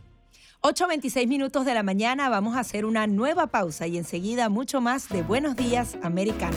8.26 0.63 1.27
minutos 1.27 1.65
de 1.65 1.75
la 1.75 1.83
mañana, 1.83 2.29
vamos 2.29 2.57
a 2.57 2.61
hacer 2.61 2.85
una 2.85 3.07
nueva 3.07 3.49
pausa 3.49 3.87
y 3.87 3.99
enseguida 3.99 4.49
mucho 4.49 4.81
más 4.81 5.09
de 5.09 5.23
Buenos 5.23 5.57
Días 5.57 5.99
Americano. 6.03 6.57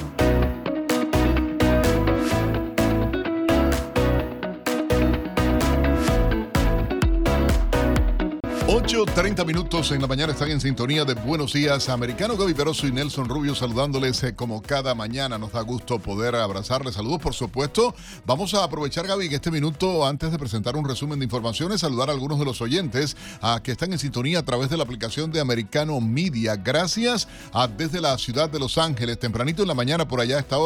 8.30 8.90 9.46
minutos 9.46 9.92
en 9.92 10.02
la 10.02 10.08
mañana 10.08 10.34
están 10.34 10.50
en 10.50 10.60
sintonía 10.60 11.06
de 11.06 11.14
Buenos 11.14 11.54
Días 11.54 11.90
Americano. 11.90 12.36
Gaby 12.36 12.56
Peroso 12.56 12.88
y 12.88 12.92
Nelson 12.92 13.30
Rubio 13.30 13.54
saludándoles 13.54 14.24
eh, 14.24 14.34
como 14.34 14.64
cada 14.64 14.96
mañana. 14.96 15.38
Nos 15.38 15.52
da 15.52 15.62
gusto 15.62 16.00
poder 16.00 16.34
abrazarles. 16.34 16.96
Saludos, 16.96 17.20
por 17.22 17.36
supuesto. 17.36 17.94
Vamos 18.26 18.56
a 18.56 18.64
aprovechar, 18.64 19.06
Gaby, 19.06 19.30
que 19.30 19.36
este 19.36 19.52
minuto, 19.52 20.08
antes 20.08 20.32
de 20.32 20.40
presentar 20.40 20.76
un 20.76 20.90
resumen 20.90 21.20
de 21.20 21.26
informaciones, 21.26 21.82
saludar 21.82 22.10
a 22.10 22.14
algunos 22.14 22.40
de 22.40 22.46
los 22.46 22.62
oyentes 22.62 23.16
a 23.42 23.62
que 23.62 23.74
están 23.74 23.94
en 23.94 24.00
sintonía 24.00 24.40
a 24.40 24.44
través 24.44 24.72
de 24.72 24.78
la 24.78 24.86
aplicación 24.86 25.32
de 25.32 25.40
Americano 25.40 26.02
Media. 26.02 26.56
Gracias 26.56 27.28
a 27.54 27.68
desde 27.68 28.02
la 28.02 28.18
ciudad 28.18 28.50
de 28.50 28.58
Los 28.58 28.80
Ángeles. 28.80 29.20
Tempranito 29.20 29.62
en 29.62 29.68
la 29.68 29.76
mañana, 29.76 30.08
por 30.08 30.20
allá 30.20 30.38
a 30.38 30.40
esta 30.40 30.58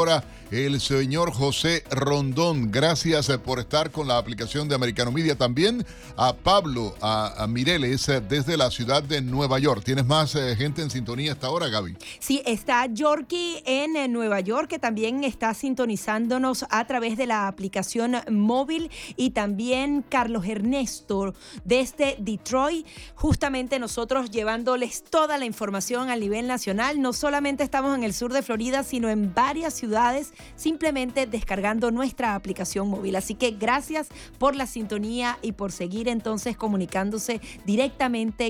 el 0.49 0.79
señor 0.79 1.33
José 1.33 1.83
Rondón. 1.91 2.71
Gracias 2.71 3.27
eh, 3.27 3.37
por 3.37 3.59
estar 3.59 3.91
con 3.91 4.07
la 4.07 4.17
aplicación 4.17 4.69
de 4.69 4.75
Americano 4.75 5.11
Media. 5.11 5.35
También 5.35 5.85
a 6.15 6.31
Pablo, 6.31 6.95
a, 7.01 7.43
a 7.43 7.47
Mireles 7.47 8.12
desde 8.21 8.57
la 8.57 8.69
ciudad 8.69 9.01
de 9.01 9.21
Nueva 9.21 9.59
York. 9.59 9.83
¿Tienes 9.83 10.05
más 10.05 10.35
eh, 10.35 10.55
gente 10.55 10.81
en 10.81 10.89
sintonía 10.89 11.33
hasta 11.33 11.47
ahora, 11.47 11.69
Gaby? 11.69 11.95
Sí, 12.19 12.41
está 12.45 12.85
Yorkie 12.85 13.63
en 13.65 13.95
eh, 13.95 14.07
Nueva 14.07 14.39
York, 14.39 14.67
que 14.67 14.79
también 14.79 15.23
está 15.23 15.53
sintonizándonos 15.53 16.65
a 16.69 16.85
través 16.85 17.17
de 17.17 17.25
la 17.25 17.47
aplicación 17.47 18.17
móvil, 18.29 18.91
y 19.15 19.31
también 19.31 20.03
Carlos 20.07 20.45
Ernesto 20.45 21.33
desde 21.63 22.17
Detroit. 22.19 22.85
Justamente 23.15 23.79
nosotros 23.79 24.29
llevándoles 24.31 25.03
toda 25.03 25.37
la 25.37 25.45
información 25.45 26.09
a 26.09 26.15
nivel 26.15 26.47
nacional. 26.47 27.01
No 27.01 27.13
solamente 27.13 27.63
estamos 27.63 27.95
en 27.97 28.03
el 28.03 28.13
sur 28.13 28.33
de 28.33 28.41
Florida, 28.41 28.83
sino 28.83 29.09
en 29.09 29.33
varias 29.33 29.73
ciudades, 29.73 30.33
simplemente 30.55 31.25
descargando 31.25 31.91
nuestra 31.91 32.35
aplicación 32.35 32.89
móvil. 32.89 33.15
Así 33.15 33.35
que 33.35 33.51
gracias 33.51 34.09
por 34.37 34.55
la 34.55 34.67
sintonía 34.67 35.37
y 35.41 35.53
por 35.53 35.71
seguir 35.71 36.07
entonces 36.07 36.57
comunicándose 36.57 37.41
directamente 37.65 38.02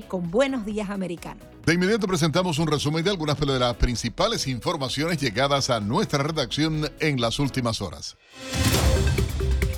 con 0.08 0.32
Buenos 0.32 0.66
Días 0.66 0.90
Americano. 0.90 1.40
De 1.64 1.76
inmediato 1.76 2.08
presentamos 2.08 2.58
un 2.58 2.66
resumen 2.66 3.04
de 3.04 3.12
algunas 3.12 3.40
de 3.40 3.60
las 3.60 3.76
principales 3.76 4.48
informaciones 4.48 5.20
llegadas 5.20 5.70
a 5.70 5.80
nuestra 5.80 6.24
redacción 6.24 6.90
en 7.00 7.22
las 7.22 7.38
últimas 7.38 7.80
horas. 7.80 8.18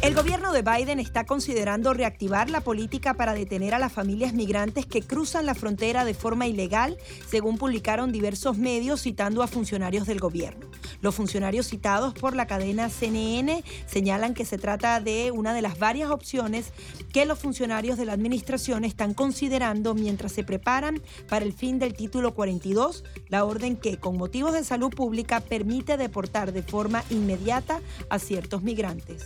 El 0.05 0.13
gobierno 0.13 0.53
de 0.53 0.61
Biden 0.61 0.99
está 0.99 1.25
considerando 1.25 1.91
reactivar 1.91 2.51
la 2.51 2.61
política 2.61 3.15
para 3.15 3.33
detener 3.33 3.73
a 3.73 3.79
las 3.79 3.91
familias 3.91 4.33
migrantes 4.33 4.85
que 4.85 5.01
cruzan 5.01 5.47
la 5.47 5.55
frontera 5.55 6.05
de 6.05 6.13
forma 6.13 6.45
ilegal, 6.45 6.99
según 7.27 7.57
publicaron 7.57 8.11
diversos 8.11 8.55
medios 8.55 9.01
citando 9.01 9.41
a 9.41 9.47
funcionarios 9.47 10.05
del 10.05 10.19
gobierno. 10.19 10.67
Los 11.01 11.15
funcionarios 11.15 11.65
citados 11.65 12.13
por 12.13 12.35
la 12.35 12.45
cadena 12.45 12.91
CNN 12.91 13.63
señalan 13.87 14.35
que 14.35 14.45
se 14.45 14.59
trata 14.59 14.99
de 14.99 15.31
una 15.31 15.55
de 15.55 15.63
las 15.63 15.79
varias 15.79 16.11
opciones 16.11 16.71
que 17.11 17.25
los 17.25 17.39
funcionarios 17.39 17.97
de 17.97 18.05
la 18.05 18.13
administración 18.13 18.85
están 18.85 19.15
considerando 19.15 19.95
mientras 19.95 20.33
se 20.33 20.43
preparan 20.43 21.01
para 21.27 21.45
el 21.45 21.53
fin 21.53 21.79
del 21.79 21.95
título 21.95 22.35
42, 22.35 23.03
la 23.29 23.43
orden 23.43 23.75
que 23.75 23.97
con 23.97 24.17
motivos 24.17 24.53
de 24.53 24.63
salud 24.63 24.91
pública 24.91 25.39
permite 25.39 25.97
deportar 25.97 26.51
de 26.51 26.61
forma 26.61 27.03
inmediata 27.09 27.81
a 28.11 28.19
ciertos 28.19 28.61
migrantes. 28.61 29.25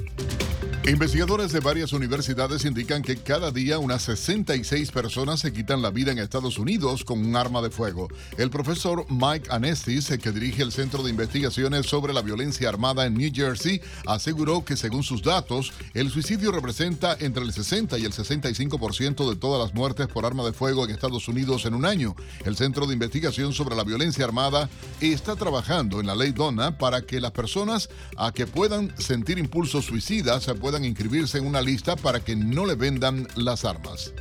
Investigadores 0.87 1.51
de 1.51 1.59
varias 1.59 1.93
universidades 1.93 2.65
indican 2.65 3.03
que 3.03 3.15
cada 3.15 3.51
día 3.51 3.77
unas 3.77 4.01
66 4.01 4.89
personas 4.89 5.39
se 5.39 5.53
quitan 5.53 5.83
la 5.83 5.91
vida 5.91 6.11
en 6.11 6.17
Estados 6.17 6.57
Unidos 6.57 7.03
con 7.03 7.23
un 7.23 7.35
arma 7.35 7.61
de 7.61 7.69
fuego. 7.69 8.07
El 8.35 8.49
profesor 8.49 9.05
Mike 9.07 9.47
Anestis, 9.51 10.07
que 10.07 10.31
dirige 10.31 10.63
el 10.63 10.71
Centro 10.71 11.03
de 11.03 11.11
Investigaciones 11.11 11.85
sobre 11.85 12.13
la 12.13 12.23
Violencia 12.23 12.67
Armada 12.67 13.05
en 13.05 13.13
New 13.13 13.31
Jersey, 13.31 13.79
aseguró 14.07 14.65
que 14.65 14.75
según 14.75 15.03
sus 15.03 15.21
datos, 15.21 15.71
el 15.93 16.09
suicidio 16.09 16.51
representa 16.51 17.15
entre 17.19 17.43
el 17.43 17.53
60 17.53 17.99
y 17.99 18.05
el 18.05 18.13
65% 18.13 19.29
de 19.29 19.35
todas 19.35 19.61
las 19.61 19.75
muertes 19.75 20.07
por 20.07 20.25
arma 20.25 20.43
de 20.43 20.51
fuego 20.51 20.83
en 20.83 20.89
Estados 20.89 21.27
Unidos 21.27 21.67
en 21.67 21.75
un 21.75 21.85
año. 21.85 22.15
El 22.43 22.57
Centro 22.57 22.87
de 22.87 22.93
Investigación 22.93 23.53
sobre 23.53 23.75
la 23.75 23.83
Violencia 23.83 24.25
Armada 24.25 24.67
está 24.99 25.35
trabajando 25.35 25.99
en 25.99 26.07
la 26.07 26.15
ley 26.15 26.31
DONA 26.31 26.79
para 26.79 27.03
que 27.03 27.21
las 27.21 27.31
personas 27.31 27.87
a 28.17 28.31
que 28.31 28.47
puedan 28.47 28.99
sentir 28.99 29.37
impulsos 29.37 29.85
suicidas 29.85 30.47
puedan 30.59 30.70
puedan 30.71 30.85
inscribirse 30.85 31.37
en 31.37 31.45
una 31.45 31.61
lista 31.61 31.97
para 31.97 32.21
que 32.21 32.33
no 32.33 32.65
le 32.65 32.75
vendan 32.75 33.27
las 33.35 33.65
armas. 33.65 34.13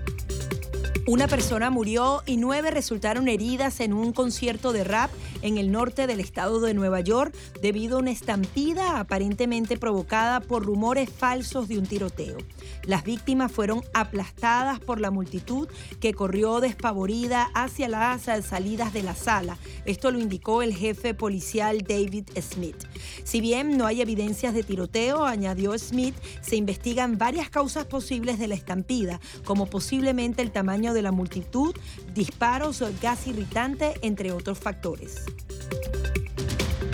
Una 1.11 1.27
persona 1.27 1.71
murió 1.71 2.23
y 2.25 2.37
nueve 2.37 2.71
resultaron 2.71 3.27
heridas 3.27 3.81
en 3.81 3.93
un 3.93 4.13
concierto 4.13 4.73
de 4.73 4.85
rap 4.85 5.11
en 5.43 5.59
el 5.59 5.73
norte 5.73 6.07
del 6.07 6.21
estado 6.21 6.61
de 6.61 6.73
Nueva 6.73 7.01
York 7.01 7.35
debido 7.61 7.97
a 7.97 7.99
una 7.99 8.13
estampida 8.13 9.01
aparentemente 9.01 9.77
provocada 9.77 10.39
por 10.39 10.65
rumores 10.65 11.11
falsos 11.11 11.67
de 11.67 11.79
un 11.79 11.87
tiroteo. 11.87 12.37
Las 12.85 13.03
víctimas 13.03 13.51
fueron 13.51 13.83
aplastadas 13.93 14.79
por 14.79 15.01
la 15.01 15.11
multitud 15.11 15.67
que 15.99 16.15
corrió 16.15 16.61
despavorida 16.61 17.51
hacia 17.55 17.89
las 17.89 18.23
salidas 18.47 18.93
de 18.93 19.03
la 19.03 19.17
sala. 19.17 19.59
Esto 19.87 20.13
lo 20.13 20.21
indicó 20.21 20.63
el 20.63 20.77
jefe 20.77 21.13
policial 21.13 21.79
David 21.79 22.29
Smith. 22.41 22.87
Si 23.25 23.41
bien 23.41 23.77
no 23.77 23.87
hay 23.87 24.01
evidencias 24.01 24.55
de 24.55 24.63
tiroteo, 24.63 25.25
añadió 25.25 25.77
Smith, 25.77 26.15
se 26.41 26.55
investigan 26.55 27.19
varias 27.19 27.51
causas 27.51 27.85
posibles 27.87 28.39
de 28.39 28.47
la 28.47 28.55
estampida, 28.55 29.21
como 29.45 29.67
posiblemente 29.67 30.41
el 30.43 30.53
tamaño 30.53 30.95
de 30.95 31.00
la 31.03 31.13
multitud, 31.13 31.75
disparos, 32.15 32.83
gas 33.01 33.27
irritante, 33.27 33.95
entre 34.03 34.33
otros 34.33 34.59
factores. 34.59 35.25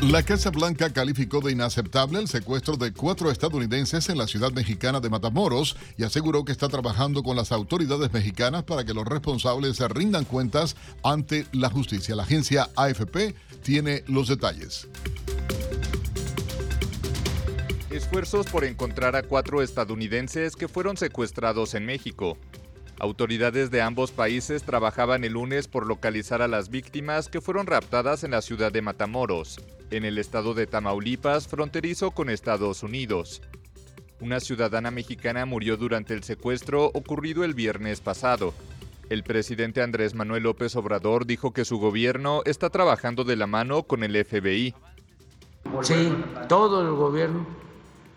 La 0.02 0.22
Casa 0.22 0.50
Blanca 0.50 0.92
calificó 0.92 1.40
de 1.40 1.52
inaceptable 1.52 2.20
el 2.20 2.28
secuestro 2.28 2.76
de 2.76 2.92
cuatro 2.92 3.30
estadounidenses 3.30 4.08
en 4.10 4.18
la 4.18 4.26
ciudad 4.26 4.52
mexicana 4.52 5.00
de 5.00 5.08
Matamoros 5.08 5.76
y 5.96 6.04
aseguró 6.04 6.44
que 6.44 6.52
está 6.52 6.68
trabajando 6.68 7.22
con 7.22 7.34
las 7.34 7.50
autoridades 7.50 8.12
mexicanas 8.12 8.62
para 8.64 8.84
que 8.84 8.92
los 8.92 9.06
responsables 9.06 9.76
se 9.76 9.88
rindan 9.88 10.26
cuentas 10.26 10.76
ante 11.02 11.46
la 11.52 11.70
justicia. 11.70 12.14
La 12.14 12.24
agencia 12.24 12.68
AFP 12.76 13.34
tiene 13.62 14.04
los 14.06 14.28
detalles. 14.28 14.86
Esfuerzos 17.90 18.46
por 18.46 18.64
encontrar 18.64 19.16
a 19.16 19.22
cuatro 19.22 19.62
estadounidenses 19.62 20.54
que 20.54 20.68
fueron 20.68 20.98
secuestrados 20.98 21.74
en 21.74 21.86
México. 21.86 22.36
Autoridades 22.98 23.70
de 23.70 23.82
ambos 23.82 24.10
países 24.10 24.62
trabajaban 24.62 25.22
el 25.24 25.34
lunes 25.34 25.68
por 25.68 25.86
localizar 25.86 26.40
a 26.40 26.48
las 26.48 26.70
víctimas 26.70 27.28
que 27.28 27.42
fueron 27.42 27.66
raptadas 27.66 28.24
en 28.24 28.30
la 28.30 28.40
ciudad 28.40 28.72
de 28.72 28.80
Matamoros, 28.80 29.60
en 29.90 30.06
el 30.06 30.16
estado 30.16 30.54
de 30.54 30.66
Tamaulipas, 30.66 31.46
fronterizo 31.46 32.12
con 32.12 32.30
Estados 32.30 32.82
Unidos. 32.82 33.42
Una 34.18 34.40
ciudadana 34.40 34.90
mexicana 34.90 35.44
murió 35.44 35.76
durante 35.76 36.14
el 36.14 36.24
secuestro 36.24 36.86
ocurrido 36.94 37.44
el 37.44 37.52
viernes 37.52 38.00
pasado. 38.00 38.54
El 39.10 39.22
presidente 39.22 39.82
Andrés 39.82 40.14
Manuel 40.14 40.44
López 40.44 40.74
Obrador 40.74 41.26
dijo 41.26 41.52
que 41.52 41.66
su 41.66 41.78
gobierno 41.78 42.40
está 42.46 42.70
trabajando 42.70 43.24
de 43.24 43.36
la 43.36 43.46
mano 43.46 43.82
con 43.82 44.04
el 44.04 44.24
FBI. 44.24 44.74
Sí, 45.82 46.16
todo 46.48 46.80
el 46.80 46.92
gobierno 46.92 47.46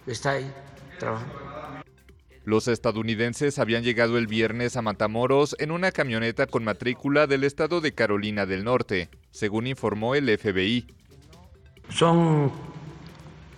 está 0.08 0.32
ahí 0.32 0.52
trabajando. 0.98 1.49
Los 2.50 2.68
estadounidenses 2.68 3.60
habían 3.60 3.84
llegado 3.84 4.18
el 4.18 4.26
viernes 4.26 4.76
a 4.76 4.82
Matamoros 4.82 5.56
en 5.60 5.70
una 5.70 5.92
camioneta 5.92 6.48
con 6.48 6.64
matrícula 6.64 7.28
del 7.28 7.44
estado 7.44 7.80
de 7.80 7.94
Carolina 7.94 8.48
del 8.48 8.64
Norte, 8.64 9.12
según 9.30 9.68
informó 9.68 10.16
el 10.16 10.36
FBI. 10.36 10.88
Son 11.90 12.52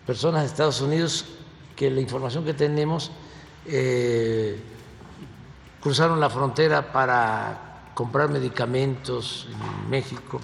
personas 0.05 0.41
de 0.41 0.47
Estados 0.47 0.81
Unidos 0.81 1.25
que 1.73 1.89
la 1.89 2.01
información 2.01 2.43
que 2.43 2.53
tenemos 2.53 3.13
eh, 3.65 4.59
cruzaron 5.79 6.19
la 6.19 6.29
frontera 6.29 6.91
para 6.91 7.93
comprar 7.93 8.27
medicamentos 8.27 9.47
en 9.49 9.89
México 9.89 10.41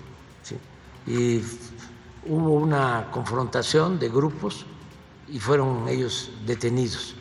y 1.06 1.41
hubo 2.26 2.53
una 2.53 3.10
confrontación 3.11 3.99
de 3.99 4.07
grupos 4.07 4.65
y 5.28 5.38
fueron 5.38 5.90
ellos 5.90 6.32
detenidos. 6.45 7.14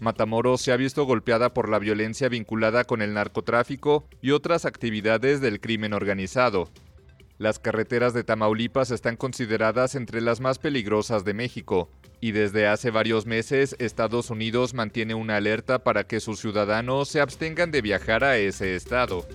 Matamoros 0.00 0.60
se 0.60 0.72
ha 0.72 0.76
visto 0.76 1.04
golpeada 1.04 1.54
por 1.54 1.68
la 1.68 1.78
violencia 1.78 2.28
vinculada 2.28 2.84
con 2.84 3.02
el 3.02 3.14
narcotráfico 3.14 4.06
y 4.20 4.32
otras 4.32 4.64
actividades 4.64 5.40
del 5.40 5.60
crimen 5.60 5.92
organizado. 5.92 6.70
Las 7.38 7.58
carreteras 7.58 8.14
de 8.14 8.24
Tamaulipas 8.24 8.90
están 8.90 9.16
consideradas 9.16 9.94
entre 9.94 10.20
las 10.20 10.40
más 10.40 10.58
peligrosas 10.58 11.24
de 11.24 11.34
México, 11.34 11.90
y 12.20 12.32
desde 12.32 12.66
hace 12.66 12.90
varios 12.90 13.26
meses 13.26 13.76
Estados 13.78 14.30
Unidos 14.30 14.72
mantiene 14.72 15.14
una 15.14 15.36
alerta 15.36 15.84
para 15.84 16.04
que 16.04 16.20
sus 16.20 16.40
ciudadanos 16.40 17.08
se 17.08 17.20
abstengan 17.20 17.70
de 17.70 17.82
viajar 17.82 18.24
a 18.24 18.38
ese 18.38 18.74
estado. 18.74 19.26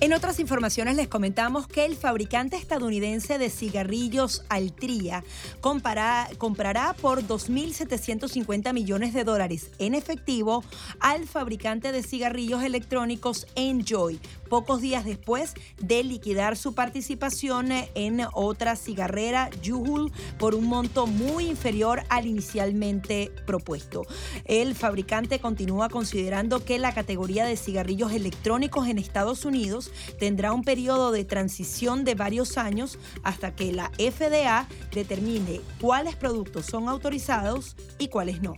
En 0.00 0.12
otras 0.12 0.38
informaciones 0.38 0.94
les 0.94 1.08
comentamos 1.08 1.66
que 1.66 1.84
el 1.84 1.96
fabricante 1.96 2.54
estadounidense 2.56 3.36
de 3.36 3.50
cigarrillos 3.50 4.44
Altria 4.48 5.24
comprará, 5.60 6.94
por 7.00 7.24
2.750 7.24 8.72
millones 8.72 9.12
de 9.12 9.24
dólares 9.24 9.72
en 9.80 9.96
efectivo 9.96 10.62
al 11.00 11.26
fabricante 11.26 11.90
de 11.90 12.04
cigarrillos 12.04 12.62
electrónicos 12.62 13.48
Enjoy 13.56 14.20
pocos 14.48 14.80
días 14.80 15.04
después 15.04 15.54
de 15.78 16.02
liquidar 16.02 16.56
su 16.56 16.74
participación 16.74 17.68
en 17.94 18.22
otra 18.32 18.76
cigarrera, 18.76 19.50
Juhul, 19.64 20.10
por 20.38 20.54
un 20.54 20.66
monto 20.66 21.06
muy 21.06 21.46
inferior 21.46 22.02
al 22.08 22.26
inicialmente 22.26 23.30
propuesto. 23.46 24.06
El 24.44 24.74
fabricante 24.74 25.38
continúa 25.38 25.88
considerando 25.88 26.64
que 26.64 26.78
la 26.78 26.94
categoría 26.94 27.44
de 27.44 27.56
cigarrillos 27.56 28.12
electrónicos 28.12 28.88
en 28.88 28.98
Estados 28.98 29.44
Unidos 29.44 29.87
tendrá 30.18 30.52
un 30.52 30.62
periodo 30.62 31.12
de 31.12 31.24
transición 31.24 32.04
de 32.04 32.14
varios 32.14 32.58
años 32.58 32.98
hasta 33.22 33.54
que 33.54 33.72
la 33.72 33.90
FDA 33.98 34.66
determine 34.92 35.60
cuáles 35.80 36.16
productos 36.16 36.66
son 36.66 36.88
autorizados 36.88 37.76
y 37.98 38.08
cuáles 38.08 38.42
no. 38.42 38.54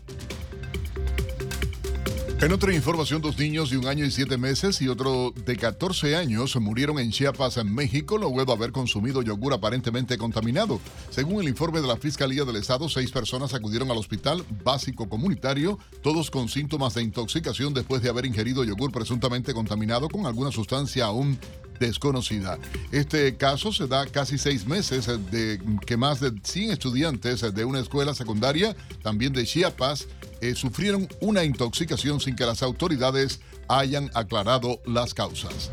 En 2.43 2.53
otra 2.53 2.73
información, 2.73 3.21
dos 3.21 3.39
niños 3.39 3.69
de 3.69 3.77
un 3.77 3.87
año 3.87 4.07
y 4.07 4.11
siete 4.11 4.39
meses 4.39 4.81
y 4.81 4.89
otro 4.89 5.31
de 5.45 5.57
14 5.57 6.17
años 6.17 6.57
murieron 6.57 6.99
en 6.99 7.11
Chiapas, 7.11 7.59
en 7.59 7.75
México, 7.75 8.17
luego 8.17 8.43
de 8.43 8.53
haber 8.53 8.73
consumido 8.73 9.21
yogur 9.21 9.53
aparentemente 9.53 10.17
contaminado. 10.17 10.81
Según 11.11 11.43
el 11.43 11.51
informe 11.51 11.83
de 11.83 11.87
la 11.87 11.99
Fiscalía 11.99 12.47
del 12.47 12.57
Estado, 12.57 12.89
seis 12.89 13.11
personas 13.11 13.53
acudieron 13.53 13.91
al 13.91 13.99
hospital 13.99 14.43
básico 14.65 15.07
comunitario, 15.07 15.79
todos 16.03 16.31
con 16.31 16.49
síntomas 16.49 16.95
de 16.95 17.03
intoxicación 17.03 17.75
después 17.75 18.01
de 18.01 18.09
haber 18.09 18.25
ingerido 18.25 18.65
yogur 18.65 18.91
presuntamente 18.91 19.53
contaminado 19.53 20.09
con 20.09 20.25
alguna 20.25 20.51
sustancia 20.51 21.05
aún 21.05 21.39
desconocida. 21.81 22.59
Este 22.93 23.37
caso 23.37 23.73
se 23.73 23.89
da 23.89 24.07
casi 24.07 24.39
seis 24.39 24.67
meses 24.67 25.07
de 25.07 25.61
que 25.85 25.97
más 25.97 26.21
de 26.21 26.33
100 26.43 26.71
estudiantes 26.71 27.41
de 27.53 27.65
una 27.65 27.81
escuela 27.81 28.15
secundaria, 28.15 28.77
también 29.03 29.33
de 29.33 29.45
Chiapas, 29.45 30.07
eh, 30.41 30.55
sufrieron 30.55 31.09
una 31.21 31.43
intoxicación 31.43 32.21
sin 32.21 32.37
que 32.37 32.47
las 32.47 32.63
autoridades 32.63 33.41
hayan 33.71 34.11
aclarado 34.15 34.81
las 34.85 35.15
causas. 35.15 35.71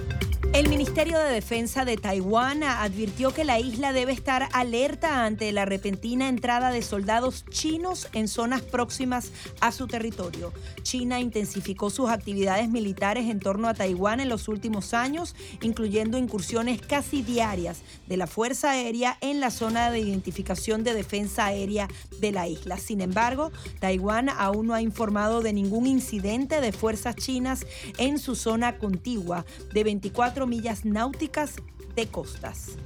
El 0.53 0.69
Ministerio 0.69 1.19
de 1.19 1.32
Defensa 1.32 1.86
de 1.86 1.98
Taiwán 1.98 2.64
advirtió 2.64 3.32
que 3.32 3.44
la 3.44 3.60
isla 3.60 3.94
debe 3.94 4.11
estar 4.11 4.49
alerta 4.53 5.24
ante 5.24 5.52
la 5.52 5.65
repentina 5.65 6.30
entrada 6.30 6.72
de 6.72 6.82
soldados 6.82 7.45
chinos 7.52 8.07
en 8.14 8.28
zonas 8.28 8.64
próximas 8.64 9.32
a 9.60 9.72
su 9.72 9.86
territorio. 9.86 10.53
China 10.82 11.19
intensificó 11.19 11.91
sus 11.91 12.10
actividades 12.10 12.69
militares 12.69 13.30
en 13.30 13.40
torno 13.40 13.68
a 13.68 13.76
Taiwán 13.76 14.19
en 14.19 14.30
los 14.30 14.48
últimos 14.48 14.95
años, 14.95 15.36
incluyendo 15.61 16.18
incursiones 16.18 16.82
casi 16.82 17.22
diarias 17.22 17.82
de 18.07 18.18
la 18.18 18.26
Fuerza 18.26 18.72
Aérea 18.72 19.18
en 19.22 19.40
la 19.40 19.52
zona 19.52 19.91
de 19.91 19.99
identificación 19.99 20.84
de 20.84 20.95
defensa 20.95 21.45
aérea 21.45 21.88
de 22.19 22.32
la 22.32 22.48
isla. 22.48 22.78
Sin 22.78 23.02
embargo, 23.02 23.52
Taiwán 23.80 24.30
aún 24.30 24.68
no 24.68 24.74
ha 24.74 24.82
informado 24.82 25.41
de 25.41 25.53
ningún 25.53 25.86
incidente 25.86 26.61
de 26.61 26.72
fuerzas 26.72 27.15
chinas 27.15 27.68
en 27.97 28.19
su 28.19 28.35
zona 28.35 28.77
contigua 28.77 29.45
de 29.73 29.84
24 29.84 30.47
millas 30.47 30.85
náuticas 30.85 31.55
de 31.95 32.07
costas. 32.07 32.77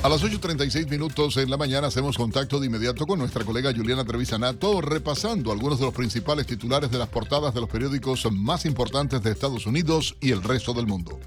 A 0.00 0.08
las 0.08 0.22
8.36 0.22 0.88
minutos 0.88 1.36
en 1.38 1.50
la 1.50 1.56
mañana 1.56 1.88
hacemos 1.88 2.16
contacto 2.16 2.60
de 2.60 2.66
inmediato 2.66 3.04
con 3.04 3.18
nuestra 3.18 3.44
colega 3.44 3.72
Juliana 3.74 4.04
Trevisanato, 4.04 4.80
repasando 4.80 5.50
algunos 5.50 5.80
de 5.80 5.86
los 5.86 5.94
principales 5.94 6.46
titulares 6.46 6.92
de 6.92 6.98
las 6.98 7.08
portadas 7.08 7.52
de 7.52 7.60
los 7.60 7.68
periódicos 7.68 8.30
más 8.30 8.64
importantes 8.64 9.22
de 9.24 9.32
Estados 9.32 9.66
Unidos 9.66 10.16
y 10.20 10.30
el 10.30 10.44
resto 10.44 10.72
del 10.72 10.86
mundo. 10.86 11.18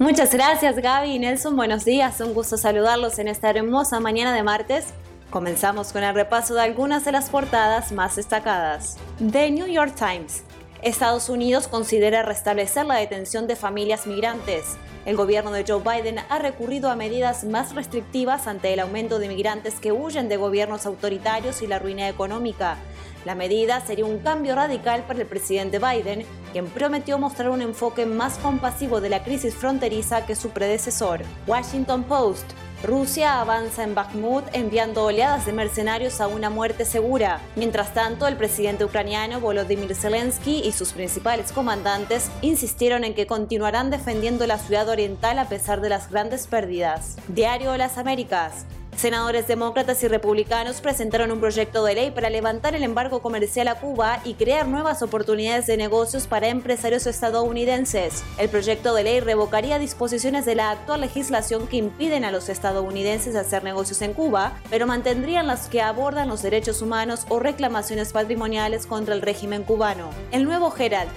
Muchas 0.00 0.32
gracias 0.32 0.76
Gaby 0.76 1.12
y 1.12 1.18
Nelson, 1.20 1.54
buenos 1.54 1.84
días, 1.84 2.20
un 2.20 2.34
gusto 2.34 2.58
saludarlos 2.58 3.20
en 3.20 3.28
esta 3.28 3.48
hermosa 3.48 4.00
mañana 4.00 4.34
de 4.34 4.42
martes. 4.42 4.86
Comenzamos 5.30 5.92
con 5.92 6.02
el 6.02 6.14
repaso 6.14 6.54
de 6.54 6.62
algunas 6.62 7.04
de 7.04 7.12
las 7.12 7.30
portadas 7.30 7.92
más 7.92 8.16
destacadas. 8.16 8.96
The 9.18 9.52
New 9.52 9.66
York 9.66 9.94
Times. 9.94 10.42
Estados 10.82 11.28
Unidos 11.28 11.68
considera 11.68 12.22
restablecer 12.22 12.84
la 12.86 12.96
detención 12.96 13.46
de 13.46 13.56
familias 13.56 14.06
migrantes. 14.06 14.76
El 15.06 15.16
gobierno 15.16 15.52
de 15.52 15.64
Joe 15.66 15.80
Biden 15.80 16.18
ha 16.28 16.38
recurrido 16.38 16.90
a 16.90 16.96
medidas 16.96 17.44
más 17.44 17.74
restrictivas 17.74 18.46
ante 18.46 18.72
el 18.72 18.80
aumento 18.80 19.18
de 19.18 19.28
migrantes 19.28 19.76
que 19.80 19.92
huyen 19.92 20.28
de 20.28 20.36
gobiernos 20.36 20.84
autoritarios 20.84 21.62
y 21.62 21.66
la 21.66 21.78
ruina 21.78 22.08
económica. 22.08 22.76
La 23.24 23.34
medida 23.34 23.80
sería 23.80 24.04
un 24.04 24.18
cambio 24.18 24.54
radical 24.54 25.04
para 25.04 25.20
el 25.20 25.26
presidente 25.26 25.78
Biden, 25.78 26.24
quien 26.52 26.66
prometió 26.66 27.18
mostrar 27.18 27.50
un 27.50 27.62
enfoque 27.62 28.04
más 28.04 28.38
compasivo 28.38 29.00
de 29.00 29.08
la 29.08 29.24
crisis 29.24 29.54
fronteriza 29.54 30.26
que 30.26 30.36
su 30.36 30.50
predecesor. 30.50 31.22
Washington 31.46 32.04
Post. 32.04 32.46
Rusia 32.82 33.40
avanza 33.40 33.82
en 33.82 33.94
Bakhmut 33.94 34.44
enviando 34.52 35.04
oleadas 35.04 35.46
de 35.46 35.52
mercenarios 35.52 36.20
a 36.20 36.28
una 36.28 36.50
muerte 36.50 36.84
segura. 36.84 37.40
Mientras 37.56 37.94
tanto, 37.94 38.26
el 38.26 38.36
presidente 38.36 38.84
ucraniano 38.84 39.40
Volodymyr 39.40 39.94
Zelensky 39.94 40.60
y 40.60 40.72
sus 40.72 40.92
principales 40.92 41.52
comandantes 41.52 42.30
insistieron 42.42 43.04
en 43.04 43.14
que 43.14 43.26
continuarán 43.26 43.90
defendiendo 43.90 44.46
la 44.46 44.58
ciudad 44.58 44.88
oriental 44.88 45.38
a 45.38 45.48
pesar 45.48 45.80
de 45.80 45.88
las 45.88 46.10
grandes 46.10 46.46
pérdidas. 46.46 47.16
Diario 47.28 47.76
las 47.76 47.98
Américas. 47.98 48.66
Senadores 48.96 49.46
demócratas 49.46 50.02
y 50.02 50.08
republicanos 50.08 50.80
presentaron 50.80 51.30
un 51.30 51.38
proyecto 51.38 51.84
de 51.84 51.94
ley 51.94 52.10
para 52.10 52.30
levantar 52.30 52.74
el 52.74 52.82
embargo 52.82 53.20
comercial 53.20 53.68
a 53.68 53.74
Cuba 53.74 54.20
y 54.24 54.34
crear 54.34 54.66
nuevas 54.66 55.02
oportunidades 55.02 55.66
de 55.66 55.76
negocios 55.76 56.26
para 56.26 56.48
empresarios 56.48 57.06
estadounidenses. 57.06 58.24
El 58.38 58.48
proyecto 58.48 58.94
de 58.94 59.04
ley 59.04 59.20
revocaría 59.20 59.78
disposiciones 59.78 60.46
de 60.46 60.54
la 60.54 60.70
actual 60.70 61.02
legislación 61.02 61.66
que 61.66 61.76
impiden 61.76 62.24
a 62.24 62.30
los 62.30 62.48
estadounidenses 62.48 63.36
hacer 63.36 63.62
negocios 63.64 64.00
en 64.00 64.14
Cuba, 64.14 64.58
pero 64.70 64.86
mantendrían 64.86 65.46
las 65.46 65.68
que 65.68 65.82
abordan 65.82 66.28
los 66.28 66.40
derechos 66.40 66.80
humanos 66.80 67.26
o 67.28 67.38
reclamaciones 67.38 68.14
patrimoniales 68.14 68.86
contra 68.86 69.14
el 69.14 69.20
régimen 69.20 69.62
cubano. 69.64 70.08
El 70.32 70.44
nuevo 70.44 70.72
Herald 70.74 71.10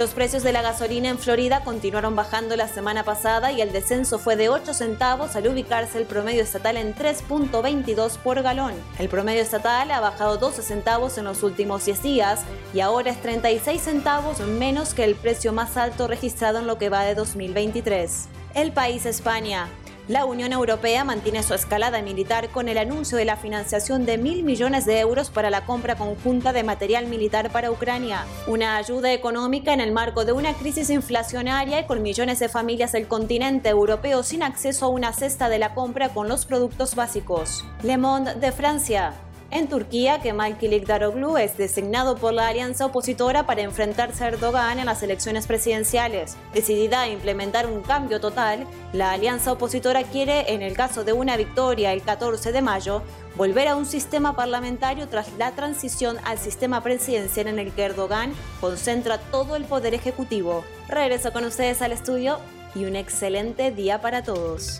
los 0.00 0.12
precios 0.12 0.42
de 0.42 0.52
la 0.52 0.62
gasolina 0.62 1.10
en 1.10 1.18
Florida 1.18 1.62
continuaron 1.62 2.16
bajando 2.16 2.56
la 2.56 2.68
semana 2.68 3.04
pasada 3.04 3.52
y 3.52 3.60
el 3.60 3.70
descenso 3.70 4.18
fue 4.18 4.34
de 4.34 4.48
8 4.48 4.72
centavos 4.72 5.36
al 5.36 5.46
ubicarse 5.46 5.98
el 5.98 6.06
promedio 6.06 6.42
estatal 6.42 6.78
en 6.78 6.94
3.22 6.94 8.16
por 8.16 8.40
galón. 8.40 8.72
El 8.98 9.10
promedio 9.10 9.42
estatal 9.42 9.90
ha 9.90 10.00
bajado 10.00 10.38
12 10.38 10.62
centavos 10.62 11.18
en 11.18 11.24
los 11.24 11.42
últimos 11.42 11.84
10 11.84 12.02
días 12.02 12.44
y 12.72 12.80
ahora 12.80 13.10
es 13.10 13.20
36 13.20 13.78
centavos 13.78 14.40
menos 14.40 14.94
que 14.94 15.04
el 15.04 15.16
precio 15.16 15.52
más 15.52 15.76
alto 15.76 16.08
registrado 16.08 16.60
en 16.60 16.66
lo 16.66 16.78
que 16.78 16.88
va 16.88 17.04
de 17.04 17.14
2023. 17.14 18.28
El 18.54 18.72
país 18.72 19.04
España. 19.04 19.68
La 20.10 20.24
Unión 20.24 20.52
Europea 20.52 21.04
mantiene 21.04 21.44
su 21.44 21.54
escalada 21.54 22.02
militar 22.02 22.48
con 22.48 22.68
el 22.68 22.78
anuncio 22.78 23.16
de 23.16 23.24
la 23.24 23.36
financiación 23.36 24.06
de 24.06 24.18
mil 24.18 24.42
millones 24.42 24.84
de 24.84 24.98
euros 24.98 25.30
para 25.30 25.50
la 25.50 25.64
compra 25.64 25.94
conjunta 25.94 26.52
de 26.52 26.64
material 26.64 27.06
militar 27.06 27.52
para 27.52 27.70
Ucrania. 27.70 28.24
Una 28.48 28.74
ayuda 28.74 29.12
económica 29.12 29.72
en 29.72 29.78
el 29.78 29.92
marco 29.92 30.24
de 30.24 30.32
una 30.32 30.54
crisis 30.54 30.90
inflacionaria 30.90 31.78
y 31.78 31.86
con 31.86 32.02
millones 32.02 32.40
de 32.40 32.48
familias 32.48 32.90
del 32.90 33.06
continente 33.06 33.68
europeo 33.68 34.24
sin 34.24 34.42
acceso 34.42 34.86
a 34.86 34.88
una 34.88 35.12
cesta 35.12 35.48
de 35.48 35.60
la 35.60 35.74
compra 35.74 36.08
con 36.08 36.28
los 36.28 36.44
productos 36.44 36.96
básicos. 36.96 37.64
Le 37.84 37.96
Monde 37.96 38.34
de 38.34 38.50
Francia. 38.50 39.14
En 39.52 39.68
Turquía, 39.68 40.20
Kemal 40.20 40.58
Kılıçdaroğlu 40.58 41.36
es 41.36 41.58
designado 41.58 42.14
por 42.14 42.32
la 42.32 42.46
alianza 42.46 42.86
opositora 42.86 43.46
para 43.46 43.62
enfrentarse 43.62 44.24
a 44.24 44.28
Erdogan 44.28 44.78
en 44.78 44.86
las 44.86 45.02
elecciones 45.02 45.48
presidenciales. 45.48 46.36
Decidida 46.54 47.00
a 47.00 47.08
implementar 47.08 47.66
un 47.66 47.82
cambio 47.82 48.20
total, 48.20 48.64
la 48.92 49.10
alianza 49.10 49.50
opositora 49.50 50.04
quiere, 50.04 50.54
en 50.54 50.62
el 50.62 50.74
caso 50.74 51.02
de 51.02 51.14
una 51.14 51.36
victoria 51.36 51.92
el 51.92 52.02
14 52.02 52.52
de 52.52 52.62
mayo, 52.62 53.02
volver 53.36 53.66
a 53.66 53.74
un 53.74 53.86
sistema 53.86 54.36
parlamentario 54.36 55.08
tras 55.08 55.32
la 55.36 55.50
transición 55.50 56.18
al 56.24 56.38
sistema 56.38 56.80
presidencial 56.84 57.48
en 57.48 57.58
el 57.58 57.72
que 57.72 57.82
Erdogan 57.82 58.32
concentra 58.60 59.18
todo 59.18 59.56
el 59.56 59.64
poder 59.64 59.94
ejecutivo. 59.94 60.62
Regreso 60.88 61.32
con 61.32 61.44
ustedes 61.44 61.82
al 61.82 61.90
estudio 61.90 62.38
y 62.76 62.84
un 62.84 62.94
excelente 62.94 63.72
día 63.72 64.00
para 64.00 64.22
todos. 64.22 64.78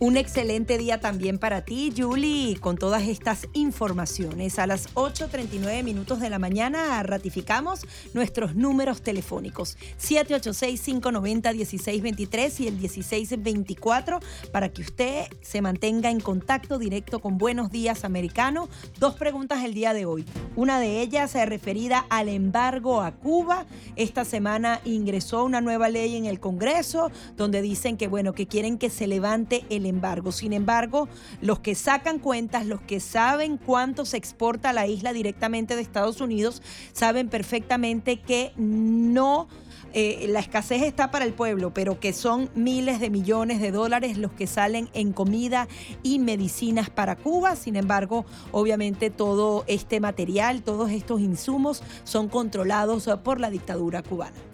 Un 0.00 0.16
excelente 0.16 0.76
día 0.76 0.98
también 0.98 1.38
para 1.38 1.64
ti, 1.64 1.94
Julie, 1.96 2.56
con 2.56 2.76
todas 2.76 3.04
estas 3.04 3.46
informaciones. 3.52 4.58
A 4.58 4.66
las 4.66 4.92
8.39 4.94 5.84
minutos 5.84 6.18
de 6.18 6.30
la 6.30 6.40
mañana 6.40 7.00
ratificamos 7.04 7.86
nuestros 8.12 8.56
números 8.56 9.02
telefónicos 9.02 9.78
786-590-1623 10.00 12.60
y 12.60 12.66
el 12.66 12.74
1624 12.74 14.18
para 14.50 14.68
que 14.68 14.82
usted 14.82 15.26
se 15.42 15.62
mantenga 15.62 16.10
en 16.10 16.18
contacto 16.18 16.78
directo 16.78 17.20
con 17.20 17.38
Buenos 17.38 17.70
Días 17.70 18.04
Americano. 18.04 18.68
Dos 18.98 19.14
preguntas 19.14 19.62
el 19.64 19.74
día 19.74 19.94
de 19.94 20.06
hoy. 20.06 20.24
Una 20.56 20.80
de 20.80 21.02
ellas 21.02 21.36
es 21.36 21.48
referida 21.48 22.04
al 22.10 22.28
embargo 22.28 23.00
a 23.00 23.12
Cuba. 23.12 23.64
Esta 23.94 24.24
semana 24.24 24.80
ingresó 24.84 25.44
una 25.44 25.60
nueva 25.60 25.88
ley 25.88 26.16
en 26.16 26.26
el 26.26 26.40
Congreso 26.40 27.12
donde 27.36 27.62
dicen 27.62 27.96
que, 27.96 28.08
bueno, 28.08 28.32
que 28.32 28.48
quieren 28.48 28.76
que 28.76 28.90
se 28.90 29.06
levante 29.06 29.64
el 29.70 29.83
embargo. 29.86 30.32
Sin 30.32 30.52
embargo, 30.52 31.08
los 31.40 31.60
que 31.60 31.74
sacan 31.74 32.18
cuentas, 32.18 32.66
los 32.66 32.80
que 32.80 33.00
saben 33.00 33.56
cuánto 33.56 34.04
se 34.04 34.16
exporta 34.16 34.70
a 34.70 34.72
la 34.72 34.86
isla 34.86 35.12
directamente 35.12 35.76
de 35.76 35.82
Estados 35.82 36.20
Unidos, 36.20 36.62
saben 36.92 37.28
perfectamente 37.28 38.20
que 38.20 38.52
no... 38.56 39.48
Eh, 39.96 40.26
la 40.28 40.40
escasez 40.40 40.82
está 40.82 41.12
para 41.12 41.24
el 41.24 41.34
pueblo, 41.34 41.72
pero 41.72 42.00
que 42.00 42.12
son 42.12 42.50
miles 42.56 42.98
de 42.98 43.10
millones 43.10 43.60
de 43.60 43.70
dólares 43.70 44.18
los 44.18 44.32
que 44.32 44.48
salen 44.48 44.88
en 44.92 45.12
comida 45.12 45.68
y 46.02 46.18
medicinas 46.18 46.90
para 46.90 47.14
Cuba. 47.14 47.54
Sin 47.54 47.76
embargo, 47.76 48.26
obviamente 48.50 49.10
todo 49.10 49.62
este 49.68 50.00
material, 50.00 50.64
todos 50.64 50.90
estos 50.90 51.20
insumos 51.20 51.84
son 52.02 52.28
controlados 52.28 53.08
por 53.22 53.38
la 53.38 53.50
dictadura 53.50 54.02
cubana. 54.02 54.53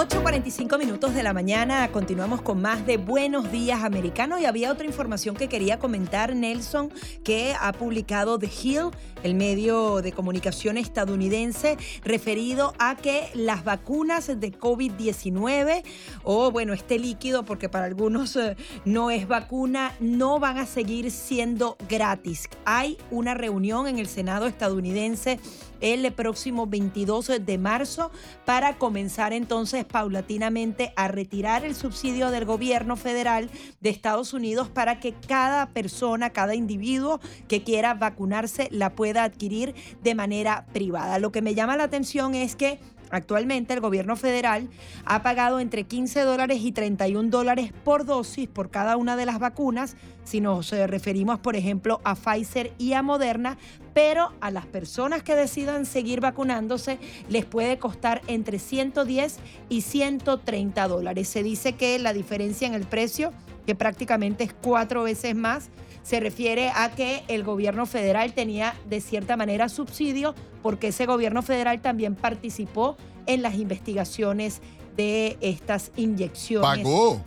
8.45 0.00 0.78
minutos 0.78 1.12
de 1.12 1.22
la 1.22 1.34
mañana, 1.34 1.92
continuamos 1.92 2.40
con 2.40 2.62
más 2.62 2.86
de 2.86 2.96
Buenos 2.96 3.52
Días 3.52 3.84
Americano 3.84 4.38
y 4.38 4.46
había 4.46 4.72
otra 4.72 4.86
información 4.86 5.36
que 5.36 5.46
quería 5.46 5.78
comentar 5.78 6.34
Nelson 6.34 6.90
que 7.22 7.54
ha 7.60 7.70
publicado 7.74 8.38
The 8.38 8.46
Hill, 8.46 8.92
el 9.22 9.34
medio 9.34 10.00
de 10.00 10.12
comunicación 10.12 10.78
estadounidense, 10.78 11.76
referido 12.02 12.72
a 12.78 12.96
que 12.96 13.28
las 13.34 13.62
vacunas 13.62 14.28
de 14.28 14.52
COVID-19 14.58 15.82
o 16.24 16.50
bueno, 16.50 16.72
este 16.72 16.98
líquido, 16.98 17.44
porque 17.44 17.68
para 17.68 17.84
algunos 17.84 18.36
eh, 18.36 18.56
no 18.86 19.10
es 19.10 19.28
vacuna, 19.28 19.92
no 20.00 20.38
van 20.38 20.56
a 20.56 20.64
seguir 20.64 21.10
siendo 21.10 21.76
gratis. 21.90 22.48
Hay 22.64 22.96
una 23.10 23.34
reunión 23.34 23.86
en 23.86 23.98
el 23.98 24.06
Senado 24.06 24.46
estadounidense 24.46 25.38
el 25.80 26.12
próximo 26.12 26.66
22 26.66 27.32
de 27.40 27.58
marzo 27.58 28.10
para 28.44 28.78
comenzar 28.78 29.32
entonces 29.32 29.84
paulatinamente 29.84 30.92
a 30.96 31.08
retirar 31.08 31.64
el 31.64 31.74
subsidio 31.74 32.30
del 32.30 32.44
gobierno 32.44 32.96
federal 32.96 33.50
de 33.80 33.90
Estados 33.90 34.32
Unidos 34.34 34.68
para 34.68 35.00
que 35.00 35.12
cada 35.12 35.66
persona, 35.66 36.30
cada 36.30 36.54
individuo 36.54 37.20
que 37.48 37.62
quiera 37.62 37.94
vacunarse 37.94 38.68
la 38.70 38.94
pueda 38.94 39.24
adquirir 39.24 39.74
de 40.02 40.14
manera 40.14 40.66
privada. 40.72 41.18
Lo 41.18 41.32
que 41.32 41.42
me 41.42 41.54
llama 41.54 41.76
la 41.76 41.84
atención 41.84 42.34
es 42.34 42.56
que 42.56 42.78
Actualmente 43.10 43.74
el 43.74 43.80
gobierno 43.80 44.16
federal 44.16 44.68
ha 45.04 45.22
pagado 45.22 45.60
entre 45.60 45.84
15 45.84 46.20
dólares 46.20 46.60
y 46.62 46.72
31 46.72 47.28
dólares 47.30 47.72
por 47.84 48.04
dosis 48.04 48.48
por 48.48 48.70
cada 48.70 48.96
una 48.96 49.16
de 49.16 49.26
las 49.26 49.38
vacunas, 49.38 49.96
si 50.24 50.40
nos 50.40 50.72
eh, 50.72 50.86
referimos 50.86 51.40
por 51.40 51.56
ejemplo 51.56 52.00
a 52.04 52.14
Pfizer 52.14 52.72
y 52.78 52.92
a 52.92 53.02
Moderna, 53.02 53.58
pero 53.94 54.32
a 54.40 54.50
las 54.50 54.66
personas 54.66 55.22
que 55.22 55.34
decidan 55.34 55.86
seguir 55.86 56.20
vacunándose 56.20 56.98
les 57.28 57.44
puede 57.44 57.78
costar 57.78 58.22
entre 58.28 58.58
110 58.58 59.38
y 59.68 59.80
130 59.80 60.88
dólares. 60.88 61.28
Se 61.28 61.42
dice 61.42 61.72
que 61.72 61.98
la 61.98 62.12
diferencia 62.12 62.68
en 62.68 62.74
el 62.74 62.84
precio, 62.84 63.32
que 63.66 63.74
prácticamente 63.74 64.44
es 64.44 64.54
cuatro 64.54 65.02
veces 65.02 65.34
más, 65.34 65.70
se 66.10 66.18
refiere 66.18 66.72
a 66.74 66.90
que 66.90 67.22
el 67.28 67.44
gobierno 67.44 67.86
federal 67.86 68.32
tenía 68.32 68.74
de 68.88 69.00
cierta 69.00 69.36
manera 69.36 69.68
subsidio 69.68 70.34
porque 70.60 70.88
ese 70.88 71.06
gobierno 71.06 71.40
federal 71.40 71.80
también 71.80 72.16
participó 72.16 72.96
en 73.26 73.42
las 73.42 73.54
investigaciones 73.54 74.60
de 74.96 75.38
estas 75.40 75.92
inyecciones. 75.94 76.82
Pagó. 76.82 77.22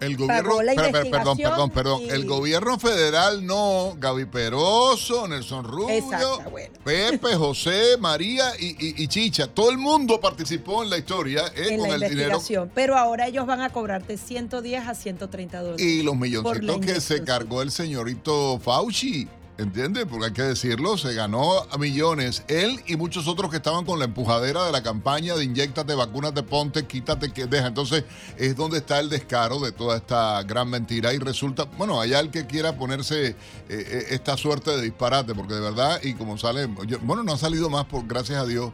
El 0.00 0.16
gobierno, 0.16 0.56
perdón, 0.92 1.36
perdón, 1.38 1.70
perdón. 1.70 2.00
y- 2.02 2.08
El 2.10 2.24
gobierno 2.26 2.78
federal 2.78 3.44
no, 3.44 3.94
Gaby 3.98 4.24
Peroso, 4.26 5.28
Nelson 5.28 5.64
Rubio, 5.64 5.90
Exacto, 5.96 6.42
bueno. 6.50 6.74
Pepe, 6.84 7.34
José, 7.36 7.96
María 7.98 8.52
y, 8.58 8.68
y- 8.68 9.02
y 9.02 9.08
Chicha. 9.08 9.46
Todo 9.46 9.70
el 9.70 9.78
mundo 9.78 10.20
participó 10.20 10.82
en 10.82 10.90
la 10.90 10.98
historia 10.98 11.44
eh, 11.54 11.68
en 11.70 11.78
con 11.80 11.88
la 11.88 11.94
el 11.96 12.00
dinero 12.10 12.40
pero 12.74 12.96
ahora 12.96 13.26
ellos 13.28 13.46
van 13.46 13.60
a 13.60 13.70
cobrarte 13.70 14.16
110 14.16 14.86
a 14.86 14.94
130 14.94 15.60
dólares. 15.60 15.84
y 15.84 16.02
los 16.02 16.16
milloncitos 16.16 16.78
que 16.80 17.00
se 17.00 17.22
cargó 17.24 17.62
el 17.62 17.70
señorito 17.70 18.58
Fauci. 18.58 19.28
¿Entiendes? 19.60 20.06
Porque 20.08 20.26
hay 20.26 20.32
que 20.32 20.42
decirlo, 20.42 20.96
se 20.96 21.12
ganó 21.12 21.58
a 21.70 21.76
millones. 21.76 22.44
Él 22.48 22.80
y 22.86 22.96
muchos 22.96 23.28
otros 23.28 23.50
que 23.50 23.58
estaban 23.58 23.84
con 23.84 23.98
la 23.98 24.06
empujadera 24.06 24.64
de 24.64 24.72
la 24.72 24.82
campaña 24.82 25.34
de 25.36 25.44
inyectate, 25.44 25.94
vacúnate, 25.94 26.42
ponte, 26.42 26.86
quítate, 26.86 27.30
que 27.30 27.44
deja. 27.44 27.66
Entonces 27.66 28.04
es 28.38 28.56
donde 28.56 28.78
está 28.78 29.00
el 29.00 29.10
descaro 29.10 29.60
de 29.60 29.72
toda 29.72 29.98
esta 29.98 30.42
gran 30.44 30.70
mentira. 30.70 31.12
Y 31.12 31.18
resulta, 31.18 31.64
bueno, 31.76 32.00
allá 32.00 32.20
el 32.20 32.30
que 32.30 32.46
quiera 32.46 32.74
ponerse 32.78 33.28
eh, 33.28 33.36
eh, 33.68 34.06
esta 34.12 34.38
suerte 34.38 34.70
de 34.70 34.80
disparate, 34.80 35.34
porque 35.34 35.52
de 35.52 35.60
verdad, 35.60 36.00
y 36.02 36.14
como 36.14 36.38
sale, 36.38 36.66
yo- 36.86 36.98
bueno, 37.00 37.22
no 37.22 37.34
ha 37.34 37.38
salido 37.38 37.68
más, 37.68 37.84
por 37.84 38.06
gracias 38.06 38.38
a 38.42 38.46
Dios. 38.46 38.72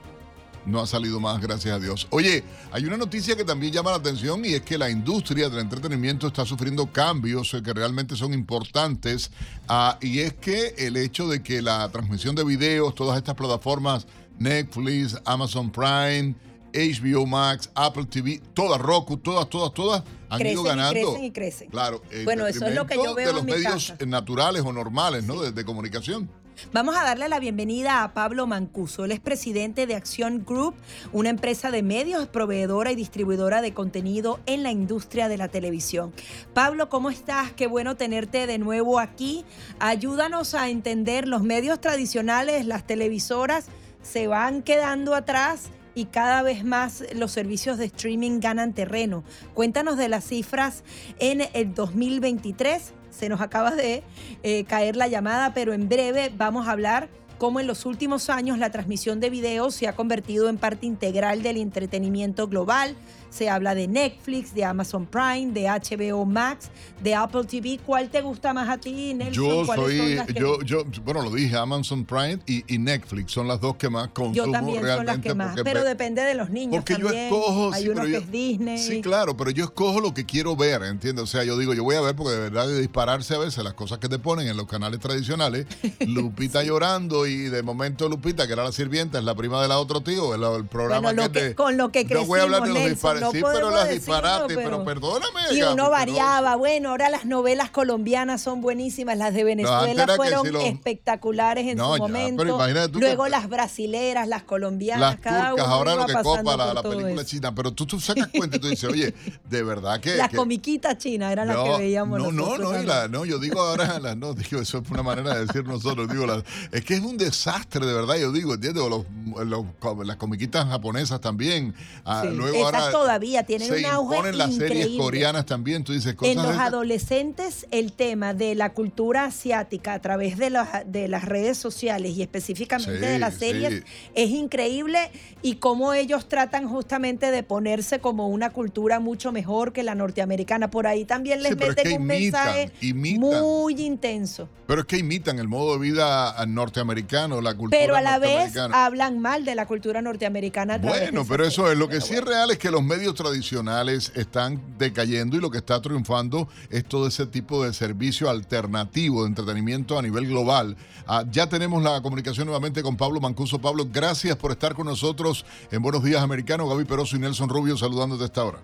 No 0.66 0.80
ha 0.80 0.86
salido 0.86 1.20
más, 1.20 1.40
gracias 1.40 1.74
a 1.74 1.78
Dios. 1.78 2.06
Oye, 2.10 2.44
hay 2.72 2.84
una 2.84 2.96
noticia 2.96 3.36
que 3.36 3.44
también 3.44 3.72
llama 3.72 3.90
la 3.92 3.96
atención 3.96 4.44
y 4.44 4.54
es 4.54 4.62
que 4.62 4.76
la 4.76 4.90
industria 4.90 5.48
del 5.48 5.60
entretenimiento 5.60 6.26
está 6.26 6.44
sufriendo 6.44 6.92
cambios 6.92 7.56
que 7.64 7.72
realmente 7.72 8.16
son 8.16 8.34
importantes. 8.34 9.30
Ah, 9.68 9.98
y 10.00 10.20
es 10.20 10.34
que 10.34 10.74
el 10.78 10.96
hecho 10.96 11.28
de 11.28 11.42
que 11.42 11.62
la 11.62 11.88
transmisión 11.90 12.34
de 12.34 12.44
videos, 12.44 12.94
todas 12.94 13.16
estas 13.16 13.34
plataformas, 13.34 14.06
Netflix, 14.38 15.16
Amazon 15.24 15.70
Prime, 15.70 16.34
HBO 16.74 17.26
Max, 17.26 17.70
Apple 17.74 18.04
TV, 18.04 18.42
todas 18.52 18.80
Roku, 18.80 19.16
todas, 19.16 19.48
todas, 19.48 19.72
todas 19.72 20.02
han 20.28 20.46
ido 20.46 20.62
ganando. 20.62 20.98
Y 20.98 21.02
crecen 21.02 21.24
y 21.24 21.30
crecen. 21.30 21.70
Claro, 21.70 22.02
bueno, 22.24 22.46
eso 22.46 22.66
es 22.66 22.74
lo 22.74 22.86
que 22.86 22.96
yo 22.96 23.14
veo 23.14 23.28
de 23.28 23.32
los 23.32 23.40
en 23.40 23.46
mi 23.46 23.52
medios 23.52 23.92
casa. 23.92 24.06
naturales 24.06 24.62
o 24.64 24.72
normales, 24.72 25.24
¿no? 25.24 25.40
De, 25.40 25.52
de 25.52 25.64
comunicación. 25.64 26.28
Vamos 26.72 26.96
a 26.96 27.04
darle 27.04 27.28
la 27.28 27.38
bienvenida 27.38 28.02
a 28.02 28.14
Pablo 28.14 28.46
Mancuso. 28.46 29.04
Él 29.04 29.12
es 29.12 29.20
presidente 29.20 29.86
de 29.86 29.94
Acción 29.94 30.44
Group, 30.44 30.74
una 31.12 31.28
empresa 31.28 31.70
de 31.70 31.82
medios, 31.82 32.28
proveedora 32.28 32.92
y 32.92 32.96
distribuidora 32.96 33.60
de 33.60 33.74
contenido 33.74 34.40
en 34.46 34.62
la 34.62 34.70
industria 34.70 35.28
de 35.28 35.36
la 35.36 35.48
televisión. 35.48 36.12
Pablo, 36.54 36.88
¿cómo 36.88 37.10
estás? 37.10 37.52
Qué 37.52 37.66
bueno 37.66 37.96
tenerte 37.96 38.46
de 38.46 38.58
nuevo 38.58 38.98
aquí. 38.98 39.44
Ayúdanos 39.78 40.54
a 40.54 40.70
entender 40.70 41.28
los 41.28 41.42
medios 41.42 41.80
tradicionales, 41.80 42.66
las 42.66 42.86
televisoras 42.86 43.66
se 44.02 44.26
van 44.26 44.62
quedando 44.62 45.14
atrás 45.14 45.70
y 45.94 46.04
cada 46.06 46.42
vez 46.42 46.62
más 46.64 47.04
los 47.14 47.32
servicios 47.32 47.78
de 47.78 47.86
streaming 47.86 48.40
ganan 48.40 48.74
terreno. 48.74 49.24
Cuéntanos 49.54 49.96
de 49.96 50.08
las 50.08 50.24
cifras 50.24 50.84
en 51.18 51.42
el 51.54 51.74
2023. 51.74 52.92
Se 53.16 53.28
nos 53.28 53.40
acaba 53.40 53.70
de 53.70 54.02
eh, 54.42 54.64
caer 54.64 54.96
la 54.96 55.08
llamada, 55.08 55.54
pero 55.54 55.72
en 55.72 55.88
breve 55.88 56.30
vamos 56.36 56.68
a 56.68 56.72
hablar 56.72 57.08
cómo 57.38 57.60
en 57.60 57.66
los 57.66 57.86
últimos 57.86 58.30
años 58.30 58.58
la 58.58 58.70
transmisión 58.70 59.20
de 59.20 59.30
videos 59.30 59.74
se 59.74 59.88
ha 59.88 59.94
convertido 59.94 60.48
en 60.48 60.58
parte 60.58 60.86
integral 60.86 61.42
del 61.42 61.56
entretenimiento 61.56 62.48
global. 62.48 62.94
Se 63.30 63.50
habla 63.50 63.74
de 63.74 63.86
Netflix, 63.88 64.54
de 64.54 64.64
Amazon 64.64 65.06
Prime, 65.06 65.52
de 65.52 65.64
HBO 65.68 66.24
Max, 66.24 66.70
de 67.02 67.14
Apple 67.14 67.44
TV. 67.44 67.78
¿Cuál 67.84 68.08
te 68.08 68.22
gusta 68.22 68.54
más 68.54 68.68
a 68.68 68.78
ti, 68.78 69.12
Nelson? 69.14 69.32
Yo 69.34 69.66
¿Cuáles 69.66 69.98
son 69.98 70.26
soy, 70.26 70.34
yo, 70.34 70.60
yo, 70.62 70.84
bueno, 71.04 71.22
lo 71.22 71.30
dije, 71.30 71.56
Amazon 71.56 72.04
Prime 72.04 72.38
y, 72.46 72.64
y 72.72 72.78
Netflix 72.78 73.32
son 73.32 73.46
las 73.48 73.60
dos 73.60 73.76
que 73.76 73.90
más 73.90 74.08
consumo 74.08 74.46
Yo 74.46 74.50
también 74.50 74.78
son 74.78 74.86
las 74.86 74.96
realmente. 74.96 75.28
que 75.28 75.34
más, 75.34 75.48
porque 75.48 75.64
pero 75.64 75.80
me- 75.82 75.88
depende 75.88 76.22
de 76.22 76.34
los 76.34 76.50
niños 76.50 76.76
Porque 76.76 76.94
yo 76.94 77.06
también. 77.08 77.24
escojo, 77.24 77.72
Hay 77.74 77.82
sí, 77.82 77.88
uno 77.90 78.02
que 78.02 78.10
yo- 78.12 78.18
es 78.18 78.30
Disney. 78.30 78.78
Sí, 78.78 79.00
claro, 79.02 79.36
pero 79.36 79.50
yo 79.50 79.64
escojo 79.64 80.00
lo 80.00 80.14
que 80.14 80.24
quiero 80.24 80.56
ver, 80.56 80.82
¿entiendes? 80.84 81.24
O 81.24 81.26
sea, 81.26 81.44
yo 81.44 81.58
digo, 81.58 81.74
yo 81.74 81.84
voy 81.84 81.96
a 81.96 82.00
ver 82.00 82.16
porque 82.16 82.32
de 82.32 82.40
verdad 82.40 82.66
de 82.68 82.78
dispararse 82.80 83.34
a 83.34 83.38
veces 83.38 83.62
las 83.62 83.74
cosas 83.74 83.98
que 83.98 84.08
te 84.08 84.18
ponen 84.18 84.48
en 84.48 84.56
los 84.56 84.66
canales 84.66 84.98
tradicionales, 85.00 85.66
Lupita 86.06 86.62
llorando 86.62 87.26
y 87.26 87.36
de 87.50 87.62
momento 87.62 88.08
Lupita, 88.08 88.46
que 88.46 88.52
era 88.54 88.64
la 88.64 88.72
sirvienta, 88.72 89.18
es 89.18 89.24
la 89.24 89.34
prima 89.34 89.60
de 89.60 89.68
la 89.68 89.78
otro 89.78 90.00
tío, 90.00 90.34
el, 90.34 90.42
el 90.42 90.66
programa 90.66 91.08
Bueno, 91.08 91.24
lo 91.24 91.32
que, 91.32 91.38
que- 91.40 91.44
de- 91.48 91.54
con 91.54 91.76
lo 91.76 91.90
que 91.90 92.04
No 92.06 92.24
voy 92.24 92.40
a 92.40 92.44
hablar 92.44 92.62
de 92.62 92.68
los 92.68 92.78
crecimos, 92.78 93.00
Nelson, 93.20 93.32
sí, 93.32 93.40
no 93.40 93.48
pero 93.52 93.70
las 93.70 93.88
disparates, 93.90 94.56
pero, 94.56 94.70
pero- 94.70 94.84
perdóname. 94.84 95.40
Y 95.52 95.62
uno 95.62 95.74
pero- 95.76 95.90
variaba, 95.90 96.56
bueno, 96.56 96.90
ahora 96.90 97.08
las 97.10 97.24
novelas 97.26 97.70
colombianas 97.70 98.40
son 98.42 98.60
buenísimas, 98.60 99.16
las 99.18 99.34
de 99.34 99.44
Venezuela 99.44 100.06
que 100.06 100.16
fueron 100.16 100.46
si 100.46 100.52
los- 100.52 100.64
espectaculares 100.64 101.66
en 101.66 101.78
No, 101.78 101.88
su 101.88 101.92
ya, 101.94 101.98
momento. 101.98 102.42
pero 102.42 102.88
tú 102.90 103.00
Luego 103.00 103.24
que- 103.24 103.30
las 103.30 103.48
brasileras, 103.48 104.28
las 104.28 104.42
colombianas, 104.42 105.12
las 105.12 105.20
cada 105.20 105.50
turcas, 105.50 105.66
uno 105.66 105.74
ahora 105.74 105.92
iba 105.94 106.00
lo 106.02 106.06
que 106.08 106.22
copa 106.22 106.56
la, 106.56 106.74
la 106.74 106.82
película 106.82 107.12
eso. 107.22 107.24
china, 107.24 107.54
pero 107.54 107.72
tú, 107.72 107.86
tú 107.86 108.00
sacas 108.00 108.28
cuenta 108.28 108.56
y 108.56 108.60
tú 108.60 108.68
dices, 108.68 108.88
oye, 108.90 109.14
de 109.48 109.62
verdad 109.62 110.00
que... 110.00 110.16
Las 110.16 110.30
que- 110.30 110.36
comiquitas 110.36 110.98
chinas 110.98 111.32
eran 111.32 111.48
las 111.48 111.56
no, 111.56 111.64
que 111.64 111.70
veíamos 111.78 112.18
no, 112.18 112.32
no, 112.32 112.58
no, 112.58 112.72
la- 112.82 113.08
no, 113.08 113.24
yo 113.24 113.38
digo 113.38 113.60
ahora, 113.60 113.98
la- 114.00 114.14
no, 114.14 114.34
digo, 114.34 114.60
eso 114.60 114.78
es 114.78 114.90
una 114.90 115.02
manera 115.02 115.34
de 115.34 115.46
decir 115.46 115.64
nosotros, 115.64 116.08
digo, 116.08 116.26
la- 116.26 116.42
es 116.72 116.84
que 116.84 116.94
es 116.94 117.00
un 117.00 117.16
desastre, 117.16 117.84
de 117.86 117.92
verdad, 117.92 118.16
yo 118.16 118.32
digo, 118.32 118.54
¿entiendes? 118.54 118.82
Los- 118.88 119.04
los- 119.46 119.64
las 120.06 120.16
comiquitas 120.16 120.66
japonesas 120.68 121.20
también, 121.20 121.74
ah, 122.04 122.22
Sí, 122.22 122.34
luego 122.34 122.56
esas 122.68 122.74
ahora 122.74 122.90
todavía 123.06 123.42
tienen 123.44 123.68
se 123.68 123.78
un 123.78 123.84
auge 123.86 124.16
imponen 124.16 124.38
las 124.38 124.54
series 124.54 124.70
increíble. 124.72 124.98
coreanas 125.02 125.46
también, 125.46 125.84
tú 125.84 125.92
dices 125.92 126.14
cosas 126.14 126.32
En 126.36 126.42
los 126.42 126.52
esas. 126.52 126.66
adolescentes, 126.66 127.66
el 127.70 127.92
tema 127.92 128.34
de 128.34 128.54
la 128.54 128.72
cultura 128.72 129.24
asiática 129.24 129.92
a 129.94 130.00
través 130.00 130.36
de, 130.38 130.50
las- 130.50 130.90
de 130.90 131.08
las 131.08 131.24
redes 131.24 131.56
sociales 131.58 132.12
y 132.16 132.22
específicamente 132.22 133.00
Sí, 133.00 133.06
de 133.06 133.18
las 133.18 133.34
sí. 133.34 133.40
series 133.40 133.82
es 134.14 134.30
increíble 134.30 134.98
y 135.42 135.56
cómo 135.56 135.92
ellos 135.94 136.28
tratan 136.28 136.68
justamente 136.68 137.30
de 137.30 137.42
ponerse 137.42 137.98
como 138.00 138.28
una 138.28 138.50
cultura 138.50 139.00
mucho 139.00 139.32
mejor 139.32 139.72
que 139.72 139.82
la 139.82 139.94
norteamericana. 139.94 140.70
Por 140.70 140.86
ahí 140.86 141.04
también 141.04 141.42
les 141.42 141.52
Sí, 141.52 141.56
pero 141.58 141.70
es 141.72 141.76
meten 141.76 141.92
que 141.92 141.98
un 141.98 142.10
imitan, 142.10 142.46
mensaje 142.46 142.72
imitan. 142.80 143.42
muy 143.42 143.80
intenso. 143.80 144.48
Pero 144.66 144.80
es 144.80 144.86
que 144.88 144.98
imitan 144.98 145.38
el 145.38 145.46
modo 145.46 145.74
de 145.74 145.78
vida 145.78 146.34
norteamericano, 146.46 147.40
la 147.40 147.54
cultura 147.54 147.78
Pero 147.80 147.94
a 147.94 148.00
la 148.00 148.18
vez 148.18 148.52
hablan 148.72 149.20
mal 149.20 149.44
de 149.44 149.54
la 149.54 149.64
cultura 149.66 150.02
norteamericana. 150.02 150.78
Bueno, 150.78 151.24
pero 151.28 151.44
eso 151.46 151.70
es. 151.70 151.78
Lo 151.78 151.86
que 151.88 152.00
series. 152.00 152.08
sí 152.08 152.14
es 152.16 152.24
real 152.24 152.50
es 152.50 152.58
que 152.58 152.70
los 152.72 152.82
medios 152.82 152.95
tradicionales 153.14 154.12
están 154.14 154.60
decayendo 154.78 155.36
y 155.36 155.40
lo 155.40 155.50
que 155.50 155.58
está 155.58 155.80
triunfando 155.80 156.48
es 156.70 156.84
todo 156.84 157.06
ese 157.06 157.26
tipo 157.26 157.64
de 157.64 157.72
servicio 157.72 158.30
alternativo 158.30 159.22
de 159.22 159.28
entretenimiento 159.28 159.98
a 159.98 160.02
nivel 160.02 160.26
global. 160.26 160.76
Ah, 161.06 161.24
ya 161.30 161.48
tenemos 161.48 161.82
la 161.82 162.00
comunicación 162.02 162.46
nuevamente 162.46 162.82
con 162.82 162.96
Pablo 162.96 163.20
Mancuso. 163.20 163.60
Pablo, 163.60 163.86
gracias 163.92 164.36
por 164.36 164.50
estar 164.50 164.74
con 164.74 164.86
nosotros 164.86 165.44
en 165.70 165.82
Buenos 165.82 166.02
Días 166.02 166.22
Americanos. 166.22 166.68
Gaby 166.68 166.84
Peroso 166.84 167.16
y 167.16 167.20
Nelson 167.20 167.48
Rubio 167.48 167.76
saludándote 167.76 168.22
a 168.22 168.26
esta 168.26 168.44
hora. 168.44 168.58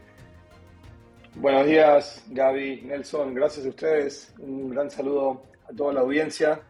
Buenos 1.35 1.67
días, 1.67 2.25
Gaby, 2.29 2.83
Nelson, 2.83 3.35
gracias 3.35 3.65
a 3.65 3.71
ustedes. 3.71 4.35
Un 4.39 4.71
gran 4.71 4.91
saludo 4.91 5.45
a 5.69 5.75
toda 5.75 5.95
la 5.95 6.01
audiencia. 6.01 6.61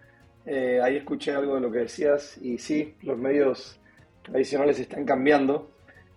Eh, 0.46 0.80
ahí 0.82 0.96
escuché 0.96 1.32
algo 1.32 1.56
de 1.56 1.60
lo 1.60 1.70
que 1.70 1.78
decías 1.78 2.38
y 2.38 2.58
sí, 2.58 2.94
los 3.02 3.18
medios 3.18 3.80
tradicionales 4.22 4.78
están 4.78 5.04
cambiando. 5.04 5.71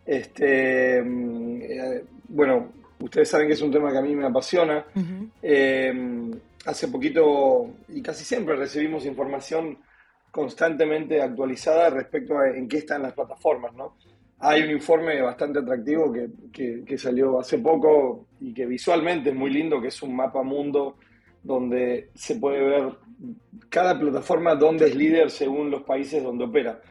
Este, 0.05 1.01
mm, 1.01 1.61
eh, 1.61 2.03
bueno, 2.29 2.69
ustedes 2.99 3.29
saben 3.29 3.47
que 3.47 3.53
es 3.53 3.61
un 3.61 3.71
tema 3.71 3.91
que 3.91 3.97
a 3.97 4.01
mí 4.01 4.15
me 4.15 4.25
apasiona. 4.27 4.85
Eh, 5.41 6.31
hace 6.65 6.87
poquito 6.87 7.69
y 7.89 8.01
casi 8.01 8.23
siempre 8.23 8.55
recibimos 8.55 9.05
información 9.05 9.77
constantemente 10.31 11.21
actualizada 11.21 11.89
respecto 11.89 12.37
a 12.37 12.49
en 12.49 12.67
qué 12.67 12.77
están 12.79 13.03
las 13.03 13.13
plataformas, 13.13 13.73
¿no? 13.73 13.95
Hay 14.39 14.63
un 14.63 14.71
informe 14.71 15.21
bastante 15.21 15.59
atractivo 15.59 16.11
que, 16.11 16.27
que- 16.51 16.83
que 16.85 16.97
salió 16.97 17.39
hace 17.39 17.57
poco 17.59 18.27
y 18.41 18.53
que 18.53 18.65
visualmente 18.65 19.29
es 19.29 19.35
muy 19.35 19.49
lindo, 19.49 19.79
que 19.81 19.87
es 19.87 20.01
un 20.03 20.13
mapa 20.15 20.43
mundo 20.43 20.97
donde 21.41 22.09
se 22.15 22.35
puede 22.35 22.59
ver 22.61 22.89
cada 23.69 23.97
plataforma 23.97 24.55
dónde 24.55 24.87
es 24.87 24.95
líder 24.95 25.29
según 25.31 25.71
los 25.71 25.83
países 25.83 26.21
donde 26.21 26.43
opera. 26.45 26.81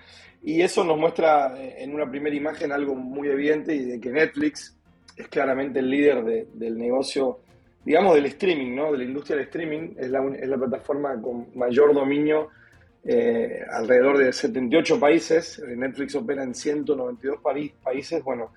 Y 0.44 0.60
eso 0.62 0.84
nos 0.84 0.98
muestra 0.98 1.54
eh, 1.58 1.76
en 1.78 1.94
una 1.94 2.08
primera 2.10 2.34
imagen 2.36 2.70
algo 2.72 2.94
muy 2.94 3.28
evidente 3.28 3.74
y 3.74 3.84
de 3.84 4.00
que 4.00 4.10
Netflix 4.10 4.76
es 5.16 5.28
claramente 5.28 5.78
el 5.78 5.88
líder 5.88 6.22
de- 6.24 6.46
del 6.52 6.76
negocio, 6.78 7.40
digamos, 7.84 8.14
del 8.14 8.26
streaming, 8.26 8.74
¿no? 8.74 8.92
De 8.92 8.98
la 8.98 9.04
industria 9.04 9.36
del 9.36 9.46
streaming. 9.46 9.94
Es 9.98 10.10
la, 10.10 10.22
es 10.38 10.48
la 10.48 10.56
plataforma 10.58 11.20
con 11.20 11.46
mayor 11.54 11.94
dominio 11.94 12.48
eh, 13.04 13.60
alrededor 13.70 14.18
de 14.18 14.32
78 14.32 14.98
países. 15.00 15.58
Eh, 15.60 15.76
Netflix 15.76 16.14
opera 16.14 16.42
en 16.42 16.54
192 16.54 17.38
pari- 17.42 17.72
países. 17.82 18.22
Bueno, 18.22 18.52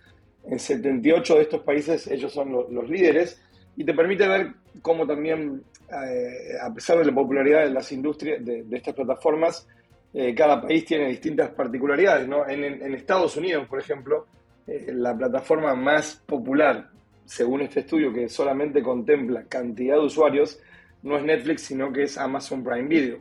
en 0.49 0.59
78 0.59 1.35
de 1.35 1.41
estos 1.41 1.61
países 1.64 2.07
ellos 2.07 2.34
son 2.34 2.51
lo- 2.51 2.69
los 2.69 2.89
líderes 2.89 3.41
y 3.77 3.84
te 3.85 3.93
permite 3.93 4.27
ver 4.27 4.47
cómo 4.81 5.05
también, 5.07 5.61
eh, 5.89 6.57
a 6.61 6.73
pesar 6.73 6.97
de 6.99 7.05
la 7.05 7.14
popularidad 7.14 7.64
de 7.64 7.72
las 7.72 7.91
industrias, 7.91 8.43
de, 8.43 8.64
de 8.64 8.77
estas 8.77 8.93
plataformas, 8.95 9.68
eh, 10.13 10.34
cada 10.34 10.61
país 10.61 10.85
tiene 10.85 11.07
distintas 11.07 11.49
particularidades. 11.51 12.27
¿no? 12.27 12.47
En, 12.47 12.63
Estados 12.93 13.35
Unidos, 13.38 13.67
por 13.67 13.79
ejemplo, 13.79 14.27
eh, 14.65 14.91
la 14.93 15.15
plataforma 15.15 15.75
más 15.75 16.15
popular, 16.25 16.89
según 17.25 17.61
este 17.61 17.81
estudio 17.81 18.13
que 18.13 18.29
solamente 18.29 18.81
contempla 18.81 19.43
cantidad 19.43 19.95
de 19.95 20.05
usuarios, 20.05 20.59
no 21.03 21.17
es 21.17 21.23
Netflix, 21.23 21.61
sino 21.63 21.91
que 21.91 22.03
es 22.03 22.17
Amazon 22.17 22.63
Prime 22.63 22.88
Video. 22.88 23.17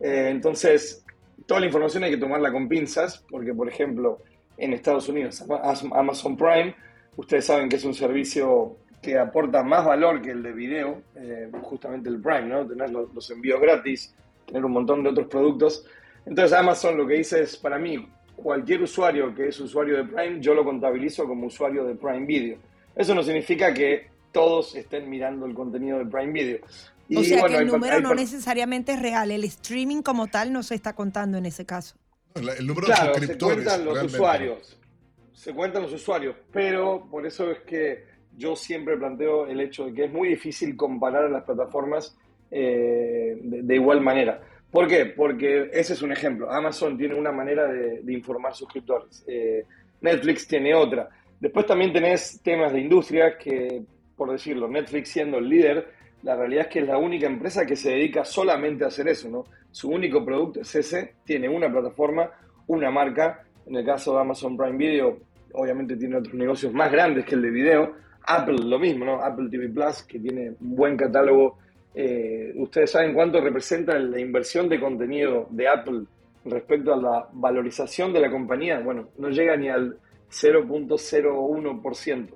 Eh, 0.00 0.28
entonces, 0.30 1.04
toda 1.46 1.60
la 1.60 1.66
información 1.66 2.04
hay 2.04 2.12
que 2.12 2.16
tomarla 2.16 2.50
con 2.50 2.68
pinzas, 2.68 3.24
porque, 3.30 3.52
por 3.52 3.68
ejemplo, 3.68 4.18
en 4.56 4.72
Estados 4.72 5.08
Unidos, 5.08 5.42
Ama- 5.42 5.60
Amazon 5.92 6.36
Prime, 6.36 6.74
ustedes 7.16 7.44
saben 7.44 7.68
que 7.68 7.76
es 7.76 7.84
un 7.84 7.94
servicio 7.94 8.76
que 9.02 9.18
aporta 9.18 9.62
más 9.62 9.84
valor 9.84 10.20
que 10.20 10.30
el 10.30 10.42
de 10.42 10.52
video, 10.52 11.02
justamente 11.62 12.08
el 12.08 12.20
Prime, 12.20 12.42
¿no? 12.42 12.66
Tener 12.66 12.90
los, 12.90 13.12
los 13.14 13.30
envíos 13.30 13.60
gratis, 13.60 14.14
tener 14.46 14.64
un 14.64 14.72
montón 14.72 15.02
de 15.02 15.08
otros 15.10 15.26
productos. 15.26 15.86
Entonces, 16.30 16.56
Amazon 16.56 16.96
lo 16.96 17.08
que 17.08 17.14
dice 17.14 17.42
es, 17.42 17.56
para 17.56 17.76
mí, 17.76 18.08
cualquier 18.36 18.82
usuario 18.82 19.34
que 19.34 19.48
es 19.48 19.58
usuario 19.58 19.96
de 19.96 20.04
Prime, 20.04 20.40
yo 20.40 20.54
lo 20.54 20.64
contabilizo 20.64 21.26
como 21.26 21.48
usuario 21.48 21.84
de 21.84 21.96
Prime 21.96 22.24
Video. 22.24 22.56
Eso 22.94 23.16
no 23.16 23.22
significa 23.24 23.74
que 23.74 24.06
todos 24.30 24.76
estén 24.76 25.10
mirando 25.10 25.44
el 25.44 25.54
contenido 25.54 25.98
de 25.98 26.06
Prime 26.06 26.32
Video. 26.32 26.58
Y, 27.08 27.16
o 27.16 27.24
sea 27.24 27.40
bueno, 27.40 27.56
que 27.56 27.62
el 27.64 27.68
número 27.68 27.96
hay 27.96 28.02
no 28.02 28.14
necesariamente 28.14 28.92
es 28.92 29.02
real, 29.02 29.32
el 29.32 29.42
streaming 29.42 30.02
como 30.02 30.28
tal 30.28 30.52
no 30.52 30.62
se 30.62 30.76
está 30.76 30.92
contando 30.92 31.36
en 31.36 31.46
ese 31.46 31.66
caso. 31.66 31.96
El 32.36 32.64
número 32.64 32.86
claro, 32.86 33.06
de 33.06 33.14
se 33.14 33.18
suscriptores. 33.18 33.56
cuentan 33.56 33.84
los 33.84 33.94
realmente. 33.94 34.16
usuarios. 34.16 34.78
Se 35.32 35.52
cuentan 35.52 35.82
los 35.82 35.92
usuarios, 35.92 36.36
pero 36.52 37.08
por 37.10 37.26
eso 37.26 37.50
es 37.50 37.58
que 37.62 38.04
yo 38.36 38.54
siempre 38.54 38.96
planteo 38.96 39.48
el 39.48 39.60
hecho 39.60 39.86
de 39.86 39.94
que 39.94 40.04
es 40.04 40.12
muy 40.12 40.28
difícil 40.28 40.76
comparar 40.76 41.24
a 41.24 41.28
las 41.28 41.42
plataformas 41.42 42.16
eh, 42.52 43.36
de, 43.42 43.62
de 43.62 43.74
igual 43.74 44.00
manera. 44.00 44.40
¿Por 44.70 44.86
qué? 44.86 45.06
Porque 45.06 45.70
ese 45.72 45.94
es 45.94 46.02
un 46.02 46.12
ejemplo. 46.12 46.50
Amazon 46.50 46.96
tiene 46.96 47.14
una 47.14 47.32
manera 47.32 47.66
de, 47.66 48.12
informar 48.12 48.54
suscriptores. 48.54 49.24
Eh, 49.26 49.64
Netflix 50.00 50.46
tiene 50.46 50.74
otra. 50.74 51.08
Después 51.40 51.66
también 51.66 51.92
tenés 51.92 52.40
temas 52.42 52.72
de 52.72 52.80
industria 52.80 53.36
que, 53.36 53.82
por 54.16 54.30
decirlo, 54.30 54.68
Netflix 54.68 55.08
siendo 55.08 55.38
el 55.38 55.48
líder, 55.48 55.88
la 56.22 56.36
realidad 56.36 56.66
es 56.66 56.72
que 56.72 56.78
es 56.80 56.86
la 56.86 56.98
única 56.98 57.26
empresa 57.26 57.64
que 57.64 57.76
se 57.76 57.90
dedica 57.90 58.24
solamente 58.24 58.84
a 58.84 58.88
hacer 58.88 59.08
eso, 59.08 59.28
¿no? 59.28 59.44
Su 59.70 59.88
único 59.88 60.24
producto 60.24 60.60
es 60.60 60.74
ese, 60.74 61.14
tiene 61.24 61.48
una 61.48 61.70
plataforma, 61.70 62.30
una 62.66 62.90
marca. 62.90 63.44
En 63.66 63.76
el 63.76 63.84
caso 63.84 64.14
de 64.14 64.20
Amazon 64.20 64.56
Prime 64.56 64.76
Video, 64.76 65.18
obviamente 65.54 65.96
tiene 65.96 66.16
otros 66.16 66.34
negocios 66.34 66.72
más 66.72 66.92
grandes 66.92 67.24
que 67.24 67.34
el 67.34 67.42
de 67.42 67.50
video. 67.50 67.94
Apple 68.26 68.58
lo 68.64 68.78
mismo, 68.78 69.04
¿no? 69.04 69.22
Apple 69.22 69.48
TV 69.50 69.68
Plus, 69.70 70.02
que 70.02 70.18
tiene 70.18 70.50
un 70.60 70.76
buen 70.76 70.96
catálogo. 70.96 71.58
Eh, 71.94 72.52
Ustedes 72.56 72.90
saben 72.90 73.14
cuánto 73.14 73.40
representa 73.40 73.98
la 73.98 74.20
inversión 74.20 74.68
de 74.68 74.78
contenido 74.78 75.46
de 75.50 75.68
Apple 75.68 76.02
respecto 76.44 76.92
a 76.94 76.96
la 76.96 77.28
valorización 77.32 78.12
de 78.12 78.20
la 78.20 78.30
compañía. 78.30 78.80
Bueno, 78.80 79.08
no 79.18 79.30
llega 79.30 79.56
ni 79.56 79.68
al 79.68 79.96
0.01% 80.30 82.28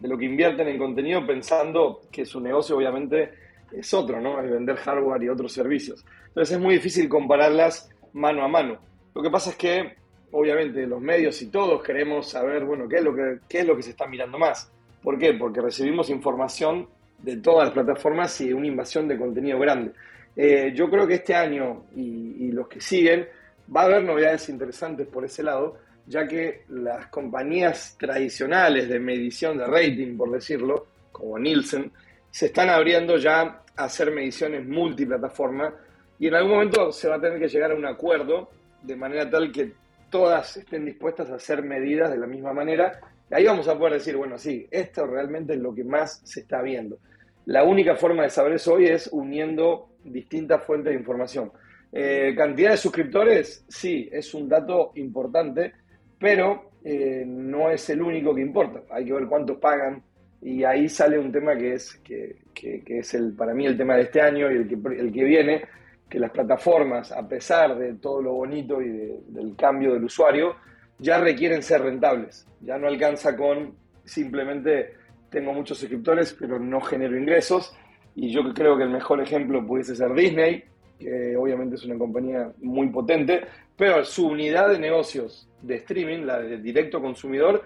de 0.00 0.08
lo 0.08 0.18
que 0.18 0.24
invierten 0.24 0.68
en 0.68 0.78
contenido 0.78 1.26
pensando 1.26 2.00
que 2.10 2.24
su 2.24 2.40
negocio 2.40 2.76
obviamente 2.76 3.30
es 3.72 3.94
otro, 3.94 4.20
¿no? 4.20 4.40
Es 4.40 4.50
vender 4.50 4.76
hardware 4.76 5.22
y 5.22 5.28
otros 5.28 5.52
servicios. 5.52 6.04
Entonces 6.28 6.56
es 6.56 6.62
muy 6.62 6.74
difícil 6.74 7.08
compararlas 7.08 7.88
mano 8.12 8.44
a 8.44 8.48
mano. 8.48 8.78
Lo 9.14 9.22
que 9.22 9.30
pasa 9.30 9.50
es 9.50 9.56
que, 9.56 9.94
obviamente, 10.32 10.86
los 10.86 11.00
medios 11.00 11.40
y 11.42 11.50
todos 11.50 11.82
queremos 11.82 12.28
saber, 12.28 12.64
bueno, 12.64 12.88
qué 12.88 12.96
es 12.96 13.04
lo 13.04 13.14
que, 13.14 13.38
qué 13.48 13.60
es 13.60 13.66
lo 13.66 13.76
que 13.76 13.82
se 13.82 13.90
está 13.90 14.06
mirando 14.06 14.38
más. 14.38 14.72
¿Por 15.02 15.18
qué? 15.18 15.34
Porque 15.34 15.60
recibimos 15.60 16.10
información 16.10 16.88
de 17.22 17.36
todas 17.38 17.66
las 17.66 17.74
plataformas 17.74 18.40
y 18.40 18.52
una 18.52 18.66
invasión 18.66 19.08
de 19.08 19.18
contenido 19.18 19.58
grande. 19.58 19.92
Eh, 20.34 20.72
yo 20.74 20.90
creo 20.90 21.06
que 21.06 21.14
este 21.14 21.34
año 21.34 21.84
y, 21.94 22.46
y 22.46 22.52
los 22.52 22.68
que 22.68 22.80
siguen 22.80 23.26
va 23.74 23.82
a 23.82 23.84
haber 23.84 24.04
novedades 24.04 24.48
interesantes 24.48 25.06
por 25.06 25.24
ese 25.24 25.42
lado, 25.42 25.78
ya 26.06 26.26
que 26.26 26.64
las 26.68 27.06
compañías 27.06 27.96
tradicionales 27.98 28.88
de 28.88 28.98
medición 28.98 29.58
de 29.58 29.66
rating, 29.66 30.16
por 30.16 30.30
decirlo, 30.30 30.86
como 31.12 31.38
Nielsen, 31.38 31.90
se 32.30 32.46
están 32.46 32.70
abriendo 32.70 33.16
ya 33.16 33.62
a 33.76 33.84
hacer 33.84 34.10
mediciones 34.10 34.66
multiplataforma 34.66 35.72
y 36.18 36.28
en 36.28 36.34
algún 36.34 36.52
momento 36.52 36.92
se 36.92 37.08
va 37.08 37.16
a 37.16 37.20
tener 37.20 37.38
que 37.38 37.48
llegar 37.48 37.72
a 37.72 37.74
un 37.74 37.86
acuerdo 37.86 38.50
de 38.82 38.96
manera 38.96 39.28
tal 39.28 39.52
que 39.52 39.72
todas 40.10 40.56
estén 40.56 40.84
dispuestas 40.84 41.30
a 41.30 41.36
hacer 41.36 41.62
medidas 41.62 42.10
de 42.10 42.18
la 42.18 42.26
misma 42.26 42.52
manera. 42.52 43.00
Y 43.30 43.34
ahí 43.34 43.44
vamos 43.46 43.66
a 43.68 43.78
poder 43.78 43.94
decir, 43.94 44.16
bueno, 44.16 44.38
sí, 44.38 44.66
esto 44.70 45.06
realmente 45.06 45.54
es 45.54 45.60
lo 45.60 45.74
que 45.74 45.84
más 45.84 46.20
se 46.24 46.40
está 46.40 46.60
viendo. 46.62 46.98
La 47.46 47.64
única 47.64 47.96
forma 47.96 48.22
de 48.22 48.30
saber 48.30 48.54
eso 48.54 48.74
hoy 48.74 48.86
es 48.86 49.08
uniendo 49.12 49.88
distintas 50.04 50.62
fuentes 50.64 50.92
de 50.92 50.98
información. 50.98 51.50
Eh, 51.92 52.34
cantidad 52.36 52.70
de 52.70 52.76
suscriptores, 52.76 53.64
sí, 53.68 54.08
es 54.10 54.32
un 54.34 54.48
dato 54.48 54.92
importante, 54.94 55.72
pero 56.18 56.70
eh, 56.84 57.24
no 57.26 57.70
es 57.70 57.88
el 57.90 58.00
único 58.00 58.34
que 58.34 58.40
importa. 58.40 58.82
Hay 58.90 59.04
que 59.04 59.12
ver 59.12 59.26
cuántos 59.26 59.58
pagan 59.58 60.02
y 60.40 60.64
ahí 60.64 60.88
sale 60.88 61.18
un 61.18 61.30
tema 61.30 61.56
que 61.56 61.74
es, 61.74 62.00
que, 62.04 62.36
es 62.54 63.14
el, 63.14 63.34
para 63.34 63.54
mí 63.54 63.66
el 63.66 63.76
tema 63.76 63.96
de 63.96 64.02
este 64.02 64.20
año 64.20 64.50
y 64.50 64.56
el 64.56 64.68
que, 64.68 64.74
el 64.74 65.12
que 65.12 65.24
viene, 65.24 65.62
que 66.08 66.18
las 66.18 66.30
plataformas, 66.30 67.12
a 67.12 67.26
pesar 67.28 67.76
de 67.76 67.94
todo 67.94 68.22
lo 68.22 68.32
bonito 68.32 68.80
y 68.80 68.88
del 69.28 69.54
cambio 69.56 69.94
del 69.94 70.04
usuario, 70.04 70.56
ya 70.98 71.18
requieren 71.18 71.62
ser 71.62 71.82
rentables. 71.82 72.46
Ya 72.60 72.78
no 72.78 72.86
alcanza 72.86 73.36
con 73.36 73.74
simplemente 74.04 75.01
tengo 75.32 75.52
muchos 75.52 75.78
suscriptores, 75.78 76.36
pero 76.38 76.58
no 76.58 76.80
genero 76.80 77.18
ingresos. 77.18 77.74
Y 78.14 78.30
yo 78.30 78.52
creo 78.52 78.76
que 78.76 78.84
el 78.84 78.90
mejor 78.90 79.20
ejemplo 79.20 79.66
pudiese 79.66 79.96
ser 79.96 80.12
Disney, 80.14 80.62
que 80.98 81.36
obviamente 81.36 81.76
es 81.76 81.84
una 81.84 81.98
compañía 81.98 82.52
muy 82.60 82.88
potente, 82.90 83.40
pero 83.76 84.04
su 84.04 84.28
unidad 84.28 84.68
de 84.68 84.78
negocios 84.78 85.48
de 85.62 85.76
streaming, 85.76 86.26
la 86.26 86.38
de 86.38 86.58
directo 86.58 87.00
consumidor, 87.00 87.62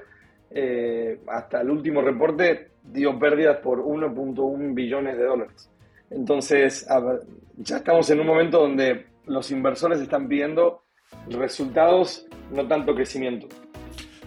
eh, 0.50 1.18
hasta 1.26 1.60
el 1.60 1.70
último 1.70 2.00
reporte 2.00 2.68
dio 2.84 3.18
pérdidas 3.18 3.58
por 3.58 3.82
1.1 3.82 4.74
billones 4.74 5.18
de 5.18 5.24
dólares. 5.24 5.70
Entonces, 6.08 6.86
ya 7.56 7.78
estamos 7.78 8.08
en 8.10 8.20
un 8.20 8.26
momento 8.28 8.60
donde 8.60 9.06
los 9.26 9.50
inversores 9.50 10.00
están 10.00 10.28
pidiendo 10.28 10.82
resultados, 11.28 12.26
no 12.52 12.66
tanto 12.68 12.94
crecimiento. 12.94 13.48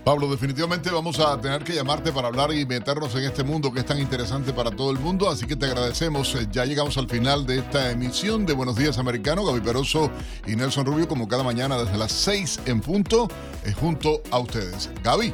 Pablo, 0.03 0.29
definitivamente 0.29 0.89
vamos 0.89 1.19
a 1.19 1.39
tener 1.39 1.63
que 1.63 1.73
llamarte 1.73 2.11
para 2.11 2.29
hablar 2.29 2.53
y 2.53 2.65
meternos 2.65 3.13
en 3.15 3.23
este 3.25 3.43
mundo 3.43 3.71
que 3.71 3.81
es 3.81 3.85
tan 3.85 3.99
interesante 3.99 4.53
para 4.53 4.71
todo 4.71 4.91
el 4.91 4.99
mundo, 4.99 5.29
así 5.29 5.45
que 5.45 5.55
te 5.55 5.65
agradecemos. 5.65 6.33
Eh, 6.35 6.47
ya 6.51 6.65
llegamos 6.65 6.97
al 6.97 7.07
final 7.07 7.45
de 7.45 7.59
esta 7.59 7.91
emisión 7.91 8.45
de 8.45 8.53
Buenos 8.53 8.75
Días 8.75 8.97
Americano. 8.97 9.45
Gaby 9.45 9.61
Peroso 9.61 10.09
y 10.47 10.55
Nelson 10.55 10.85
Rubio, 10.85 11.07
como 11.07 11.27
cada 11.27 11.43
mañana 11.43 11.77
desde 11.77 11.97
las 11.97 12.11
6 12.11 12.61
en 12.65 12.81
punto, 12.81 13.27
eh, 13.65 13.73
junto 13.73 14.21
a 14.31 14.39
ustedes. 14.39 14.89
Gaby. 15.03 15.33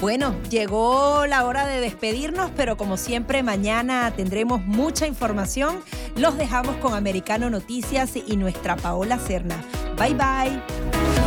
Bueno, 0.00 0.34
llegó 0.48 1.26
la 1.26 1.44
hora 1.44 1.66
de 1.66 1.80
despedirnos, 1.80 2.50
pero 2.56 2.76
como 2.78 2.96
siempre 2.96 3.42
mañana 3.42 4.12
tendremos 4.16 4.64
mucha 4.64 5.06
información. 5.06 5.82
Los 6.16 6.38
dejamos 6.38 6.76
con 6.76 6.94
Americano 6.94 7.50
Noticias 7.50 8.12
y 8.16 8.36
nuestra 8.36 8.76
Paola 8.76 9.18
Cerna. 9.18 9.62
Bye 9.98 10.14
bye. 10.14 11.19